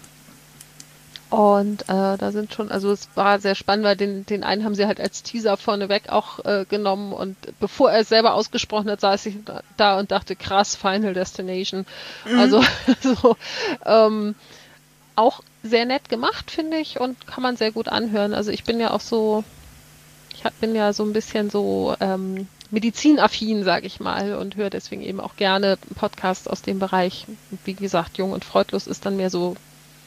Und 1.31 1.83
äh, 1.83 2.17
da 2.17 2.31
sind 2.33 2.53
schon, 2.53 2.69
also 2.71 2.91
es 2.91 3.07
war 3.15 3.39
sehr 3.39 3.55
spannend, 3.55 3.85
weil 3.85 3.95
den, 3.95 4.25
den 4.25 4.43
einen 4.43 4.65
haben 4.65 4.75
sie 4.75 4.85
halt 4.85 4.99
als 4.99 5.23
Teaser 5.23 5.55
vorneweg 5.55 6.09
auch 6.09 6.43
äh, 6.43 6.65
genommen 6.67 7.13
und 7.13 7.37
bevor 7.61 7.89
er 7.89 8.01
es 8.01 8.09
selber 8.09 8.33
ausgesprochen 8.33 8.91
hat, 8.91 8.99
saß 8.99 9.27
ich 9.27 9.37
da 9.77 9.97
und 9.97 10.11
dachte, 10.11 10.35
krass, 10.35 10.75
Final 10.75 11.13
Destination. 11.13 11.85
Mhm. 12.25 12.37
Also 12.37 12.61
so, 13.01 13.37
ähm, 13.85 14.35
auch 15.15 15.41
sehr 15.63 15.85
nett 15.85 16.09
gemacht, 16.09 16.51
finde 16.51 16.75
ich, 16.77 16.99
und 16.99 17.25
kann 17.27 17.43
man 17.43 17.55
sehr 17.55 17.71
gut 17.71 17.87
anhören. 17.87 18.33
Also 18.33 18.51
ich 18.51 18.65
bin 18.65 18.81
ja 18.81 18.91
auch 18.91 18.99
so, 18.99 19.45
ich 20.33 20.43
bin 20.59 20.75
ja 20.75 20.91
so 20.91 21.05
ein 21.05 21.13
bisschen 21.13 21.49
so 21.49 21.95
ähm, 22.01 22.49
medizinaffin, 22.71 23.63
sage 23.63 23.87
ich 23.87 24.01
mal, 24.01 24.35
und 24.35 24.57
höre 24.57 24.69
deswegen 24.69 25.01
eben 25.01 25.21
auch 25.21 25.37
gerne 25.37 25.77
Podcasts 25.95 26.49
aus 26.49 26.61
dem 26.61 26.79
Bereich. 26.79 27.25
Wie 27.63 27.73
gesagt, 27.73 28.17
Jung 28.17 28.33
und 28.33 28.43
Freudlos 28.43 28.85
ist 28.85 29.05
dann 29.05 29.15
mehr 29.15 29.29
so 29.29 29.55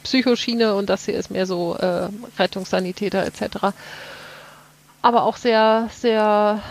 Psychoschiene 0.04 0.74
und 0.74 0.88
das 0.88 1.06
hier 1.06 1.14
ist 1.14 1.30
mehr 1.30 1.46
so 1.46 1.74
äh, 1.74 2.08
Rettungssanitäter 2.38 3.26
etc. 3.26 3.74
Aber 5.02 5.24
auch 5.24 5.36
sehr, 5.36 5.90
sehr 5.92 6.62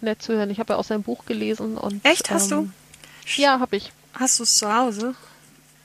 nett 0.00 0.22
zu 0.22 0.34
hören. 0.34 0.50
Ich 0.50 0.60
habe 0.60 0.74
ja 0.74 0.78
auch 0.78 0.84
sein 0.84 1.02
Buch 1.02 1.26
gelesen 1.26 1.76
und. 1.76 2.04
Echt? 2.04 2.30
Hast 2.30 2.52
ähm, 2.52 2.72
du? 3.26 3.40
Ja, 3.40 3.60
habe 3.60 3.76
ich. 3.76 3.92
Hast 4.14 4.38
du 4.38 4.44
es 4.44 4.56
zu 4.56 4.72
Hause? 4.72 5.14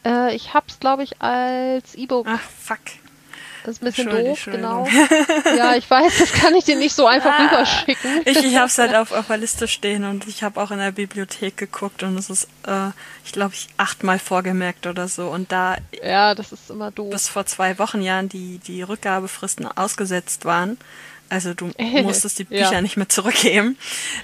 Äh, 0.06 0.36
ich 0.36 0.54
habe 0.54 0.68
es, 0.70 0.80
glaube 0.80 1.04
ich, 1.04 1.22
als 1.22 1.96
E-Book. 1.96 2.28
Ach, 2.30 2.40
fuck. 2.40 2.80
Das 3.68 3.76
ist 3.76 3.81
ein 3.81 3.85
bisschen 3.88 4.10
doof, 4.10 4.45
genau. 4.45 4.88
ja, 5.57 5.76
ich 5.76 5.89
weiß, 5.89 6.19
das 6.19 6.31
kann 6.31 6.56
ich 6.56 6.64
dir 6.64 6.77
nicht 6.77 6.95
so 6.95 7.06
einfach 7.06 7.38
ah, 7.38 7.44
rüberschicken. 7.44 8.22
Ich, 8.23 8.38
ich 8.38 8.56
habe 8.56 8.68
es 8.68 8.77
halt 8.77 8.95
auf, 8.95 9.11
auf 9.11 9.27
der 9.27 9.35
Liste 9.35 9.68
stehen 9.68 10.06
und 10.06 10.26
ich 10.26 10.41
habe 10.41 10.61
auch 10.61 10.72
in 10.72 10.77
der 10.77 10.94
Bibliothek 10.94 11.57
geguckt 11.57 12.02
und 12.02 12.18
es 12.18 12.30
ist, 12.30 12.48
äh, 12.65 12.91
ich 13.26 13.34
glaube, 13.34 13.56
ich 13.56 13.68
achtmal 13.76 14.19
vorgemerkt 14.19 14.88
oder 14.88 15.10
so. 15.10 15.27
Und 15.27 15.52
da 15.52 15.76
ja, 16.02 16.34
das 16.34 16.53
ist 16.53 16.69
immer 16.69 16.91
doof. 16.91 17.10
bis 17.10 17.27
vor 17.27 17.45
zwei 17.45 17.77
Wochen 17.77 18.02
Jahren 18.02 18.30
die, 18.30 18.60
die 18.60 18.84
Rückgabefristen 18.84 19.68
ausgesetzt 19.68 20.45
waren, 20.45 20.77
also 21.27 21.53
du 21.53 21.69
musstest 22.03 22.39
die 22.39 22.45
Bücher 22.45 22.72
ja. 22.72 22.81
nicht 22.81 22.95
mehr 22.95 23.10
zurückgeben. 23.10 23.77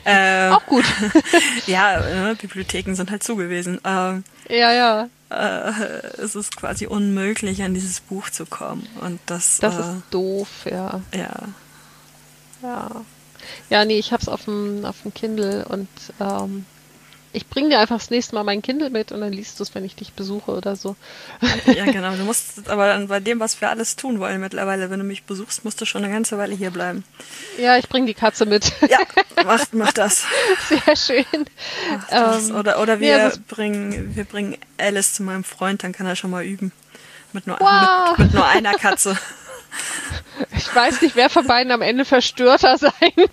Ähm, 0.06 0.53
Auch 0.53 0.65
gut. 0.68 0.86
ja, 1.68 2.30
äh, 2.32 2.36
Bibliotheken 2.36 2.95
sind 2.95 3.11
halt 3.11 3.24
zugewiesen. 3.24 3.82
Ähm, 3.84 4.24
ja, 4.48 4.72
ja 4.72 5.10
äh, 5.34 6.22
es 6.22 6.36
ist 6.36 6.56
quasi 6.56 6.88
unmöglich, 6.88 7.64
an 7.64 7.74
dieses 7.74 8.00
Buch 8.00 8.30
zu 8.30 8.46
kommen. 8.46 8.88
Und 9.02 9.20
das, 9.26 9.60
das 9.60 9.76
äh, 9.76 9.80
ist 9.80 10.04
doof, 10.12 10.48
ja. 10.66 11.02
Ja. 11.14 11.50
Ja. 12.62 12.90
Ja, 13.70 13.86
nee, 13.86 14.00
ich 14.00 14.14
hab's 14.14 14.30
auf 14.30 14.46
dem, 14.46 14.86
auf 14.86 15.02
dem 15.02 15.14
Kindle 15.14 15.66
und 15.66 15.90
ähm, 16.20 16.66
ich 17.34 17.48
bringe 17.48 17.70
dir 17.70 17.80
einfach 17.80 17.98
das 17.98 18.12
nächste 18.12 18.36
Mal 18.36 18.44
mein 18.44 18.62
Kindle 18.62 18.92
mit 18.92 19.12
und 19.12 19.20
dann 19.22 19.34
liest 19.34 19.60
du 19.60 19.64
es, 19.64 19.74
wenn 19.74 19.84
ich 19.84 19.96
dich 19.96 20.14
besuche 20.14 20.52
oder 20.52 20.76
so. 20.76 20.96
Ja, 21.66 21.86
genau. 21.92 22.16
Du 22.16 22.24
musst 22.24 22.70
aber 22.70 22.88
dann 22.88 23.08
bei 23.08 23.20
dem, 23.20 23.40
was 23.40 23.60
wir 23.60 23.70
alles 23.70 23.96
tun 23.96 24.20
wollen 24.20 24.40
mittlerweile, 24.40 24.92
wenn 24.92 25.00
du 25.00 25.06
mich 25.06 25.24
besuchst, 25.24 25.66
musst 25.66 25.82
du 25.82 25.86
schon 25.86 26.04
eine 26.04 26.14
ganze 26.14 26.38
Weile 26.38 26.56
hier 26.56 26.70
bleiben. 26.70 27.04
Ja, 27.58 27.78
ich 27.78 27.90
bringe 27.90 28.06
die 28.06 28.14
Katze 28.14 28.46
mit. 28.46 28.72
Ja, 28.88 29.00
mach, 29.46 29.66
mach 29.72 29.92
das. 29.92 30.26
Sehr 30.70 30.96
schön. 30.96 31.46
Ähm, 32.12 32.56
oder 32.56 32.80
oder 32.80 33.00
wir, 33.00 33.18
ja, 33.18 33.32
bringen, 33.48 34.16
wir 34.16 34.26
bringen 34.26 34.58
Alice 34.78 35.14
zu 35.14 35.24
meinem 35.24 35.44
Freund, 35.44 35.84
dann 35.84 35.92
kann 35.92 36.06
er 36.06 36.16
schon 36.16 36.30
mal 36.30 36.46
üben. 36.46 36.72
Mit 37.32 37.48
nur, 37.48 37.60
wow. 37.60 38.16
mit, 38.18 38.28
mit 38.28 38.34
nur 38.36 38.48
einer 38.48 38.74
Katze. 38.74 39.18
Ich 40.56 40.76
weiß 40.76 41.02
nicht, 41.02 41.16
wer 41.16 41.30
von 41.30 41.45
beiden 41.45 41.72
am 41.72 41.82
Ende 41.82 42.06
verstörter 42.06 42.78
sein 42.80 42.91
wird. 43.16 43.32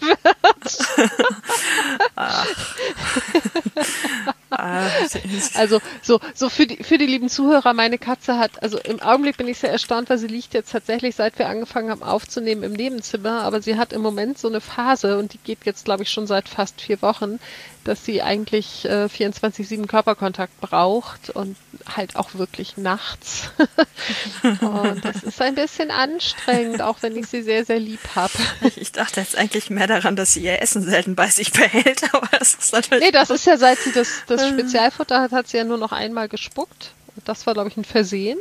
also 5.55 5.81
so 6.03 6.21
so 6.35 6.49
für 6.49 6.67
die 6.67 6.83
für 6.83 6.99
die 6.99 7.07
lieben 7.07 7.29
Zuhörer, 7.29 7.73
meine 7.73 7.99
Katze 7.99 8.39
hat 8.39 8.63
also 8.63 8.79
im 8.79 9.01
Augenblick 9.01 9.37
bin 9.37 9.49
ich 9.49 9.59
sehr 9.59 9.71
erstaunt, 9.71 10.11
weil 10.11 10.19
sie 10.19 10.27
liegt 10.27 10.55
jetzt 10.55 10.73
tatsächlich 10.73 11.15
seit 11.17 11.39
wir 11.39 11.49
angefangen 11.49 11.91
haben 11.91 12.03
aufzunehmen 12.03 12.63
im 12.63 12.73
Nebenzimmer, 12.73 13.43
aber 13.43 13.63
sie 13.63 13.77
hat 13.77 13.93
im 13.93 14.03
Moment 14.03 14.39
so 14.39 14.49
eine 14.49 14.61
Phase 14.61 15.19
und 15.19 15.33
die 15.33 15.39
geht 15.39 15.65
jetzt 15.65 15.85
glaube 15.85 16.03
ich 16.03 16.11
schon 16.11 16.27
seit 16.27 16.49
fast 16.49 16.81
vier 16.81 17.01
Wochen, 17.01 17.39
dass 17.85 18.05
sie 18.05 18.23
eigentlich 18.23 18.85
äh, 18.85 19.07
24/7 19.07 19.87
Körperkontakt 19.87 20.61
braucht 20.61 21.31
und 21.31 21.57
halt 21.97 22.17
auch 22.17 22.35
wirklich 22.35 22.77
nachts. 22.77 23.51
und 24.43 25.05
das 25.05 25.23
ist 25.23 25.41
ein 25.41 25.55
bisschen 25.55 25.91
anstrengend, 25.91 26.83
auch 26.83 26.99
wenn 27.03 27.17
ich 27.17 27.27
sie 27.27 27.43
sehr 27.43 27.65
sehr 27.65 27.79
lieb 27.79 28.01
habe. 28.15 28.33
Ich 28.77 28.93
dachte 28.93 29.21
jetzt 29.21 29.37
eigentlich 29.37 29.71
mehr 29.71 29.87
daran, 29.87 30.17
dass 30.17 30.35
sie 30.35 30.43
ihr 30.43 30.61
Essen 30.61 30.83
selten 30.83 31.15
bei 31.15 31.29
sich 31.29 31.53
behält, 31.53 32.03
aber 32.15 32.29
das 32.39 32.55
ist 32.55 32.73
natürlich 32.73 33.05
Nee, 33.05 33.13
das 33.13 33.31
ist 33.31 33.47
ja 33.47 33.57
seit 33.57 33.79
sie 33.79 33.93
das 33.93 34.23
das 34.27 34.49
Spezialfutter 34.49 35.21
hat, 35.21 35.33
hat 35.33 35.49
sie 35.49 35.57
ja 35.57 35.65
nur 35.65 35.79
noch 35.79 35.93
einmal 35.93 36.29
gespuckt. 36.29 36.93
Das 37.25 37.47
war 37.47 37.55
glaube 37.55 37.69
ich 37.69 37.77
ein 37.77 37.85
Versehen. 37.85 38.39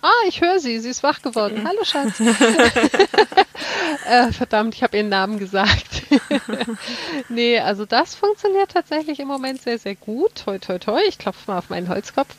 Ah, 0.00 0.26
ich 0.28 0.40
höre 0.40 0.60
sie, 0.60 0.78
sie 0.78 0.90
ist 0.90 1.02
wach 1.02 1.22
geworden. 1.22 1.66
Hallo 1.66 1.82
Schatz. 1.84 2.20
äh, 4.06 4.32
verdammt, 4.32 4.74
ich 4.74 4.82
habe 4.82 4.96
ihren 4.96 5.08
Namen 5.08 5.38
gesagt. 5.38 6.04
nee, 7.28 7.58
also 7.58 7.84
das 7.84 8.14
funktioniert 8.14 8.70
tatsächlich 8.70 9.18
im 9.18 9.26
Moment 9.26 9.60
sehr, 9.62 9.78
sehr 9.78 9.96
gut. 9.96 10.36
Toi, 10.44 10.58
toi, 10.58 10.78
toi. 10.78 11.00
Ich 11.08 11.18
klopfe 11.18 11.50
mal 11.50 11.58
auf 11.58 11.68
meinen 11.68 11.88
Holzkopf. 11.88 12.34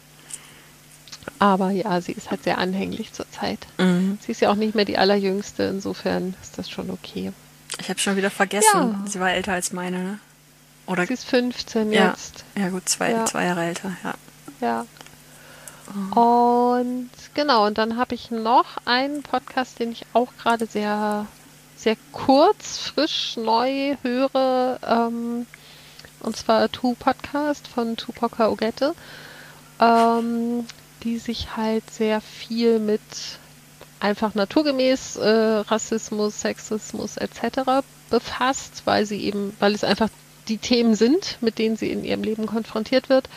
Aber 1.38 1.72
ja, 1.72 2.00
sie 2.02 2.14
ist 2.14 2.32
halt 2.32 2.44
sehr 2.44 2.58
anhänglich 2.58 3.12
zurzeit. 3.14 3.60
Mhm. 3.78 4.18
Sie 4.22 4.32
ist 4.32 4.42
ja 4.42 4.52
auch 4.52 4.56
nicht 4.56 4.74
mehr 4.74 4.86
die 4.86 4.98
allerjüngste, 4.98 5.64
insofern 5.64 6.36
ist 6.42 6.58
das 6.58 6.70
schon 6.70 6.90
okay. 6.90 7.34
Ich 7.80 7.90
habe 7.90 8.00
schon 8.00 8.16
wieder 8.16 8.32
vergessen, 8.32 8.68
ja. 8.74 9.06
sie 9.06 9.20
war 9.20 9.32
älter 9.32 9.54
als 9.54 9.74
meine, 9.74 10.00
ne? 10.00 10.20
Oder 10.86 11.06
sie 11.06 11.14
ist 11.14 11.26
15 11.26 11.92
ja. 11.92 12.10
jetzt. 12.10 12.44
Ja, 12.58 12.70
gut, 12.70 12.90
zwei, 12.90 13.12
ja. 13.12 13.26
zwei 13.26 13.46
Jahre 13.46 13.66
älter, 13.66 13.92
ja. 14.04 14.14
Ja. 14.60 14.86
Und 16.16 17.10
genau, 17.34 17.66
und 17.66 17.78
dann 17.78 17.98
habe 17.98 18.16
ich 18.16 18.32
noch 18.32 18.78
einen 18.86 19.24
Podcast, 19.24 19.80
den 19.80 19.92
ich 19.92 20.06
auch 20.14 20.30
gerade 20.42 20.66
sehr, 20.66 21.26
sehr 21.76 21.98
kurz, 22.12 22.78
frisch, 22.78 23.38
neu 23.38 23.96
höre. 24.04 24.80
Ähm, 24.88 25.48
und 26.20 26.36
zwar 26.36 26.72
Two 26.72 26.96
Podcast 27.00 27.68
von 27.68 27.96
Tupoka 27.96 28.50
Ogette, 28.50 28.94
ähm, 29.80 30.66
die 31.04 31.18
sich 31.18 31.56
halt 31.56 31.90
sehr 31.90 32.22
viel 32.22 32.80
mit 32.80 33.02
einfach 34.00 34.36
naturgemäß 34.36 35.16
äh, 35.18 35.30
Rassismus, 35.30 36.42
Sexismus 36.42 37.18
etc. 37.18 37.84
befasst, 38.10 38.84
weil 38.86 39.06
sie 39.06 39.24
eben, 39.24 39.56
weil 39.60 39.74
es 39.74 39.84
einfach 39.84 40.10
die 40.48 40.58
Themen 40.58 40.96
sind, 40.96 41.38
mit 41.42 41.58
denen 41.58 41.78
sie 41.78 41.92
in 41.92 42.04
ihrem 42.04 42.24
Leben 42.24 42.46
konfrontiert 42.46 43.10
wird. 43.10 43.30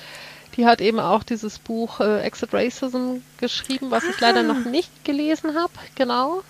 Die 0.56 0.66
hat 0.66 0.80
eben 0.80 1.00
auch 1.00 1.22
dieses 1.22 1.58
Buch 1.58 2.00
äh, 2.00 2.20
Exit 2.22 2.52
Racism 2.52 3.18
geschrieben, 3.38 3.90
was 3.90 4.04
ah. 4.04 4.08
ich 4.10 4.20
leider 4.20 4.42
noch 4.42 4.66
ah. 4.66 4.68
nicht 4.68 5.04
gelesen 5.04 5.54
habe. 5.54 5.72
Genau. 5.94 6.42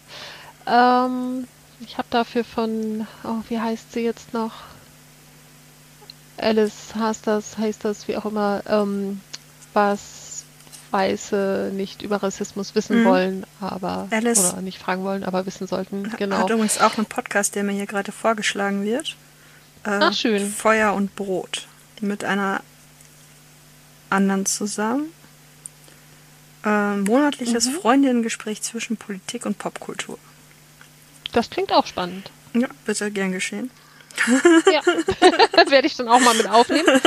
Ähm, 0.66 1.46
ich 1.80 1.98
habe 1.98 2.08
dafür 2.10 2.44
von, 2.44 3.06
oh, 3.24 3.38
wie 3.48 3.60
heißt 3.60 3.92
sie 3.92 4.00
jetzt 4.00 4.34
noch? 4.34 4.52
Alice 6.38 6.94
heißt 6.98 7.26
das, 7.26 7.58
heißt 7.58 7.84
das, 7.84 8.08
wie 8.08 8.16
auch 8.16 8.24
immer, 8.24 8.62
ähm, 8.66 9.20
was 9.72 10.44
Weiße 10.90 11.70
nicht 11.74 12.02
über 12.02 12.22
Rassismus 12.22 12.74
wissen 12.74 13.00
mhm. 13.00 13.04
wollen, 13.06 13.46
aber 13.60 14.08
Alice. 14.10 14.52
oder 14.52 14.62
nicht 14.62 14.78
fragen 14.78 15.04
wollen, 15.04 15.24
aber 15.24 15.46
wissen 15.46 15.66
sollten. 15.66 16.12
Genau. 16.18 16.36
Hat 16.36 16.50
übrigens 16.50 16.80
auch 16.80 16.96
einen 16.98 17.06
Podcast, 17.06 17.54
der 17.54 17.64
mir 17.64 17.72
hier 17.72 17.86
gerade 17.86 18.12
vorgeschlagen 18.12 18.84
wird. 18.84 19.16
Äh, 19.84 19.98
Ach 20.00 20.12
schön. 20.12 20.50
Feuer 20.50 20.92
und 20.92 21.16
Brot 21.16 21.66
mit 22.00 22.24
einer 22.24 22.60
anderen 24.12 24.46
zusammen. 24.46 25.12
Äh, 26.64 26.96
monatliches 26.96 27.66
mhm. 27.66 27.72
Freundinnengespräch 27.72 28.62
zwischen 28.62 28.96
Politik 28.96 29.46
und 29.46 29.58
Popkultur. 29.58 30.18
Das 31.32 31.50
klingt 31.50 31.72
auch 31.72 31.86
spannend. 31.86 32.30
Ja, 32.54 32.68
bitte 32.84 33.10
gern 33.10 33.32
geschehen. 33.32 33.70
ja, 34.72 34.82
werde 35.70 35.86
ich 35.86 35.96
dann 35.96 36.08
auch 36.08 36.20
mal 36.20 36.34
mit 36.34 36.48
aufnehmen. 36.48 37.00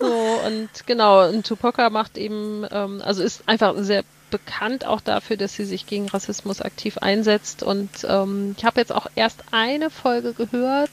So, 0.00 0.40
und 0.46 0.68
genau, 0.84 1.28
und 1.28 1.46
Tupoka 1.46 1.88
macht 1.90 2.18
eben, 2.18 2.66
ähm, 2.70 3.00
also 3.02 3.22
ist 3.22 3.48
einfach 3.48 3.74
sehr 3.78 4.04
bekannt 4.30 4.84
auch 4.84 5.00
dafür, 5.00 5.36
dass 5.36 5.54
sie 5.54 5.64
sich 5.64 5.86
gegen 5.86 6.08
Rassismus 6.08 6.60
aktiv 6.60 6.98
einsetzt. 6.98 7.62
Und 7.62 7.88
ähm, 8.06 8.56
ich 8.58 8.64
habe 8.64 8.80
jetzt 8.80 8.92
auch 8.92 9.06
erst 9.14 9.44
eine 9.52 9.90
Folge 9.90 10.32
gehört, 10.34 10.90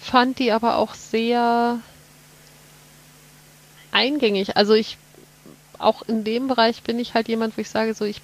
fand 0.00 0.38
die 0.38 0.52
aber 0.52 0.76
auch 0.76 0.94
sehr 0.94 1.80
eingängig. 3.94 4.56
Also 4.56 4.74
ich, 4.74 4.98
auch 5.78 6.02
in 6.02 6.24
dem 6.24 6.48
Bereich 6.48 6.82
bin 6.82 6.98
ich 6.98 7.14
halt 7.14 7.28
jemand, 7.28 7.56
wo 7.56 7.60
ich 7.60 7.70
sage, 7.70 7.94
so 7.94 8.04
ich, 8.04 8.20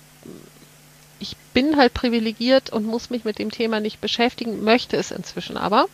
ich 1.19 1.37
bin 1.55 1.77
halt 1.77 1.95
privilegiert 1.95 2.71
und 2.71 2.85
muss 2.85 3.11
mich 3.11 3.25
mit 3.25 3.39
dem 3.39 3.51
Thema 3.51 3.81
nicht 3.81 4.01
beschäftigen, 4.01 4.63
möchte 4.63 4.97
es 4.97 5.11
inzwischen 5.11 5.57
aber, 5.57 5.87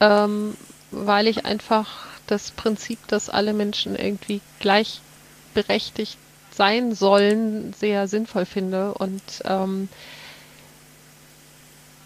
ähm, 0.00 0.56
weil 0.90 1.26
ich 1.26 1.46
einfach 1.46 2.06
das 2.26 2.50
Prinzip, 2.50 2.98
dass 3.08 3.30
alle 3.30 3.52
Menschen 3.52 3.96
irgendwie 3.96 4.40
gleichberechtigt 4.60 6.18
sein 6.52 6.94
sollen, 6.94 7.72
sehr 7.72 8.08
sinnvoll 8.08 8.44
finde 8.44 8.94
und 8.94 9.22
ähm, 9.44 9.88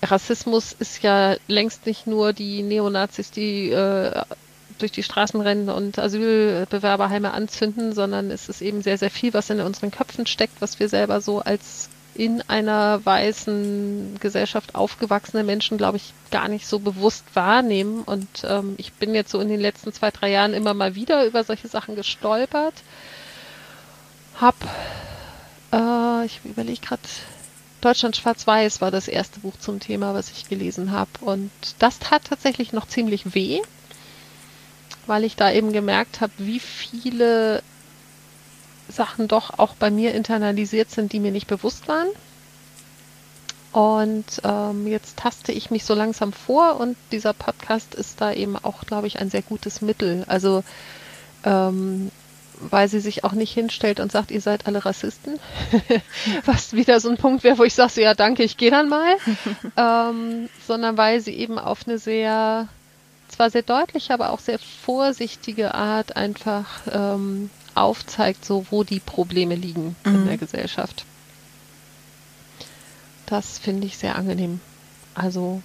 Rassismus 0.03 0.75
ist 0.79 1.03
ja 1.03 1.37
längst 1.49 1.87
nicht 1.87 2.07
nur 2.07 2.33
die 2.35 2.63
Neonazis, 2.63 3.31
die 3.31 3.71
äh, 3.71 4.23
durch 4.79 4.93
die 4.93 5.03
Straßen 5.03 5.41
rennen 5.41 5.69
und 5.69 5.99
Asylbewerberheime 5.99 7.33
anzünden, 7.33 7.93
sondern 7.93 8.31
es 8.31 8.49
ist 8.49 8.63
eben 8.63 8.83
sehr, 8.83 8.99
sehr 8.99 9.11
viel, 9.11 9.35
was 9.35 9.51
in 9.51 9.61
unseren 9.61 9.91
Köpfen 9.91 10.27
steckt, 10.27 10.61
was 10.61 10.81
wir 10.81 10.89
selber 10.89 11.21
so 11.21 11.41
als 11.41 11.89
in 12.15 12.43
einer 12.49 13.05
weißen 13.05 14.19
Gesellschaft 14.21 14.75
aufgewachsene 14.75 15.43
Menschen, 15.43 15.79
glaube 15.79 15.97
ich, 15.97 16.13
gar 16.31 16.49
nicht 16.49 16.67
so 16.67 16.79
bewusst 16.79 17.25
wahrnehmen. 17.35 18.03
Und 18.03 18.29
ähm, 18.45 18.75
ich 18.79 18.93
bin 18.93 19.15
jetzt 19.15 19.31
so 19.31 19.41
in 19.41 19.49
den 19.49 19.61
letzten 19.61 19.93
zwei, 19.93 20.11
drei 20.11 20.31
Jahren 20.31 20.55
immer 20.55 20.75
mal 20.75 20.95
wieder 20.95 21.27
über 21.27 21.43
solche 21.43 21.69
Sachen 21.69 21.97
gestolpert. 21.97 22.75
Hab, 24.41 24.55
äh, 25.73 26.25
ich 26.27 26.41
überlege 26.45 26.81
gerade, 26.81 27.03
Deutschland 27.81 28.17
Schwarz-Weiß 28.17 28.81
war 28.81 28.91
das 28.91 29.09
erste 29.09 29.41
Buch 29.41 29.55
zum 29.59 29.81
Thema, 29.81 30.15
was 30.15 30.31
ich 30.31 30.49
gelesen 30.49 30.93
habe. 30.93 31.11
Und 31.21 31.51
das 31.81 31.99
tat 31.99 32.23
tatsächlich 32.25 32.73
noch 32.73 32.87
ziemlich 32.87 33.35
weh 33.35 33.61
weil 35.07 35.25
ich 35.25 35.37
da 35.37 35.53
eben 35.53 35.73
gemerkt 35.73 36.21
habe, 36.21 36.33
wie 36.39 36.61
viele 36.61 37.63
Sachen 38.89 39.29
doch 39.29 39.59
auch 39.59 39.75
bei 39.75 39.91
mir 39.91 40.15
internalisiert 40.15 40.91
sind, 40.91 41.13
die 41.13 41.21
mir 41.21 41.33
nicht 41.33 41.47
bewusst 41.47 41.89
waren. 41.89 42.09
Und 43.73 44.41
ähm, 44.45 44.87
jetzt 44.87 45.17
taste 45.17 45.51
ich 45.51 45.71
mich 45.71 45.85
so 45.85 45.95
langsam 45.95 46.33
vor 46.33 46.79
und 46.79 46.97
dieser 47.11 47.33
Podcast 47.33 47.95
ist 47.95 48.21
da 48.21 48.33
eben 48.33 48.57
auch, 48.57 48.85
glaube 48.87 49.09
ich, 49.09 49.19
ein 49.19 49.31
sehr 49.31 49.43
gutes 49.43 49.83
Mittel. 49.83 50.25
Also 50.29 50.63
ähm, 51.43 52.11
weil 52.61 52.89
sie 52.89 53.01
sich 53.01 53.25
auch 53.25 53.33
nicht 53.33 53.53
hinstellt 53.53 54.01
und 54.01 54.13
sagt, 54.13 54.31
ihr 54.31 54.41
seid 54.41 54.67
alle 54.67 54.85
Rassisten. 54.85 55.39
Was 56.45 56.73
wieder 56.73 57.01
so 57.01 57.11
ein 57.11 57.17
Punkt 57.17 57.45
wäre, 57.45 57.59
wo 57.59 57.65
ich 57.65 57.75
sage, 57.75 57.93
so, 57.93 58.01
ja 58.01 58.15
danke, 58.15 58.43
ich 58.43 58.57
gehe 58.57 58.71
dann 58.71 58.89
mal. 58.89 59.17
ähm, 59.77 60.49
sondern 60.67 60.97
weil 60.97 61.21
sie 61.21 61.35
eben 61.35 61.59
auf 61.59 61.81
eine 61.87 61.99
sehr 61.99 62.69
zwar 63.35 63.51
sehr 63.51 63.63
deutliche, 63.63 64.15
aber 64.15 64.31
auch 64.31 64.41
sehr 64.41 64.59
vorsichtige 64.59 65.75
Art 65.75 66.17
einfach 66.17 66.83
ähm, 66.91 67.51
aufzeigt, 67.75 68.45
so 68.45 68.67
wo 68.71 68.85
die 68.85 69.01
Probleme 69.01 69.55
liegen 69.55 69.97
mhm. 70.05 70.15
in 70.15 70.27
der 70.27 70.39
Gesellschaft. 70.39 71.05
Das 73.27 73.59
finde 73.59 73.87
ich 73.87 73.99
sehr 73.99 74.17
angenehm. 74.17 74.61
Also, 75.15 75.63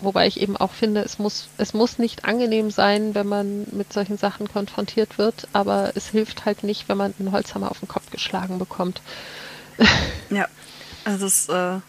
wobei 0.00 0.26
ich 0.26 0.40
eben 0.40 0.56
auch 0.56 0.72
finde, 0.72 1.02
es 1.02 1.18
muss, 1.18 1.48
es 1.58 1.74
muss 1.74 1.98
nicht 1.98 2.24
angenehm 2.24 2.70
sein, 2.70 3.14
wenn 3.14 3.26
man 3.26 3.66
mit 3.72 3.92
solchen 3.92 4.16
Sachen 4.16 4.48
konfrontiert 4.48 5.18
wird, 5.18 5.48
aber 5.52 5.92
es 5.94 6.08
hilft 6.08 6.44
halt 6.44 6.62
nicht, 6.62 6.88
wenn 6.88 6.96
man 6.96 7.14
einen 7.18 7.32
Holzhammer 7.32 7.70
auf 7.70 7.80
den 7.80 7.88
Kopf 7.88 8.10
geschlagen 8.10 8.58
bekommt. 8.58 9.00
Ja, 10.30 10.48
also 11.04 11.26
es 11.26 11.48
äh 11.48 11.80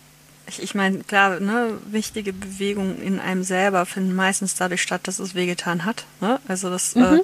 ich, 0.48 0.62
ich 0.62 0.76
meine, 0.76 1.00
klar, 1.00 1.40
ne, 1.40 1.78
wichtige 1.86 2.34
Bewegungen 2.34 3.02
in 3.02 3.20
einem 3.20 3.44
selber 3.44 3.86
finden 3.86 4.16
meistens 4.16 4.56
dadurch 4.56 4.82
statt, 4.82 5.02
dass 5.08 5.20
es 5.20 5.36
wehgetan 5.36 5.86
hat. 5.86 6.06
Ne? 6.22 6.40
Also 6.48 6.70
das 6.70 6.96
mhm. 6.96 7.22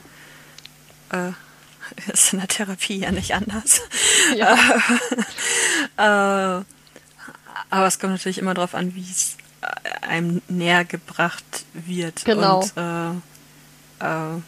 äh, 1.11 1.27
äh, 1.27 1.31
ist 2.11 2.33
in 2.33 2.39
der 2.39 2.47
Therapie 2.47 2.99
ja 2.99 3.11
nicht 3.11 3.33
anders. 3.33 3.81
Ja. 4.35 4.55
äh, 5.97 6.63
aber 7.69 7.87
es 7.87 7.99
kommt 7.99 8.13
natürlich 8.13 8.37
immer 8.37 8.53
darauf 8.53 8.73
an, 8.73 8.95
wie 8.95 9.01
es 9.01 9.35
äh, 9.61 10.07
einem 10.07 10.41
näher 10.47 10.85
gebracht 10.85 11.43
wird. 11.73 12.23
Genau. 12.23 12.61
Und 12.61 12.73
äh, 12.77 13.11
äh, 14.05 14.41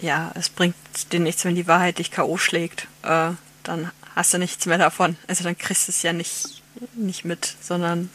ja, 0.00 0.32
es 0.34 0.48
bringt 0.48 0.74
dir 1.12 1.20
nichts, 1.20 1.44
wenn 1.44 1.54
die 1.54 1.66
Wahrheit 1.66 1.98
dich 1.98 2.10
K.O. 2.10 2.38
schlägt. 2.38 2.86
Äh, 3.02 3.32
dann 3.62 3.90
hast 4.14 4.32
du 4.32 4.38
nichts 4.38 4.64
mehr 4.66 4.78
davon. 4.78 5.16
Also 5.26 5.44
dann 5.44 5.58
kriegst 5.58 5.88
du 5.88 5.92
es 5.92 6.02
ja 6.02 6.12
nicht 6.12 6.57
nicht 6.94 7.24
mit, 7.24 7.54
sondern 7.60 8.10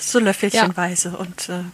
so 0.00 0.18
löffelchenweise 0.18 1.10
ja. 1.10 1.14
und 1.16 1.48
äh, 1.48 1.64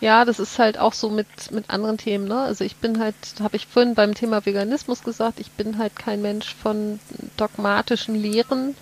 Ja, 0.00 0.24
das 0.24 0.38
ist 0.38 0.58
halt 0.58 0.78
auch 0.78 0.92
so 0.92 1.10
mit, 1.10 1.50
mit 1.50 1.70
anderen 1.70 1.98
Themen, 1.98 2.28
ne? 2.28 2.40
Also 2.40 2.64
ich 2.64 2.76
bin 2.76 2.98
halt, 2.98 3.14
habe 3.40 3.56
ich 3.56 3.66
vorhin 3.66 3.94
beim 3.94 4.14
Thema 4.14 4.44
Veganismus 4.44 5.02
gesagt, 5.02 5.40
ich 5.40 5.50
bin 5.52 5.78
halt 5.78 5.96
kein 5.96 6.22
Mensch 6.22 6.54
von 6.54 7.00
dogmatischen 7.36 8.14
Lehren. 8.14 8.76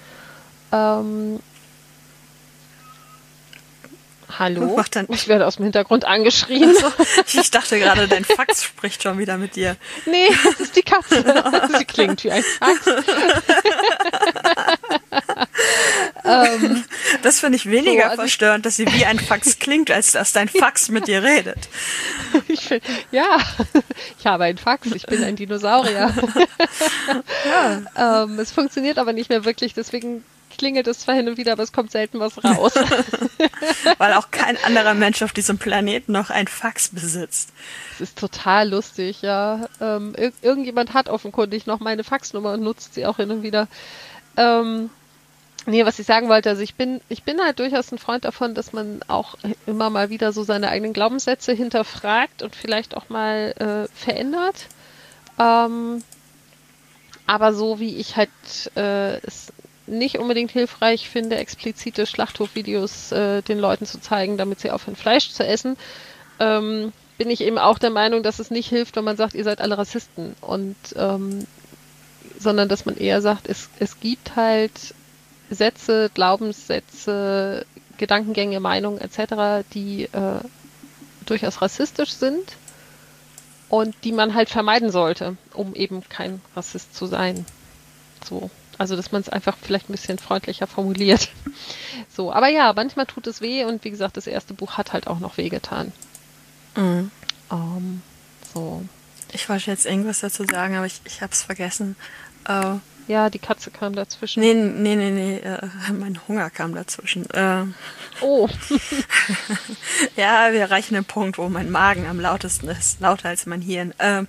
Ähm, 0.73 1.41
Hallo? 4.39 4.83
Ich 5.09 5.29
werde 5.29 5.47
aus 5.47 5.57
dem 5.57 5.65
Hintergrund 5.65 6.05
angeschrien. 6.05 6.75
ich 7.27 7.51
dachte 7.51 7.79
gerade, 7.79 8.09
dein 8.09 8.25
Fax 8.25 8.65
spricht 8.65 9.03
schon 9.03 9.19
wieder 9.19 9.37
mit 9.37 9.57
dir. 9.57 9.77
Nee, 10.05 10.29
das 10.45 10.61
ist 10.61 10.77
die 10.77 10.83
Katze. 10.83 11.25
Sie 11.79 11.85
klingt 11.85 12.25
wie 12.25 12.31
ein 12.31 12.43
Fax. 12.43 12.87
ähm, 16.25 16.85
das 17.23 17.41
finde 17.41 17.57
ich 17.57 17.67
weniger 17.67 18.05
so, 18.05 18.09
also 18.11 18.23
verstörend, 18.23 18.67
dass 18.67 18.77
sie 18.77 18.87
wie 18.93 19.05
ein 19.05 19.19
Fax 19.19 19.59
klingt, 19.59 19.91
als 19.91 20.13
dass 20.13 20.33
dein 20.33 20.49
Fax 20.49 20.89
mit 20.89 21.09
dir 21.09 21.23
redet. 21.23 21.69
Ich 22.49 22.61
find, 22.61 22.83
ja, 23.11 23.39
ich 24.19 24.27
habe 24.27 24.45
ein 24.45 24.59
Fax, 24.59 24.87
ich 24.93 25.07
bin 25.07 25.23
ein 25.25 25.37
Dinosaurier. 25.37 26.15
Ja. 27.47 28.25
ähm, 28.25 28.39
es 28.39 28.53
funktioniert 28.53 28.99
aber 28.99 29.13
nicht 29.13 29.31
mehr 29.31 29.45
wirklich, 29.45 29.75
deswegen 29.75 30.25
klingelt 30.57 30.87
es 30.87 31.01
zwar 31.01 31.15
hin 31.15 31.29
und 31.29 31.37
wieder, 31.37 31.53
aber 31.53 31.63
es 31.63 31.73
kommt 31.73 31.91
selten 31.91 32.21
was 32.21 32.43
raus. 32.43 32.73
Weil 33.99 34.13
auch 34.15 34.31
kein 34.31 34.57
anderer 34.65 34.95
Mensch 34.95 35.23
auf 35.23 35.33
diesem 35.33 35.59
Planeten 35.59 36.13
noch 36.13 36.31
ein 36.31 36.49
Fax 36.49 36.89
besitzt. 36.89 37.51
Das 37.93 38.01
ist 38.11 38.19
total 38.19 38.69
lustig, 38.69 39.23
ja. 39.23 39.69
Ähm, 39.81 40.15
ir 40.17 40.33
irgendjemand 40.43 40.95
hat 40.95 41.09
offenkundig 41.09 41.67
noch 41.67 41.81
meine 41.81 42.05
Faxnummer 42.05 42.53
und 42.53 42.63
nutzt 42.63 42.95
sie 42.95 43.07
auch 43.07 43.17
hin 43.17 43.31
und 43.31 43.43
wieder. 43.43 43.69
Ähm, 44.37 44.91
nee, 45.67 45.85
was 45.85 45.99
ich 45.99 46.07
sagen 46.07 46.29
wollte, 46.29 46.51
also 46.51 46.63
ich 46.63 46.75
bin, 46.75 47.01
ich 47.09 47.23
bin 47.23 47.41
halt 47.41 47.59
durchaus 47.59 47.93
ein 47.93 47.99
Freund 47.99 48.25
davon, 48.25 48.55
dass 48.55 48.73
man 48.73 49.01
auch 49.09 49.37
immer 49.67 49.91
mal 49.91 50.11
wieder 50.11 50.33
so 50.33 50.43
seine 50.43 50.69
eigenen 50.69 50.93
Glaubenssätze 50.93 51.53
hinterfragt 51.53 52.43
und 52.43 52.55
vielleicht 52.55 52.97
auch 52.97 53.09
mal 53.09 53.55
äh, 53.59 53.97
verändert. 53.97 54.67
Ähm, 55.39 56.03
aber 57.27 57.53
so 57.53 57.81
wie 57.81 57.97
ich 57.97 58.17
halt 58.17 58.31
äh, 58.77 59.19
es 59.19 59.53
nicht 59.87 60.19
unbedingt 60.19 60.51
hilfreich 60.51 61.09
finde, 61.09 61.37
explizite 61.37 62.07
Schlachthofvideos 62.07 63.13
äh, 63.13 63.43
den 63.43 63.59
Leuten 63.59 63.87
zu 63.87 64.01
zeigen, 64.01 64.37
damit 64.37 64.61
sie 64.61 64.71
aufhören, 64.71 64.97
Fleisch 64.97 65.31
zu 65.31 65.47
essen, 65.47 65.77
ähm, 66.41 66.93
bin 67.19 67.31
ich 67.31 67.41
eben 67.41 67.59
auch 67.59 67.79
der 67.79 67.91
Meinung, 67.91 68.23
dass 68.23 68.39
es 68.39 68.51
nicht 68.51 68.69
hilft, 68.69 68.97
wenn 68.97 69.05
man 69.05 69.17
sagt, 69.17 69.35
ihr 69.35 69.45
seid 69.45 69.61
alle 69.61 69.79
Rassisten. 69.79 70.35
Und 70.41 70.77
ähm, 70.97 71.47
sondern 72.39 72.69
dass 72.69 72.87
man 72.87 72.97
eher 72.97 73.23
sagt, 73.23 73.49
es, 73.49 73.71
es 73.79 74.01
gibt 74.01 74.37
halt 74.37 74.73
Sätze, 75.51 76.11
Glaubenssätze, 76.13 77.65
Gedankengänge, 77.97 78.61
Meinungen 78.61 79.01
etc., 79.01 79.65
die 79.73 80.05
äh, 80.05 80.41
durchaus 81.25 81.63
rassistisch 81.63 82.11
sind 82.11 82.57
und 83.69 83.95
die 84.05 84.13
man 84.13 84.35
halt 84.35 84.49
vermeiden 84.49 84.91
sollte, 84.91 85.37
um 85.55 85.75
eben 85.75 86.03
kein 86.09 86.41
Rassist 86.55 86.95
zu 86.95 87.07
sein. 87.07 87.47
So. 88.29 88.51
Also, 88.79 88.97
dass 88.97 89.13
man 89.13 89.23
es 89.23 89.29
einfach 89.29 89.57
vielleicht 89.61 89.89
ein 89.89 89.93
bisschen 89.93 90.19
freundlicher 90.19 90.67
formuliert. 90.67 91.29
So, 92.09 92.33
aber 92.33 92.49
ja, 92.49 92.73
manchmal 92.75 93.07
tut 93.07 93.27
es 93.27 93.41
weh 93.41 93.65
und 93.65 93.85
wie 93.85 93.91
gesagt, 93.91 94.17
das 94.17 94.27
erste 94.27 94.55
Buch 94.55 94.77
hat 94.77 94.93
halt 94.93 95.07
auch 95.07 95.19
noch 95.19 95.37
wehgetan. 95.37 95.93
Mhm. 96.77 97.11
Um, 97.49 97.59
ähm, 97.59 98.03
so. 98.55 98.83
Ich 99.33 99.49
wollte 99.49 99.71
jetzt 99.71 99.87
irgendwas 99.87 100.21
dazu 100.21 100.45
sagen, 100.45 100.77
aber 100.77 100.87
ich, 100.87 101.01
ich 101.05 101.21
habe 101.21 101.33
es 101.33 101.43
vergessen. 101.43 101.97
Uh, 102.49 102.79
ja, 103.09 103.31
die 103.31 103.39
Katze 103.39 103.71
kam 103.71 103.95
dazwischen. 103.95 104.41
Nee, 104.41 104.55
nee, 104.55 104.97
nee, 104.97 105.11
nee, 105.11 105.37
äh, 105.37 105.69
mein 105.93 106.19
Hunger 106.27 106.51
kam 106.51 106.75
dazwischen. 106.75 107.29
Äh, 107.31 107.65
oh. 108.21 108.49
ja, 110.17 110.53
wir 110.53 110.61
erreichen 110.61 110.95
den 110.95 111.05
Punkt, 111.05 111.39
wo 111.39 111.49
mein 111.49 111.71
Magen 111.71 112.07
am 112.07 112.19
lautesten 112.19 112.69
ist. 112.69 113.01
Lauter 113.01 113.29
als 113.29 113.47
mein 113.47 113.61
Hirn. 113.61 113.95
Äh, 113.99 114.25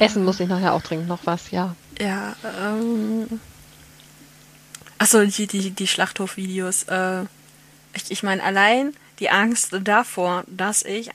Essen 0.00 0.24
muss 0.24 0.40
ich 0.40 0.48
nachher 0.48 0.74
auch 0.74 0.82
trinken, 0.82 1.06
noch 1.06 1.24
was, 1.24 1.50
ja. 1.50 1.76
Ja, 2.00 2.34
ähm. 2.60 3.40
Achso, 4.98 5.24
die, 5.24 5.46
die, 5.46 5.70
die 5.70 5.86
Schlachthofvideos. 5.86 6.84
Äh, 6.84 7.22
ich, 7.94 8.10
ich 8.10 8.22
meine, 8.22 8.42
allein 8.42 8.94
die 9.18 9.30
Angst 9.30 9.70
davor, 9.82 10.44
dass 10.46 10.82
ich 10.82 11.10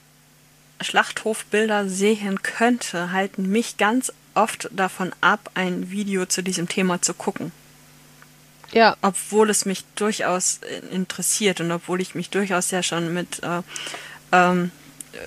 Schlachthofbilder 0.82 1.90
sehen 1.90 2.42
könnte, 2.44 3.12
halten 3.12 3.50
mich 3.50 3.78
ganz 3.78 4.14
oft 4.34 4.70
davon 4.72 5.12
ab, 5.22 5.50
ein 5.56 5.90
Video 5.90 6.26
zu 6.26 6.44
diesem 6.44 6.70
Thema 6.70 7.02
zu 7.02 7.14
gucken. 7.14 7.52
Ja. 8.72 8.96
Obwohl 9.02 9.50
es 9.50 9.66
mich 9.66 9.86
durchaus 9.96 10.60
interessiert 10.92 11.62
und 11.62 11.72
obwohl 11.72 12.02
ich 12.02 12.16
mich 12.16 12.30
durchaus 12.30 12.72
ja 12.72 12.84
schon 12.84 13.14
mit 13.14 13.42
äh, 13.44 13.62
ähm, 14.32 14.72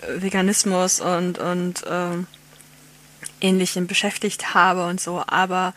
Veganismus 0.08 1.00
und, 1.00 1.38
und 1.38 1.82
ähm, 1.88 2.26
Ähnlichem 3.40 3.86
beschäftigt 3.86 4.54
habe 4.54 4.86
und 4.86 5.00
so, 5.00 5.22
aber 5.26 5.74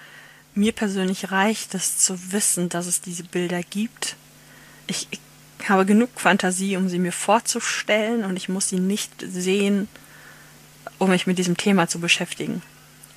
mir 0.55 0.71
persönlich 0.71 1.31
reicht 1.31 1.73
es 1.73 1.97
zu 1.97 2.31
wissen, 2.31 2.69
dass 2.69 2.85
es 2.85 3.01
diese 3.01 3.23
Bilder 3.23 3.61
gibt. 3.63 4.15
Ich, 4.87 5.07
ich 5.11 5.19
habe 5.69 5.85
genug 5.85 6.09
Fantasie, 6.15 6.77
um 6.77 6.89
sie 6.89 6.99
mir 6.99 7.11
vorzustellen 7.11 8.23
und 8.23 8.37
ich 8.37 8.49
muss 8.49 8.69
sie 8.69 8.79
nicht 8.79 9.11
sehen, 9.19 9.87
um 10.99 11.09
mich 11.09 11.25
mit 11.25 11.37
diesem 11.37 11.57
Thema 11.57 11.87
zu 11.87 11.99
beschäftigen. 11.99 12.61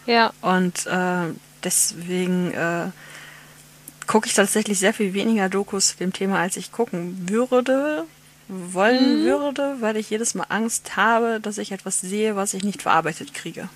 Ja. 0.07 0.33
Und 0.41 0.87
äh, 0.87 1.33
deswegen 1.65 2.53
äh, 2.53 2.87
gucke 4.07 4.29
ich 4.29 4.35
tatsächlich 4.35 4.79
sehr 4.79 4.95
viel 4.95 5.13
weniger 5.13 5.49
Dokus 5.49 5.89
zu 5.89 5.97
dem 5.97 6.13
Thema, 6.13 6.41
als 6.41 6.57
ich 6.57 6.73
gucken 6.73 7.29
würde, 7.29 8.05
wollen 8.49 9.23
mhm. 9.23 9.25
würde, 9.25 9.77
weil 9.81 9.97
ich 9.97 10.11
jedes 10.11 10.35
Mal 10.35 10.47
Angst 10.49 10.97
habe, 10.97 11.41
dass 11.41 11.59
ich 11.59 11.73
etwas 11.73 12.01
sehe, 12.01 12.37
was 12.37 12.55
ich 12.55 12.65
nicht 12.65 12.83
verarbeitet 12.83 13.35
kriege. 13.35 13.69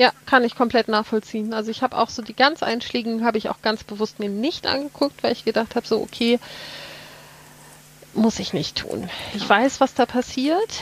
Ja, 0.00 0.12
kann 0.24 0.44
ich 0.44 0.56
komplett 0.56 0.88
nachvollziehen. 0.88 1.52
Also 1.52 1.70
ich 1.70 1.82
habe 1.82 1.98
auch 1.98 2.08
so 2.08 2.22
die 2.22 2.32
ganz 2.32 2.62
Einschlägigen 2.62 3.22
habe 3.22 3.36
ich 3.36 3.50
auch 3.50 3.60
ganz 3.60 3.84
bewusst 3.84 4.18
mir 4.18 4.30
nicht 4.30 4.66
angeguckt, 4.66 5.22
weil 5.22 5.32
ich 5.32 5.44
gedacht 5.44 5.76
habe, 5.76 5.86
so 5.86 6.00
okay, 6.00 6.38
muss 8.14 8.38
ich 8.38 8.54
nicht 8.54 8.78
tun. 8.78 9.10
Ich 9.34 9.46
weiß, 9.46 9.78
was 9.78 9.92
da 9.92 10.06
passiert. 10.06 10.80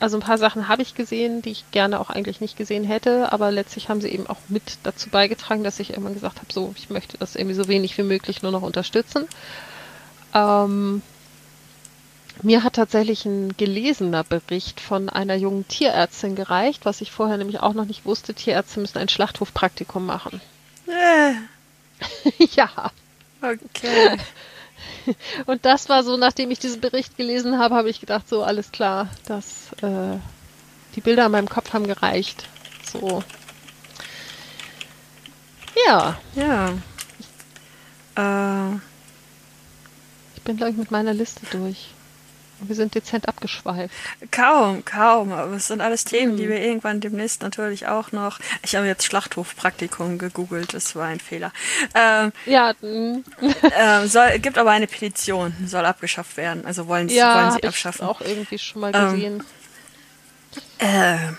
Also 0.00 0.16
ein 0.16 0.20
paar 0.20 0.36
Sachen 0.36 0.66
habe 0.66 0.82
ich 0.82 0.96
gesehen, 0.96 1.42
die 1.42 1.52
ich 1.52 1.70
gerne 1.70 2.00
auch 2.00 2.10
eigentlich 2.10 2.40
nicht 2.40 2.56
gesehen 2.56 2.82
hätte, 2.82 3.32
aber 3.32 3.52
letztlich 3.52 3.88
haben 3.88 4.00
sie 4.00 4.08
eben 4.08 4.26
auch 4.26 4.38
mit 4.48 4.78
dazu 4.82 5.10
beigetragen, 5.10 5.62
dass 5.62 5.78
ich 5.78 5.90
irgendwann 5.90 6.14
gesagt 6.14 6.38
habe, 6.38 6.52
so, 6.52 6.74
ich 6.76 6.90
möchte 6.90 7.16
das 7.16 7.36
irgendwie 7.36 7.54
so 7.54 7.68
wenig 7.68 7.96
wie 7.98 8.02
möglich 8.02 8.42
nur 8.42 8.50
noch 8.50 8.62
unterstützen. 8.62 9.28
Ähm, 10.34 11.02
mir 12.44 12.62
hat 12.62 12.74
tatsächlich 12.74 13.24
ein 13.24 13.56
gelesener 13.56 14.22
Bericht 14.22 14.80
von 14.80 15.08
einer 15.08 15.34
jungen 15.34 15.66
Tierärztin 15.66 16.34
gereicht, 16.36 16.84
was 16.84 17.00
ich 17.00 17.10
vorher 17.10 17.38
nämlich 17.38 17.60
auch 17.60 17.72
noch 17.72 17.86
nicht 17.86 18.04
wusste. 18.04 18.34
Tierärzte 18.34 18.80
müssen 18.80 18.98
ein 18.98 19.08
Schlachthofpraktikum 19.08 20.04
machen. 20.04 20.40
Äh. 20.86 21.34
ja. 22.54 22.90
Okay. 23.40 24.18
Und 25.46 25.64
das 25.64 25.88
war 25.88 26.02
so, 26.04 26.16
nachdem 26.16 26.50
ich 26.50 26.58
diesen 26.58 26.80
Bericht 26.80 27.16
gelesen 27.16 27.58
habe, 27.58 27.74
habe 27.74 27.90
ich 27.90 28.00
gedacht, 28.00 28.28
so 28.28 28.42
alles 28.42 28.72
klar, 28.72 29.08
dass 29.26 29.72
äh, 29.82 30.18
die 30.94 31.00
Bilder 31.00 31.26
in 31.26 31.32
meinem 31.32 31.48
Kopf 31.48 31.72
haben 31.72 31.86
gereicht. 31.86 32.44
So. 32.90 33.22
Ja. 35.86 36.18
Ja. 36.34 36.70
Äh. 38.16 38.76
Ich 40.36 40.42
bin, 40.42 40.58
glaube 40.58 40.72
ich, 40.72 40.76
mit 40.76 40.90
meiner 40.90 41.14
Liste 41.14 41.40
durch. 41.50 41.88
Wir 42.60 42.76
sind 42.76 42.94
dezent 42.94 43.28
abgeschweift. 43.28 43.94
Kaum, 44.30 44.84
kaum. 44.84 45.32
Aber 45.32 45.52
es 45.54 45.66
sind 45.66 45.80
alles 45.80 46.04
Themen, 46.04 46.32
mhm. 46.32 46.36
die 46.36 46.48
wir 46.48 46.60
irgendwann 46.60 47.00
demnächst 47.00 47.42
natürlich 47.42 47.86
auch 47.86 48.12
noch. 48.12 48.38
Ich 48.62 48.76
habe 48.76 48.86
jetzt 48.86 49.04
Schlachthofpraktikum 49.04 50.18
gegoogelt, 50.18 50.74
das 50.74 50.94
war 50.96 51.06
ein 51.06 51.20
Fehler. 51.20 51.52
Ähm, 51.94 52.32
ja. 52.46 52.72
äh, 52.82 54.06
soll, 54.06 54.38
gibt 54.38 54.58
aber 54.58 54.70
eine 54.70 54.86
Petition, 54.86 55.54
soll 55.66 55.84
abgeschafft 55.84 56.36
werden. 56.36 56.64
Also 56.66 56.86
wollen, 56.86 57.08
ja, 57.08 57.42
wollen 57.42 57.52
sie 57.60 57.66
abschaffen. 57.66 58.04
Ich 58.04 58.10
auch 58.10 58.20
irgendwie 58.20 58.58
schon 58.58 58.80
mal 58.80 58.92
gesehen. 58.92 59.42
Ähm, 60.78 61.28
äh, 61.28 61.32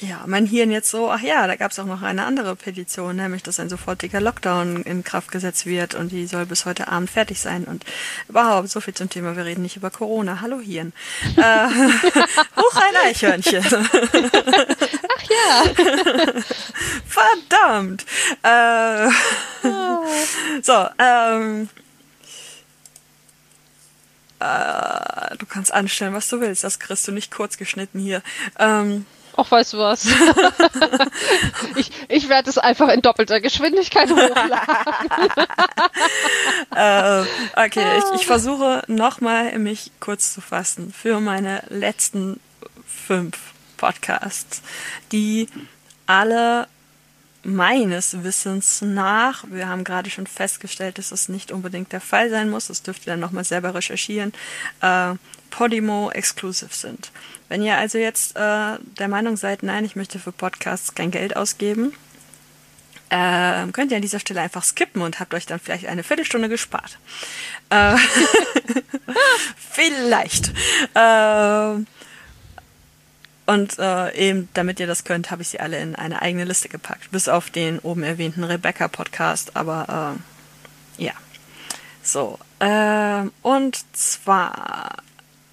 ja, 0.00 0.24
mein 0.26 0.46
Hirn 0.46 0.70
jetzt 0.70 0.90
so, 0.90 1.10
ach 1.10 1.20
ja, 1.20 1.46
da 1.46 1.56
gab 1.56 1.72
es 1.72 1.78
auch 1.78 1.84
noch 1.84 2.02
eine 2.02 2.24
andere 2.24 2.56
Petition, 2.56 3.16
nämlich 3.16 3.42
dass 3.42 3.60
ein 3.60 3.68
sofortiger 3.68 4.20
Lockdown 4.20 4.82
in 4.82 5.04
Kraft 5.04 5.30
gesetzt 5.30 5.66
wird 5.66 5.94
und 5.94 6.10
die 6.10 6.26
soll 6.26 6.46
bis 6.46 6.64
heute 6.64 6.88
Abend 6.88 7.10
fertig 7.10 7.38
sein 7.40 7.64
und 7.64 7.84
überhaupt 8.28 8.70
so 8.70 8.80
viel 8.80 8.94
zum 8.94 9.10
Thema, 9.10 9.36
wir 9.36 9.44
reden 9.44 9.62
nicht 9.62 9.76
über 9.76 9.90
Corona. 9.90 10.40
Hallo 10.40 10.58
Hirn. 10.60 10.92
äh, 11.36 11.40
hoch 12.56 12.76
ein 12.76 12.96
Eichhörnchen. 13.04 13.64
ach 13.64 15.22
ja. 15.28 15.64
Verdammt. 17.06 18.06
Äh, 18.42 19.10
so, 20.62 20.88
ähm, 20.98 21.68
äh, 24.38 25.36
du 25.36 25.46
kannst 25.46 25.72
anstellen, 25.72 26.14
was 26.14 26.28
du 26.28 26.40
willst. 26.40 26.64
Das 26.64 26.78
kriegst 26.78 27.06
du 27.06 27.12
nicht 27.12 27.30
kurz 27.30 27.58
geschnitten 27.58 27.98
hier. 27.98 28.22
Ähm, 28.58 29.04
Ach, 29.36 29.50
weißt 29.50 29.72
du 29.72 29.78
was? 29.78 30.06
ich 31.76 31.90
ich 32.08 32.28
werde 32.28 32.50
es 32.50 32.58
einfach 32.58 32.88
in 32.88 33.02
doppelter 33.02 33.40
Geschwindigkeit 33.40 34.10
hochladen. 34.10 34.58
äh, 36.76 37.20
okay, 37.64 37.98
ich, 37.98 38.20
ich 38.20 38.26
versuche 38.26 38.82
nochmal 38.86 39.58
mich 39.58 39.92
kurz 40.00 40.34
zu 40.34 40.40
fassen 40.40 40.92
für 40.92 41.20
meine 41.20 41.62
letzten 41.68 42.40
fünf 42.86 43.38
Podcasts, 43.76 44.62
die 45.12 45.48
alle 46.06 46.68
meines 47.42 48.22
Wissens 48.22 48.82
nach, 48.82 49.44
wir 49.48 49.68
haben 49.68 49.84
gerade 49.84 50.10
schon 50.10 50.26
festgestellt, 50.26 50.98
dass 50.98 51.12
es 51.12 51.28
nicht 51.28 51.52
unbedingt 51.52 51.92
der 51.92 52.00
Fall 52.00 52.28
sein 52.30 52.50
muss, 52.50 52.66
das 52.66 52.82
dürft 52.82 53.06
ihr 53.06 53.12
dann 53.12 53.20
nochmal 53.20 53.44
selber 53.44 53.74
recherchieren, 53.74 54.32
äh, 54.82 55.14
Podimo 55.50 56.10
exclusive 56.10 56.74
sind. 56.74 57.10
Wenn 57.48 57.62
ihr 57.62 57.76
also 57.76 57.98
jetzt 57.98 58.36
äh, 58.36 58.78
der 58.98 59.08
Meinung 59.08 59.36
seid, 59.36 59.62
nein, 59.62 59.84
ich 59.84 59.96
möchte 59.96 60.18
für 60.18 60.32
Podcasts 60.32 60.94
kein 60.94 61.10
Geld 61.10 61.36
ausgeben, 61.36 61.92
äh, 63.10 63.66
könnt 63.72 63.90
ihr 63.90 63.96
an 63.96 64.02
dieser 64.02 64.20
Stelle 64.20 64.40
einfach 64.40 64.62
skippen 64.62 65.02
und 65.02 65.18
habt 65.18 65.34
euch 65.34 65.46
dann 65.46 65.58
vielleicht 65.58 65.86
eine 65.86 66.04
Viertelstunde 66.04 66.48
gespart. 66.48 66.98
Äh, 67.68 67.96
vielleicht. 69.56 70.52
Äh, 70.94 71.84
und 73.46 73.78
äh, 73.80 74.14
eben, 74.14 74.48
damit 74.54 74.78
ihr 74.78 74.86
das 74.86 75.02
könnt, 75.02 75.32
habe 75.32 75.42
ich 75.42 75.48
sie 75.48 75.58
alle 75.58 75.80
in 75.80 75.96
eine 75.96 76.22
eigene 76.22 76.44
Liste 76.44 76.68
gepackt. 76.68 77.10
Bis 77.10 77.26
auf 77.26 77.50
den 77.50 77.80
oben 77.80 78.04
erwähnten 78.04 78.44
Rebecca-Podcast. 78.44 79.56
Aber 79.56 80.16
äh, 80.96 81.02
ja. 81.02 81.12
So. 82.00 82.38
Äh, 82.60 83.24
und 83.42 83.84
zwar 83.96 85.02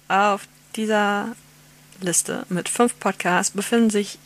auf 0.08 0.48
dieser 0.76 1.34
Liste 2.00 2.44
mit 2.48 2.68
fünf 2.68 2.98
Podcasts 2.98 3.54
befinden 3.54 3.90
sich 3.90 4.18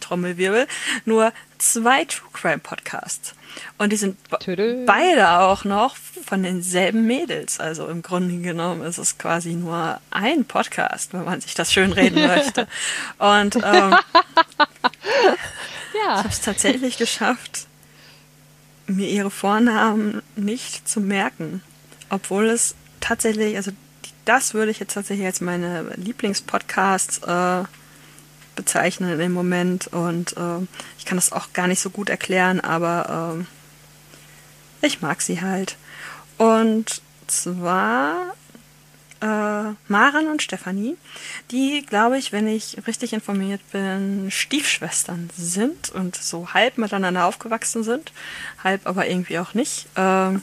Trommelwirbel 0.00 0.66
nur 1.04 1.32
zwei 1.58 2.04
True 2.04 2.28
Crime 2.32 2.58
Podcasts. 2.58 3.34
Und 3.76 3.92
die 3.92 3.96
sind 3.96 4.16
Tüdel. 4.40 4.84
beide 4.86 5.30
auch 5.40 5.64
noch 5.64 5.96
von 5.96 6.42
denselben 6.42 7.06
Mädels. 7.06 7.58
Also 7.58 7.88
im 7.88 8.02
Grunde 8.02 8.38
genommen 8.38 8.82
ist 8.82 8.98
es 8.98 9.18
quasi 9.18 9.54
nur 9.54 10.00
ein 10.10 10.44
Podcast, 10.44 11.12
wenn 11.12 11.24
man 11.24 11.40
sich 11.40 11.54
das 11.54 11.72
schön 11.72 11.92
reden 11.92 12.26
möchte. 12.26 12.68
Und 13.18 13.56
ähm, 13.56 13.62
ja. 13.62 13.98
ich 15.94 16.04
habe 16.04 16.28
es 16.28 16.40
tatsächlich 16.40 16.98
geschafft, 16.98 17.66
mir 18.86 19.08
ihre 19.08 19.30
Vornamen 19.30 20.22
nicht 20.36 20.88
zu 20.88 21.00
merken. 21.00 21.62
Obwohl 22.10 22.46
es 22.46 22.74
tatsächlich, 23.00 23.56
also 23.56 23.72
das 24.28 24.54
würde 24.54 24.70
ich 24.70 24.78
jetzt 24.78 24.94
tatsächlich 24.94 25.26
als 25.26 25.40
meine 25.40 25.84
Lieblingspodcasts 25.96 27.18
äh, 27.18 27.64
bezeichnen 28.56 29.18
im 29.18 29.32
Moment 29.32 29.86
und 29.86 30.36
äh, 30.36 30.66
ich 30.98 31.04
kann 31.06 31.16
das 31.16 31.32
auch 31.32 31.52
gar 31.52 31.66
nicht 31.66 31.80
so 31.80 31.90
gut 31.90 32.10
erklären, 32.10 32.60
aber 32.60 33.38
äh, 34.82 34.86
ich 34.86 35.00
mag 35.00 35.22
sie 35.22 35.40
halt. 35.40 35.76
Und 36.36 37.00
zwar 37.26 38.34
äh, 39.20 39.72
Maren 39.88 40.28
und 40.30 40.42
Stefanie, 40.42 40.96
die, 41.50 41.84
glaube 41.86 42.18
ich, 42.18 42.32
wenn 42.32 42.46
ich 42.46 42.76
richtig 42.86 43.12
informiert 43.12 43.62
bin, 43.72 44.30
Stiefschwestern 44.30 45.30
sind 45.36 45.90
und 45.90 46.16
so 46.16 46.52
halb 46.52 46.78
miteinander 46.78 47.24
aufgewachsen 47.24 47.82
sind, 47.82 48.12
halb 48.62 48.86
aber 48.86 49.08
irgendwie 49.08 49.38
auch 49.38 49.54
nicht. 49.54 49.86
Äh, 49.96 50.38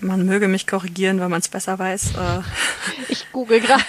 man 0.00 0.24
möge 0.26 0.48
mich 0.48 0.66
korrigieren, 0.66 1.20
wenn 1.20 1.30
man 1.30 1.40
es 1.40 1.48
besser 1.48 1.78
weiß. 1.78 2.14
Äh, 2.14 2.40
ich 3.08 3.30
google 3.32 3.60
gerade. 3.60 3.82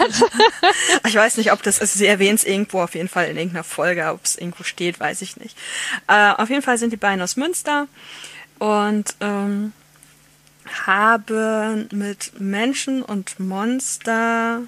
ich 1.07 1.15
weiß 1.15 1.37
nicht, 1.37 1.51
ob 1.51 1.63
das, 1.63 1.79
also 1.79 1.97
sie 1.97 2.07
erwähnt 2.07 2.39
es 2.39 2.45
irgendwo, 2.45 2.81
auf 2.81 2.95
jeden 2.95 3.09
Fall 3.09 3.27
in 3.27 3.37
irgendeiner 3.37 3.63
Folge, 3.63 4.07
ob 4.07 4.23
es 4.23 4.37
irgendwo 4.37 4.63
steht, 4.63 4.99
weiß 4.99 5.21
ich 5.21 5.37
nicht. 5.37 5.57
Äh, 6.07 6.31
auf 6.33 6.49
jeden 6.49 6.61
Fall 6.61 6.77
sind 6.77 6.91
die 6.91 6.97
beiden 6.97 7.21
aus 7.21 7.35
Münster 7.35 7.87
und 8.59 9.15
ähm, 9.21 9.73
haben 10.85 11.87
mit 11.91 12.39
Menschen 12.39 13.01
und 13.01 13.39
Monster 13.39 14.61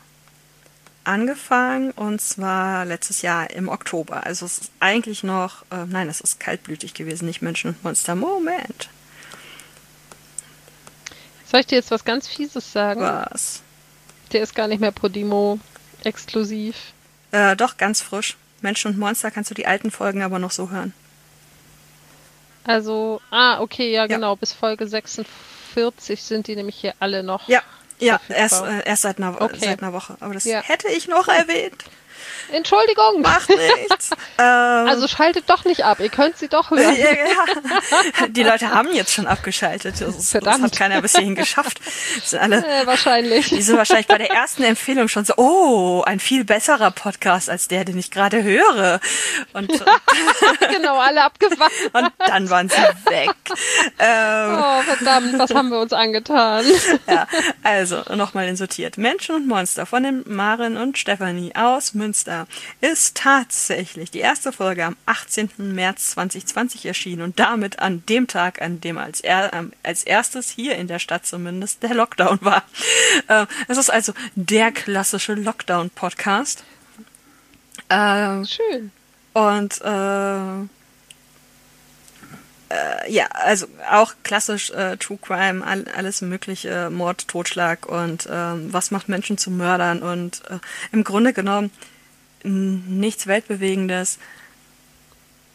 angefangen 1.04 1.92
und 1.92 2.22
zwar 2.22 2.86
letztes 2.86 3.22
Jahr 3.22 3.50
im 3.50 3.70
Oktober. 3.70 4.26
Also 4.26 4.46
es 4.46 4.60
ist 4.60 4.72
eigentlich 4.80 5.24
noch, 5.24 5.64
äh, 5.72 5.86
nein, 5.88 6.10
es 6.10 6.22
ist 6.22 6.40
kaltblütig 6.40 6.94
gewesen, 6.94 7.26
nicht 7.26 7.42
Menschen 7.42 7.72
und 7.72 7.84
Monster. 7.84 8.16
Moment. 8.16 8.90
Soll 11.52 11.60
ich 11.60 11.66
dir 11.66 11.76
jetzt 11.76 11.92
was 11.92 12.06
ganz 12.06 12.30
Fieses 12.30 12.72
sagen? 12.72 13.02
Was? 13.02 13.62
Der 14.32 14.42
ist 14.42 14.56
gar 14.56 14.70
nicht 14.70 14.80
mehr 14.80 14.94
Podimo 14.94 15.60
exklusiv. 16.06 16.94
Äh, 17.32 17.58
doch, 17.58 17.76
ganz 17.76 18.02
frisch. 18.02 18.38
Menschen 18.62 18.92
und 18.92 18.98
Monster 18.98 19.32
kannst 19.32 19.52
du 19.52 19.54
die 19.54 19.68
alten 19.68 19.92
Folgen 19.92 20.22
aber 20.22 20.40
noch 20.40 20.52
so 20.52 20.70
hören. 20.70 20.94
Also, 22.64 23.20
ah, 23.32 23.60
okay, 23.60 23.92
ja, 23.92 24.04
ja. 24.04 24.08
genau. 24.08 24.38
Bis 24.38 24.54
Folge 24.54 24.88
46 24.88 26.24
sind 26.24 26.48
die 26.48 26.56
nämlich 26.56 26.78
hier 26.78 26.94
alle 27.00 27.22
noch. 27.22 27.50
Ja, 27.50 27.62
ja, 28.00 28.22
erst, 28.30 28.64
äh, 28.64 28.86
erst 28.86 29.02
seit 29.02 29.18
einer, 29.18 29.42
okay. 29.42 29.58
seit 29.60 29.84
einer 29.84 29.92
Woche. 29.92 30.16
Aber 30.22 30.34
das 30.34 30.46
ja. 30.46 30.62
hätte 30.62 30.88
ich 30.88 31.10
noch 31.10 31.28
erwähnt. 31.28 31.84
Entschuldigung. 32.52 33.22
Macht 33.22 33.50
nichts. 33.50 34.12
ähm, 34.38 34.88
also 34.88 35.08
schaltet 35.08 35.50
doch 35.50 35.66
nicht 35.66 35.84
ab. 35.86 36.00
Ihr 36.00 36.10
könnt 36.10 36.38
sie 36.38 36.48
doch 36.48 36.72
hören. 36.72 36.96
ja, 36.96 37.12
ja. 37.12 38.28
Die 38.28 38.44
Leute 38.44 38.70
haben 38.70 38.92
jetzt 38.94 39.14
schon 39.14 39.28
abgeschaltet. 39.28 40.02
Das, 40.02 40.16
ist, 40.16 40.36
das 40.36 40.62
hat 40.62 40.76
keiner 40.76 41.02
bis 41.02 41.14
hierhin 41.16 41.36
geschafft. 41.36 41.80
sind 42.24 42.40
alle, 42.40 42.58
äh, 42.58 42.86
wahrscheinlich. 42.86 43.50
Die 43.50 43.62
sind 43.62 43.78
wahrscheinlich 43.78 44.08
bei 44.08 44.18
der 44.18 44.32
ersten 44.32 44.64
Empfehlung 44.64 45.08
schon 45.08 45.26
so, 45.26 45.34
oh, 45.38 46.04
ein 46.06 46.20
viel 46.20 46.44
besserer 46.44 46.92
Podcast 46.92 47.50
als 47.50 47.68
der, 47.68 47.86
den 47.86 47.98
ich 47.98 48.12
gerade 48.12 48.44
höre. 48.44 49.00
Und 49.54 49.70
genau, 50.70 51.00
alle 51.00 51.24
abgewacht. 51.24 51.72
Und 51.94 52.12
dann 52.20 52.50
waren 52.50 52.70
sie 52.70 52.78
weg. 53.10 53.32
Ähm, 54.00 54.58
oh, 54.60 54.82
verdammt, 54.84 55.40
was 55.40 55.54
haben 55.54 55.70
wir 55.70 55.80
uns 55.80 55.94
angetan? 55.94 56.66
ja, 57.08 57.28
also 57.64 58.04
nochmal 58.16 58.48
insortiert. 58.48 58.98
Menschen 58.98 59.36
und 59.36 59.48
Monster 59.48 59.86
von 59.86 60.04
den 60.04 60.24
Maren 60.28 60.78
und 60.78 60.98
Stefanie 60.98 61.56
aus 61.56 61.94
Münster 62.12 62.46
ist 62.82 63.16
tatsächlich 63.16 64.12
die 64.12 64.20
erste 64.20 64.52
Folge 64.52 64.84
am 64.84 64.98
18. 65.06 65.50
März 65.60 66.12
2020 66.12 66.86
erschienen 66.86 67.22
und 67.22 67.40
damit 67.40 67.80
an 67.80 68.04
dem 68.10 68.28
Tag, 68.28 68.62
an 68.62 68.82
dem 68.82 68.98
als, 68.98 69.22
er, 69.22 69.54
ähm, 69.54 69.72
als 69.82 70.04
erstes 70.04 70.50
hier 70.50 70.76
in 70.76 70.88
der 70.88 71.00
Stadt 71.00 71.26
zumindest 71.26 71.84
der 71.84 71.94
Lockdown 71.94 72.40
war. 72.42 72.64
Äh, 73.30 73.46
es 73.70 73.78
ist 73.78 73.90
also 73.90 74.12
der 74.36 74.74
klassische 74.74 75.36
Lockdown-Podcast. 75.36 76.66
Äh, 77.88 78.44
Schön. 78.44 78.92
Und 79.32 79.80
äh, 79.82 80.68
äh, 82.72 83.12
ja, 83.12 83.26
also 83.32 83.68
auch 83.90 84.14
klassisch 84.24 84.70
äh, 84.72 84.98
True 84.98 85.20
Crime, 85.22 85.66
all, 85.66 85.86
alles 85.96 86.22
mögliche, 86.22 86.90
Mord, 86.90 87.28
Totschlag 87.28 87.86
und 87.86 88.28
ähm, 88.32 88.72
was 88.72 88.92
macht 88.92 89.10
Menschen 89.10 89.38
zu 89.38 89.52
Mördern 89.52 90.02
und 90.02 90.42
äh, 90.50 90.60
im 90.92 91.04
Grunde 91.04 91.34
genommen 91.34 91.72
nichts 92.44 93.28
Weltbewegendes. 93.28 94.20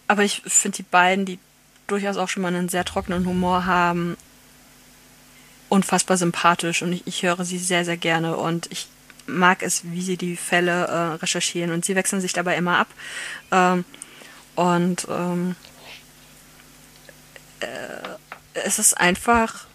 Aber 0.08 0.22
ich 0.22 0.42
finde 0.46 0.76
die 0.76 0.82
beiden, 0.84 1.24
die 1.24 1.38
durchaus 1.86 2.16
auch 2.16 2.28
schon 2.28 2.42
mal 2.42 2.54
einen 2.54 2.68
sehr 2.68 2.84
trockenen 2.84 3.26
Humor 3.26 3.66
haben, 3.66 4.16
unfassbar 5.68 6.16
sympathisch 6.16 6.82
und 6.82 6.92
ich, 6.92 7.06
ich 7.06 7.22
höre 7.22 7.44
sie 7.44 7.58
sehr, 7.58 7.84
sehr 7.84 7.96
gerne 7.96 8.36
und 8.36 8.70
ich 8.70 8.88
mag 9.26 9.62
es, 9.62 9.82
wie 9.84 10.02
sie 10.02 10.16
die 10.16 10.36
Fälle 10.36 10.86
äh, 10.86 11.14
recherchieren 11.16 11.72
und 11.72 11.84
sie 11.84 11.96
wechseln 11.96 12.20
sich 12.20 12.32
dabei 12.32 12.56
immer 12.56 12.78
ab. 12.78 12.88
Ähm, 13.50 13.84
und 14.54 15.06
ähm, 15.10 15.56
äh, 17.60 17.66
es 18.54 18.78
ist 18.78 18.94
einfach 18.94 19.66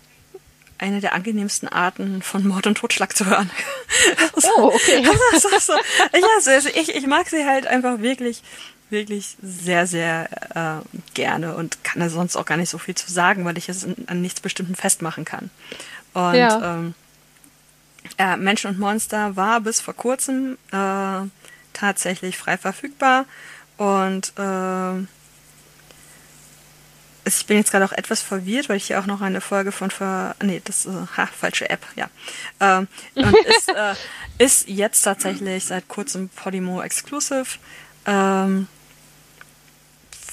eine 0.81 0.99
der 0.99 1.13
angenehmsten 1.13 1.69
Arten 1.69 2.21
von 2.21 2.45
Mord 2.45 2.67
und 2.67 2.75
Totschlag 2.75 3.15
zu 3.15 3.25
hören. 3.25 3.49
Oh, 4.57 4.71
okay. 4.73 5.03
Ja, 5.03 5.11
also 6.47 6.69
ich, 6.69 6.95
ich 6.95 7.05
mag 7.05 7.29
sie 7.29 7.45
halt 7.45 7.67
einfach 7.67 7.99
wirklich, 7.99 8.41
wirklich 8.89 9.37
sehr, 9.41 9.85
sehr 9.85 10.29
äh, 10.55 11.03
gerne 11.13 11.55
und 11.55 11.83
kann 11.83 11.99
da 11.99 12.09
sonst 12.09 12.35
auch 12.35 12.45
gar 12.45 12.57
nicht 12.57 12.69
so 12.69 12.77
viel 12.77 12.95
zu 12.95 13.11
sagen, 13.11 13.45
weil 13.45 13.57
ich 13.57 13.69
es 13.69 13.85
an 14.07 14.21
nichts 14.21 14.39
Bestimmten 14.39 14.75
festmachen 14.75 15.25
kann. 15.25 15.51
Und 16.13 16.35
ja. 16.35 16.75
ähm, 16.75 16.95
äh, 18.17 18.37
Menschen 18.37 18.71
und 18.71 18.79
Monster 18.79 19.35
war 19.35 19.61
bis 19.61 19.81
vor 19.81 19.93
kurzem 19.93 20.57
äh, 20.71 21.27
tatsächlich 21.73 22.37
frei 22.37 22.57
verfügbar 22.57 23.25
und 23.77 24.33
äh, 24.37 25.05
ich 27.25 27.45
bin 27.45 27.57
jetzt 27.57 27.71
gerade 27.71 27.85
auch 27.85 27.91
etwas 27.91 28.21
verwirrt, 28.21 28.69
weil 28.69 28.77
ich 28.77 28.87
hier 28.87 28.99
auch 28.99 29.05
noch 29.05 29.21
eine 29.21 29.41
Folge 29.41 29.71
von 29.71 29.91
ver 29.91 30.35
nee, 30.41 30.61
das 30.63 30.85
äh, 30.85 30.89
ha, 31.17 31.27
falsche 31.27 31.69
App, 31.69 31.85
ja. 31.95 32.09
Ähm, 32.59 32.87
und 33.15 33.35
ist, 33.45 33.69
äh, 33.69 33.93
ist 34.37 34.67
jetzt 34.67 35.01
tatsächlich 35.01 35.65
seit 35.65 35.87
kurzem 35.87 36.29
Podimo 36.29 36.81
Exclusive, 36.81 37.57
ähm, 38.05 38.67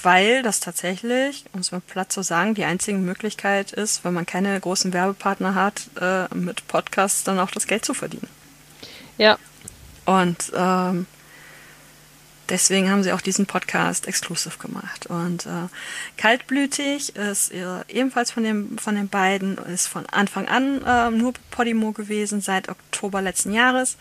weil 0.02 0.42
das 0.42 0.60
tatsächlich, 0.60 1.44
um 1.52 1.60
es 1.60 1.72
mal 1.72 1.80
platt 1.80 2.12
zu 2.12 2.22
sagen, 2.22 2.54
die 2.54 2.64
einzige 2.64 2.98
Möglichkeit 2.98 3.72
ist, 3.72 4.04
wenn 4.04 4.14
man 4.14 4.26
keine 4.26 4.58
großen 4.58 4.92
Werbepartner 4.92 5.54
hat, 5.54 5.88
äh, 6.00 6.34
mit 6.34 6.66
Podcasts 6.68 7.24
dann 7.24 7.38
auch 7.38 7.50
das 7.50 7.66
Geld 7.66 7.84
zu 7.84 7.94
verdienen. 7.94 8.28
Ja. 9.18 9.38
Und 10.04 10.52
ähm, 10.56 11.06
deswegen 12.48 12.90
haben 12.90 13.02
sie 13.02 13.12
auch 13.12 13.20
diesen 13.20 13.46
Podcast 13.46 14.06
exklusiv 14.06 14.58
gemacht. 14.58 15.06
Und 15.06 15.46
äh, 15.46 15.68
Kaltblütig 16.16 17.16
ist 17.16 17.52
äh, 17.52 17.84
ebenfalls 17.88 18.30
von, 18.30 18.42
dem, 18.42 18.78
von 18.78 18.94
den 18.94 19.08
beiden, 19.08 19.58
ist 19.58 19.86
von 19.86 20.06
Anfang 20.06 20.48
an 20.48 20.82
äh, 20.82 21.10
nur 21.10 21.34
Podimo 21.50 21.92
gewesen, 21.92 22.40
seit 22.40 22.68
Oktober 22.68 23.22
letzten 23.22 23.52
Jahres 23.52 23.96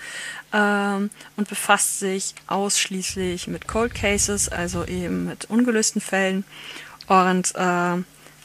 ähm, 0.53 1.09
und 1.35 1.49
befasst 1.49 1.99
sich 1.99 2.35
ausschließlich 2.47 3.47
mit 3.47 3.67
Cold 3.67 3.93
Cases, 3.93 4.49
also 4.49 4.85
eben 4.85 5.25
mit 5.25 5.45
ungelösten 5.49 6.01
Fällen. 6.01 6.45
Und 7.07 7.53
äh, 7.55 7.97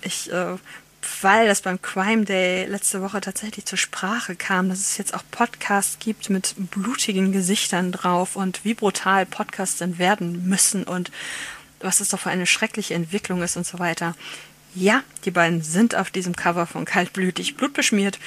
ich 0.02 0.32
äh, 0.32 0.56
weil 1.20 1.46
das 1.46 1.60
beim 1.60 1.80
Crime 1.80 2.24
Day 2.24 2.66
letzte 2.66 3.02
Woche 3.02 3.20
tatsächlich 3.20 3.64
zur 3.64 3.78
Sprache 3.78 4.36
kam, 4.36 4.68
dass 4.68 4.80
es 4.80 4.98
jetzt 4.98 5.14
auch 5.14 5.22
Podcasts 5.30 5.98
gibt 5.98 6.30
mit 6.30 6.54
blutigen 6.56 7.32
Gesichtern 7.32 7.92
drauf 7.92 8.36
und 8.36 8.64
wie 8.64 8.74
brutal 8.74 9.26
Podcasts 9.26 9.78
denn 9.78 9.98
werden 9.98 10.48
müssen 10.48 10.84
und 10.84 11.10
was 11.80 11.98
das 11.98 12.10
doch 12.10 12.20
für 12.20 12.30
eine 12.30 12.46
schreckliche 12.46 12.94
Entwicklung 12.94 13.42
ist 13.42 13.56
und 13.56 13.66
so 13.66 13.78
weiter. 13.78 14.14
Ja, 14.74 15.02
die 15.24 15.30
beiden 15.30 15.62
sind 15.62 15.94
auf 15.94 16.10
diesem 16.10 16.34
Cover 16.34 16.66
von 16.66 16.84
Kaltblütig 16.84 17.56
blutbeschmiert. 17.56 18.18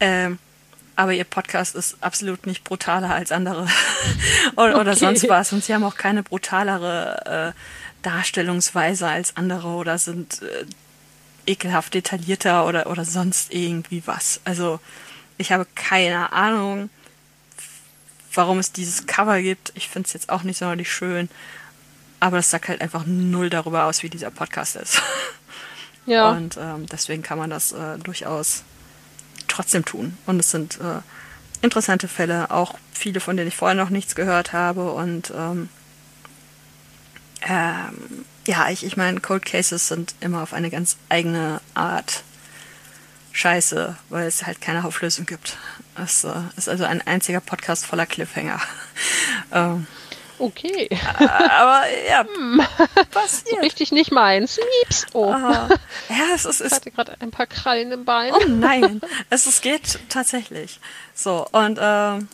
Ähm, 0.00 0.38
aber 0.94 1.12
ihr 1.12 1.24
Podcast 1.24 1.76
ist 1.76 1.96
absolut 2.00 2.46
nicht 2.46 2.64
brutaler 2.64 3.14
als 3.14 3.30
andere 3.30 3.68
oder, 4.56 4.80
okay. 4.80 4.94
sonst 4.96 5.28
was. 5.28 5.52
Und 5.52 5.64
sie 5.64 5.74
haben 5.74 5.84
auch 5.84 5.96
keine 5.96 6.22
brutalere 6.22 7.54
äh, 7.54 7.58
Darstellungsweise 8.02 9.06
als 9.06 9.36
andere 9.36 9.68
oder 9.68 9.98
sind 9.98 10.42
äh, 10.42 10.66
ekelhaft 11.48 11.94
detaillierter 11.94 12.66
oder, 12.66 12.88
oder 12.88 13.04
sonst 13.04 13.52
irgendwie 13.52 14.02
was. 14.06 14.40
Also 14.44 14.80
ich 15.38 15.52
habe 15.52 15.66
keine 15.74 16.32
Ahnung, 16.32 16.90
warum 18.34 18.58
es 18.58 18.72
dieses 18.72 19.06
Cover 19.06 19.40
gibt. 19.40 19.72
Ich 19.74 19.88
finde 19.88 20.06
es 20.06 20.12
jetzt 20.12 20.28
auch 20.28 20.42
nicht 20.42 20.58
sonderlich 20.58 20.92
schön. 20.92 21.28
Aber 22.20 22.38
es 22.38 22.50
sagt 22.50 22.68
halt 22.68 22.80
einfach 22.80 23.04
null 23.06 23.48
darüber 23.48 23.84
aus, 23.84 24.02
wie 24.02 24.10
dieser 24.10 24.30
Podcast 24.30 24.76
ist. 24.76 25.02
Ja. 26.06 26.30
Und 26.30 26.56
ähm, 26.56 26.86
deswegen 26.86 27.22
kann 27.22 27.36
man 27.36 27.50
das 27.50 27.72
äh, 27.72 27.98
durchaus 27.98 28.62
trotzdem 29.46 29.84
tun. 29.84 30.16
Und 30.24 30.40
es 30.40 30.50
sind 30.50 30.80
äh, 30.80 31.02
interessante 31.60 32.08
Fälle, 32.08 32.50
auch 32.50 32.78
viele, 32.94 33.20
von 33.20 33.36
denen 33.36 33.48
ich 33.48 33.56
vorher 33.56 33.74
noch 33.74 33.90
nichts 33.90 34.14
gehört 34.14 34.54
habe. 34.54 34.90
Und 34.92 35.30
ähm, 35.36 35.68
ähm, 37.42 38.24
ja, 38.48 38.70
ich, 38.70 38.82
ich 38.82 38.96
meine, 38.96 39.20
Cold 39.20 39.44
Cases 39.44 39.88
sind 39.88 40.14
immer 40.20 40.42
auf 40.42 40.54
eine 40.54 40.70
ganz 40.70 40.96
eigene 41.10 41.60
Art 41.74 42.22
scheiße, 43.32 43.94
weil 44.08 44.26
es 44.26 44.46
halt 44.46 44.62
keine 44.62 44.86
Auflösung 44.86 45.26
gibt. 45.26 45.58
Es 46.02 46.24
äh, 46.24 46.32
ist 46.56 46.66
also 46.66 46.84
ein 46.84 47.06
einziger 47.06 47.40
Podcast 47.40 47.84
voller 47.84 48.06
Cliffhanger. 48.06 48.58
ähm, 49.52 49.86
okay. 50.38 50.88
Aber 51.18 51.82
ja, 52.08 52.24
hm. 52.36 52.62
passiert. 53.10 53.48
So 53.50 53.56
richtig 53.56 53.92
nicht 53.92 54.12
meins. 54.12 54.58
Mieps. 54.80 55.04
Oh. 55.12 55.26
Uh, 55.26 55.68
ja, 56.08 56.34
es 56.34 56.46
ist. 56.46 56.62
Ich 56.62 56.72
hatte 56.72 56.90
gerade 56.90 57.16
ein 57.20 57.30
paar 57.30 57.46
Krallen 57.46 57.92
im 57.92 58.06
Bein. 58.06 58.32
Oh 58.32 58.48
nein, 58.48 59.02
es, 59.28 59.44
es 59.44 59.60
geht 59.60 59.98
tatsächlich. 60.08 60.80
So, 61.14 61.46
und 61.52 61.78
ähm, 61.78 62.28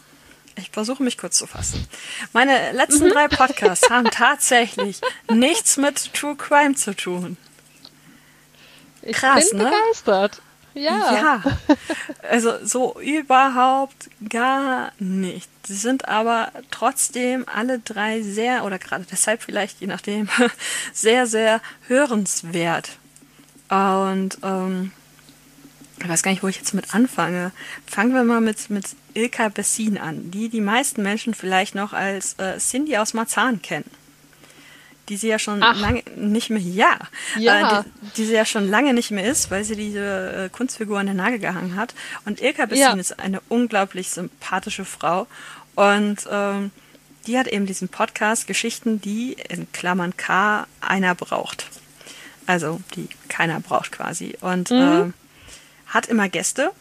ich 0.56 0.70
versuche 0.70 1.02
mich 1.02 1.18
kurz 1.18 1.38
zu 1.38 1.46
fassen. 1.46 1.86
Meine 2.32 2.72
letzten 2.72 3.06
mhm. 3.06 3.10
drei 3.10 3.28
Podcasts 3.28 3.90
haben 3.90 4.10
tatsächlich 4.10 5.00
nichts 5.30 5.76
mit 5.76 6.12
True 6.14 6.36
Crime 6.36 6.74
zu 6.74 6.94
tun. 6.94 7.36
Krass, 9.12 9.44
ich 9.44 9.50
bin 9.50 9.58
ne? 9.58 9.64
begeistert. 9.64 10.40
Ja. 10.74 11.14
Ja. 11.14 11.42
Also 12.28 12.64
so 12.64 12.98
überhaupt 13.00 14.10
gar 14.28 14.92
nicht. 14.98 15.48
Sie 15.66 15.74
sind 15.74 16.08
aber 16.08 16.50
trotzdem 16.70 17.46
alle 17.48 17.78
drei 17.78 18.22
sehr, 18.22 18.64
oder 18.64 18.78
gerade 18.78 19.06
deshalb 19.10 19.42
vielleicht, 19.42 19.80
je 19.80 19.86
nachdem, 19.86 20.28
sehr, 20.92 21.26
sehr 21.26 21.60
hörenswert. 21.86 22.90
Und 23.68 24.38
ähm, 24.42 24.92
ich 26.00 26.08
weiß 26.08 26.22
gar 26.22 26.30
nicht, 26.30 26.42
wo 26.42 26.48
ich 26.48 26.56
jetzt 26.56 26.74
mit 26.74 26.94
anfange. 26.94 27.52
Fangen 27.86 28.14
wir 28.14 28.24
mal 28.24 28.40
mit, 28.40 28.70
mit 28.70 28.86
Ilka 29.14 29.48
Bessin 29.48 29.98
an, 29.98 30.30
die 30.30 30.48
die 30.48 30.60
meisten 30.60 31.02
Menschen 31.02 31.34
vielleicht 31.34 31.74
noch 31.74 31.92
als 31.92 32.34
äh, 32.34 32.58
Cindy 32.58 32.96
aus 32.96 33.14
Marzahn 33.14 33.62
kennen. 33.62 33.88
Die 35.08 35.16
sie 35.16 35.28
ja 35.28 35.38
schon 35.38 35.62
Ach. 35.62 35.78
lange 35.78 36.02
nicht 36.16 36.48
mehr, 36.48 36.60
ja, 36.60 36.98
ja. 37.38 37.80
Äh, 37.80 37.82
die, 37.82 38.10
die, 38.16 38.24
sie 38.24 38.32
ja 38.32 38.46
schon 38.46 38.68
lange 38.68 38.94
nicht 38.94 39.10
mehr 39.10 39.30
ist, 39.30 39.50
weil 39.50 39.62
sie 39.62 39.76
diese 39.76 40.46
äh, 40.46 40.48
Kunstfigur 40.48 40.98
an 40.98 41.06
den 41.06 41.16
Nagel 41.16 41.38
gehangen 41.38 41.76
hat. 41.76 41.94
Und 42.24 42.40
Ilka 42.40 42.66
Bessin 42.66 42.82
ja. 42.82 42.94
ist 42.94 43.18
eine 43.20 43.40
unglaublich 43.48 44.10
sympathische 44.10 44.84
Frau. 44.84 45.26
Und 45.74 46.26
ähm, 46.30 46.70
die 47.26 47.38
hat 47.38 47.48
eben 47.48 47.66
diesen 47.66 47.88
Podcast 47.88 48.46
Geschichten, 48.46 49.00
die 49.00 49.36
in 49.48 49.70
Klammern 49.72 50.16
K 50.16 50.66
einer 50.80 51.14
braucht. 51.14 51.66
Also 52.46 52.80
die 52.96 53.08
keiner 53.28 53.60
braucht 53.60 53.92
quasi. 53.92 54.36
Und 54.40 54.70
mhm. 54.70 55.12
Hat 55.86 56.06
immer 56.06 56.28
Gäste 56.28 56.72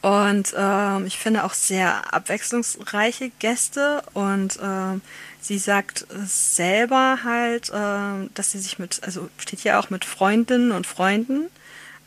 und 0.00 0.54
ähm, 0.56 1.06
ich 1.06 1.18
finde 1.18 1.44
auch 1.44 1.54
sehr 1.54 2.12
abwechslungsreiche 2.12 3.30
Gäste 3.38 4.02
und 4.14 4.58
ähm, 4.62 5.00
sie 5.40 5.58
sagt 5.58 6.06
selber 6.24 7.20
halt, 7.24 7.70
ähm, 7.74 8.30
dass 8.34 8.52
sie 8.52 8.58
sich 8.58 8.78
mit, 8.78 9.00
also 9.04 9.28
steht 9.38 9.60
hier 9.60 9.78
auch 9.78 9.90
mit 9.90 10.04
Freundinnen 10.04 10.72
und 10.72 10.86
Freunden, 10.86 11.48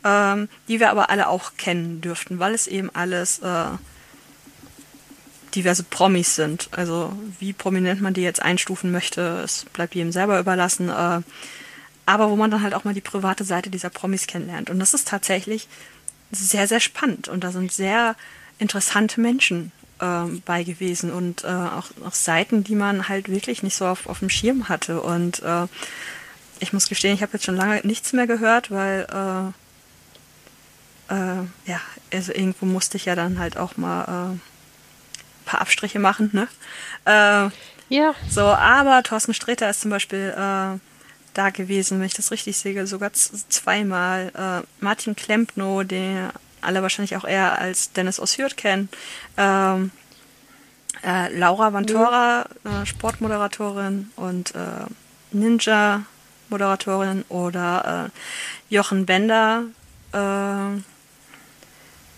ähm, 0.04 0.48
die 0.68 0.80
wir 0.80 0.90
aber 0.90 1.10
alle 1.10 1.28
auch 1.28 1.52
kennen 1.56 2.00
dürften, 2.00 2.38
weil 2.38 2.54
es 2.54 2.66
eben 2.66 2.90
alles 2.94 3.38
äh, 3.40 3.64
diverse 5.54 5.82
Promis 5.82 6.34
sind. 6.34 6.68
Also 6.72 7.12
wie 7.40 7.52
prominent 7.52 8.00
man 8.00 8.14
die 8.14 8.22
jetzt 8.22 8.42
einstufen 8.42 8.92
möchte, 8.92 9.40
es 9.42 9.64
bleibt 9.72 9.94
jedem 9.94 10.12
selber 10.12 10.38
überlassen. 10.38 10.88
Äh, 10.88 11.22
aber 12.06 12.30
wo 12.30 12.36
man 12.36 12.50
dann 12.50 12.62
halt 12.62 12.74
auch 12.74 12.84
mal 12.84 12.94
die 12.94 13.00
private 13.00 13.44
Seite 13.44 13.68
dieser 13.68 13.90
Promis 13.90 14.26
kennenlernt. 14.26 14.70
Und 14.70 14.78
das 14.78 14.94
ist 14.94 15.08
tatsächlich 15.08 15.68
sehr, 16.30 16.66
sehr 16.66 16.80
spannend 16.80 17.28
und 17.28 17.44
da 17.44 17.52
sind 17.52 17.72
sehr 17.72 18.16
interessante 18.58 19.20
Menschen 19.20 19.72
ähm, 20.00 20.42
bei 20.44 20.62
gewesen 20.62 21.12
und 21.12 21.44
äh, 21.44 21.48
auch, 21.48 21.86
auch 22.04 22.12
Seiten, 22.14 22.64
die 22.64 22.74
man 22.74 23.08
halt 23.08 23.28
wirklich 23.28 23.62
nicht 23.62 23.76
so 23.76 23.86
auf, 23.86 24.06
auf 24.06 24.20
dem 24.20 24.30
Schirm 24.30 24.68
hatte. 24.68 25.00
Und 25.00 25.42
äh, 25.42 25.66
ich 26.60 26.72
muss 26.72 26.88
gestehen, 26.88 27.14
ich 27.14 27.22
habe 27.22 27.34
jetzt 27.34 27.44
schon 27.44 27.56
lange 27.56 27.80
nichts 27.84 28.12
mehr 28.12 28.26
gehört, 28.26 28.70
weil 28.70 29.06
äh, 31.10 31.14
äh, 31.14 31.44
ja, 31.66 31.80
also 32.12 32.32
irgendwo 32.32 32.66
musste 32.66 32.96
ich 32.96 33.04
ja 33.04 33.14
dann 33.14 33.38
halt 33.38 33.56
auch 33.56 33.76
mal 33.76 34.02
äh, 34.02 34.32
ein 34.32 34.40
paar 35.44 35.60
Abstriche 35.60 35.98
machen, 35.98 36.30
ne? 36.32 36.48
Äh, 37.04 37.50
ja. 37.88 38.14
So, 38.28 38.42
aber 38.42 39.02
Thorsten 39.02 39.32
Sträter 39.32 39.70
ist 39.70 39.80
zum 39.80 39.90
Beispiel 39.90 40.34
äh, 40.36 40.78
da 41.36 41.50
gewesen, 41.50 41.98
wenn 41.98 42.06
ich 42.06 42.14
das 42.14 42.30
richtig 42.30 42.56
sehe, 42.56 42.86
sogar 42.86 43.12
zweimal. 43.12 44.32
Äh, 44.34 44.66
Martin 44.84 45.16
Klempno, 45.16 45.82
den 45.82 46.30
alle 46.60 46.82
wahrscheinlich 46.82 47.16
auch 47.16 47.24
eher 47.24 47.58
als 47.58 47.92
Dennis 47.92 48.18
Ossyrt 48.18 48.56
kennen. 48.56 48.88
Ähm, 49.36 49.90
äh, 51.04 51.36
Laura 51.36 51.72
Vantora, 51.72 52.46
äh, 52.64 52.86
Sportmoderatorin 52.86 54.10
und 54.16 54.54
äh, 54.54 54.86
Ninja-Moderatorin 55.32 57.24
oder 57.28 58.10
äh, 58.10 58.74
Jochen 58.74 59.06
Bender, 59.06 59.64
äh, 60.12 60.80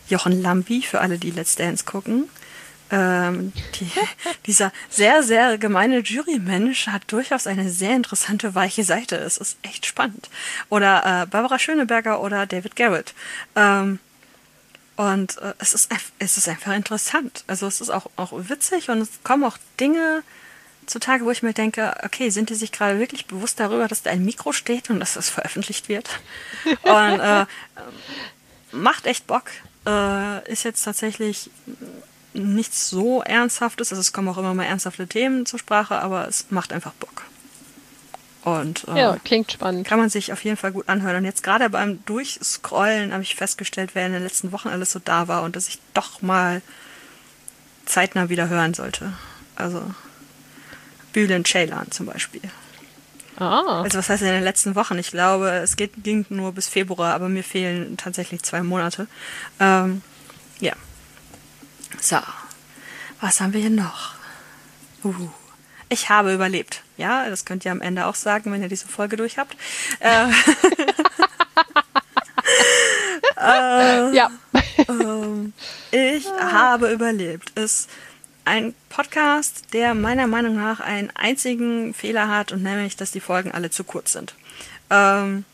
Jochen 0.09 0.41
Lambi, 0.41 0.83
für 0.83 1.01
alle, 1.01 1.19
die 1.19 1.31
Let's 1.31 1.57
Dance 1.57 1.85
gucken. 1.85 2.31
Ähm, 2.91 3.53
die, 3.79 3.91
dieser 4.47 4.73
sehr, 4.89 5.23
sehr 5.23 5.59
gemeine 5.59 5.99
Jurymensch 6.01 6.87
hat 6.87 7.03
durchaus 7.09 7.47
eine 7.47 7.69
sehr 7.71 7.95
interessante, 7.95 8.55
weiche 8.55 8.85
Seite. 8.85 9.17
Es 9.17 9.37
ist 9.37 9.59
echt 9.63 9.87
spannend. 9.87 10.31
Oder 10.69 11.23
äh, 11.23 11.27
Barbara 11.27 11.59
Schöneberger 11.59 12.21
oder 12.21 12.47
David 12.47 12.77
Garrett. 12.77 13.15
Ähm, 13.57 13.99
und 14.97 15.39
äh, 15.39 15.55
es, 15.59 15.75
ist, 15.75 15.91
es 16.19 16.37
ist 16.37 16.49
einfach 16.49 16.75
interessant. 16.75 17.45
Also 17.47 17.67
es 17.67 17.81
ist 17.81 17.91
auch, 17.91 18.11
auch 18.17 18.33
witzig 18.33 18.91
und 18.91 19.01
es 19.01 19.11
kommen 19.23 19.45
auch 19.45 19.59
Dinge 19.79 20.23
zutage, 20.87 21.25
wo 21.25 21.31
ich 21.31 21.43
mir 21.43 21.53
denke, 21.53 21.95
okay, 22.03 22.31
sind 22.31 22.51
die 22.51 22.55
sich 22.55 22.73
gerade 22.73 22.99
wirklich 22.99 23.27
bewusst 23.27 23.61
darüber, 23.61 23.87
dass 23.87 24.03
da 24.03 24.11
ein 24.11 24.25
Mikro 24.25 24.53
steht 24.53 24.91
und 24.91 25.01
dass 25.01 25.15
das 25.15 25.29
veröffentlicht 25.31 25.89
wird? 25.89 26.09
und 26.83 27.21
äh, 27.21 27.47
macht 28.73 29.07
echt 29.07 29.27
Bock. 29.27 29.45
Äh, 29.87 30.51
ist 30.51 30.65
jetzt 30.65 30.83
tatsächlich 30.83 31.51
nichts 32.39 32.89
so 32.89 33.23
Ernsthaftes. 33.23 33.93
Also 33.93 34.01
es 34.01 34.13
kommen 34.13 34.29
auch 34.29 34.39
immer 34.39 34.55
mal 34.55 34.65
ernsthafte 34.65 35.07
Themen 35.07 35.47
zur 35.47 35.59
Sprache, 35.59 35.97
aber 36.01 36.27
es 36.29 36.47
macht 36.51 36.73
einfach 36.73 36.93
Bock. 36.95 37.25
Und 38.45 38.87
äh, 38.89 38.99
ja, 38.99 39.17
klingt 39.25 39.53
spannend. 39.53 39.87
Kann 39.87 39.99
man 39.99 40.09
sich 40.09 40.33
auf 40.33 40.43
jeden 40.45 40.57
Fall 40.57 40.73
gut 40.73 40.89
anhören. 40.89 41.17
Und 41.17 41.25
jetzt 41.25 41.43
gerade 41.43 41.69
beim 41.71 42.05
Durchscrollen 42.07 43.13
habe 43.13 43.23
ich 43.23 43.35
festgestellt, 43.35 43.91
wer 43.95 44.07
in 44.07 44.13
den 44.13 44.23
letzten 44.23 44.53
Wochen 44.53 44.69
alles 44.69 44.93
so 44.93 45.01
da 45.05 45.29
war 45.29 45.43
und 45.43 45.57
dass 45.57 45.69
ich 45.69 45.79
doch 45.93 46.23
mal 46.23 46.63
zeitnah 47.85 48.29
wieder 48.29 48.49
hören 48.49 48.75
sollte. 48.75 49.13
Also 49.57 49.83
Bülent 51.13 51.47
Ceylan 51.47 51.91
zum 51.91 52.07
Beispiel. 52.07 52.43
Ah. 53.39 53.83
Also 53.83 53.99
was 53.99 54.09
heißt 54.09 54.23
in 54.23 54.29
den 54.29 54.43
letzten 54.43 54.75
Wochen? 54.75 54.99
Ich 54.99 55.11
glaube, 55.11 55.51
es 55.51 55.77
geht, 55.77 56.03
ging 56.03 56.27
nur 56.29 56.53
bis 56.53 56.69
Februar, 56.69 57.15
aber 57.15 57.29
mir 57.29 57.45
fehlen 57.45 57.97
tatsächlich 57.97 58.43
zwei 58.43 58.63
Monate. 58.63 59.07
Ähm, 59.61 60.03
ja, 60.61 60.73
so, 62.01 62.19
was 63.21 63.41
haben 63.41 63.53
wir 63.53 63.61
hier 63.61 63.71
noch? 63.71 64.15
Uh, 65.05 65.29
ich 65.89 66.11
habe 66.11 66.35
überlebt. 66.35 66.83
Ja, 66.97 67.29
das 67.29 67.45
könnt 67.45 67.65
ihr 67.65 67.73
am 67.73 67.81
Ende 67.81 68.07
auch 68.07 68.15
sagen, 68.15 68.53
wenn 68.53 68.63
ihr 68.63 68.69
diese 68.69 68.89
Folge 68.89 69.17
durch 69.17 69.39
habt. 69.39 69.57
Äh, 70.01 70.27
äh, 73.37 74.13
ja. 74.15 74.31
Ähm, 74.89 75.53
ich 75.91 76.27
habe 76.41 76.93
überlebt. 76.93 77.51
Ist 77.59 77.91
ein 78.45 78.75
Podcast, 78.89 79.75
der 79.75 79.95
meiner 79.95 80.27
Meinung 80.27 80.57
nach 80.57 80.81
einen 80.81 81.11
einzigen 81.15 81.93
Fehler 81.95 82.29
hat 82.29 82.53
und 82.53 82.63
nämlich, 82.63 82.97
dass 82.97 83.11
die 83.11 83.21
Folgen 83.21 83.51
alle 83.51 83.71
zu 83.71 83.85
kurz 83.85 84.13
sind. 84.13 84.35
Ähm, 84.89 85.45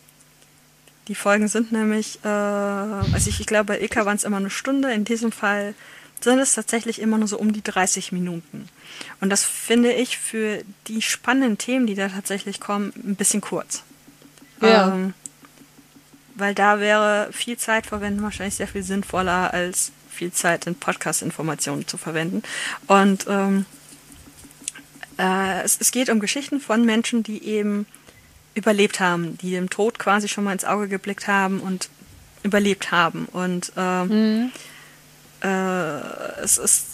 die 1.08 1.14
Folgen 1.14 1.48
sind 1.48 1.72
nämlich, 1.72 2.20
äh, 2.24 2.28
also 2.28 3.28
ich, 3.28 3.40
ich 3.40 3.46
glaube, 3.46 3.64
bei 3.64 3.80
Ilka 3.80 4.06
waren 4.06 4.16
es 4.16 4.24
immer 4.24 4.36
eine 4.36 4.50
Stunde. 4.50 4.92
In 4.92 5.04
diesem 5.04 5.32
Fall 5.32 5.74
sind 6.24 6.40
es 6.40 6.54
tatsächlich 6.54 7.00
immer 7.00 7.18
nur 7.18 7.28
so 7.28 7.38
um 7.38 7.52
die 7.52 7.62
30 7.62 8.12
Minuten. 8.12 8.68
Und 9.20 9.30
das 9.30 9.44
finde 9.44 9.92
ich 9.92 10.18
für 10.18 10.62
die 10.88 11.02
spannenden 11.02 11.58
Themen, 11.58 11.86
die 11.86 11.94
da 11.94 12.08
tatsächlich 12.08 12.60
kommen, 12.60 12.92
ein 12.96 13.16
bisschen 13.16 13.40
kurz. 13.40 13.82
Ja. 14.60 14.88
Ähm, 14.88 15.14
weil 16.34 16.54
da 16.54 16.80
wäre 16.80 17.28
viel 17.32 17.56
Zeit 17.56 17.86
verwenden 17.86 18.22
wahrscheinlich 18.22 18.56
sehr 18.56 18.66
viel 18.66 18.82
sinnvoller, 18.82 19.54
als 19.54 19.92
viel 20.10 20.32
Zeit 20.32 20.66
in 20.66 20.74
Podcast-Informationen 20.74 21.86
zu 21.86 21.96
verwenden. 21.96 22.42
Und 22.86 23.26
ähm, 23.28 23.66
äh, 25.18 25.62
es, 25.62 25.76
es 25.80 25.92
geht 25.92 26.08
um 26.08 26.20
Geschichten 26.20 26.60
von 26.60 26.84
Menschen, 26.84 27.22
die 27.22 27.44
eben 27.44 27.86
überlebt 28.54 29.00
haben, 29.00 29.36
die 29.38 29.52
dem 29.52 29.70
Tod 29.70 29.98
quasi 29.98 30.28
schon 30.28 30.44
mal 30.44 30.52
ins 30.52 30.64
Auge 30.64 30.88
geblickt 30.88 31.26
haben 31.26 31.60
und 31.60 31.88
überlebt 32.42 32.90
haben. 32.92 33.26
Und 33.26 33.72
äh, 33.76 34.04
mhm. 34.04 34.52
Äh, 35.44 36.42
es, 36.42 36.58
es 36.58 36.86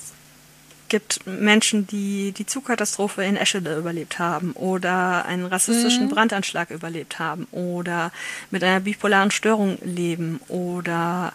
gibt 0.90 1.26
Menschen, 1.26 1.86
die 1.86 2.32
die 2.32 2.44
Zugkatastrophe 2.44 3.24
in 3.24 3.36
Eschede 3.36 3.76
überlebt 3.76 4.18
haben 4.18 4.52
oder 4.52 5.24
einen 5.24 5.46
rassistischen 5.46 6.06
mhm. 6.06 6.10
Brandanschlag 6.10 6.70
überlebt 6.70 7.18
haben 7.18 7.46
oder 7.52 8.12
mit 8.50 8.62
einer 8.62 8.80
bipolaren 8.80 9.30
Störung 9.30 9.78
leben 9.82 10.40
oder 10.48 11.32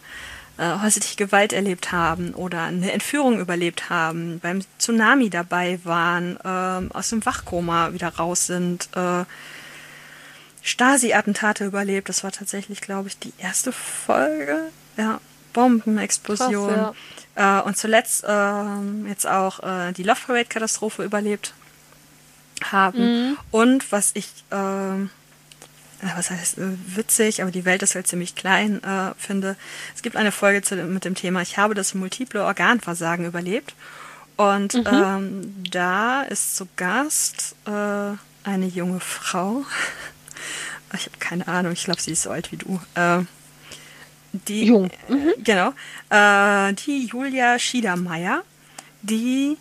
äh, 0.58 0.80
häusliche 0.82 1.16
Gewalt 1.16 1.54
erlebt 1.54 1.92
haben 1.92 2.34
oder 2.34 2.64
eine 2.64 2.92
Entführung 2.92 3.40
überlebt 3.40 3.90
haben, 3.90 4.40
beim 4.40 4.62
Tsunami 4.78 5.30
dabei 5.30 5.80
waren, 5.84 6.38
äh, 6.44 6.94
aus 6.94 7.10
dem 7.10 7.26
Wachkoma 7.26 7.94
wieder 7.94 8.10
raus 8.10 8.48
sind, 8.48 8.90
äh, 8.96 9.24
Stasi-Attentate 10.62 11.66
überlebt. 11.66 12.10
Das 12.10 12.24
war 12.24 12.32
tatsächlich, 12.32 12.82
glaube 12.82 13.08
ich, 13.08 13.20
die 13.20 13.34
erste 13.38 13.72
Folge. 13.72 14.72
Ja, 14.98 15.20
Bombenexplosion. 15.56 16.74
Krass, 16.74 16.96
ja. 17.36 17.60
äh, 17.60 17.64
und 17.64 17.78
zuletzt 17.78 18.24
äh, 18.26 19.08
jetzt 19.08 19.26
auch 19.26 19.64
äh, 19.64 19.94
die 19.94 20.04
Love 20.04 20.20
Parade-Katastrophe 20.28 21.04
überlebt 21.04 21.54
haben. 22.64 23.30
Mhm. 23.30 23.38
Und 23.52 23.92
was 23.92 24.12
ich, 24.14 24.30
ähm, 24.52 25.10
äh, 26.02 26.08
was 26.16 26.30
heißt 26.30 26.58
äh, 26.58 26.68
witzig, 26.96 27.42
aber 27.42 27.52
die 27.52 27.66
Welt 27.66 27.82
ist 27.84 27.96
halt 27.96 28.08
ziemlich 28.08 28.36
klein, 28.36 28.84
äh, 28.84 29.14
finde. 29.18 29.56
Es 29.96 30.02
gibt 30.02 30.18
eine 30.18 30.32
Folge 30.32 30.62
zu, 30.62 30.76
mit 30.76 31.06
dem 31.06 31.16
Thema, 31.16 31.42
ich 31.42 31.58
habe 31.58 31.74
das 31.74 31.94
multiple 31.94 32.44
Organversagen 32.44 33.26
überlebt. 33.26 33.74
Und 34.38 34.74
mhm. 34.74 34.86
ähm, 34.86 35.64
da 35.72 36.24
ist 36.24 36.58
zu 36.58 36.68
Gast 36.76 37.56
eine 37.66 38.66
junge 38.68 39.00
Frau, 39.00 39.64
ich 40.94 41.06
habe 41.06 41.18
keine 41.20 41.48
Ahnung, 41.48 41.72
ich 41.72 41.86
glaube, 41.86 42.02
sie 42.02 42.12
ist 42.12 42.24
so 42.24 42.32
alt 42.32 42.52
wie 42.52 42.58
du. 42.58 42.82
Äh, 42.96 43.24
die, 44.48 44.66
Jung. 44.66 44.90
Mhm. 45.08 45.34
Genau. 45.44 45.74
Äh, 46.10 46.74
die 46.74 47.08
Julia 47.08 47.60
Schiedermeier, 47.60 48.44
die 49.02 49.58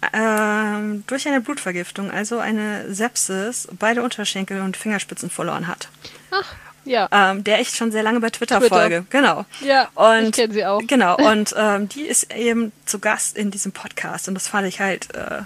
äh, 0.00 0.98
durch 1.06 1.28
eine 1.28 1.40
Blutvergiftung, 1.40 2.10
also 2.10 2.38
eine 2.38 2.92
Sepsis, 2.92 3.68
beide 3.78 4.02
Unterschenkel 4.02 4.60
und 4.60 4.76
Fingerspitzen 4.76 5.30
verloren 5.30 5.66
hat. 5.66 5.88
Ach. 6.30 6.54
Ja. 6.84 7.08
Ähm, 7.12 7.44
der 7.44 7.60
ich 7.60 7.70
schon 7.70 7.92
sehr 7.92 8.02
lange 8.02 8.18
bei 8.18 8.30
Twitter, 8.30 8.58
Twitter. 8.58 8.74
folge. 8.74 9.04
Genau. 9.10 9.44
Ja, 9.60 9.88
und, 9.94 10.24
ich 10.24 10.32
kenne 10.32 10.52
sie 10.52 10.64
auch. 10.64 10.80
Genau, 10.86 11.16
und 11.30 11.54
ähm, 11.56 11.88
die 11.88 12.02
ist 12.02 12.34
eben 12.34 12.72
zu 12.86 12.98
Gast 12.98 13.38
in 13.38 13.52
diesem 13.52 13.70
Podcast 13.70 14.26
und 14.26 14.34
das 14.34 14.48
fand 14.48 14.66
ich 14.66 14.80
halt 14.80 15.14
äh, 15.14 15.20
äh, 15.38 15.42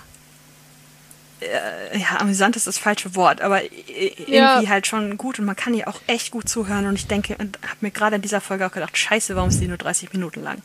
ja, 1.41 2.21
amüsant 2.21 2.57
ist 2.57 2.67
das 2.67 2.79
falsche 2.79 3.15
Wort, 3.15 3.43
aber 3.43 3.63
irgendwie 3.63 4.35
ja. 4.35 4.63
halt 4.69 4.87
schon 4.87 5.19
gut 5.19 5.39
und 5.39 5.45
man 5.45 5.57
kann 5.57 5.75
ihr 5.75 5.89
auch 5.89 6.01
echt 6.07 6.31
gut 6.31 6.49
zuhören 6.49 6.87
und 6.87 6.95
ich 6.95 7.07
denke 7.07 7.37
und 7.39 7.59
habe 7.63 7.77
mir 7.81 7.91
gerade 7.91 8.17
in 8.17 8.23
dieser 8.23 8.41
Folge 8.41 8.67
auch 8.67 8.73
gedacht, 8.73 8.97
scheiße, 8.97 9.37
warum 9.37 9.51
ist 9.51 9.61
die 9.61 9.69
nur 9.69 9.77
30 9.77 10.13
Minuten 10.13 10.43
lang? 10.43 10.63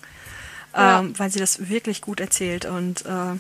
Ja. 0.73 0.99
Ähm, 0.99 1.13
weil 1.17 1.29
sie 1.29 1.39
das 1.39 1.69
wirklich 1.69 2.01
gut 2.01 2.21
erzählt 2.21 2.65
und 2.65 3.05
äh, 3.05 3.37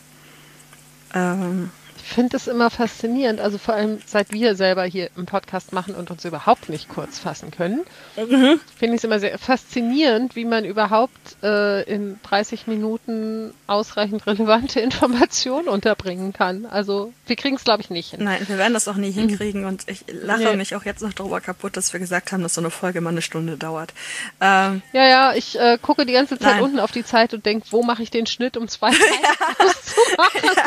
ähm, 1.13 1.71
finde 2.11 2.37
es 2.37 2.47
immer 2.47 2.69
faszinierend, 2.69 3.39
also 3.39 3.57
vor 3.57 3.73
allem 3.73 3.99
seit 4.05 4.31
wir 4.31 4.55
selber 4.55 4.83
hier 4.83 5.09
im 5.15 5.25
Podcast 5.25 5.73
machen 5.73 5.95
und 5.95 6.11
uns 6.11 6.25
überhaupt 6.25 6.69
nicht 6.69 6.89
kurz 6.89 7.19
fassen 7.19 7.51
können, 7.51 7.81
mhm. 8.17 8.59
finde 8.77 8.95
ich 8.95 8.99
es 8.99 9.03
immer 9.03 9.19
sehr 9.19 9.37
faszinierend, 9.37 10.35
wie 10.35 10.45
man 10.45 10.65
überhaupt 10.65 11.37
äh, 11.43 11.83
in 11.83 12.19
30 12.23 12.67
Minuten 12.67 13.53
ausreichend 13.67 14.27
relevante 14.27 14.79
Informationen 14.81 15.67
unterbringen 15.67 16.33
kann. 16.33 16.65
Also 16.65 17.13
wir 17.25 17.35
kriegen 17.35 17.55
es, 17.55 17.63
glaube 17.63 17.81
ich, 17.81 17.89
nicht 17.89 18.11
hin. 18.11 18.23
Nein, 18.23 18.45
wir 18.47 18.57
werden 18.57 18.73
das 18.73 18.87
auch 18.87 18.95
nie 18.95 19.11
mhm. 19.11 19.29
hinkriegen 19.29 19.65
und 19.65 19.83
ich 19.87 20.05
lache 20.07 20.43
nee. 20.43 20.55
mich 20.55 20.75
auch 20.75 20.85
jetzt 20.85 21.01
noch 21.01 21.13
darüber 21.13 21.41
kaputt, 21.41 21.77
dass 21.77 21.93
wir 21.93 21.99
gesagt 21.99 22.31
haben, 22.31 22.43
dass 22.43 22.55
so 22.55 22.61
eine 22.61 22.71
Folge 22.71 23.01
mal 23.01 23.09
eine 23.09 23.21
Stunde 23.21 23.57
dauert. 23.57 23.93
Ähm, 24.39 24.81
ja, 24.93 25.07
ja, 25.07 25.33
ich 25.33 25.57
äh, 25.59 25.77
gucke 25.81 26.05
die 26.05 26.13
ganze 26.13 26.37
Zeit 26.37 26.55
nein. 26.55 26.63
unten 26.63 26.79
auf 26.79 26.91
die 26.91 27.05
Zeit 27.05 27.33
und 27.33 27.45
denke, 27.45 27.67
wo 27.71 27.83
mache 27.83 28.03
ich 28.03 28.11
den 28.11 28.25
Schnitt, 28.25 28.57
um 28.57 28.67
zwei 28.67 28.91
Teile 28.91 29.05
ja. 29.23 29.65
auszumachen? 29.65 30.41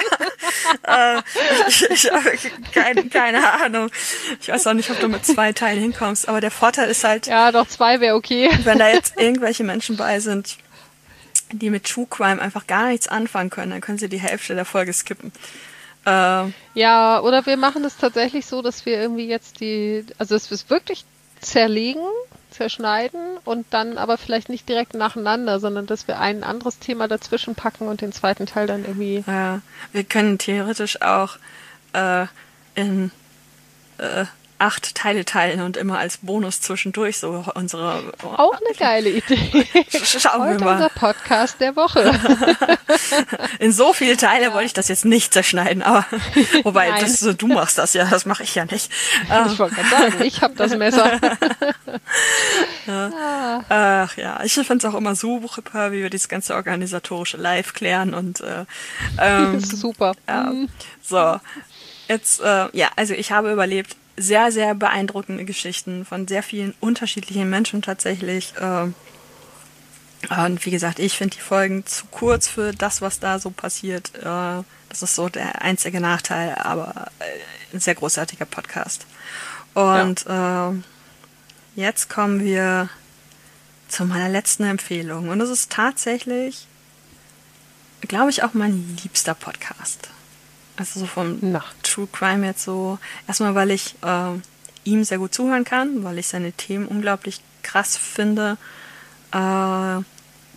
Ja. 0.86 1.18
äh, 1.18 1.22
ich, 1.68 2.10
habe 2.10 2.32
keine, 2.72 3.08
keine 3.08 3.52
Ahnung. 3.64 3.90
Ich 4.40 4.48
weiß 4.48 4.66
auch 4.66 4.74
nicht, 4.74 4.90
ob 4.90 5.00
du 5.00 5.08
mit 5.08 5.24
zwei 5.24 5.52
Teilen 5.52 5.80
hinkommst, 5.80 6.28
aber 6.28 6.40
der 6.40 6.50
Vorteil 6.50 6.88
ist 6.88 7.04
halt. 7.04 7.26
Ja, 7.26 7.52
doch 7.52 7.68
zwei 7.68 8.00
wäre 8.00 8.14
okay. 8.16 8.50
Wenn 8.64 8.78
da 8.78 8.88
jetzt 8.88 9.18
irgendwelche 9.18 9.64
Menschen 9.64 9.96
bei 9.96 10.20
sind, 10.20 10.56
die 11.52 11.70
mit 11.70 11.84
True 11.84 12.06
Crime 12.08 12.40
einfach 12.40 12.66
gar 12.66 12.88
nichts 12.88 13.08
anfangen 13.08 13.50
können, 13.50 13.70
dann 13.70 13.80
können 13.80 13.98
sie 13.98 14.08
die 14.08 14.20
Hälfte 14.20 14.54
der 14.54 14.64
Folge 14.64 14.92
skippen. 14.92 15.32
Äh, 16.06 16.44
ja, 16.74 17.20
oder 17.20 17.46
wir 17.46 17.56
machen 17.56 17.84
es 17.84 17.96
tatsächlich 17.96 18.46
so, 18.46 18.62
dass 18.62 18.84
wir 18.86 19.00
irgendwie 19.00 19.26
jetzt 19.26 19.60
die, 19.60 20.04
also 20.18 20.34
dass 20.34 20.50
wir 20.50 20.56
es 20.56 20.70
wirklich 20.70 21.04
zerlegen 21.40 22.02
zerschneiden 22.54 23.38
und 23.44 23.66
dann 23.70 23.98
aber 23.98 24.16
vielleicht 24.16 24.48
nicht 24.48 24.68
direkt 24.68 24.94
nacheinander, 24.94 25.60
sondern 25.60 25.86
dass 25.86 26.08
wir 26.08 26.18
ein 26.20 26.44
anderes 26.44 26.78
Thema 26.78 27.08
dazwischen 27.08 27.54
packen 27.54 27.88
und 27.88 28.00
den 28.00 28.12
zweiten 28.12 28.46
Teil 28.46 28.66
dann 28.66 28.84
irgendwie. 28.84 29.24
Ja, 29.26 29.60
wir 29.92 30.04
können 30.04 30.38
theoretisch 30.38 31.02
auch 31.02 31.36
äh, 31.92 32.26
in 32.74 33.10
äh, 33.98 34.24
acht 34.64 34.94
Teile 34.94 35.26
teilen 35.26 35.60
und 35.60 35.76
immer 35.76 35.98
als 35.98 36.16
Bonus 36.18 36.62
zwischendurch 36.62 37.18
so 37.18 37.44
unsere. 37.54 38.02
Auch 38.22 38.54
eine 38.54 38.74
geile 38.78 39.10
Idee. 39.10 39.66
Schauen 40.04 40.40
Heute 40.40 40.60
wir 40.60 40.64
mal. 40.64 40.72
unser 40.76 40.88
Podcast 40.88 41.60
der 41.60 41.76
Woche. 41.76 42.10
In 43.58 43.72
so 43.72 43.92
viele 43.92 44.16
Teile 44.16 44.46
ja. 44.46 44.54
wollte 44.54 44.66
ich 44.66 44.72
das 44.72 44.88
jetzt 44.88 45.04
nicht 45.04 45.34
zerschneiden, 45.34 45.82
aber 45.82 46.06
wobei 46.62 46.90
das, 46.98 47.20
du 47.36 47.46
machst 47.46 47.76
das 47.76 47.92
ja, 47.92 48.06
das 48.06 48.24
mache 48.24 48.42
ich 48.42 48.54
ja 48.54 48.64
nicht. 48.64 48.90
Ich 49.46 49.58
wollte 49.58 49.74
gerade 49.74 49.88
sagen, 49.88 50.22
ich 50.24 50.40
habe 50.40 50.54
das 50.54 50.74
Messer. 50.76 51.20
ja. 52.86 53.10
Ah. 53.68 54.04
Ach 54.04 54.16
ja, 54.16 54.42
ich 54.42 54.54
finde 54.54 54.76
es 54.76 54.84
auch 54.84 54.96
immer 54.96 55.14
super, 55.14 55.92
wie 55.92 56.02
wir 56.02 56.10
das 56.10 56.28
ganze 56.28 56.54
organisatorische 56.54 57.36
live 57.36 57.74
klären 57.74 58.14
und 58.14 58.40
äh, 58.40 58.64
ähm, 59.20 59.60
super. 59.60 60.14
Ja, 60.26 60.44
mhm. 60.44 60.68
so. 61.02 61.38
Jetzt, 62.08 62.40
äh, 62.40 62.68
ja, 62.72 62.90
also 62.96 63.14
ich 63.14 63.32
habe 63.32 63.52
überlebt 63.52 63.96
sehr, 64.16 64.52
sehr 64.52 64.74
beeindruckende 64.74 65.44
Geschichten 65.44 66.04
von 66.04 66.28
sehr 66.28 66.42
vielen 66.42 66.74
unterschiedlichen 66.80 67.48
Menschen 67.50 67.82
tatsächlich. 67.82 68.54
Äh, 68.56 68.88
und 70.40 70.64
wie 70.64 70.70
gesagt, 70.70 70.98
ich 70.98 71.16
finde 71.16 71.36
die 71.36 71.42
Folgen 71.42 71.84
zu 71.86 72.06
kurz 72.10 72.48
für 72.48 72.72
das, 72.72 73.02
was 73.02 73.20
da 73.20 73.38
so 73.38 73.50
passiert. 73.50 74.14
Äh, 74.16 74.62
das 74.88 75.02
ist 75.02 75.14
so 75.14 75.28
der 75.28 75.62
einzige 75.62 76.00
Nachteil, 76.00 76.54
aber 76.54 77.08
äh, 77.18 77.74
ein 77.74 77.80
sehr 77.80 77.94
großartiger 77.94 78.44
Podcast. 78.46 79.06
Und 79.74 80.24
ja. 80.28 80.72
jetzt 81.74 82.08
kommen 82.08 82.44
wir 82.44 82.88
zu 83.88 84.04
meiner 84.04 84.28
letzten 84.28 84.62
Empfehlung. 84.62 85.30
Und 85.30 85.40
das 85.40 85.50
ist 85.50 85.72
tatsächlich, 85.72 86.68
glaube 88.02 88.30
ich, 88.30 88.44
auch 88.44 88.54
mein 88.54 88.96
liebster 89.02 89.34
Podcast. 89.34 90.10
Also 90.76 91.00
so 91.00 91.06
vom 91.06 91.38
Na. 91.40 91.64
True 91.82 92.08
Crime 92.10 92.46
jetzt 92.46 92.64
so. 92.64 92.98
Erstmal, 93.28 93.54
weil 93.54 93.70
ich 93.70 93.94
äh, 94.02 94.32
ihm 94.84 95.04
sehr 95.04 95.18
gut 95.18 95.34
zuhören 95.34 95.64
kann, 95.64 96.04
weil 96.04 96.18
ich 96.18 96.28
seine 96.28 96.52
Themen 96.52 96.86
unglaublich 96.86 97.40
krass 97.62 97.96
finde. 97.96 98.56
Äh, 99.32 100.02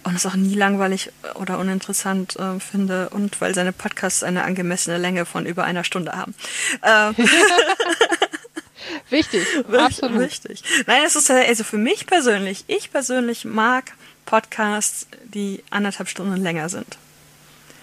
und 0.08 0.16
es 0.16 0.26
auch 0.26 0.36
nie 0.36 0.56
langweilig 0.56 1.12
oder 1.36 1.60
uninteressant 1.60 2.38
äh, 2.38 2.62
finde 2.62 3.10
und 3.10 3.42
weil 3.42 3.54
seine 3.54 3.74
Podcasts 3.74 4.24
eine 4.24 4.46
angemessene 4.46 4.98
Länge 4.98 5.26
von 5.26 5.46
über 5.46 5.66
einer 5.66 5.84
Stunde 5.84 6.14
haben. 6.14 6.34
Äh, 6.82 7.12
wichtig, 9.10 9.46
absolut. 9.78 10.20
Wichtig. 10.22 10.64
Nein, 10.86 11.02
es 11.06 11.18
ist 11.18 11.30
also 11.30 11.64
für 11.66 11.78
mich 11.78 12.08
persönlich, 12.08 12.64
ich 12.68 12.90
persönlich 12.92 13.44
mag 13.44 13.94
Podcasts, 14.26 15.08
die 15.26 15.62
anderthalb 15.72 16.08
Stunden 16.08 16.38
länger 16.38 16.70
sind. 16.70 16.98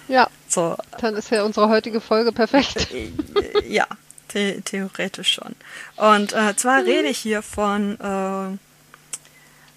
Ja. 0.09 0.29
So. 0.49 0.77
Dann 1.01 1.17
ist 1.17 1.31
ja 1.31 1.43
unsere 1.43 1.69
heutige 1.69 2.01
Folge 2.01 2.33
perfekt. 2.33 2.89
ja, 3.69 3.87
the 4.33 4.61
theoretisch 4.65 5.33
schon. 5.33 5.55
Und 5.97 6.33
äh, 6.33 6.55
zwar 6.57 6.81
mhm. 6.81 6.87
rede 6.87 7.09
ich 7.09 7.19
hier 7.19 7.43
von 7.43 7.99
äh, 8.01 8.59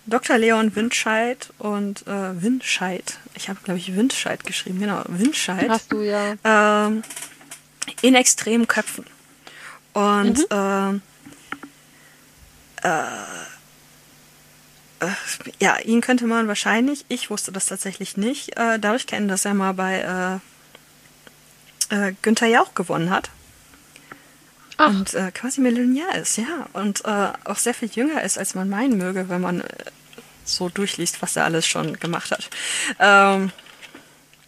Dr. 0.08 0.38
Leon 0.38 0.76
Windscheid 0.76 1.50
und 1.60 2.06
äh, 2.08 2.42
Windscheid. 2.42 3.18
Ich 3.36 3.50
habe, 3.50 3.60
glaube 3.64 3.80
ich, 3.80 3.96
Windscheid 3.96 4.44
geschrieben, 4.44 4.80
genau, 4.80 5.04
Windscheid. 5.08 5.70
Hast 5.70 5.92
du 5.92 6.02
ja. 6.02 6.36
Ähm, 6.44 7.04
in 8.02 8.16
extremen 8.16 8.68
Köpfen. 8.68 9.06
Und 9.94 10.50
mhm. 10.52 11.02
äh, 12.84 12.88
äh, 12.88 13.02
äh, 13.02 13.04
ja, 15.60 15.78
ihn 15.80 16.02
könnte 16.02 16.26
man 16.26 16.48
wahrscheinlich, 16.48 17.06
ich 17.08 17.30
wusste 17.30 17.52
das 17.52 17.68
tatsächlich 17.68 18.18
nicht, 18.18 18.58
äh, 18.58 18.80
dadurch 18.80 19.08
kennen, 19.08 19.28
dass 19.28 19.46
er 19.46 19.54
mal 19.54 19.74
bei 19.74 20.42
äh, 21.90 22.08
äh, 22.10 22.14
Günther 22.22 22.48
Jauch 22.48 22.74
gewonnen 22.74 23.10
hat. 23.10 23.30
Ach. 24.78 24.90
Und 24.90 25.14
äh, 25.14 25.32
quasi 25.32 25.62
Millionär 25.62 26.16
ist, 26.16 26.38
ja. 26.38 26.68
Und 26.74 27.04
äh, 27.06 27.30
auch 27.46 27.58
sehr 27.58 27.74
viel 27.74 27.90
jünger 27.90 28.24
ist, 28.24 28.38
als 28.38 28.56
man 28.56 28.70
meinen 28.70 28.98
möge, 28.98 29.30
wenn 29.30 29.42
man 29.42 29.62
äh, 29.62 29.68
so 30.46 30.70
durchliest, 30.70 31.22
was 31.22 31.36
er 31.36 31.46
alles 31.46 31.68
schon 31.68 32.00
gemacht 32.00 32.32
hat. 32.32 32.50
Ähm, 33.00 33.52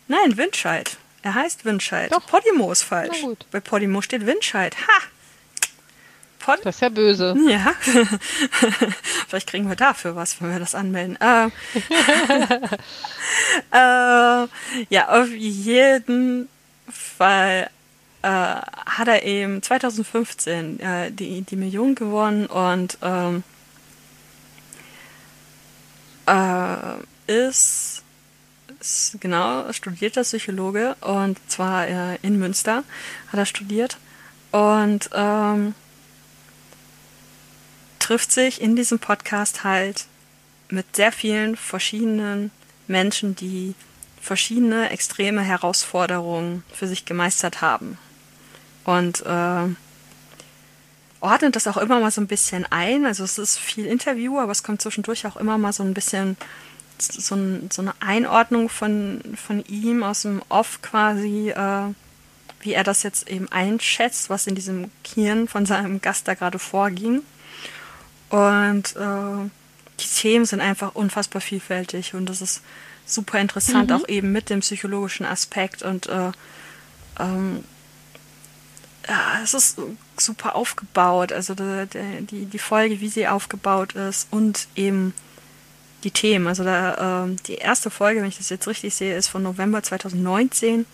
nein, 0.08 0.38
Windscheid. 0.38 0.98
Er 1.22 1.34
heißt 1.34 1.66
Windscheid. 1.66 2.12
Doch. 2.12 2.26
Podimo 2.28 2.72
ist 2.72 2.84
falsch. 2.84 3.26
Bei 3.52 3.60
Podimo 3.60 4.02
steht 4.02 4.26
Windscheid. 4.26 4.76
Ha! 4.78 5.04
Pod 6.40 6.60
das 6.64 6.76
ist 6.76 6.82
ja 6.82 6.90
böse. 6.90 7.36
Ja. 7.48 7.74
Vielleicht 9.28 9.48
kriegen 9.48 9.68
wir 9.70 9.76
dafür 9.76 10.16
was, 10.16 10.41
wenn 10.41 10.52
wir 10.52 10.60
das 10.60 10.74
anmelden. 10.74 11.18
Äh, 11.20 11.45
äh, 13.72 14.48
ja, 14.90 15.10
auf 15.10 15.30
jeden 15.30 16.48
Fall 16.90 17.70
äh, 18.22 18.28
hat 18.28 19.07
er 19.07 19.24
eben 19.24 19.61
2015 19.61 20.80
äh, 20.80 21.11
die, 21.11 21.41
die 21.41 21.56
Million 21.56 21.95
gewonnen 21.95 22.48
und 22.48 22.98
ähm, 23.02 23.44
äh, 26.26 26.98
ist, 27.48 28.03
ist, 28.80 29.18
genau 29.20 29.72
studierter 29.72 30.24
Psychologe 30.24 30.95
und 31.02 31.38
zwar 31.48 31.88
äh, 31.88 32.18
in 32.22 32.38
Münster 32.40 32.84
hat 33.32 33.40
er 33.40 33.45
studiert 33.45 33.98
und 34.52 35.10
ähm, 35.14 35.76
trifft 38.10 38.31
sich 38.31 38.60
in 38.60 38.76
diesem 38.76 38.98
Podcast 38.98 39.64
halt 39.64 40.07
mit 40.69 40.95
sehr 40.95 41.11
vielen 41.11 41.56
verschiedenen 41.56 42.49
Menschen, 42.88 43.36
die 43.36 43.76
verschiedene 44.19 44.90
extreme 44.90 45.44
Herausforderungen 45.44 46.64
für 46.73 46.88
sich 46.88 47.06
gemeistert 47.06 47.61
haben. 47.61 47.99
Und 48.84 49.23
äh, 49.27 49.68
ordnet 51.19 51.56
das 51.56 51.68
auch 51.68 51.77
immer 51.77 51.99
mal 51.99 52.10
so 52.10 52.19
ein 52.19 52.26
bisschen 52.26 52.65
ein. 52.72 53.06
Also 53.06 53.23
es 53.23 53.38
ist 53.38 53.60
viel 53.60 53.86
Interview, 53.86 54.40
aber 54.40 54.53
es 54.53 54.64
kommt 54.64 54.81
zwischendurch 54.81 55.27
auch 55.27 55.38
immer 55.38 55.60
mal 55.60 55.72
so 55.72 55.84
ein 55.84 55.94
bisschen 55.94 56.36
so, 56.98 57.36
ein, 57.36 57.69
so 57.72 57.84
eine 57.84 57.94
Einordnung 57.99 58.69
von, 58.69 59.22
von 59.36 59.64
ihm 59.65 60.02
aus 60.02 60.23
dem 60.23 60.41
Off 60.49 60.81
quasi, 60.81 61.52
äh, 61.52 61.94
wie 62.61 62.73
er 62.73 62.84
das 62.84 63.03
jetzt 63.03 63.30
eben 63.30 63.52
einschätzt, 63.52 64.31
was 64.31 64.48
in 64.48 64.56
diesem 64.56 64.90
Kirn 65.03 65.48
von 65.48 65.68
seinem 65.68 66.02
Gast 66.02 66.27
da 66.27 66.34
gerade 66.34 66.57
vorging. 66.57 67.22
Und 68.30 68.96
äh, 68.96 69.50
die 70.00 70.08
Themen 70.08 70.46
sind 70.46 70.62
einfach 70.62 70.96
unfassbar 70.96 71.42
vielfältig 71.42 72.14
und 72.14 72.28
das 72.28 72.42
ist 72.42 72.62
super 73.06 73.40
interessant, 73.40 73.90
mhm. 73.90 73.96
auch 73.96 74.08
eben 74.08 74.32
mit 74.32 74.50
dem 74.50 74.60
psychologischen 74.60 75.26
Aspekt 75.26 75.82
und 75.82 76.08
äh, 76.08 76.32
ähm, 77.20 77.64
ja, 79.08 79.40
es 79.44 79.54
ist 79.54 79.80
super 80.18 80.56
aufgebaut, 80.56 81.32
also 81.32 81.56
die, 81.56 81.88
die, 82.30 82.46
die 82.46 82.60
Folge, 82.60 83.02
wie 83.02 83.10
sie 83.10 83.28
aufgebaut 83.28 83.94
ist 83.94 84.28
und 84.30 84.68
eben 84.76 85.14
die 86.04 86.12
Themen. 86.12 86.48
Also 86.48 86.64
da, 86.64 87.26
äh, 87.26 87.36
die 87.48 87.56
erste 87.56 87.90
Folge, 87.90 88.22
wenn 88.22 88.30
ich 88.30 88.38
das 88.38 88.50
jetzt 88.50 88.68
richtig 88.68 88.94
sehe, 88.94 89.18
ist 89.18 89.28
von 89.28 89.42
November 89.42 89.82
2019 89.82 90.86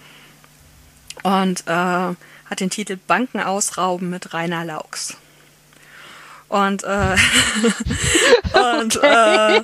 und 1.24 1.68
äh, 1.68 1.72
hat 1.72 2.60
den 2.60 2.70
Titel 2.70 2.98
Banken 2.98 3.42
ausrauben 3.42 4.10
mit 4.10 4.34
Rainer 4.34 4.64
Laux. 4.64 5.18
Und, 6.48 6.84
äh, 6.84 7.16
und 8.54 8.96
äh, 9.02 9.62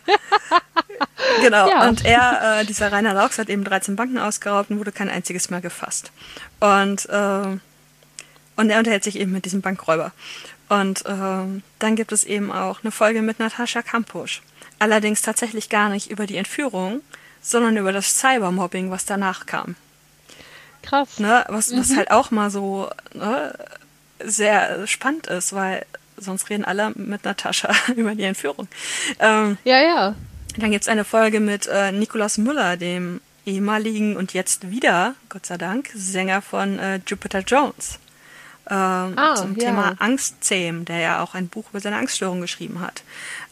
genau, 1.42 1.70
ja. 1.70 1.88
und 1.88 2.04
er, 2.06 2.60
äh, 2.62 2.66
dieser 2.66 2.92
Rainer 2.92 3.14
Laux 3.14 3.38
hat 3.38 3.50
eben 3.50 3.64
13 3.64 3.96
Banken 3.96 4.18
ausgeraubt 4.18 4.72
und 4.72 4.80
wurde 4.80 4.92
kein 4.92 5.10
einziges 5.10 5.50
mehr 5.50 5.62
gefasst. 5.62 6.12
Und, 6.60 7.08
äh, 7.10 7.58
und 8.56 8.70
er 8.70 8.80
unterhält 8.80 9.04
sich 9.04 9.20
eben 9.20 9.32
mit 9.32 9.46
diesem 9.46 9.62
Bankräuber. 9.62 10.12
Und 10.70 11.06
äh, 11.06 11.62
dann 11.80 11.96
gibt 11.96 12.12
es 12.12 12.24
eben 12.24 12.52
auch 12.52 12.80
eine 12.84 12.92
Folge 12.92 13.22
mit 13.22 13.40
Natascha 13.40 13.82
Kampusch. 13.82 14.42
Allerdings 14.80 15.22
tatsächlich 15.22 15.70
gar 15.70 15.90
nicht 15.90 16.10
über 16.10 16.26
die 16.26 16.38
Entführung, 16.38 17.02
sondern 17.42 17.78
über 17.78 17.92
das 17.92 18.18
Cybermobbing, 18.18 18.90
was 18.90 19.06
danach 19.06 19.46
kam. 19.46 19.76
Krass. 20.82 21.20
Ne, 21.20 21.46
was, 21.50 21.76
was 21.76 21.90
mhm. 21.90 21.98
halt 21.98 22.12
auch 22.12 22.32
mal 22.32 22.50
so 22.50 22.90
ne, 23.14 23.54
sehr 24.24 24.88
spannend 24.88 25.28
ist, 25.28 25.54
weil 25.54 25.86
sonst 26.22 26.50
reden 26.50 26.66
alle 26.66 26.92
mit 26.96 27.26
Natascha 27.26 27.74
über 27.96 28.16
die 28.16 28.24
Entführung. 28.24 28.68
Ähm, 29.20 29.58
ja, 29.64 29.80
ja. 29.80 30.16
Dann 30.58 30.72
gibt 30.72 30.84
es 30.84 30.88
eine 30.90 31.04
Folge 31.04 31.40
mit 31.40 31.68
äh, 31.68 31.92
Nikolaus 31.92 32.38
Müller, 32.38 32.78
dem 32.78 33.22
ehemaligen 33.46 34.18
und 34.18 34.34
jetzt 34.34 34.70
wieder, 34.70 35.16
Gott 35.30 35.46
sei 35.46 35.58
Dank, 35.58 35.90
Sänger 35.96 36.42
von 36.42 36.78
äh, 36.80 37.00
Jupiter 37.08 37.40
Jones. 37.40 38.00
Ähm, 38.70 39.14
ah, 39.18 39.36
zum 39.36 39.58
ja. 39.58 39.68
Thema 39.68 39.96
Angstzähm, 40.00 40.86
der 40.86 41.00
ja 41.00 41.24
auch 41.24 41.34
ein 41.34 41.48
Buch 41.48 41.66
über 41.72 41.80
seine 41.80 41.98
Angststörung 41.98 42.42
geschrieben 42.42 42.80
hat. 42.80 43.04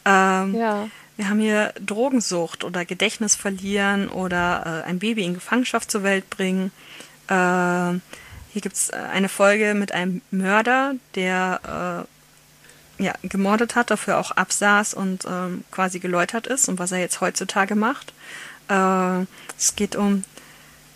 Ähm, 0.06 0.56
ja. 0.56 0.88
Wir 1.18 1.30
haben 1.30 1.40
hier 1.40 1.74
Drogensucht 1.86 2.64
oder 2.64 2.86
Gedächtnis 2.86 3.36
verlieren 3.36 4.08
oder 4.08 4.84
äh, 4.86 4.90
ein 4.90 5.00
Baby 5.00 5.26
in 5.26 5.34
Gefangenschaft 5.34 5.92
zur 5.92 6.04
Welt 6.04 6.30
bringen. 6.30 6.72
Äh, 7.28 8.00
hier 8.52 8.62
gibt 8.62 8.76
es 8.76 8.92
eine 8.92 9.30
Folge 9.30 9.74
mit 9.74 9.92
einem 9.92 10.22
Mörder, 10.32 10.94
der 11.16 12.06
äh, 12.06 12.19
ja, 13.00 13.14
gemordet 13.24 13.74
hat, 13.76 13.90
dafür 13.90 14.20
auch 14.20 14.30
absaß 14.32 14.94
und 14.94 15.26
ähm, 15.26 15.64
quasi 15.72 16.00
geläutert 16.00 16.48
ist 16.48 16.70
und 16.70 16.80
was 16.80 16.92
er 16.92 17.00
jetzt 17.00 17.22
heutzutage 17.22 17.76
macht. 17.76 18.14
Äh, 18.68 19.22
es 19.58 19.76
geht 19.76 19.96
um, 19.96 20.24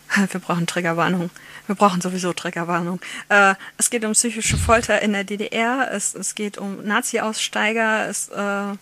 wir 0.15 0.39
brauchen 0.39 0.67
Triggerwarnung. 0.67 1.31
Wir 1.65 1.75
brauchen 1.75 2.01
sowieso 2.01 2.34
Triggerwarnung. 2.34 2.99
Äh, 3.30 3.55
es 3.77 3.89
geht 3.89 4.03
um 4.03 4.11
psychische 4.11 4.57
Folter 4.57 5.01
in 5.01 5.13
der 5.13 5.23
DDR. 5.23 5.89
Es, 5.91 6.13
es 6.13 6.35
geht 6.35 6.57
um 6.57 6.84
Nazi-Aussteiger. 6.84 8.09
Es 8.09 8.27
äh, 8.30 8.75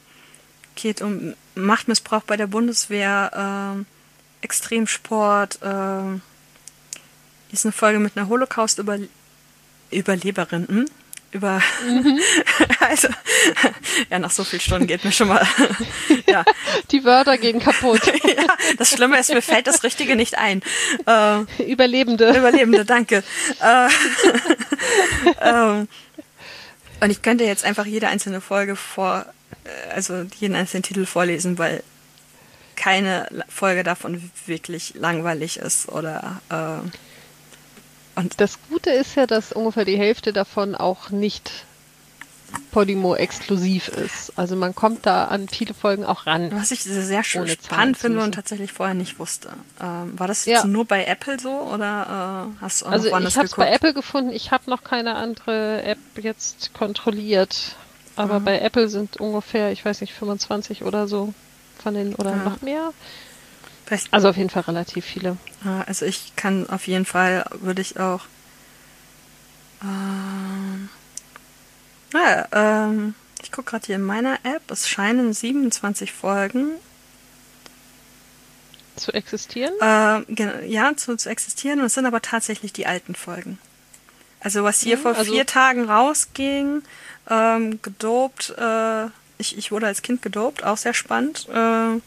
geht 0.75 1.03
um 1.03 1.35
Machtmissbrauch 1.53 2.23
bei 2.23 2.37
der 2.37 2.47
Bundeswehr, 2.47 3.75
äh, 3.77 3.83
Extremsport. 4.43 5.59
Äh, 5.61 6.15
ist 7.51 7.65
eine 7.65 7.71
Folge 7.71 7.99
mit 7.99 8.17
einer 8.17 8.29
Holocaust-Überleberin. 8.29 10.67
Hm? 10.67 10.87
Über 11.31 11.61
mhm. 11.87 12.19
also 12.79 13.07
ja 14.09 14.19
nach 14.19 14.31
so 14.31 14.43
vielen 14.43 14.59
Stunden 14.59 14.87
geht 14.87 15.03
mir 15.03 15.11
schon 15.11 15.29
mal 15.29 15.45
ja. 16.27 16.43
Die 16.91 17.03
Wörter 17.03 17.37
gehen 17.37 17.59
kaputt. 17.59 18.01
Ja, 18.31 18.55
das 18.77 18.91
Schlimme 18.91 19.19
ist 19.19 19.33
mir 19.33 19.41
fällt 19.41 19.67
das 19.67 19.83
Richtige 19.83 20.15
nicht 20.15 20.37
ein. 20.37 20.61
Äh, 21.05 21.63
Überlebende. 21.63 22.29
Überlebende 22.35 22.85
danke. 22.85 23.23
Äh, 23.59 23.89
ähm, 25.41 25.87
und 26.99 27.09
ich 27.09 27.21
könnte 27.21 27.43
jetzt 27.43 27.65
einfach 27.65 27.85
jede 27.85 28.07
einzelne 28.07 28.41
Folge 28.41 28.75
vor 28.75 29.25
äh, 29.65 29.93
also 29.93 30.25
jeden 30.39 30.55
einzelnen 30.55 30.83
Titel 30.83 31.05
vorlesen 31.05 31.57
weil 31.57 31.83
keine 32.75 33.27
Folge 33.49 33.83
davon 33.83 34.31
wirklich 34.45 34.93
langweilig 34.95 35.57
ist 35.57 35.89
oder 35.89 36.41
äh, 36.49 36.89
und 38.21 38.39
das 38.39 38.59
Gute 38.69 38.91
ist 38.91 39.15
ja, 39.15 39.25
dass 39.25 39.51
ungefähr 39.51 39.85
die 39.85 39.97
Hälfte 39.97 40.31
davon 40.31 40.75
auch 40.75 41.09
nicht 41.09 41.65
Podimo 42.71 43.15
exklusiv 43.15 43.87
ist. 43.87 44.33
Also 44.37 44.55
man 44.55 44.75
kommt 44.75 45.05
da 45.05 45.25
an 45.25 45.47
viele 45.47 45.73
Folgen 45.73 46.05
auch 46.05 46.25
ran. 46.27 46.51
Was 46.51 46.71
ich 46.71 46.83
sehr 46.83 47.23
schön 47.23 47.47
spannend 47.47 47.97
finde 47.97 48.21
und 48.21 48.33
tatsächlich 48.33 48.71
vorher 48.71 48.93
nicht 48.93 49.19
wusste. 49.19 49.49
Ähm, 49.81 50.19
war 50.19 50.27
das 50.27 50.45
jetzt 50.45 50.63
ja. 50.63 50.67
nur 50.67 50.85
bei 50.85 51.05
Apple 51.05 51.39
so 51.39 51.49
oder 51.49 52.49
äh, 52.59 52.61
hast 52.61 52.81
du 52.81 52.85
auch 52.85 52.91
also 52.91 53.05
noch 53.05 53.13
woanders 53.13 53.33
ich 53.33 53.37
habe 53.37 53.47
es 53.47 53.55
bei 53.55 53.71
Apple 53.71 53.93
gefunden. 53.93 54.31
Ich 54.31 54.51
habe 54.51 54.69
noch 54.69 54.83
keine 54.83 55.15
andere 55.15 55.83
App 55.83 55.99
jetzt 56.21 56.73
kontrolliert. 56.73 57.75
Aber 58.15 58.39
mhm. 58.39 58.45
bei 58.45 58.59
Apple 58.59 58.89
sind 58.89 59.17
ungefähr, 59.17 59.71
ich 59.71 59.83
weiß 59.83 60.01
nicht, 60.01 60.13
25 60.13 60.83
oder 60.83 61.07
so 61.07 61.33
von 61.81 61.93
den 61.93 62.15
oder 62.15 62.31
ja. 62.31 62.37
noch 62.37 62.61
mehr. 62.61 62.91
Vielleicht 63.85 64.13
also 64.13 64.29
auf 64.29 64.37
jeden 64.37 64.49
Fall 64.49 64.63
relativ 64.63 65.05
viele. 65.05 65.37
Also 65.85 66.05
ich 66.05 66.35
kann 66.35 66.69
auf 66.69 66.87
jeden 66.87 67.05
Fall, 67.05 67.45
würde 67.59 67.81
ich 67.81 67.99
auch. 67.99 68.21
Ähm, 69.81 70.89
naja, 72.13 72.47
ähm, 72.51 73.15
ich 73.43 73.51
gucke 73.51 73.71
gerade 73.71 73.85
hier 73.87 73.95
in 73.95 74.03
meiner 74.03 74.35
App. 74.43 74.69
Es 74.69 74.87
scheinen 74.87 75.33
27 75.33 76.11
Folgen. 76.11 76.71
zu 78.95 79.11
existieren? 79.13 79.73
Äh, 79.81 80.67
ja, 80.67 80.95
zu, 80.95 81.17
zu 81.17 81.29
existieren. 81.29 81.79
Und 81.79 81.85
es 81.85 81.93
sind 81.95 82.05
aber 82.05 82.21
tatsächlich 82.21 82.73
die 82.73 82.85
alten 82.85 83.15
Folgen. 83.15 83.57
Also 84.39 84.63
was 84.63 84.81
hier 84.81 84.95
ja, 84.95 85.01
vor 85.01 85.15
also 85.15 85.31
vier 85.31 85.45
Tagen 85.45 85.89
rausging, 85.89 86.81
ähm, 87.29 87.81
gedopt, 87.81 88.55
äh, 88.57 89.05
ich, 89.37 89.57
ich 89.57 89.71
wurde 89.71 89.85
als 89.87 90.01
Kind 90.01 90.21
gedopt, 90.21 90.63
auch 90.63 90.77
sehr 90.77 90.95
spannend, 90.95 91.47
äh, 91.49 91.99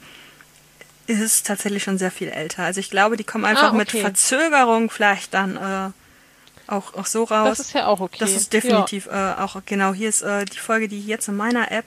ist 1.06 1.46
tatsächlich 1.46 1.82
schon 1.82 1.98
sehr 1.98 2.10
viel 2.10 2.28
älter. 2.28 2.64
Also 2.64 2.80
ich 2.80 2.90
glaube, 2.90 3.16
die 3.16 3.24
kommen 3.24 3.44
einfach 3.44 3.64
ah, 3.64 3.68
okay. 3.68 3.76
mit 3.76 3.90
Verzögerung 3.90 4.90
vielleicht 4.90 5.34
dann 5.34 5.56
äh, 5.56 6.70
auch, 6.70 6.94
auch 6.94 7.06
so 7.06 7.24
raus. 7.24 7.58
Das 7.58 7.66
ist 7.66 7.72
ja 7.74 7.86
auch 7.86 8.00
okay. 8.00 8.16
Das 8.18 8.32
ist 8.32 8.52
definitiv 8.52 9.06
ja. 9.06 9.34
äh, 9.34 9.42
auch, 9.42 9.60
genau, 9.66 9.92
hier 9.92 10.08
ist 10.08 10.22
äh, 10.22 10.44
die 10.44 10.58
Folge, 10.58 10.88
die 10.88 11.00
jetzt 11.00 11.28
in 11.28 11.36
meiner 11.36 11.70
App 11.70 11.84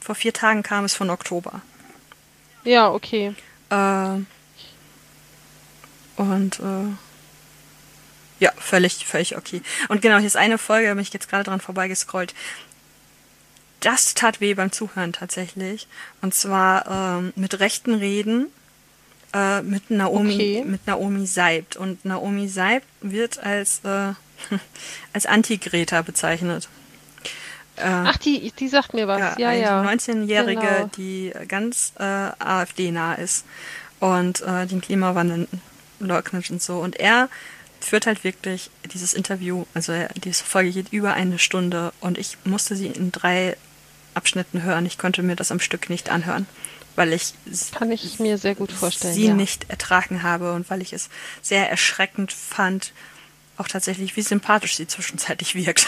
vor 0.00 0.14
vier 0.14 0.32
Tagen 0.32 0.62
kam, 0.62 0.84
ist 0.84 0.94
von 0.94 1.10
Oktober. 1.10 1.62
Ja, 2.64 2.90
okay. 2.90 3.34
Äh, 3.70 4.18
und 6.16 6.60
äh, 6.60 6.94
ja, 8.38 8.52
völlig, 8.56 9.04
völlig 9.06 9.36
okay. 9.36 9.62
Und 9.88 10.02
genau, 10.02 10.18
hier 10.18 10.26
ist 10.26 10.36
eine 10.36 10.58
Folge, 10.58 10.88
da 10.88 10.94
bin 10.94 11.02
ich 11.02 11.12
jetzt 11.12 11.28
gerade 11.28 11.44
dran 11.44 11.60
vorbeigescrollt. 11.60 12.34
Das 13.80 14.14
tat 14.14 14.40
weh 14.40 14.54
beim 14.54 14.72
Zuhören 14.72 15.12
tatsächlich. 15.12 15.88
Und 16.20 16.34
zwar 16.34 17.18
ähm, 17.18 17.32
mit 17.36 17.60
rechten 17.60 17.94
Reden 17.94 18.48
äh, 19.32 19.62
mit 19.62 19.90
Naomi, 19.90 20.34
okay. 20.34 20.64
mit 20.64 20.86
Naomi 20.86 21.26
Seibt. 21.26 21.76
Und 21.76 22.04
Naomi 22.04 22.48
Seibt 22.48 22.86
wird 23.00 23.38
als, 23.38 23.80
äh, 23.84 24.12
als 25.12 25.26
Anti-Greta 25.26 26.02
bezeichnet. 26.02 26.68
Äh, 27.76 27.82
Ach, 27.84 28.16
die, 28.18 28.52
die 28.52 28.68
sagt 28.68 28.94
mir 28.94 29.08
was. 29.08 29.38
Ja, 29.38 29.52
ja. 29.52 29.80
Eine 29.80 29.90
19-Jährige, 29.90 30.60
genau. 30.60 30.90
die 30.96 31.32
ganz 31.48 31.92
äh, 31.98 32.02
AfD-nah 32.02 33.14
ist 33.14 33.44
und 34.00 34.42
äh, 34.42 34.66
den 34.66 34.80
Klimawandel 34.80 35.48
leugnet 35.98 36.50
und 36.50 36.62
so. 36.62 36.78
Und 36.78 36.96
er 36.96 37.28
führt 37.80 38.06
halt 38.06 38.24
wirklich 38.24 38.70
dieses 38.92 39.14
Interview, 39.14 39.64
also 39.72 39.92
diese 40.22 40.44
Folge 40.44 40.72
geht 40.72 40.92
über 40.92 41.14
eine 41.14 41.38
Stunde 41.38 41.92
und 42.00 42.18
ich 42.18 42.36
musste 42.44 42.76
sie 42.76 42.88
in 42.88 43.10
drei 43.12 43.56
Abschnitten 44.14 44.62
hören. 44.62 44.84
Ich 44.84 44.98
konnte 44.98 45.22
mir 45.22 45.36
das 45.36 45.50
am 45.50 45.60
Stück 45.60 45.88
nicht 45.88 46.10
anhören 46.10 46.46
weil 46.96 47.12
ich 47.12 47.34
kann 47.72 47.90
ich 47.90 48.18
mir 48.18 48.38
sehr 48.38 48.54
gut 48.54 48.72
vorstellen, 48.72 49.14
sie 49.14 49.26
ja. 49.26 49.34
nicht 49.34 49.70
ertragen 49.70 50.22
habe 50.22 50.52
und 50.52 50.68
weil 50.70 50.82
ich 50.82 50.92
es 50.92 51.08
sehr 51.42 51.70
erschreckend 51.70 52.32
fand, 52.32 52.92
auch 53.56 53.68
tatsächlich, 53.68 54.16
wie 54.16 54.22
sympathisch 54.22 54.76
sie 54.76 54.86
zwischenzeitlich 54.86 55.54
wirkt. 55.66 55.86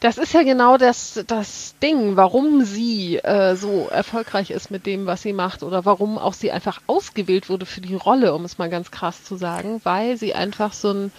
Das 0.00 0.18
ist 0.18 0.34
ja 0.34 0.42
genau 0.42 0.76
das, 0.76 1.24
das 1.26 1.76
Ding, 1.82 2.16
warum 2.16 2.64
sie 2.64 3.16
äh, 3.16 3.56
so 3.56 3.88
erfolgreich 3.88 4.50
ist 4.50 4.70
mit 4.70 4.84
dem, 4.84 5.06
was 5.06 5.22
sie 5.22 5.32
macht 5.32 5.62
oder 5.62 5.86
warum 5.86 6.18
auch 6.18 6.34
sie 6.34 6.52
einfach 6.52 6.82
ausgewählt 6.86 7.48
wurde 7.48 7.64
für 7.64 7.80
die 7.80 7.94
Rolle, 7.94 8.34
um 8.34 8.44
es 8.44 8.58
mal 8.58 8.68
ganz 8.68 8.90
krass 8.90 9.24
zu 9.24 9.36
sagen, 9.36 9.80
weil 9.82 10.18
sie 10.18 10.34
einfach 10.34 10.74
so 10.74 10.92
ein 10.92 11.12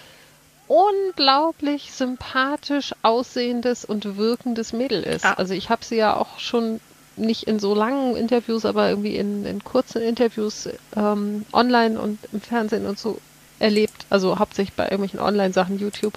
unglaublich 0.68 1.94
sympathisch 1.94 2.94
aussehendes 3.02 3.86
und 3.86 4.18
wirkendes 4.18 4.74
Mädel 4.74 5.02
ist. 5.02 5.24
Ja. 5.24 5.34
Also 5.34 5.56
ich 5.56 5.70
habe 5.70 5.84
sie 5.84 5.96
ja 5.96 6.16
auch 6.16 6.38
schon 6.40 6.80
nicht 7.18 7.44
in 7.44 7.60
so 7.60 7.74
langen 7.74 8.16
Interviews, 8.16 8.66
aber 8.66 8.90
irgendwie 8.90 9.16
in, 9.16 9.46
in 9.46 9.64
kurzen 9.64 10.02
Interviews 10.02 10.70
ähm, 10.96 11.46
online 11.54 12.00
und 12.00 12.20
im 12.32 12.42
Fernsehen 12.42 12.86
und 12.86 13.00
so 13.00 13.20
erlebt. 13.60 14.06
Also 14.10 14.40
hauptsächlich 14.40 14.76
bei 14.76 14.84
irgendwelchen 14.84 15.20
Online-Sachen, 15.20 15.80
YouTube. 15.80 16.14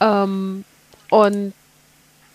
Ähm, 0.00 0.64
und 1.10 1.52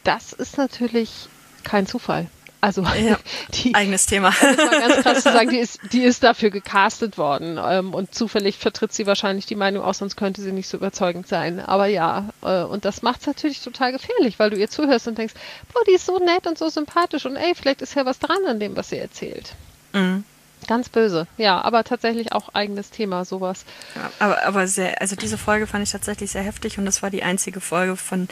das 0.03 0.33
ist 0.33 0.57
natürlich 0.57 1.27
kein 1.63 1.87
Zufall. 1.87 2.27
Also 2.59 2.81
ja, 2.81 3.17
die, 3.53 3.75
eigenes 3.75 4.07
Thema. 4.07 4.33
Das 4.41 4.57
war 4.57 4.79
ganz 4.79 4.95
krass 5.03 5.23
zu 5.23 5.31
sagen, 5.31 5.49
die 5.49 5.59
ist, 5.59 5.79
die 5.91 6.03
ist 6.03 6.23
dafür 6.23 6.49
gecastet 6.49 7.17
worden 7.17 7.59
ähm, 7.63 7.93
und 7.93 8.15
zufällig 8.15 8.57
vertritt 8.57 8.93
sie 8.93 9.05
wahrscheinlich 9.05 9.45
die 9.45 9.55
Meinung 9.55 9.83
aus, 9.83 9.99
sonst 9.99 10.15
könnte 10.15 10.41
sie 10.41 10.51
nicht 10.51 10.67
so 10.67 10.77
überzeugend 10.77 11.27
sein. 11.27 11.59
Aber 11.59 11.85
ja, 11.85 12.29
äh, 12.41 12.63
und 12.63 12.85
das 12.85 13.03
macht 13.03 13.21
es 13.21 13.27
natürlich 13.27 13.61
total 13.61 13.91
gefährlich, 13.91 14.39
weil 14.39 14.49
du 14.49 14.57
ihr 14.57 14.69
zuhörst 14.69 15.07
und 15.07 15.17
denkst, 15.17 15.35
boah, 15.71 15.81
die 15.87 15.93
ist 15.93 16.05
so 16.05 16.17
nett 16.17 16.47
und 16.47 16.57
so 16.57 16.69
sympathisch 16.69 17.25
und 17.25 17.35
ey, 17.35 17.53
vielleicht 17.53 17.81
ist 17.81 17.95
ja 17.95 18.05
was 18.05 18.19
dran 18.19 18.45
an 18.47 18.59
dem, 18.59 18.75
was 18.75 18.89
sie 18.89 18.97
erzählt. 18.97 19.53
Mhm. 19.93 20.23
Ganz 20.67 20.89
böse, 20.89 21.27
ja, 21.37 21.61
aber 21.61 21.83
tatsächlich 21.83 22.33
auch 22.33 22.49
eigenes 22.55 22.89
Thema, 22.89 23.23
sowas. 23.23 23.63
Ja, 23.95 24.11
aber, 24.17 24.43
aber 24.43 24.67
sehr, 24.67 24.99
also 24.99 25.15
diese 25.15 25.37
Folge 25.37 25.67
fand 25.67 25.83
ich 25.83 25.91
tatsächlich 25.91 26.31
sehr 26.31 26.41
heftig 26.41 26.79
und 26.79 26.85
das 26.85 27.03
war 27.03 27.11
die 27.11 27.21
einzige 27.21 27.61
Folge 27.61 27.95
von, 27.95 28.27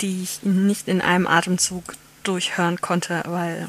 die 0.00 0.22
ich 0.22 0.44
nicht 0.44 0.86
in 0.86 1.00
einem 1.00 1.26
Atemzug 1.26 1.96
durchhören 2.24 2.80
konnte, 2.80 3.22
weil 3.26 3.68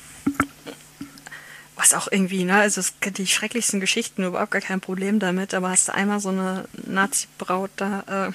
was 1.75 1.93
auch 1.93 2.07
irgendwie, 2.09 2.45
ne, 2.45 2.55
also 2.55 2.79
es, 2.79 2.93
die 2.99 3.27
schrecklichsten 3.27 3.79
Geschichten, 3.79 4.23
überhaupt 4.23 4.51
gar 4.51 4.61
kein 4.61 4.79
Problem 4.79 5.19
damit, 5.19 5.53
aber 5.53 5.69
hast 5.69 5.89
du 5.89 5.93
einmal 5.93 6.19
so 6.19 6.29
eine 6.29 6.65
Nazi-Braut 6.85 7.71
da 7.75 8.33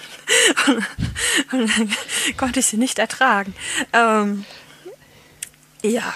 äh, 0.66 0.70
und, 0.70 0.86
und 1.52 1.78
dann 1.78 1.97
konnte 2.36 2.60
ich 2.60 2.66
sie 2.66 2.76
nicht 2.76 2.98
ertragen. 2.98 3.55
Ähm, 3.92 4.44
ja. 5.82 6.14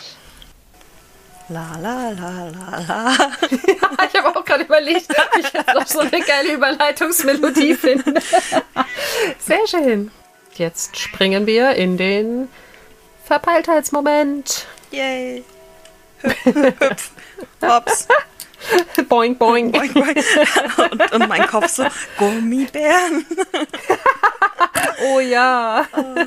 La 1.49 1.77
la 1.77 2.11
la 2.11 2.49
la 2.49 2.79
la. 2.79 3.17
ich 3.51 4.19
habe 4.19 4.35
auch 4.35 4.45
gerade 4.45 4.65
überlegt, 4.65 5.11
ob 5.11 5.39
ich 5.39 5.53
jetzt 5.53 5.75
noch 5.75 5.87
so 5.87 6.01
eine 6.01 6.23
geile 6.23 6.55
Überleitungsmelodie 6.55 7.75
finde. 7.75 8.15
Sehr 9.39 9.67
schön. 9.67 10.11
Jetzt 10.55 10.97
springen 10.99 11.47
wir 11.47 11.73
in 11.73 11.99
den 11.99 12.49
Verpeiltheitsmoment. 13.25 14.67
Yay. 14.91 15.45
Hüpf, 16.23 17.11
hops. 17.63 18.09
Boing, 19.09 19.37
boing. 19.37 19.73
boing, 19.73 19.93
boing. 19.93 20.25
Und, 20.91 21.13
und, 21.13 21.29
mein 21.29 21.47
Kopf 21.47 21.69
so, 21.69 21.87
Gummibären. 22.19 23.27
oh 25.07 25.21
ja. 25.21 25.87
Uh, 25.97 26.25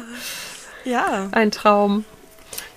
ja. 0.84 1.30
Ein 1.32 1.52
Traum. 1.52 2.06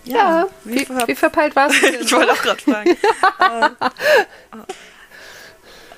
Ja, 0.04 0.16
ja. 0.16 0.48
Wie, 0.64 0.88
wie, 0.88 1.08
wie, 1.08 1.14
verpeilt 1.14 1.54
warst 1.56 1.82
du? 1.82 1.86
ich 2.00 2.12
wollte 2.12 2.32
auch 2.32 2.42
gerade 2.42 2.62
fragen. 2.62 2.96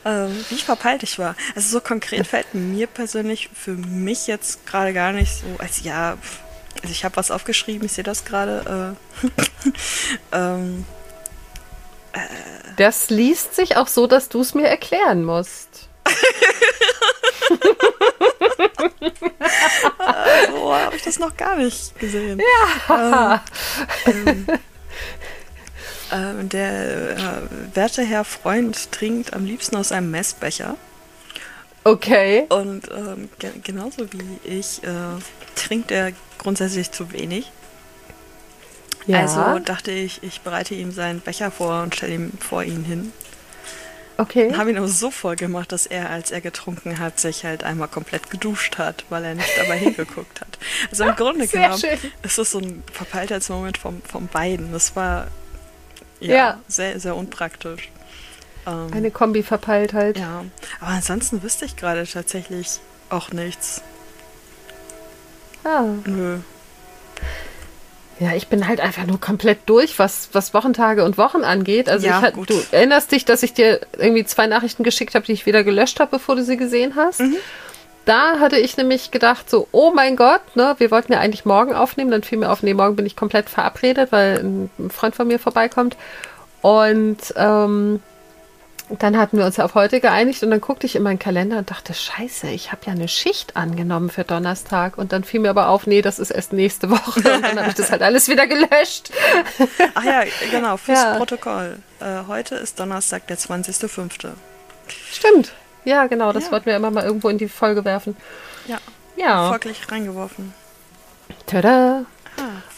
uh, 0.04 0.08
uh, 0.08 0.28
wie 0.50 0.58
verpeilt 0.58 1.04
ich 1.04 1.18
war. 1.18 1.36
Also 1.54 1.68
so 1.68 1.80
konkret 1.80 2.26
fällt 2.26 2.54
mir 2.54 2.88
persönlich 2.88 3.48
für 3.54 3.72
mich 3.72 4.26
jetzt 4.26 4.66
gerade 4.66 4.92
gar 4.92 5.12
nicht 5.12 5.32
so, 5.32 5.46
als 5.58 5.84
ja, 5.84 6.16
pff, 6.20 6.40
also 6.82 6.92
ich 6.92 7.04
habe 7.04 7.16
was 7.16 7.30
aufgeschrieben, 7.30 7.86
ich 7.86 7.92
sehe 7.92 8.04
das 8.04 8.24
gerade. 8.24 8.96
Äh, 10.32 10.36
ähm, 10.36 10.84
äh, 12.12 12.18
das 12.76 13.10
liest 13.10 13.54
sich 13.54 13.76
auch 13.76 13.86
so, 13.86 14.06
dass 14.06 14.28
du 14.28 14.40
es 14.40 14.54
mir 14.54 14.66
erklären 14.66 15.24
musst. 15.24 15.88
so 20.50 20.74
habe 20.74 20.96
ich 20.96 21.02
das 21.02 21.18
noch 21.18 21.36
gar 21.36 21.56
nicht 21.56 21.98
gesehen. 21.98 22.40
Ja. 22.88 23.44
Ähm, 24.06 24.46
ähm, 26.12 26.48
der 26.48 27.16
äh, 27.16 27.76
werte 27.76 28.02
Herr 28.02 28.24
Freund 28.24 28.90
trinkt 28.92 29.32
am 29.32 29.44
liebsten 29.44 29.76
aus 29.76 29.92
einem 29.92 30.10
Messbecher. 30.10 30.76
Okay. 31.84 32.46
Und 32.48 32.88
ähm, 32.90 33.28
ge 33.38 33.50
genauso 33.62 34.12
wie 34.12 34.38
ich 34.44 34.82
äh, 34.84 35.20
trinkt 35.56 35.90
er 35.90 36.12
grundsätzlich 36.38 36.90
zu 36.90 37.12
wenig. 37.12 37.50
Ja. 39.06 39.20
Also 39.20 39.58
dachte 39.58 39.90
ich, 39.90 40.22
ich 40.22 40.42
bereite 40.42 40.74
ihm 40.74 40.92
seinen 40.92 41.20
Becher 41.20 41.50
vor 41.50 41.82
und 41.82 41.94
stelle 41.94 42.14
ihm 42.14 42.32
vor 42.38 42.62
ihn 42.62 42.84
hin. 42.84 43.12
Okay. 44.18 44.48
Und 44.48 44.58
habe 44.58 44.70
ihn 44.70 44.76
aber 44.76 44.88
so 44.88 45.10
voll 45.10 45.36
gemacht, 45.36 45.72
dass 45.72 45.86
er, 45.86 46.10
als 46.10 46.30
er 46.30 46.40
getrunken 46.40 46.98
hat, 46.98 47.18
sich 47.18 47.44
halt 47.44 47.64
einmal 47.64 47.88
komplett 47.88 48.30
geduscht 48.30 48.78
hat, 48.78 49.04
weil 49.08 49.24
er 49.24 49.34
nicht 49.34 49.50
dabei 49.58 49.78
hingeguckt 49.78 50.40
hat. 50.40 50.58
Also 50.90 51.04
im 51.04 51.16
Grunde 51.16 51.48
genommen 51.48 51.78
schön. 51.78 51.98
ist 52.22 52.38
das 52.38 52.52
so 52.52 52.58
ein 52.58 52.84
Verpeiltheitsmoment 52.92 53.78
vom, 53.78 54.02
vom 54.02 54.28
beiden. 54.28 54.70
Das 54.72 54.94
war 54.94 55.28
ja, 56.20 56.34
ja. 56.34 56.60
sehr, 56.68 57.00
sehr 57.00 57.16
unpraktisch. 57.16 57.90
Ähm, 58.66 58.88
Eine 58.92 59.10
Kombi-Verpeiltheit. 59.10 60.18
Ja, 60.18 60.44
aber 60.80 60.90
ansonsten 60.90 61.42
wüsste 61.42 61.64
ich 61.64 61.76
gerade 61.76 62.06
tatsächlich 62.06 62.80
auch 63.10 63.32
nichts. 63.32 63.82
Ah. 65.64 65.84
Nö. 66.04 66.38
Ja, 68.18 68.34
ich 68.34 68.46
bin 68.46 68.68
halt 68.68 68.80
einfach 68.80 69.04
nur 69.04 69.20
komplett 69.20 69.60
durch, 69.66 69.98
was, 69.98 70.28
was 70.32 70.54
Wochentage 70.54 71.04
und 71.04 71.18
Wochen 71.18 71.42
angeht. 71.42 71.88
Also 71.88 72.06
ja, 72.06 72.22
ich, 72.28 72.46
du 72.46 72.62
erinnerst 72.70 73.10
dich, 73.10 73.24
dass 73.24 73.42
ich 73.42 73.52
dir 73.52 73.80
irgendwie 73.98 74.24
zwei 74.24 74.46
Nachrichten 74.46 74.84
geschickt 74.84 75.14
habe, 75.14 75.26
die 75.26 75.32
ich 75.32 75.46
wieder 75.46 75.64
gelöscht 75.64 75.98
habe, 75.98 76.12
bevor 76.12 76.36
du 76.36 76.44
sie 76.44 76.56
gesehen 76.56 76.94
hast. 76.94 77.20
Mhm. 77.20 77.36
Da 78.04 78.40
hatte 78.40 78.58
ich 78.58 78.76
nämlich 78.76 79.10
gedacht, 79.10 79.48
so, 79.48 79.68
oh 79.72 79.92
mein 79.94 80.16
Gott, 80.16 80.40
ne, 80.56 80.74
wir 80.78 80.90
wollten 80.90 81.12
ja 81.12 81.20
eigentlich 81.20 81.44
morgen 81.44 81.72
aufnehmen. 81.74 82.10
Dann 82.10 82.22
fiel 82.22 82.38
mir 82.38 82.50
auf, 82.50 82.62
nee, 82.62 82.74
morgen 82.74 82.96
bin 82.96 83.06
ich 83.06 83.16
komplett 83.16 83.48
verabredet, 83.48 84.12
weil 84.12 84.38
ein 84.38 84.90
Freund 84.90 85.14
von 85.14 85.26
mir 85.26 85.38
vorbeikommt. 85.38 85.96
Und 86.60 87.18
ähm, 87.36 88.00
dann 88.98 89.16
hatten 89.16 89.38
wir 89.38 89.46
uns 89.46 89.58
auf 89.58 89.74
heute 89.74 90.00
geeinigt 90.00 90.42
und 90.42 90.50
dann 90.50 90.60
guckte 90.60 90.86
ich 90.86 90.96
in 90.96 91.02
meinen 91.02 91.18
Kalender 91.18 91.58
und 91.58 91.70
dachte, 91.70 91.94
scheiße, 91.94 92.48
ich 92.48 92.72
habe 92.72 92.82
ja 92.86 92.92
eine 92.92 93.08
Schicht 93.08 93.56
angenommen 93.56 94.10
für 94.10 94.24
Donnerstag. 94.24 94.98
Und 94.98 95.12
dann 95.12 95.24
fiel 95.24 95.40
mir 95.40 95.50
aber 95.50 95.68
auf, 95.68 95.86
nee, 95.86 96.02
das 96.02 96.18
ist 96.18 96.30
erst 96.30 96.52
nächste 96.52 96.90
Woche. 96.90 97.20
Und 97.20 97.42
dann 97.42 97.58
habe 97.58 97.68
ich 97.68 97.74
das 97.74 97.90
halt 97.90 98.02
alles 98.02 98.28
wieder 98.28 98.46
gelöscht. 98.46 99.10
Ach 99.94 100.04
ja, 100.04 100.24
genau, 100.50 100.76
fürs 100.76 101.02
ja. 101.02 101.16
Protokoll. 101.16 101.78
Äh, 102.00 102.26
heute 102.26 102.56
ist 102.56 102.80
Donnerstag, 102.80 103.26
der 103.28 103.38
20.05. 103.38 104.30
Stimmt. 105.10 105.52
Ja, 105.84 106.06
genau, 106.06 106.32
das 106.32 106.46
ja. 106.46 106.52
wollten 106.52 106.66
wir 106.66 106.76
immer 106.76 106.90
mal 106.90 107.04
irgendwo 107.04 107.28
in 107.28 107.38
die 107.38 107.48
Folge 107.48 107.84
werfen. 107.84 108.16
Ja. 108.66 108.78
Ja. 109.16 109.48
Folglich 109.48 109.90
reingeworfen. 109.90 110.52
Tada! 111.46 112.04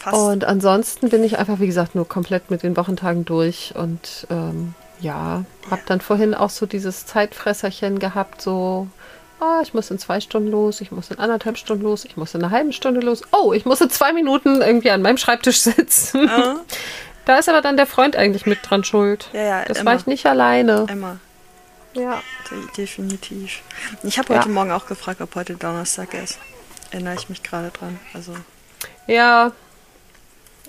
Ah, 0.03 0.11
und 0.11 0.43
ansonsten 0.43 1.09
bin 1.09 1.23
ich 1.23 1.39
einfach, 1.39 1.59
wie 1.59 1.67
gesagt, 1.67 1.95
nur 1.95 2.07
komplett 2.07 2.51
mit 2.51 2.61
den 2.61 2.75
Wochentagen 2.75 3.25
durch 3.25 3.73
und 3.75 4.27
ähm, 4.29 4.75
ja, 4.99 5.43
habe 5.69 5.81
dann 5.85 6.01
vorhin 6.01 6.33
auch 6.33 6.49
so 6.49 6.65
dieses 6.65 7.05
Zeitfresserchen 7.05 7.99
gehabt, 7.99 8.41
so, 8.41 8.87
oh, 9.39 9.61
ich 9.61 9.73
muss 9.73 9.91
in 9.91 9.99
zwei 9.99 10.19
Stunden 10.19 10.49
los, 10.49 10.81
ich 10.81 10.91
muss 10.91 11.11
in 11.11 11.19
anderthalb 11.19 11.57
Stunden 11.57 11.83
los, 11.83 12.05
ich 12.05 12.17
muss 12.17 12.33
in 12.33 12.43
einer 12.43 12.51
halben 12.51 12.71
Stunde 12.71 13.01
los. 13.01 13.21
Oh, 13.31 13.53
ich 13.53 13.65
muss 13.65 13.81
in 13.81 13.89
zwei 13.89 14.13
Minuten 14.13 14.61
irgendwie 14.61 14.91
an 14.91 15.01
meinem 15.01 15.17
Schreibtisch 15.17 15.61
sitzen. 15.61 16.29
Uh. 16.29 16.59
Da 17.25 17.39
ist 17.39 17.49
aber 17.49 17.61
dann 17.61 17.75
der 17.75 17.87
Freund 17.87 18.15
eigentlich 18.15 18.45
mit 18.45 18.59
dran 18.61 18.83
schuld. 18.83 19.29
Ja, 19.33 19.41
ja, 19.41 19.65
das 19.65 19.79
immer. 19.79 19.91
war 19.91 19.97
ich 19.97 20.05
nicht 20.05 20.27
alleine. 20.27 20.85
Immer. 20.87 21.17
Ja. 21.93 22.21
Definitiv. 22.77 23.61
Ich 24.03 24.19
habe 24.19 24.35
heute 24.35 24.47
ja. 24.47 24.53
Morgen 24.53 24.71
auch 24.71 24.85
gefragt, 24.85 25.21
ob 25.21 25.33
heute 25.33 25.55
Donnerstag 25.55 26.13
ist. 26.13 26.37
Erinnere 26.91 27.15
ich 27.15 27.27
mich 27.27 27.41
gerade 27.41 27.71
dran. 27.71 27.99
Also. 28.13 28.35
Ja. 29.07 29.53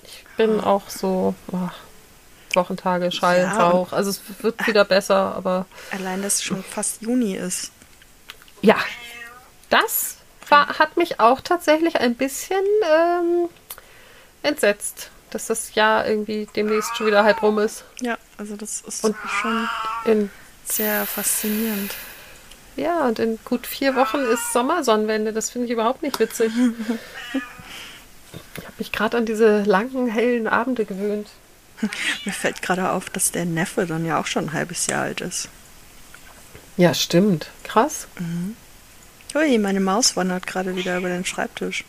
Ich 0.03 0.25
bin 0.39 0.61
auch 0.61 0.89
so. 0.89 1.35
Oh, 1.53 1.69
Wochentage, 2.57 3.13
Schall, 3.13 3.43
ja, 3.43 3.57
Rauch. 3.57 3.93
Also 3.93 4.11
es 4.11 4.21
wird 4.41 4.67
wieder 4.67 4.85
besser, 4.85 5.35
aber. 5.37 5.67
Allein, 5.93 6.23
dass 6.23 6.37
es 6.37 6.43
schon 6.43 6.65
fast 6.65 7.03
Juni 7.03 7.37
ist. 7.37 7.71
Ja. 8.63 8.77
Das 9.71 10.17
war, 10.49 10.79
hat 10.79 10.97
mich 10.97 11.21
auch 11.21 11.41
tatsächlich 11.41 11.97
ein 12.01 12.15
bisschen 12.15 12.65
ähm, 12.85 13.49
entsetzt, 14.43 15.11
dass 15.31 15.47
das 15.47 15.75
Jahr 15.75 16.07
irgendwie 16.07 16.49
demnächst 16.55 16.97
schon 16.97 17.07
wieder 17.07 17.25
halb 17.25 17.43
rum 17.43 17.59
ist. 17.59 17.85
Ja, 18.01 18.17
also 18.39 18.57
das 18.57 18.81
ist 18.83 19.05
und 19.05 19.17
schon 19.41 19.69
in, 20.05 20.31
sehr 20.65 21.07
faszinierend. 21.07 21.95
Ja, 22.77 23.07
und 23.07 23.19
in 23.19 23.39
gut 23.45 23.67
vier 23.67 23.97
Wochen 23.97 24.19
ist 24.19 24.53
Sommersonnenwende. 24.53 25.33
Das 25.33 25.51
finde 25.51 25.67
ich 25.67 25.73
überhaupt 25.73 26.03
nicht 26.03 26.21
witzig. 26.21 26.53
ich 27.33 28.65
habe 28.65 28.75
mich 28.79 28.93
gerade 28.93 29.17
an 29.17 29.25
diese 29.25 29.63
langen, 29.63 30.09
hellen 30.09 30.47
Abende 30.47 30.85
gewöhnt. 30.85 31.29
Mir 32.25 32.33
fällt 32.33 32.63
gerade 32.63 32.91
auf, 32.91 33.11
dass 33.11 33.33
der 33.33 33.45
Neffe 33.45 33.87
dann 33.87 34.05
ja 34.05 34.21
auch 34.21 34.27
schon 34.27 34.47
ein 34.47 34.53
halbes 34.53 34.87
Jahr 34.87 35.03
alt 35.03 35.21
ist. 35.21 35.49
Ja, 36.77 36.95
stimmt. 36.95 37.51
Krass. 37.65 38.07
Mhm. 38.19 38.57
Ui, 39.35 39.59
meine 39.59 39.81
Maus 39.81 40.17
wandert 40.17 40.47
gerade 40.47 40.77
wieder 40.77 40.97
über 40.97 41.09
den 41.09 41.25
Schreibtisch. 41.25 41.85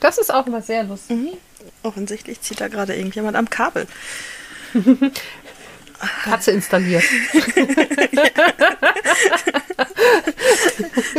Das 0.00 0.18
ist 0.18 0.32
auch 0.32 0.46
mal 0.46 0.62
sehr 0.62 0.84
lustig. 0.84 1.16
Mhm. 1.16 1.30
Offensichtlich 1.82 2.40
zieht 2.40 2.60
da 2.60 2.68
gerade 2.68 2.94
irgendjemand 2.94 3.36
am 3.36 3.48
Kabel. 3.50 3.86
Katze 6.24 6.50
installiert. 6.52 7.04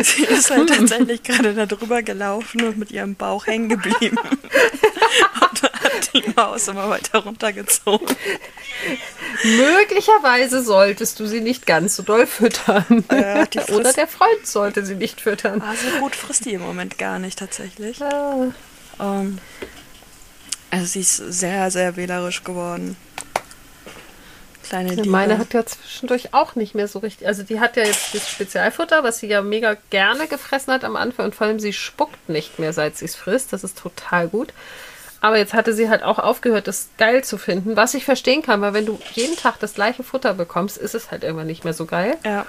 Sie 0.01 0.23
ist 0.23 0.51
halt 0.51 0.69
tatsächlich 0.69 1.23
gerade 1.23 1.53
da 1.53 1.65
drüber 1.65 2.01
gelaufen 2.01 2.63
und 2.63 2.77
mit 2.77 2.91
ihrem 2.91 3.15
Bauch 3.15 3.47
hängen 3.47 3.69
geblieben. 3.69 4.17
und 5.41 5.63
hat 5.63 6.13
die 6.13 6.23
Maus 6.35 6.67
immer 6.67 6.89
weiter 6.89 7.19
runtergezogen. 7.19 8.15
Möglicherweise 9.43 10.63
solltest 10.63 11.19
du 11.19 11.25
sie 11.25 11.41
nicht 11.41 11.65
ganz 11.65 11.95
so 11.95 12.03
doll 12.03 12.27
füttern. 12.27 13.03
Äh, 13.09 13.45
Oder 13.71 13.93
der 13.93 14.07
Freund 14.07 14.45
sollte 14.45 14.85
sie 14.85 14.95
nicht 14.95 15.21
füttern. 15.21 15.61
Also 15.61 15.87
gut 15.99 16.15
frisst 16.15 16.45
die 16.45 16.53
im 16.53 16.61
Moment 16.61 16.97
gar 16.97 17.19
nicht 17.19 17.39
tatsächlich. 17.39 17.99
Ja. 17.99 18.51
Um, 18.99 19.37
also 20.71 20.85
sie 20.85 21.01
ist 21.01 21.17
sehr, 21.17 21.71
sehr 21.71 21.95
wählerisch 21.95 22.43
geworden. 22.43 22.97
Kleine 24.69 24.93
ja, 24.93 25.05
meine 25.05 25.37
hat 25.37 25.53
ja 25.53 25.65
zwischendurch 25.65 26.33
auch 26.33 26.55
nicht 26.55 26.75
mehr 26.75 26.87
so 26.87 26.99
richtig. 26.99 27.27
Also 27.27 27.43
die 27.43 27.59
hat 27.59 27.77
ja 27.77 27.83
jetzt 27.83 28.13
das 28.13 28.29
Spezialfutter, 28.29 29.03
was 29.03 29.19
sie 29.19 29.27
ja 29.27 29.41
mega 29.41 29.75
gerne 29.89 30.27
gefressen 30.27 30.73
hat 30.73 30.83
am 30.83 30.95
Anfang 30.95 31.25
und 31.25 31.35
vor 31.35 31.47
allem 31.47 31.59
sie 31.59 31.73
spuckt 31.73 32.29
nicht 32.29 32.59
mehr, 32.59 32.73
seit 32.73 32.97
sie 32.97 33.05
es 33.05 33.15
frisst. 33.15 33.53
Das 33.53 33.63
ist 33.63 33.77
total 33.77 34.27
gut. 34.27 34.53
Aber 35.19 35.37
jetzt 35.37 35.53
hatte 35.53 35.73
sie 35.73 35.89
halt 35.89 36.03
auch 36.03 36.19
aufgehört, 36.19 36.67
das 36.67 36.89
geil 36.97 37.23
zu 37.23 37.37
finden, 37.37 37.75
was 37.75 37.93
ich 37.93 38.05
verstehen 38.05 38.43
kann, 38.43 38.61
weil 38.61 38.73
wenn 38.73 38.85
du 38.85 38.99
jeden 39.13 39.35
Tag 39.35 39.59
das 39.59 39.73
gleiche 39.73 40.03
Futter 40.03 40.33
bekommst, 40.35 40.77
ist 40.77 40.93
es 40.93 41.11
halt 41.11 41.23
irgendwann 41.23 41.47
nicht 41.47 41.63
mehr 41.63 41.73
so 41.73 41.85
geil. 41.85 42.17
Ja. 42.23 42.45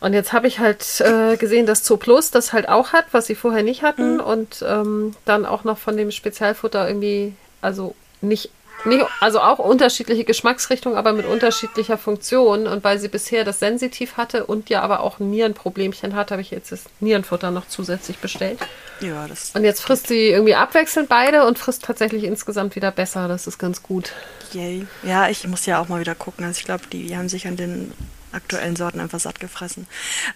Und 0.00 0.14
jetzt 0.14 0.32
habe 0.32 0.46
ich 0.46 0.58
halt 0.58 1.00
äh, 1.00 1.36
gesehen, 1.36 1.66
dass 1.66 1.82
Zooplus 1.82 2.30
das 2.30 2.54
halt 2.54 2.68
auch 2.68 2.94
hat, 2.94 3.04
was 3.12 3.26
sie 3.26 3.34
vorher 3.34 3.62
nicht 3.62 3.82
hatten. 3.82 4.14
Mhm. 4.14 4.20
Und 4.20 4.64
ähm, 4.66 5.14
dann 5.26 5.44
auch 5.44 5.64
noch 5.64 5.76
von 5.76 5.96
dem 5.96 6.10
Spezialfutter 6.10 6.88
irgendwie, 6.88 7.34
also 7.60 7.94
nicht 8.22 8.50
Nee, 8.84 9.02
also 9.20 9.40
auch 9.40 9.58
unterschiedliche 9.58 10.24
Geschmacksrichtungen, 10.24 10.96
aber 10.96 11.12
mit 11.12 11.26
unterschiedlicher 11.26 11.98
Funktion. 11.98 12.66
Und 12.66 12.84
weil 12.84 12.98
sie 12.98 13.08
bisher 13.08 13.44
das 13.44 13.58
sensitiv 13.58 14.16
hatte 14.16 14.46
und 14.46 14.70
ja 14.70 14.82
aber 14.82 15.00
auch 15.00 15.20
ein 15.20 15.30
Nierenproblemchen 15.30 16.14
hat, 16.14 16.30
habe 16.30 16.42
ich 16.42 16.50
jetzt 16.50 16.72
das 16.72 16.84
Nierenfutter 17.00 17.50
noch 17.50 17.68
zusätzlich 17.68 18.18
bestellt. 18.18 18.58
Ja, 19.00 19.26
das. 19.28 19.50
Und 19.54 19.64
jetzt 19.64 19.80
frisst 19.80 20.08
sie 20.08 20.28
irgendwie 20.28 20.54
abwechselnd 20.54 21.08
beide 21.08 21.46
und 21.46 21.58
frisst 21.58 21.84
tatsächlich 21.84 22.24
insgesamt 22.24 22.76
wieder 22.76 22.90
besser. 22.90 23.28
Das 23.28 23.46
ist 23.46 23.58
ganz 23.58 23.82
gut. 23.82 24.12
Yay. 24.52 24.86
Ja, 25.02 25.28
ich 25.28 25.46
muss 25.46 25.66
ja 25.66 25.80
auch 25.80 25.88
mal 25.88 26.00
wieder 26.00 26.14
gucken. 26.14 26.44
Also 26.44 26.58
ich 26.58 26.64
glaube, 26.64 26.84
die, 26.92 27.16
haben 27.16 27.28
sich 27.28 27.46
an 27.46 27.56
den 27.56 27.92
aktuellen 28.32 28.76
Sorten 28.76 29.00
einfach 29.00 29.20
satt 29.20 29.40
gefressen. 29.40 29.86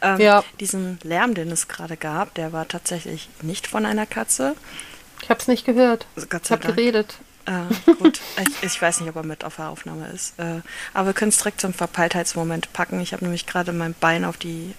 Ähm, 0.03 0.21
ja. 0.21 0.45
Diesen 0.61 0.99
Lärm, 1.03 1.35
den 1.35 1.51
es 1.51 1.69
gerade 1.69 1.97
gab, 1.97 2.35
der 2.35 2.53
war 2.53 2.66
tatsächlich 2.66 3.29
nicht 3.43 3.66
von 3.66 3.87
einer 3.87 4.07
Katze. 4.07 4.55
Ich 5.23 5.31
habe 5.31 5.41
es 5.41 5.49
nicht 5.49 5.65
gehört. 5.65 6.07
Also 6.16 6.29
ich 6.31 6.51
habe 6.51 6.66
geredet. 6.66 7.16
Äh, 7.47 7.93
gut, 7.95 8.21
ich, 8.41 8.62
ich, 8.62 8.83
weiß 8.83 9.01
nicht, 9.01 9.11
ob 9.11 9.16
er 9.16 9.23
mit 9.23 9.45
auf 9.45 9.57
der 9.57 9.69
Aufnahme 9.69 10.09
ist. 10.09 10.39
Äh, 10.39 10.61
aber 10.93 11.07
wir 11.07 11.12
können 11.15 11.31
es 11.31 11.39
direkt 11.39 11.61
zum 11.61 11.75
Verpeiltheitsmoment 11.75 12.73
packen. 12.73 13.01
Ich 13.01 13.12
habe 13.12 13.25
nämlich 13.25 13.47
gerade 13.47 13.73
mein 13.73 13.95
Bein 13.95 14.25
auf 14.25 14.37
die 14.37 14.75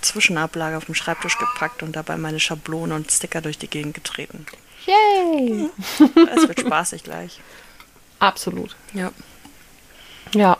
Zwischenablage 0.00 0.76
auf 0.76 0.84
dem 0.84 0.94
Schreibtisch 0.94 1.38
gepackt 1.38 1.82
und 1.82 1.96
dabei 1.96 2.16
meine 2.16 2.40
Schablone 2.40 2.94
und 2.94 3.10
Sticker 3.10 3.40
durch 3.40 3.58
die 3.58 3.68
Gegend 3.68 3.94
getreten. 3.94 4.46
Yay! 4.86 5.70
Es 6.36 6.48
wird 6.48 6.60
spaßig 6.60 7.04
gleich. 7.04 7.40
Absolut. 8.18 8.76
Ja. 8.92 9.12
Ja. 10.34 10.58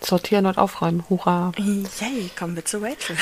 Sortieren 0.00 0.46
und 0.46 0.58
aufräumen. 0.58 1.04
Hurra. 1.10 1.52
Yay, 1.56 2.30
kommen 2.38 2.54
wir 2.54 2.64
zu 2.64 2.78
Rachel. 2.78 3.16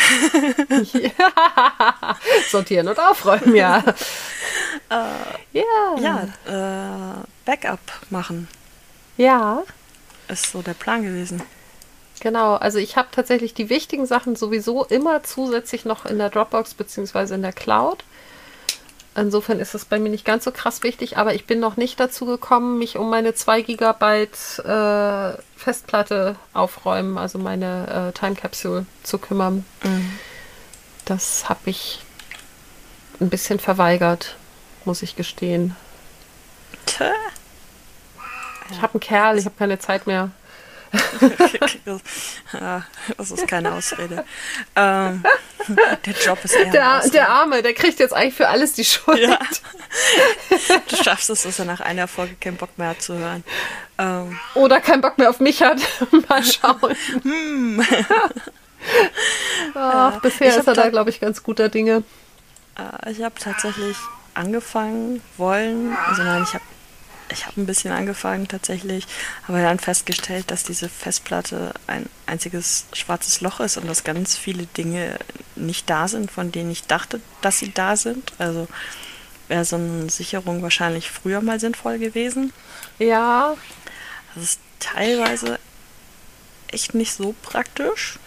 ja. 0.92 2.16
Sortieren 2.50 2.88
und 2.88 2.98
aufräumen, 2.98 3.54
ja. 3.54 3.82
äh, 4.90 5.58
ja. 5.58 5.98
Ja, 5.98 7.22
äh, 7.22 7.24
Backup 7.46 7.80
machen. 8.10 8.48
Ja. 9.16 9.62
Ist 10.28 10.50
so 10.50 10.60
der 10.60 10.74
Plan 10.74 11.02
gewesen. 11.02 11.42
Genau, 12.20 12.56
also 12.56 12.78
ich 12.78 12.96
habe 12.96 13.08
tatsächlich 13.12 13.54
die 13.54 13.70
wichtigen 13.70 14.04
Sachen 14.04 14.36
sowieso 14.36 14.84
immer 14.84 15.22
zusätzlich 15.22 15.84
noch 15.84 16.04
in 16.04 16.18
der 16.18 16.30
Dropbox 16.30 16.74
bzw. 16.74 17.34
in 17.34 17.42
der 17.42 17.52
Cloud. 17.52 18.04
Insofern 19.14 19.60
ist 19.60 19.74
es 19.74 19.86
bei 19.86 19.98
mir 19.98 20.10
nicht 20.10 20.26
ganz 20.26 20.44
so 20.44 20.50
krass 20.50 20.82
wichtig, 20.82 21.16
aber 21.16 21.32
ich 21.32 21.46
bin 21.46 21.58
noch 21.58 21.78
nicht 21.78 21.98
dazu 21.98 22.26
gekommen, 22.26 22.78
mich 22.78 22.98
um 22.98 23.08
meine 23.08 23.34
2 23.34 23.62
GB 23.62 24.24
äh, 24.24 25.38
Festplatte 25.56 26.36
aufräumen, 26.52 27.16
also 27.16 27.38
meine 27.38 28.10
äh, 28.14 28.18
Time 28.18 28.34
Capsule 28.34 28.84
zu 29.02 29.16
kümmern. 29.16 29.64
Mhm. 29.82 30.18
Das 31.06 31.48
habe 31.48 31.70
ich 31.70 32.02
ein 33.20 33.30
bisschen 33.30 33.58
verweigert, 33.58 34.36
muss 34.84 35.00
ich 35.00 35.16
gestehen. 35.16 35.74
Ich 38.70 38.82
habe 38.82 38.94
einen 38.94 39.00
Kerl, 39.00 39.38
ich 39.38 39.44
habe 39.44 39.54
keine 39.58 39.78
Zeit 39.78 40.06
mehr. 40.06 40.30
das 43.16 43.30
ist 43.30 43.48
keine 43.48 43.72
Ausrede. 43.72 44.24
Ähm, 44.74 45.24
der 45.68 46.14
Job 46.24 46.38
ist 46.44 46.54
eher. 46.54 46.70
Der, 46.70 47.08
der 47.08 47.28
Arme, 47.28 47.62
der 47.62 47.74
kriegt 47.74 47.98
jetzt 47.98 48.14
eigentlich 48.14 48.34
für 48.34 48.48
alles 48.48 48.72
die 48.72 48.84
Schuld. 48.84 49.18
Ja. 49.18 49.38
Du 50.88 50.96
schaffst 50.96 51.30
es, 51.30 51.42
dass 51.42 51.58
er 51.58 51.64
nach 51.64 51.80
einer 51.80 52.06
Folge 52.06 52.36
keinen 52.40 52.56
Bock 52.56 52.78
mehr 52.78 52.90
hat 52.90 53.02
zu 53.02 53.18
hören. 53.18 53.44
Ähm. 53.98 54.38
Oder 54.54 54.80
keinen 54.80 55.00
Bock 55.00 55.18
mehr 55.18 55.30
auf 55.30 55.40
mich 55.40 55.62
hat. 55.62 55.78
Mal 56.28 56.44
schauen. 56.44 56.96
Hm. 57.22 57.84
Ach, 59.74 60.20
bisher 60.20 60.56
ist 60.56 60.66
er 60.66 60.74
da, 60.74 60.88
glaube 60.88 61.10
ich, 61.10 61.20
ganz 61.20 61.42
guter 61.42 61.68
Dinge. 61.68 62.04
Äh, 62.78 63.10
ich 63.10 63.22
habe 63.22 63.34
tatsächlich 63.38 63.96
angefangen 64.36 65.22
wollen, 65.36 65.96
also 66.08 66.22
nein, 66.22 66.42
ich 66.42 66.54
habe 66.54 66.64
ich 67.28 67.46
habe 67.46 67.60
ein 67.60 67.66
bisschen 67.66 67.92
angefangen 67.92 68.46
tatsächlich, 68.46 69.06
aber 69.48 69.60
dann 69.60 69.80
festgestellt, 69.80 70.50
dass 70.50 70.62
diese 70.62 70.88
Festplatte 70.88 71.74
ein 71.88 72.08
einziges 72.26 72.86
schwarzes 72.92 73.40
Loch 73.40 73.60
ist 73.60 73.76
und 73.76 73.88
dass 73.88 74.04
ganz 74.04 74.36
viele 74.36 74.66
Dinge 74.66 75.18
nicht 75.56 75.90
da 75.90 76.06
sind, 76.06 76.30
von 76.30 76.52
denen 76.52 76.70
ich 76.70 76.84
dachte, 76.84 77.20
dass 77.40 77.58
sie 77.58 77.72
da 77.72 77.96
sind. 77.96 78.32
Also 78.38 78.68
wäre 79.48 79.64
so 79.64 79.76
eine 79.76 80.08
Sicherung 80.08 80.62
wahrscheinlich 80.62 81.10
früher 81.10 81.40
mal 81.40 81.58
sinnvoll 81.58 81.98
gewesen. 81.98 82.52
Ja. 82.98 83.56
Das 84.34 84.44
ist 84.44 84.60
teilweise 84.78 85.58
echt 86.68 86.94
nicht 86.94 87.12
so 87.12 87.34
praktisch. 87.42 88.18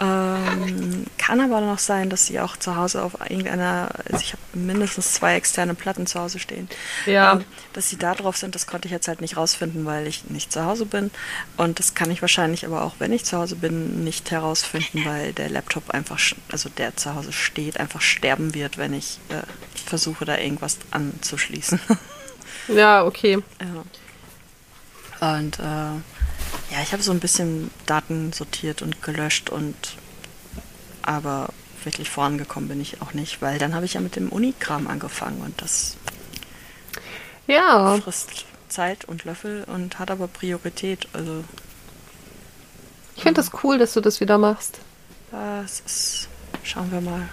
Ähm, 0.00 1.06
kann 1.18 1.40
aber 1.40 1.60
noch 1.60 1.78
sein, 1.78 2.10
dass 2.10 2.26
sie 2.26 2.40
auch 2.40 2.56
zu 2.56 2.74
Hause 2.74 3.02
auf 3.02 3.14
irgendeiner, 3.20 3.90
also 4.10 4.18
ich 4.20 4.32
habe 4.32 4.42
mindestens 4.54 5.12
zwei 5.12 5.36
externe 5.36 5.74
Platten 5.74 6.06
zu 6.06 6.18
Hause 6.18 6.40
stehen. 6.40 6.68
Ja. 7.06 7.34
Ähm, 7.34 7.44
dass 7.74 7.90
sie 7.90 7.96
da 7.96 8.14
drauf 8.14 8.36
sind, 8.36 8.56
das 8.56 8.66
konnte 8.66 8.88
ich 8.88 8.92
jetzt 8.92 9.06
halt 9.06 9.20
nicht 9.20 9.36
rausfinden, 9.36 9.86
weil 9.86 10.08
ich 10.08 10.24
nicht 10.30 10.52
zu 10.52 10.64
Hause 10.64 10.84
bin. 10.84 11.12
Und 11.56 11.78
das 11.78 11.94
kann 11.94 12.10
ich 12.10 12.22
wahrscheinlich 12.22 12.66
aber 12.66 12.82
auch, 12.82 12.94
wenn 12.98 13.12
ich 13.12 13.24
zu 13.24 13.38
Hause 13.38 13.54
bin, 13.54 14.02
nicht 14.02 14.30
herausfinden, 14.32 15.04
weil 15.04 15.32
der 15.32 15.48
Laptop 15.48 15.90
einfach, 15.90 16.18
also 16.50 16.68
der 16.68 16.96
zu 16.96 17.14
Hause 17.14 17.32
steht, 17.32 17.78
einfach 17.78 18.00
sterben 18.00 18.52
wird, 18.54 18.78
wenn 18.78 18.94
ich 18.94 19.20
äh, 19.28 19.42
versuche, 19.86 20.24
da 20.24 20.38
irgendwas 20.38 20.78
anzuschließen. 20.90 21.78
Ja, 22.68 23.04
okay. 23.04 23.42
Ja. 23.60 25.36
Und 25.36 25.58
äh, 25.58 26.13
ja, 26.70 26.80
ich 26.82 26.92
habe 26.92 27.02
so 27.02 27.12
ein 27.12 27.20
bisschen 27.20 27.70
Daten 27.86 28.32
sortiert 28.32 28.82
und 28.82 29.02
gelöscht 29.02 29.50
und 29.50 29.74
aber 31.02 31.48
wirklich 31.84 32.08
vorangekommen 32.08 32.68
bin 32.68 32.80
ich 32.80 33.02
auch 33.02 33.12
nicht, 33.12 33.42
weil 33.42 33.58
dann 33.58 33.74
habe 33.74 33.84
ich 33.84 33.94
ja 33.94 34.00
mit 34.00 34.16
dem 34.16 34.30
Unikram 34.30 34.86
angefangen 34.86 35.42
und 35.42 35.60
das 35.60 35.96
Ja. 37.46 37.96
frisst 37.98 38.46
Zeit 38.68 39.04
und 39.04 39.24
Löffel 39.24 39.64
und 39.64 39.98
hat 39.98 40.10
aber 40.10 40.26
Priorität. 40.28 41.06
Also 41.12 41.44
Ich 43.16 43.22
finde 43.22 43.40
das 43.40 43.50
cool, 43.62 43.78
dass 43.78 43.92
du 43.92 44.00
das 44.00 44.20
wieder 44.20 44.38
machst. 44.38 44.78
das 45.30 45.80
ist, 45.86 46.28
schauen 46.64 46.90
wir 46.90 47.00
mal. 47.00 47.28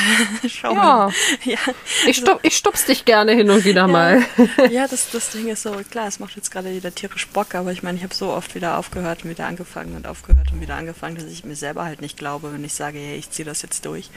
Schauen 0.48 0.76
Ja. 0.76 1.10
Ja, 1.44 1.58
Ich, 2.06 2.18
stup, 2.18 2.40
ich 2.42 2.56
stups 2.56 2.84
dich 2.84 3.04
gerne 3.04 3.32
hin 3.32 3.50
und 3.50 3.64
wieder 3.64 3.86
mal. 3.86 4.22
ja 4.70 4.86
das, 4.86 5.10
das 5.10 5.30
Ding 5.30 5.48
ist 5.48 5.62
so, 5.62 5.72
klar, 5.90 6.06
es 6.08 6.18
macht 6.18 6.36
jetzt 6.36 6.50
gerade 6.50 6.70
wieder 6.72 6.94
tierisch 6.94 7.26
Bock, 7.28 7.54
aber 7.54 7.72
ich 7.72 7.82
meine, 7.82 7.98
ich 7.98 8.04
habe 8.04 8.14
so 8.14 8.30
oft 8.32 8.54
wieder 8.54 8.78
aufgehört 8.78 9.24
und 9.24 9.30
wieder 9.30 9.46
angefangen 9.46 9.96
und 9.96 10.06
aufgehört 10.06 10.52
und 10.52 10.60
wieder 10.60 10.76
angefangen, 10.76 11.16
dass 11.16 11.24
ich 11.24 11.44
mir 11.44 11.56
selber 11.56 11.84
halt 11.84 12.00
nicht 12.00 12.16
glaube, 12.16 12.52
wenn 12.52 12.64
ich 12.64 12.74
sage, 12.74 12.98
hey, 12.98 13.16
ich 13.16 13.30
ziehe 13.30 13.46
das 13.46 13.62
jetzt 13.62 13.84
durch. 13.84 14.10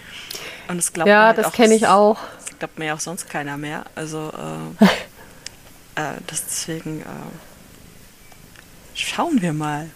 Und 0.68 0.78
es 0.78 0.94
glaubt 0.94 1.10
Ja, 1.10 1.28
halt 1.28 1.38
das 1.38 1.52
kenne 1.52 1.76
ich 1.76 1.88
auch. 1.88 2.18
Das 2.48 2.60
glaubt 2.60 2.80
mir 2.80 2.86
ja 2.86 2.94
auch 2.96 3.00
sonst 3.00 3.30
keiner 3.30 3.58
mehr. 3.58 3.86
Also, 3.96 4.32
äh, 4.82 4.86
äh, 5.96 6.14
das 6.28 6.46
deswegen, 6.46 7.02
äh, 7.02 7.06
schauen 8.94 9.42
wir 9.42 9.54
mal. 9.54 9.90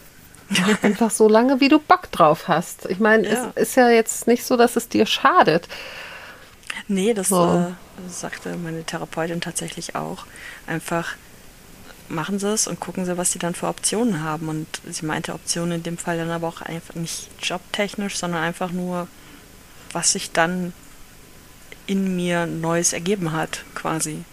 Einfach 0.82 1.12
so 1.12 1.28
lange, 1.28 1.60
wie 1.60 1.70
du 1.70 1.80
Bock 1.80 2.12
drauf 2.12 2.48
hast. 2.48 2.86
Ich 2.88 3.00
meine, 3.00 3.28
Ja. 3.30 3.52
es 3.56 3.70
ist 3.70 3.76
ja 3.76 3.90
jetzt 3.90 4.28
nicht 4.28 4.44
so, 4.44 4.58
dass 4.58 4.76
es 4.76 4.90
dir 4.90 5.06
schadet. 5.06 5.68
Nee, 6.88 7.14
das 7.14 7.30
So. 7.30 7.46
äh, 7.46 8.10
sagte 8.10 8.56
meine 8.56 8.84
Therapeutin 8.84 9.42
tatsächlich 9.42 9.96
auch. 9.96 10.26
Einfach 10.66 11.16
machen 12.08 12.40
Sie 12.40 12.48
es 12.52 12.68
und 12.68 12.80
gucken 12.80 13.06
Sie, 13.06 13.18
was 13.18 13.32
Sie 13.32 13.38
dann 13.40 13.54
für 13.54 13.68
Optionen 13.68 14.24
haben. 14.24 14.50
Und 14.50 14.68
sie 14.90 15.06
meinte 15.06 15.34
Optionen 15.34 15.74
in 15.74 15.84
dem 15.84 15.98
Fall 16.00 16.18
dann 16.18 16.32
aber 16.32 16.48
auch 16.48 16.62
einfach 16.62 16.96
nicht 16.96 17.28
jobtechnisch, 17.44 18.18
sondern 18.18 18.42
einfach 18.42 18.72
nur, 18.72 19.08
was 19.92 20.14
sich 20.14 20.32
dann 20.32 20.74
in 21.86 22.16
mir 22.16 22.46
Neues 22.48 22.94
ergeben 22.94 23.34
hat, 23.34 23.64
quasi. 23.76 24.24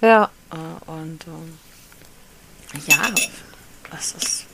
Ja. 0.00 0.30
Äh, 0.50 0.90
und 0.90 1.26
ähm, 1.26 1.58
ja, 2.86 2.96
das 3.90 4.12
ist 4.12 4.44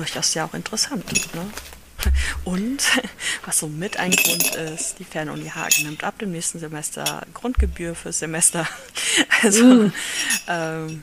durchaus 0.00 0.34
ja 0.34 0.46
auch 0.46 0.54
interessant. 0.54 1.04
Ne? 1.34 1.46
Und 2.44 2.82
was 3.44 3.58
so 3.58 3.68
mit 3.68 3.98
ein 3.98 4.12
Grund 4.12 4.54
ist, 4.56 4.98
die 4.98 5.04
Fernuni 5.04 5.50
Hagen 5.50 5.84
nimmt 5.84 6.04
ab 6.04 6.18
dem 6.18 6.32
nächsten 6.32 6.58
Semester 6.58 7.22
Grundgebühr 7.34 7.94
fürs 7.94 8.18
Semester. 8.18 8.66
Also 9.42 9.90
ähm, 10.48 11.02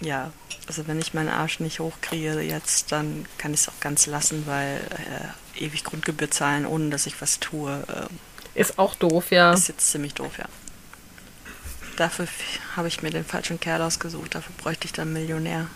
ja, 0.00 0.30
also 0.66 0.86
wenn 0.88 0.98
ich 0.98 1.12
meinen 1.12 1.28
Arsch 1.28 1.60
nicht 1.60 1.80
hochkriege 1.80 2.40
jetzt, 2.40 2.90
dann 2.90 3.26
kann 3.36 3.52
ich 3.52 3.60
es 3.60 3.68
auch 3.68 3.80
ganz 3.80 4.06
lassen, 4.06 4.46
weil 4.46 4.80
äh, 5.56 5.64
ewig 5.64 5.84
Grundgebühr 5.84 6.30
zahlen, 6.30 6.64
ohne 6.64 6.88
dass 6.88 7.06
ich 7.06 7.20
was 7.20 7.38
tue, 7.38 7.84
äh, 7.88 8.58
Ist 8.58 8.78
auch 8.78 8.94
doof, 8.94 9.30
ja. 9.30 9.52
ist 9.52 9.68
jetzt 9.68 9.90
ziemlich 9.90 10.14
doof, 10.14 10.38
ja. 10.38 10.46
Dafür 11.96 12.26
habe 12.76 12.88
ich 12.88 13.02
mir 13.02 13.10
den 13.10 13.24
falschen 13.24 13.60
Kerl 13.60 13.82
ausgesucht. 13.82 14.34
Dafür 14.34 14.54
bräuchte 14.56 14.86
ich 14.86 14.92
dann 14.92 15.12
Millionär. 15.12 15.66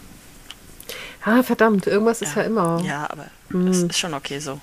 Ah, 1.25 1.43
verdammt, 1.43 1.87
irgendwas 1.87 2.23
ist 2.23 2.35
ja 2.35 2.43
immer. 2.43 2.81
Ja, 2.83 3.09
aber 3.11 3.27
Mhm. 3.51 3.67
das 3.67 3.79
ist 3.79 3.99
schon 3.99 4.15
okay 4.15 4.39
so. 4.39 4.61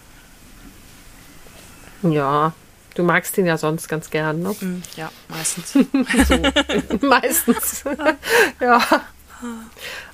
Ja. 2.03 2.53
Du 2.95 3.03
magst 3.03 3.37
ihn 3.37 3.45
ja 3.45 3.57
sonst 3.57 3.87
ganz 3.89 4.09
gern, 4.09 4.41
ne? 4.41 4.55
Ja, 4.95 5.11
meistens. 5.29 5.75
Meistens. 7.01 7.83
ja. 8.59 8.81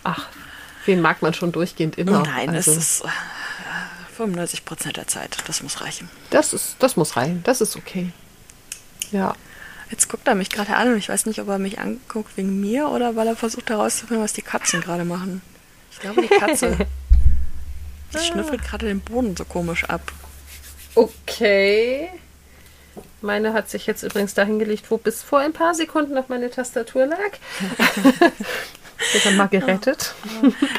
Ach, 0.03 0.25
wen 0.85 0.99
mag 1.01 1.21
man 1.21 1.33
schon 1.33 1.53
durchgehend 1.53 1.97
immer? 1.97 2.23
Nein, 2.23 2.49
also, 2.49 2.71
es 2.71 2.77
ist 2.77 3.05
äh, 3.05 3.07
95 4.17 4.65
Prozent 4.65 4.97
der 4.97 5.07
Zeit. 5.07 5.37
Das 5.47 5.63
muss 5.63 5.79
reichen. 5.81 6.09
das 6.29 6.51
ist, 6.53 6.75
das 6.79 6.97
muss 6.97 7.15
rein. 7.15 7.41
Das 7.45 7.61
ist 7.61 7.77
okay. 7.77 8.11
Ja. 9.11 9.33
Jetzt 9.89 10.09
guckt 10.09 10.27
er 10.27 10.35
mich 10.35 10.49
gerade 10.49 10.75
an 10.75 10.91
und 10.91 10.97
ich 10.97 11.07
weiß 11.07 11.25
nicht, 11.27 11.39
ob 11.39 11.47
er 11.47 11.59
mich 11.59 11.79
anguckt 11.79 12.35
wegen 12.35 12.59
mir 12.59 12.89
oder 12.89 13.15
weil 13.15 13.27
er 13.27 13.35
versucht 13.37 13.69
herauszufinden, 13.69 14.23
was 14.23 14.33
die 14.33 14.41
Katzen 14.41 14.81
gerade 14.81 15.05
machen. 15.05 15.41
Ich 15.93 15.99
glaube, 15.99 16.21
die 16.21 16.27
Katze. 16.27 16.77
Die 18.13 18.19
schnüffelt 18.19 18.63
gerade 18.63 18.85
den 18.85 18.99
Boden 18.99 19.35
so 19.35 19.43
komisch 19.43 19.85
ab. 19.85 20.11
Okay. 20.93 22.09
Meine 23.21 23.53
hat 23.53 23.69
sich 23.69 23.87
jetzt 23.87 24.03
übrigens 24.03 24.33
dahin 24.33 24.59
gelegt, 24.59 24.91
wo 24.91 24.97
bis 24.97 25.23
vor 25.23 25.39
ein 25.39 25.53
paar 25.53 25.73
Sekunden 25.73 26.13
noch 26.13 26.29
meine 26.29 26.51
Tastatur 26.51 27.07
lag. 27.07 27.17
Wird 29.11 29.25
dann 29.25 29.37
mal 29.37 29.47
gerettet. 29.47 30.13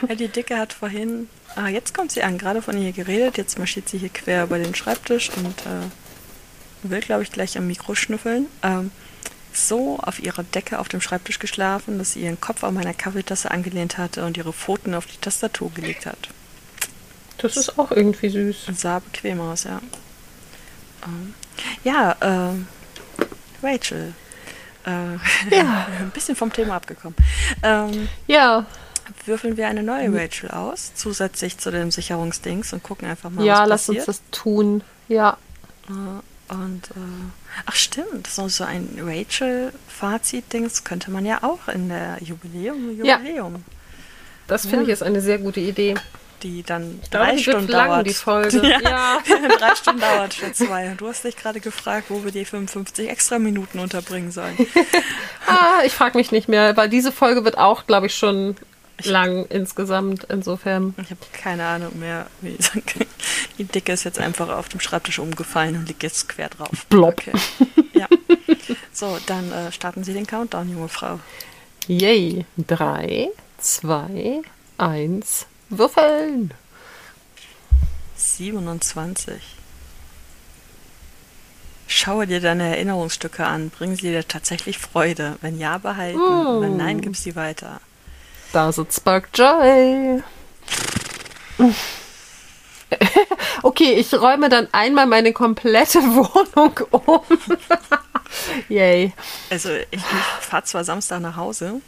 Ja, 0.08 0.14
die 0.14 0.28
Dicke 0.28 0.56
hat 0.56 0.72
vorhin, 0.72 1.28
ah, 1.56 1.68
jetzt 1.68 1.94
kommt 1.94 2.12
sie 2.12 2.22
an, 2.22 2.38
gerade 2.38 2.62
von 2.62 2.80
ihr 2.80 2.92
geredet, 2.92 3.36
jetzt 3.36 3.58
marschiert 3.58 3.88
sie 3.88 3.98
hier 3.98 4.10
quer 4.10 4.44
über 4.44 4.58
den 4.58 4.74
Schreibtisch 4.74 5.30
und 5.36 5.60
äh, 5.62 6.88
will, 6.88 7.00
glaube 7.00 7.24
ich, 7.24 7.32
gleich 7.32 7.58
am 7.58 7.66
Mikro 7.66 7.94
schnüffeln. 7.94 8.46
Ähm, 8.62 8.92
so 9.56 9.98
auf 10.00 10.20
ihrer 10.20 10.42
Decke 10.42 10.78
auf 10.78 10.88
dem 10.88 11.00
Schreibtisch 11.00 11.38
geschlafen, 11.38 11.98
dass 11.98 12.12
sie 12.12 12.22
ihren 12.22 12.40
Kopf 12.40 12.64
an 12.64 12.74
meiner 12.74 12.94
Kaffeetasse 12.94 13.50
angelehnt 13.50 13.98
hatte 13.98 14.24
und 14.24 14.36
ihre 14.36 14.52
Pfoten 14.52 14.94
auf 14.94 15.06
die 15.06 15.16
Tastatur 15.18 15.70
gelegt 15.72 16.06
hat. 16.06 16.28
Das 17.38 17.56
ist 17.56 17.78
auch 17.78 17.90
irgendwie 17.90 18.28
süß. 18.28 18.68
Und 18.68 18.78
sah 18.78 19.00
bequem 19.00 19.40
aus, 19.40 19.64
ja. 19.64 19.80
Ähm, 21.04 21.34
ja, 21.82 22.16
ähm, 22.20 22.66
Rachel. 23.62 24.14
Äh, 24.86 24.90
Ja. 25.54 25.86
ein 26.00 26.10
bisschen 26.12 26.36
vom 26.36 26.52
Thema 26.52 26.76
abgekommen. 26.76 27.16
Ähm, 27.62 28.08
Ja, 28.26 28.66
würfeln 29.26 29.56
wir 29.56 29.68
eine 29.68 29.82
neue 29.82 30.12
Rachel 30.14 30.50
aus, 30.50 30.92
zusätzlich 30.94 31.58
zu 31.58 31.70
dem 31.70 31.90
Sicherungsdings 31.90 32.72
und 32.72 32.82
gucken 32.82 33.08
einfach 33.08 33.30
mal, 33.30 33.44
ja, 33.44 33.62
was 33.62 33.68
lass 33.68 33.88
uns 33.88 33.98
passiert. 33.98 34.08
das 34.08 34.22
tun. 34.30 34.82
Ja. 35.08 35.36
Äh, 35.88 35.92
Und 36.48 36.90
äh, 36.90 37.00
ach 37.66 37.74
stimmt, 37.74 38.26
so, 38.26 38.48
so 38.48 38.64
ein 38.64 38.98
Rachel-Fazit-Dings 39.00 40.84
könnte 40.84 41.10
man 41.10 41.24
ja 41.24 41.42
auch 41.42 41.68
in 41.68 41.88
der 41.88 42.18
Jubiläum, 42.20 43.02
Ja. 43.02 43.18
Jubiläum, 43.18 43.64
Das 44.46 44.62
finde 44.62 44.78
Ja. 44.78 44.82
ich 44.84 44.88
ist 44.90 45.02
eine 45.02 45.20
sehr 45.20 45.38
gute 45.38 45.60
Idee. 45.60 45.94
die 46.42 46.62
dann 46.62 47.00
Ich 47.02 47.10
glaube, 47.10 47.24
drei 47.26 47.30
wird 47.32 47.40
Stunden 47.42 47.68
lang, 47.72 47.88
dauert. 47.88 48.06
die 48.06 48.12
Folge. 48.12 48.60
Ja, 48.62 48.80
Ja. 48.82 49.18
drei 49.58 49.74
Stunden 49.76 50.00
dauert 50.02 50.34
statt 50.34 50.54
zwei. 50.54 50.90
Und 50.90 51.00
du 51.00 51.08
hast 51.08 51.24
dich 51.24 51.36
gerade 51.36 51.58
gefragt, 51.60 52.06
wo 52.10 52.22
wir 52.22 52.32
die 52.32 52.44
55 52.44 53.08
extra 53.08 53.38
Minuten 53.38 53.78
unterbringen 53.78 54.30
sollen. 54.30 54.54
Ah, 55.46 55.82
ich 55.84 55.92
frage 55.92 56.16
mich 56.16 56.32
nicht 56.32 56.48
mehr, 56.48 56.74
weil 56.76 56.88
diese 56.88 57.12
Folge 57.12 57.44
wird 57.44 57.58
auch, 57.58 57.86
glaube 57.86 58.06
ich, 58.06 58.14
schon 58.14 58.56
lang 59.04 59.46
insgesamt. 59.46 60.24
Insofern. 60.24 60.94
Ich 61.02 61.10
habe 61.10 61.20
keine 61.32 61.64
Ahnung 61.66 61.98
mehr. 61.98 62.26
Wie 62.40 62.56
die 63.58 63.64
Dicke 63.64 63.92
ist 63.92 64.04
jetzt 64.04 64.18
einfach 64.18 64.48
auf 64.48 64.68
dem 64.68 64.80
Schreibtisch 64.80 65.18
umgefallen 65.18 65.76
und 65.76 65.88
liegt 65.88 66.02
jetzt 66.02 66.28
quer 66.28 66.48
drauf. 66.48 66.86
Blob. 66.88 67.14
Okay. 67.18 67.32
Ja. 67.92 68.08
So, 68.92 69.18
dann 69.26 69.52
äh, 69.52 69.72
starten 69.72 70.04
Sie 70.04 70.12
den 70.12 70.26
Countdown, 70.26 70.70
junge 70.70 70.88
Frau. 70.88 71.20
Yay. 71.86 72.46
Drei, 72.56 73.28
zwei, 73.58 74.42
eins, 74.78 75.46
würfeln. 75.68 76.52
27. 78.16 79.42
Schaue 81.86 82.26
dir 82.26 82.40
deine 82.40 82.68
Erinnerungsstücke 82.76 83.44
an. 83.44 83.70
Bringen 83.70 83.96
sie 83.96 84.10
dir 84.10 84.26
tatsächlich 84.26 84.78
Freude? 84.78 85.36
Wenn 85.42 85.58
ja, 85.58 85.78
behalten. 85.78 86.18
Mm. 86.18 86.60
Wenn 86.60 86.76
nein, 86.76 87.00
gib 87.00 87.16
sie 87.16 87.36
weiter. 87.36 87.80
Does 88.54 88.78
it 88.78 88.92
spark 88.92 89.30
joy? 89.34 90.22
Okay, 93.62 93.94
ich 93.94 94.14
räume 94.14 94.48
dann 94.48 94.68
einmal 94.72 95.06
meine 95.06 95.32
komplette 95.32 95.98
Wohnung 96.02 96.78
um. 96.90 97.20
Yay. 98.68 99.12
Also, 99.50 99.70
ich, 99.72 99.86
ich 99.90 100.00
fahre 100.40 100.62
zwar 100.62 100.84
Samstag 100.84 101.20
nach 101.20 101.34
Hause, 101.34 101.80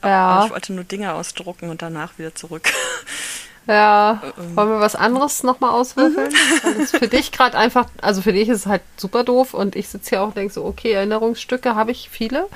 aber 0.00 0.10
Ja, 0.10 0.44
ich 0.44 0.52
wollte 0.52 0.74
nur 0.74 0.84
Dinge 0.84 1.14
ausdrucken 1.14 1.70
und 1.70 1.82
danach 1.82 2.18
wieder 2.18 2.34
zurück. 2.36 2.70
Ja. 3.66 4.22
Wollen 4.54 4.68
wir 4.70 4.80
was 4.80 4.94
anderes 4.96 5.42
nochmal 5.42 5.70
auswürfeln? 5.70 6.32
Das 6.78 6.90
für 6.90 7.08
dich 7.08 7.32
gerade 7.32 7.56
einfach, 7.56 7.86
also 8.00 8.22
für 8.22 8.32
dich 8.32 8.48
ist 8.48 8.58
es 8.60 8.66
halt 8.66 8.82
super 8.96 9.24
doof 9.24 9.54
und 9.54 9.76
ich 9.76 9.88
sitze 9.88 10.10
hier 10.10 10.22
auch 10.22 10.28
und 10.28 10.36
denke 10.36 10.52
so, 10.52 10.64
okay, 10.64 10.92
Erinnerungsstücke 10.92 11.74
habe 11.74 11.90
ich 11.92 12.08
viele. 12.10 12.48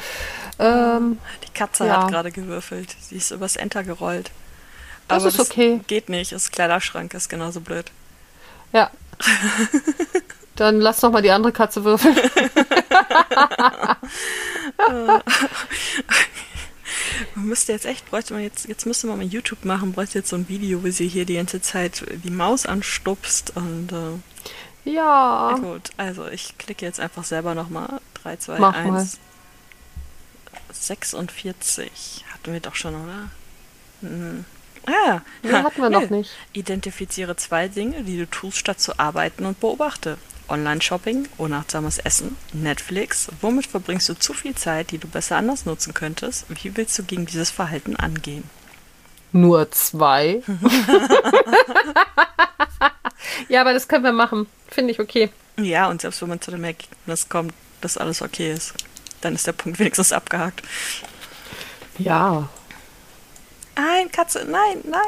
Ähm, 0.58 1.18
Die 1.46 1.52
Katze 1.52 1.86
Ja. 1.86 2.02
hat 2.02 2.10
gerade 2.10 2.32
gewürfelt. 2.32 2.94
Sie 3.00 3.16
ist 3.16 3.30
übers 3.30 3.56
Enter 3.56 3.84
gerollt. 3.84 4.30
Das 5.08 5.22
aber 5.22 5.28
ist 5.28 5.38
okay. 5.40 5.80
Geht 5.86 6.08
nicht. 6.08 6.32
Das 6.32 6.50
Kleiderschrank 6.50 7.14
ist 7.14 7.28
genauso 7.28 7.60
blöd. 7.60 7.90
Ja. 8.72 8.90
Dann 10.56 10.80
lass 10.80 11.00
doch 11.00 11.12
mal 11.12 11.22
die 11.22 11.30
andere 11.30 11.52
Katze 11.52 11.84
würfeln. 11.84 12.16
Man 17.34 17.46
müsste 17.46 17.72
jetzt 17.72 17.86
echt, 17.86 18.08
bräuchte 18.10 18.34
man 18.34 18.42
jetzt, 18.42 18.68
jetzt 18.68 18.86
müsste 18.86 19.06
man 19.06 19.18
mal 19.18 19.26
YouTube 19.26 19.64
machen, 19.64 19.92
bräuchte 19.92 20.18
jetzt 20.18 20.28
so 20.30 20.36
ein 20.36 20.48
Video, 20.48 20.84
wie 20.84 20.90
sie 20.90 21.08
hier 21.08 21.24
die 21.24 21.34
ganze 21.36 21.60
Zeit 21.60 22.04
die 22.24 22.30
Maus 22.30 22.66
anstupst 22.66 23.56
und 23.56 23.92
äh, 23.92 24.90
Ja. 24.90 25.50
ja, 25.52 25.56
gut. 25.58 25.90
Also 25.96 26.26
ich 26.28 26.56
klicke 26.58 26.84
jetzt 26.84 27.00
einfach 27.00 27.24
selber 27.24 27.54
nochmal 27.54 28.00
3, 28.22 28.36
2, 28.36 28.58
Mach 28.58 28.74
1. 28.74 28.88
mal. 28.90 29.06
46 30.72 32.24
hatten 32.32 32.52
wir 32.52 32.60
doch 32.60 32.74
schon, 32.74 32.94
oder? 32.94 33.30
Hm. 34.02 34.44
Ah, 34.86 35.20
Nee, 35.42 35.52
hatten 35.52 35.82
wir 35.82 35.90
noch 35.90 36.10
nicht. 36.10 36.30
Identifiziere 36.52 37.34
zwei 37.36 37.66
Dinge, 37.66 38.04
die 38.04 38.18
du 38.18 38.26
tust, 38.30 38.58
statt 38.58 38.80
zu 38.80 38.98
arbeiten 39.00 39.44
und 39.44 39.58
beobachte. 39.58 40.16
Online-Shopping, 40.48 41.28
unachtsames 41.38 41.98
Essen, 41.98 42.36
Netflix. 42.52 43.28
Womit 43.40 43.66
verbringst 43.66 44.08
du 44.08 44.14
zu 44.14 44.32
viel 44.32 44.54
Zeit, 44.54 44.90
die 44.90 44.98
du 44.98 45.08
besser 45.08 45.36
anders 45.36 45.66
nutzen 45.66 45.94
könntest? 45.94 46.46
Wie 46.48 46.76
willst 46.76 46.98
du 46.98 47.04
gegen 47.04 47.26
dieses 47.26 47.50
Verhalten 47.50 47.96
angehen? 47.96 48.44
Nur 49.32 49.70
zwei. 49.72 50.42
ja, 53.48 53.60
aber 53.60 53.72
das 53.72 53.88
können 53.88 54.04
wir 54.04 54.12
machen. 54.12 54.46
Finde 54.68 54.92
ich 54.92 55.00
okay. 55.00 55.30
Ja, 55.58 55.88
und 55.88 56.00
selbst 56.00 56.22
wenn 56.22 56.28
man 56.28 56.40
zu 56.40 56.50
dem 56.50 56.64
Ergebnis 56.64 57.28
kommt, 57.28 57.52
dass 57.80 57.98
alles 57.98 58.22
okay 58.22 58.52
ist, 58.52 58.74
dann 59.20 59.34
ist 59.34 59.46
der 59.46 59.52
Punkt 59.52 59.78
wenigstens 59.78 60.12
abgehakt. 60.12 60.62
Ja. 61.98 62.48
Nein, 63.76 64.10
Katze, 64.10 64.46
nein, 64.48 64.80
nein. 64.84 65.00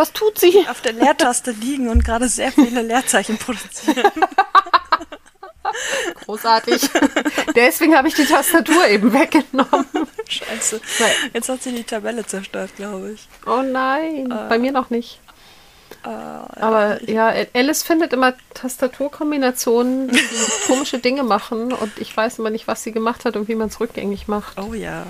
Was 0.00 0.14
tut 0.14 0.38
sie? 0.38 0.66
Auf 0.66 0.80
der 0.80 0.94
Leertaste 0.94 1.50
liegen 1.50 1.90
und 1.90 2.02
gerade 2.02 2.26
sehr 2.26 2.50
viele 2.52 2.80
Leerzeichen 2.80 3.36
produzieren. 3.36 4.10
Großartig. 6.24 6.88
Deswegen 7.54 7.94
habe 7.94 8.08
ich 8.08 8.14
die 8.14 8.24
Tastatur 8.24 8.88
eben 8.88 9.12
weggenommen. 9.12 9.84
Scheiße. 10.26 10.80
Nein. 11.00 11.10
Jetzt 11.34 11.50
hat 11.50 11.62
sie 11.62 11.72
die 11.72 11.84
Tabelle 11.84 12.24
zerstört, 12.24 12.70
glaube 12.76 13.12
ich. 13.12 13.28
Oh 13.46 13.60
nein, 13.60 14.34
bei 14.48 14.58
mir 14.58 14.72
noch 14.72 14.88
nicht. 14.88 15.20
Äh, 16.02 16.08
Aber 16.08 17.06
ja, 17.06 17.34
Alice 17.52 17.82
findet 17.82 18.14
immer 18.14 18.32
Tastaturkombinationen, 18.54 20.08
die 20.08 20.22
komische 20.66 20.98
Dinge 20.98 21.24
machen 21.24 21.74
und 21.74 21.98
ich 21.98 22.16
weiß 22.16 22.38
immer 22.38 22.48
nicht, 22.48 22.66
was 22.66 22.82
sie 22.82 22.92
gemacht 22.92 23.26
hat 23.26 23.36
und 23.36 23.48
wie 23.48 23.54
man 23.54 23.68
es 23.68 23.80
rückgängig 23.80 24.28
macht. 24.28 24.58
Oh 24.58 24.72
ja. 24.72 25.04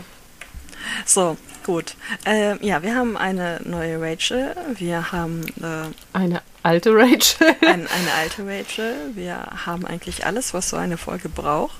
So, 1.07 1.37
gut. 1.71 1.95
Ähm, 2.27 2.59
ja, 2.63 2.83
wir 2.83 2.97
haben 2.97 3.17
eine 3.17 3.61
neue 3.65 4.01
Rachel. 4.01 4.57
Wir 4.75 5.13
haben 5.13 5.47
äh, 5.63 5.95
Eine 6.13 6.43
alte 6.65 6.91
Rachel. 6.93 7.47
ein, 7.61 7.87
eine 7.87 8.13
alte 8.19 8.45
Rachel. 8.45 8.97
Wir 9.15 9.37
haben 9.67 9.87
eigentlich 9.87 10.27
alles, 10.27 10.53
was 10.53 10.69
so 10.71 10.77
eine 10.77 10.97
Folge 10.97 11.29
braucht. 11.29 11.79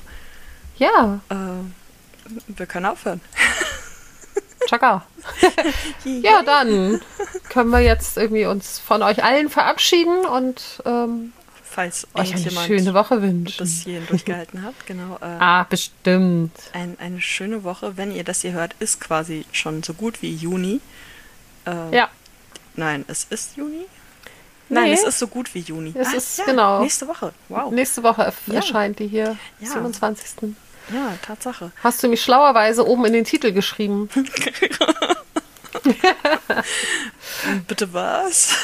Ja, 0.77 1.19
Äh, 1.29 1.35
wir 2.47 2.67
können 2.67 2.87
aufhören. 2.87 3.21
tschakka. 4.69 5.05
Ja, 6.05 6.43
dann 6.45 7.01
können 7.49 7.71
wir 7.71 7.81
jetzt 7.81 8.17
irgendwie 8.17 8.47
uns 8.47 8.79
von 8.79 9.03
euch 9.03 9.25
allen 9.25 9.51
verabschieden 9.51 10.25
und 10.25 10.81
ähm, 10.85 11.33
Falls 11.73 12.05
euch 12.15 12.21
eine 12.21 12.29
irgendjemand 12.31 12.67
schöne 12.67 12.95
Woche 12.95 13.23
wünschen. 13.23 13.59
bis 13.65 13.83
hierhin 13.83 14.07
durchgehalten 14.09 14.63
hat. 14.63 14.75
Genau. 14.87 15.17
Äh, 15.21 15.25
Ah, 15.39 15.63
bestimmt. 15.65 16.51
ein, 16.73 16.97
eine 16.99 17.21
schöne 17.21 17.63
Woche. 17.63 17.97
Wenn 17.97 18.11
ihr 18.13 18.25
das 18.25 18.41
hier 18.43 18.53
hört, 18.53 18.75
ist 18.81 19.01
quasi 19.01 19.45
schon 19.53 19.83
so 19.85 19.95
gut 19.95 20.21
wie 20.23 20.35
Juni. 20.35 20.81
Äh, 21.67 21.95
Ja, 21.97 22.09
Nein, 22.77 23.05
es 23.09 23.25
ist 23.31 23.57
Juni? 23.57 23.87
Nein, 24.69 24.85
Nee. 24.85 24.93
es 24.93 25.03
ist 25.05 25.19
so 25.19 25.27
gut 25.27 25.53
wie 25.55 25.59
Juni. 25.61 25.93
Es 25.97 26.13
ist- 26.15 26.45
genau. 26.47 26.81
Nächste 26.83 27.07
Woche. 27.09 27.33
Wow. 27.49 27.71
nächste 27.73 28.03
Woche 28.03 28.33
Ja. 28.47 28.55
erscheint 28.55 28.99
die 29.01 29.07
hier, 29.09 29.37
Ja. 29.61 29.69
27. 29.69 30.55
Ja, 30.93 31.15
Tatsache. 31.23 31.71
Hast 31.85 32.03
du 32.03 32.09
mich 32.09 32.21
schlauerweise 32.23 32.87
oben 32.87 33.05
in 33.07 33.13
den 33.13 33.25
Titel 33.25 33.53
geschrieben? 33.53 34.09
Bitte 37.69 37.93
was? 37.93 38.55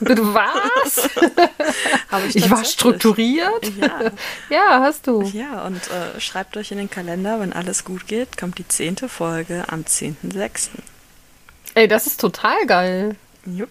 Bitte 0.00 0.34
was? 0.34 1.08
Habe 2.10 2.26
ich, 2.26 2.36
Ich 2.36 2.50
war 2.50 2.64
strukturiert? 2.64 3.70
Ja, 3.80 4.00
Ja, 4.50 4.80
hast 4.82 5.06
du. 5.06 5.22
ja 5.22 5.62
und 5.66 5.80
äh, 5.90 6.20
schreibt 6.20 6.56
euch 6.56 6.70
in 6.72 6.78
den 6.78 6.90
Kalender, 6.90 7.40
wenn 7.40 7.52
alles 7.52 7.84
gut 7.84 8.06
geht, 8.06 8.36
kommt 8.38 8.58
die 8.58 8.66
zehnte 8.66 9.08
Folge 9.08 9.64
am 9.68 9.82
10.06. 9.82 10.68
Ey, 11.74 11.86
das 11.88 12.06
ist 12.06 12.20
total 12.20 12.66
geil. 12.66 13.16
Jupp. 13.44 13.70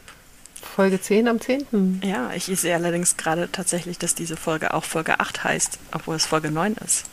Folge 0.76 1.02
10 1.02 1.28
am 1.28 1.42
10. 1.42 2.02
Ja, 2.04 2.32
ich 2.34 2.46
sehe 2.46 2.76
allerdings 2.76 3.18
gerade 3.18 3.52
tatsächlich, 3.52 3.98
dass 3.98 4.14
diese 4.16 4.38
Folge 4.38 4.74
auch 4.74 4.84
Folge 4.84 5.20
8 5.20 5.44
heißt, 5.44 5.80
obwohl 5.92 6.16
es 6.16 6.26
Folge 6.26 6.52
9 6.52 6.76
ist. 6.86 7.06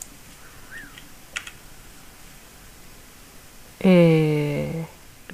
Äh. 3.79 4.85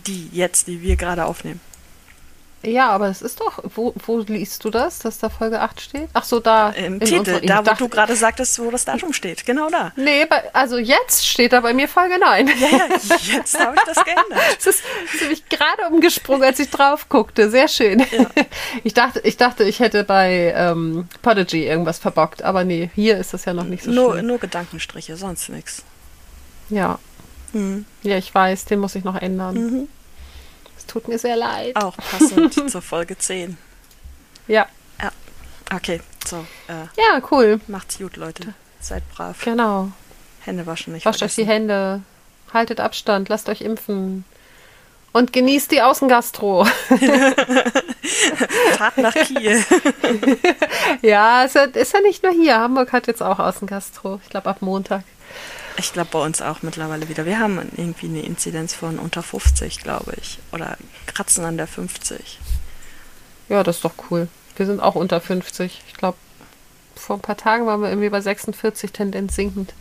Die 0.07 0.30
jetzt, 0.32 0.68
die 0.68 0.82
wir 0.82 0.95
gerade 0.95 1.26
aufnehmen. 1.26 1.60
Ja, 2.64 2.90
aber 2.91 3.07
es 3.07 3.23
ist 3.23 3.40
doch. 3.40 3.57
Wo, 3.73 3.91
wo 4.06 4.19
liest 4.19 4.64
du 4.64 4.69
das, 4.69 4.99
dass 4.99 5.18
da 5.18 5.30
Folge 5.30 5.61
8 5.61 5.82
steht? 5.82 6.10
Ach 6.14 6.23
so, 6.23 6.40
da. 6.40 6.69
Im 6.69 6.99
Titel, 6.99 7.18
unserer- 7.18 7.40
da 7.41 7.57
wo 7.57 7.64
dachte- 7.64 7.84
du 7.86 7.90
gerade 7.90 8.15
sagtest, 8.15 8.60
wo 8.60 8.69
das 8.69 8.86
Datum 8.86 9.14
steht. 9.14 9.48
Genau 9.48 9.68
da. 9.72 9.91
Nee, 9.95 10.28
also 10.53 10.78
jetzt 10.78 11.26
steht 11.26 11.53
da 11.53 11.61
bei 11.61 11.73
mir 11.73 11.88
Folge 11.88 12.19
9. 12.19 12.48
Ja, 12.48 12.53
ja, 12.53 12.86
jetzt 13.34 13.60
habe 13.60 13.73
ich 13.76 13.82
das 13.84 13.95
geändert. 14.06 14.57
Es 14.60 14.68
ist, 14.68 14.84
ist 15.11 15.22
nämlich 15.22 15.49
gerade 15.49 15.88
umgesprungen, 15.90 16.44
als 16.44 16.60
ich 16.60 16.69
drauf 16.69 17.10
guckte. 17.10 17.49
Sehr 17.49 17.68
schön. 17.68 18.06
Ich, 18.84 18.94
dachte, 18.94 19.19
ich 19.22 19.38
dachte, 19.38 19.64
ich 19.64 19.80
hätte 19.80 20.03
bei 20.03 20.53
ähm, 20.56 21.07
Podigy 21.23 21.65
irgendwas 21.65 21.98
verbockt, 21.99 22.41
aber 22.44 22.64
nee, 22.64 22.90
hier 22.95 23.18
ist 23.18 23.34
das 23.34 23.45
ja 23.45 23.53
noch 23.53 23.64
nicht 23.65 23.84
so 23.84 23.91
Nur, 23.91 24.14
schlimm. 24.14 24.28
nur 24.28 24.38
Gedankenstriche, 24.38 25.18
sonst 25.18 25.49
nichts. 25.49 25.84
Ja. 26.69 26.99
Mhm. 27.53 27.86
ja, 28.03 28.18
ich 28.18 28.34
weiß, 28.34 28.65
den 28.65 28.80
muss 28.80 28.95
ich 28.95 29.03
noch 29.03 29.15
ändern. 29.15 29.56
Mhm. 29.56 29.88
Es 30.78 30.86
tut 30.86 31.07
mir 31.07 31.19
sehr 31.19 31.36
leid. 31.36 31.76
Auch 31.76 31.95
passend 31.98 32.53
zur 32.72 32.82
Folge 32.82 33.18
10. 33.18 33.57
Ja. 34.48 34.65
Ja. 35.02 35.11
Okay, 35.73 36.02
so. 36.26 36.38
Äh, 36.68 36.86
Ja, 36.98 37.22
cool. 37.32 37.60
macht's 37.68 37.98
gut, 37.98 38.15
Leute. 38.18 38.53
Seid 38.80 39.03
brav. 39.14 39.38
Genau. 39.44 39.91
Hände 40.41 40.65
waschen 40.65 40.94
nicht 40.94 41.06
Wascht 41.06 41.22
euch 41.23 41.36
die. 41.36 41.45
Hände. 41.45 42.02
Haltet 42.53 42.80
Abstand. 42.80 43.30
Lasst 43.30 43.48
euch 43.48 43.61
impfen. 43.61 44.26
Und 45.14 45.34
genießt 45.34 45.72
die 45.72 45.82
Außengastro. 45.82 46.65
Fahrt 48.78 48.98
nach 48.98 49.14
Kiel. 49.14 49.64
ja, 51.02 51.44
ist 51.44 51.56
ja, 51.56 51.64
ist 51.64 51.94
ja 51.94 51.99
nicht 52.02 52.23
nur 52.23 52.32
hier. 52.32 52.57
Hamburg 52.60 52.91
hat 52.94 53.07
jetzt 53.07 53.22
auch 53.22 53.40
Außengastro. 53.40 54.19
Ich 54.23 54.30
glaube 54.30 54.49
ab 54.49 54.61
Montag. 54.61 55.03
Ich 55.77 55.93
glaube 55.93 56.10
bei 56.11 56.19
uns 56.19 56.41
auch 56.41 56.61
mittlerweile 56.61 57.10
wieder. 57.10 57.26
Wir 57.26 57.39
haben 57.39 57.57
irgendwie 57.76 58.07
eine 58.07 58.22
Inzidenz 58.22 58.73
von 58.73 58.99
unter 58.99 59.23
50, 59.23 59.80
glaube 59.80 60.14
ich. 60.22 60.39
Oder 60.52 60.77
kratzen 61.07 61.43
an 61.45 61.57
der 61.57 61.68
50. 61.68 62.39
Ja, 63.49 63.64
das 63.64 63.77
ist 63.77 63.85
doch 63.85 63.93
cool. 64.10 64.27
Wir 64.57 64.65
sind 64.65 64.80
auch 64.80 64.95
unter 64.95 65.19
50. 65.22 65.81
Ich 65.88 65.93
glaube, 65.95 66.18
vor 66.95 67.18
ein 67.18 67.22
paar 67.22 67.38
Tagen 67.38 67.65
waren 67.65 67.81
wir 67.81 67.89
irgendwie 67.89 68.10
bei 68.10 68.22
46, 68.22 68.91
Tendenz 68.91 69.35
sinkend. 69.35 69.73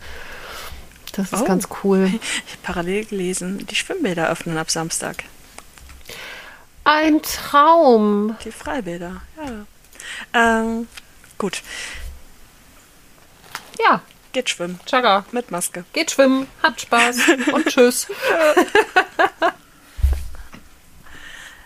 Das 1.13 1.31
ist 1.33 1.41
Oh. 1.41 1.45
ganz 1.45 1.67
cool. 1.83 2.05
Ich 2.07 2.19
habe 2.53 2.61
parallel 2.63 3.05
gelesen, 3.05 3.65
die 3.67 3.75
Schwimmbäder 3.75 4.29
öffnen 4.29 4.57
ab 4.57 4.71
Samstag. 4.71 5.23
Ein 6.83 7.21
Traum. 7.21 8.35
Die 8.43 8.51
Freibäder, 8.51 9.21
ja. 9.37 9.65
Ähm, 10.33 10.87
gut, 11.37 11.61
Ja, 13.79 14.01
geht 14.31 14.49
schwimmen. 14.49 14.79
Chagga. 14.85 15.25
Mit 15.31 15.51
Maske. 15.51 15.83
Geht 15.93 16.11
schwimmen, 16.11 16.47
habt 16.61 16.81
Spaß 16.81 17.17
und 17.53 17.65
tschüss. 17.67 18.07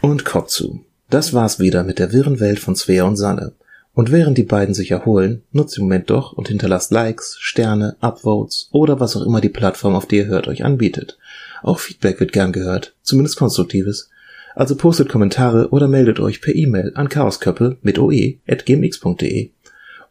Und 0.01 0.23
Kopf 0.23 0.49
zu. 0.49 0.85
Das 1.09 1.33
war's 1.33 1.57
wieder 1.59 1.83
mit 1.83 1.97
der 1.97 2.13
wirren 2.13 2.39
Welt 2.39 2.59
von 2.59 2.75
Svea 2.75 3.05
und 3.05 3.15
Sanne. 3.15 3.53
Und 3.95 4.11
während 4.11 4.37
die 4.37 4.43
beiden 4.43 4.75
sich 4.75 4.91
erholen, 4.91 5.41
nutzt 5.51 5.77
den 5.77 5.85
Moment 5.85 6.11
doch 6.11 6.31
und 6.33 6.47
hinterlasst 6.47 6.91
Likes, 6.91 7.37
Sterne, 7.39 7.95
Upvotes 8.01 8.69
oder 8.71 8.99
was 8.99 9.15
auch 9.17 9.25
immer 9.25 9.41
die 9.41 9.49
Plattform, 9.49 9.95
auf 9.95 10.05
die 10.05 10.17
ihr 10.17 10.27
hört, 10.27 10.47
euch 10.47 10.63
anbietet. 10.63 11.17
Auch 11.63 11.79
Feedback 11.79 12.19
wird 12.19 12.33
gern 12.33 12.51
gehört, 12.51 12.93
zumindest 13.01 13.37
konstruktives. 13.37 14.11
Also 14.53 14.75
postet 14.75 15.09
Kommentare 15.09 15.69
oder 15.69 15.87
meldet 15.87 16.19
euch 16.19 16.39
per 16.39 16.53
E-Mail 16.53 16.91
an 16.93 17.09
chaosköppe 17.09 17.77
mit 17.81 17.97
oe 17.97 18.35
at 18.47 18.67
gmx.de 18.67 19.49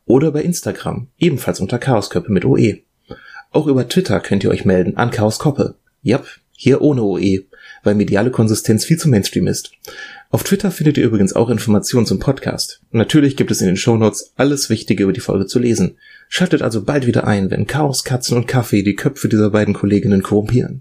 oder 0.07 0.33
bei 0.33 0.43
Instagram, 0.43 1.09
ebenfalls 1.19 1.61
unter 1.61 1.79
chaosköppe 1.79 2.31
mit 2.31 2.45
oe. 2.45 2.79
Auch 3.51 3.67
über 3.67 3.89
Twitter 3.89 4.21
könnt 4.21 4.45
ihr 4.45 4.51
euch 4.51 4.65
melden 4.65 4.97
an 4.97 5.11
chaoskoppe. 5.11 5.77
Jap, 6.03 6.27
hier 6.57 6.83
ohne 6.83 7.03
OE, 7.03 7.45
weil 7.83 7.95
mediale 7.95 8.31
Konsistenz 8.31 8.85
viel 8.85 8.99
zu 8.99 9.09
Mainstream 9.09 9.47
ist. 9.47 9.73
Auf 10.31 10.43
Twitter 10.43 10.71
findet 10.71 10.99
ihr 10.99 11.05
übrigens 11.05 11.35
auch 11.35 11.49
Informationen 11.49 12.07
zum 12.07 12.19
Podcast. 12.19 12.81
Natürlich 12.91 13.37
gibt 13.37 13.51
es 13.51 13.61
in 13.61 13.67
den 13.69 13.77
Shownotes 13.77 14.33
alles 14.37 14.71
Wichtige 14.71 15.05
über 15.05 15.13
die 15.13 15.21
Folge 15.21 15.47
zu 15.47 15.59
lesen. 15.59 15.97
Schaltet 16.29 16.63
also 16.63 16.83
bald 16.83 17.07
wieder 17.07 17.27
ein, 17.27 17.51
wenn 17.51 17.67
Chaos, 17.67 18.03
Katzen 18.03 18.37
und 18.37 18.49
Kaffee 18.49 18.83
die 18.83 18.97
Köpfe 18.97 19.29
dieser 19.29 19.51
beiden 19.51 19.75
Kolleginnen 19.75 20.23
korrumpieren. 20.23 20.73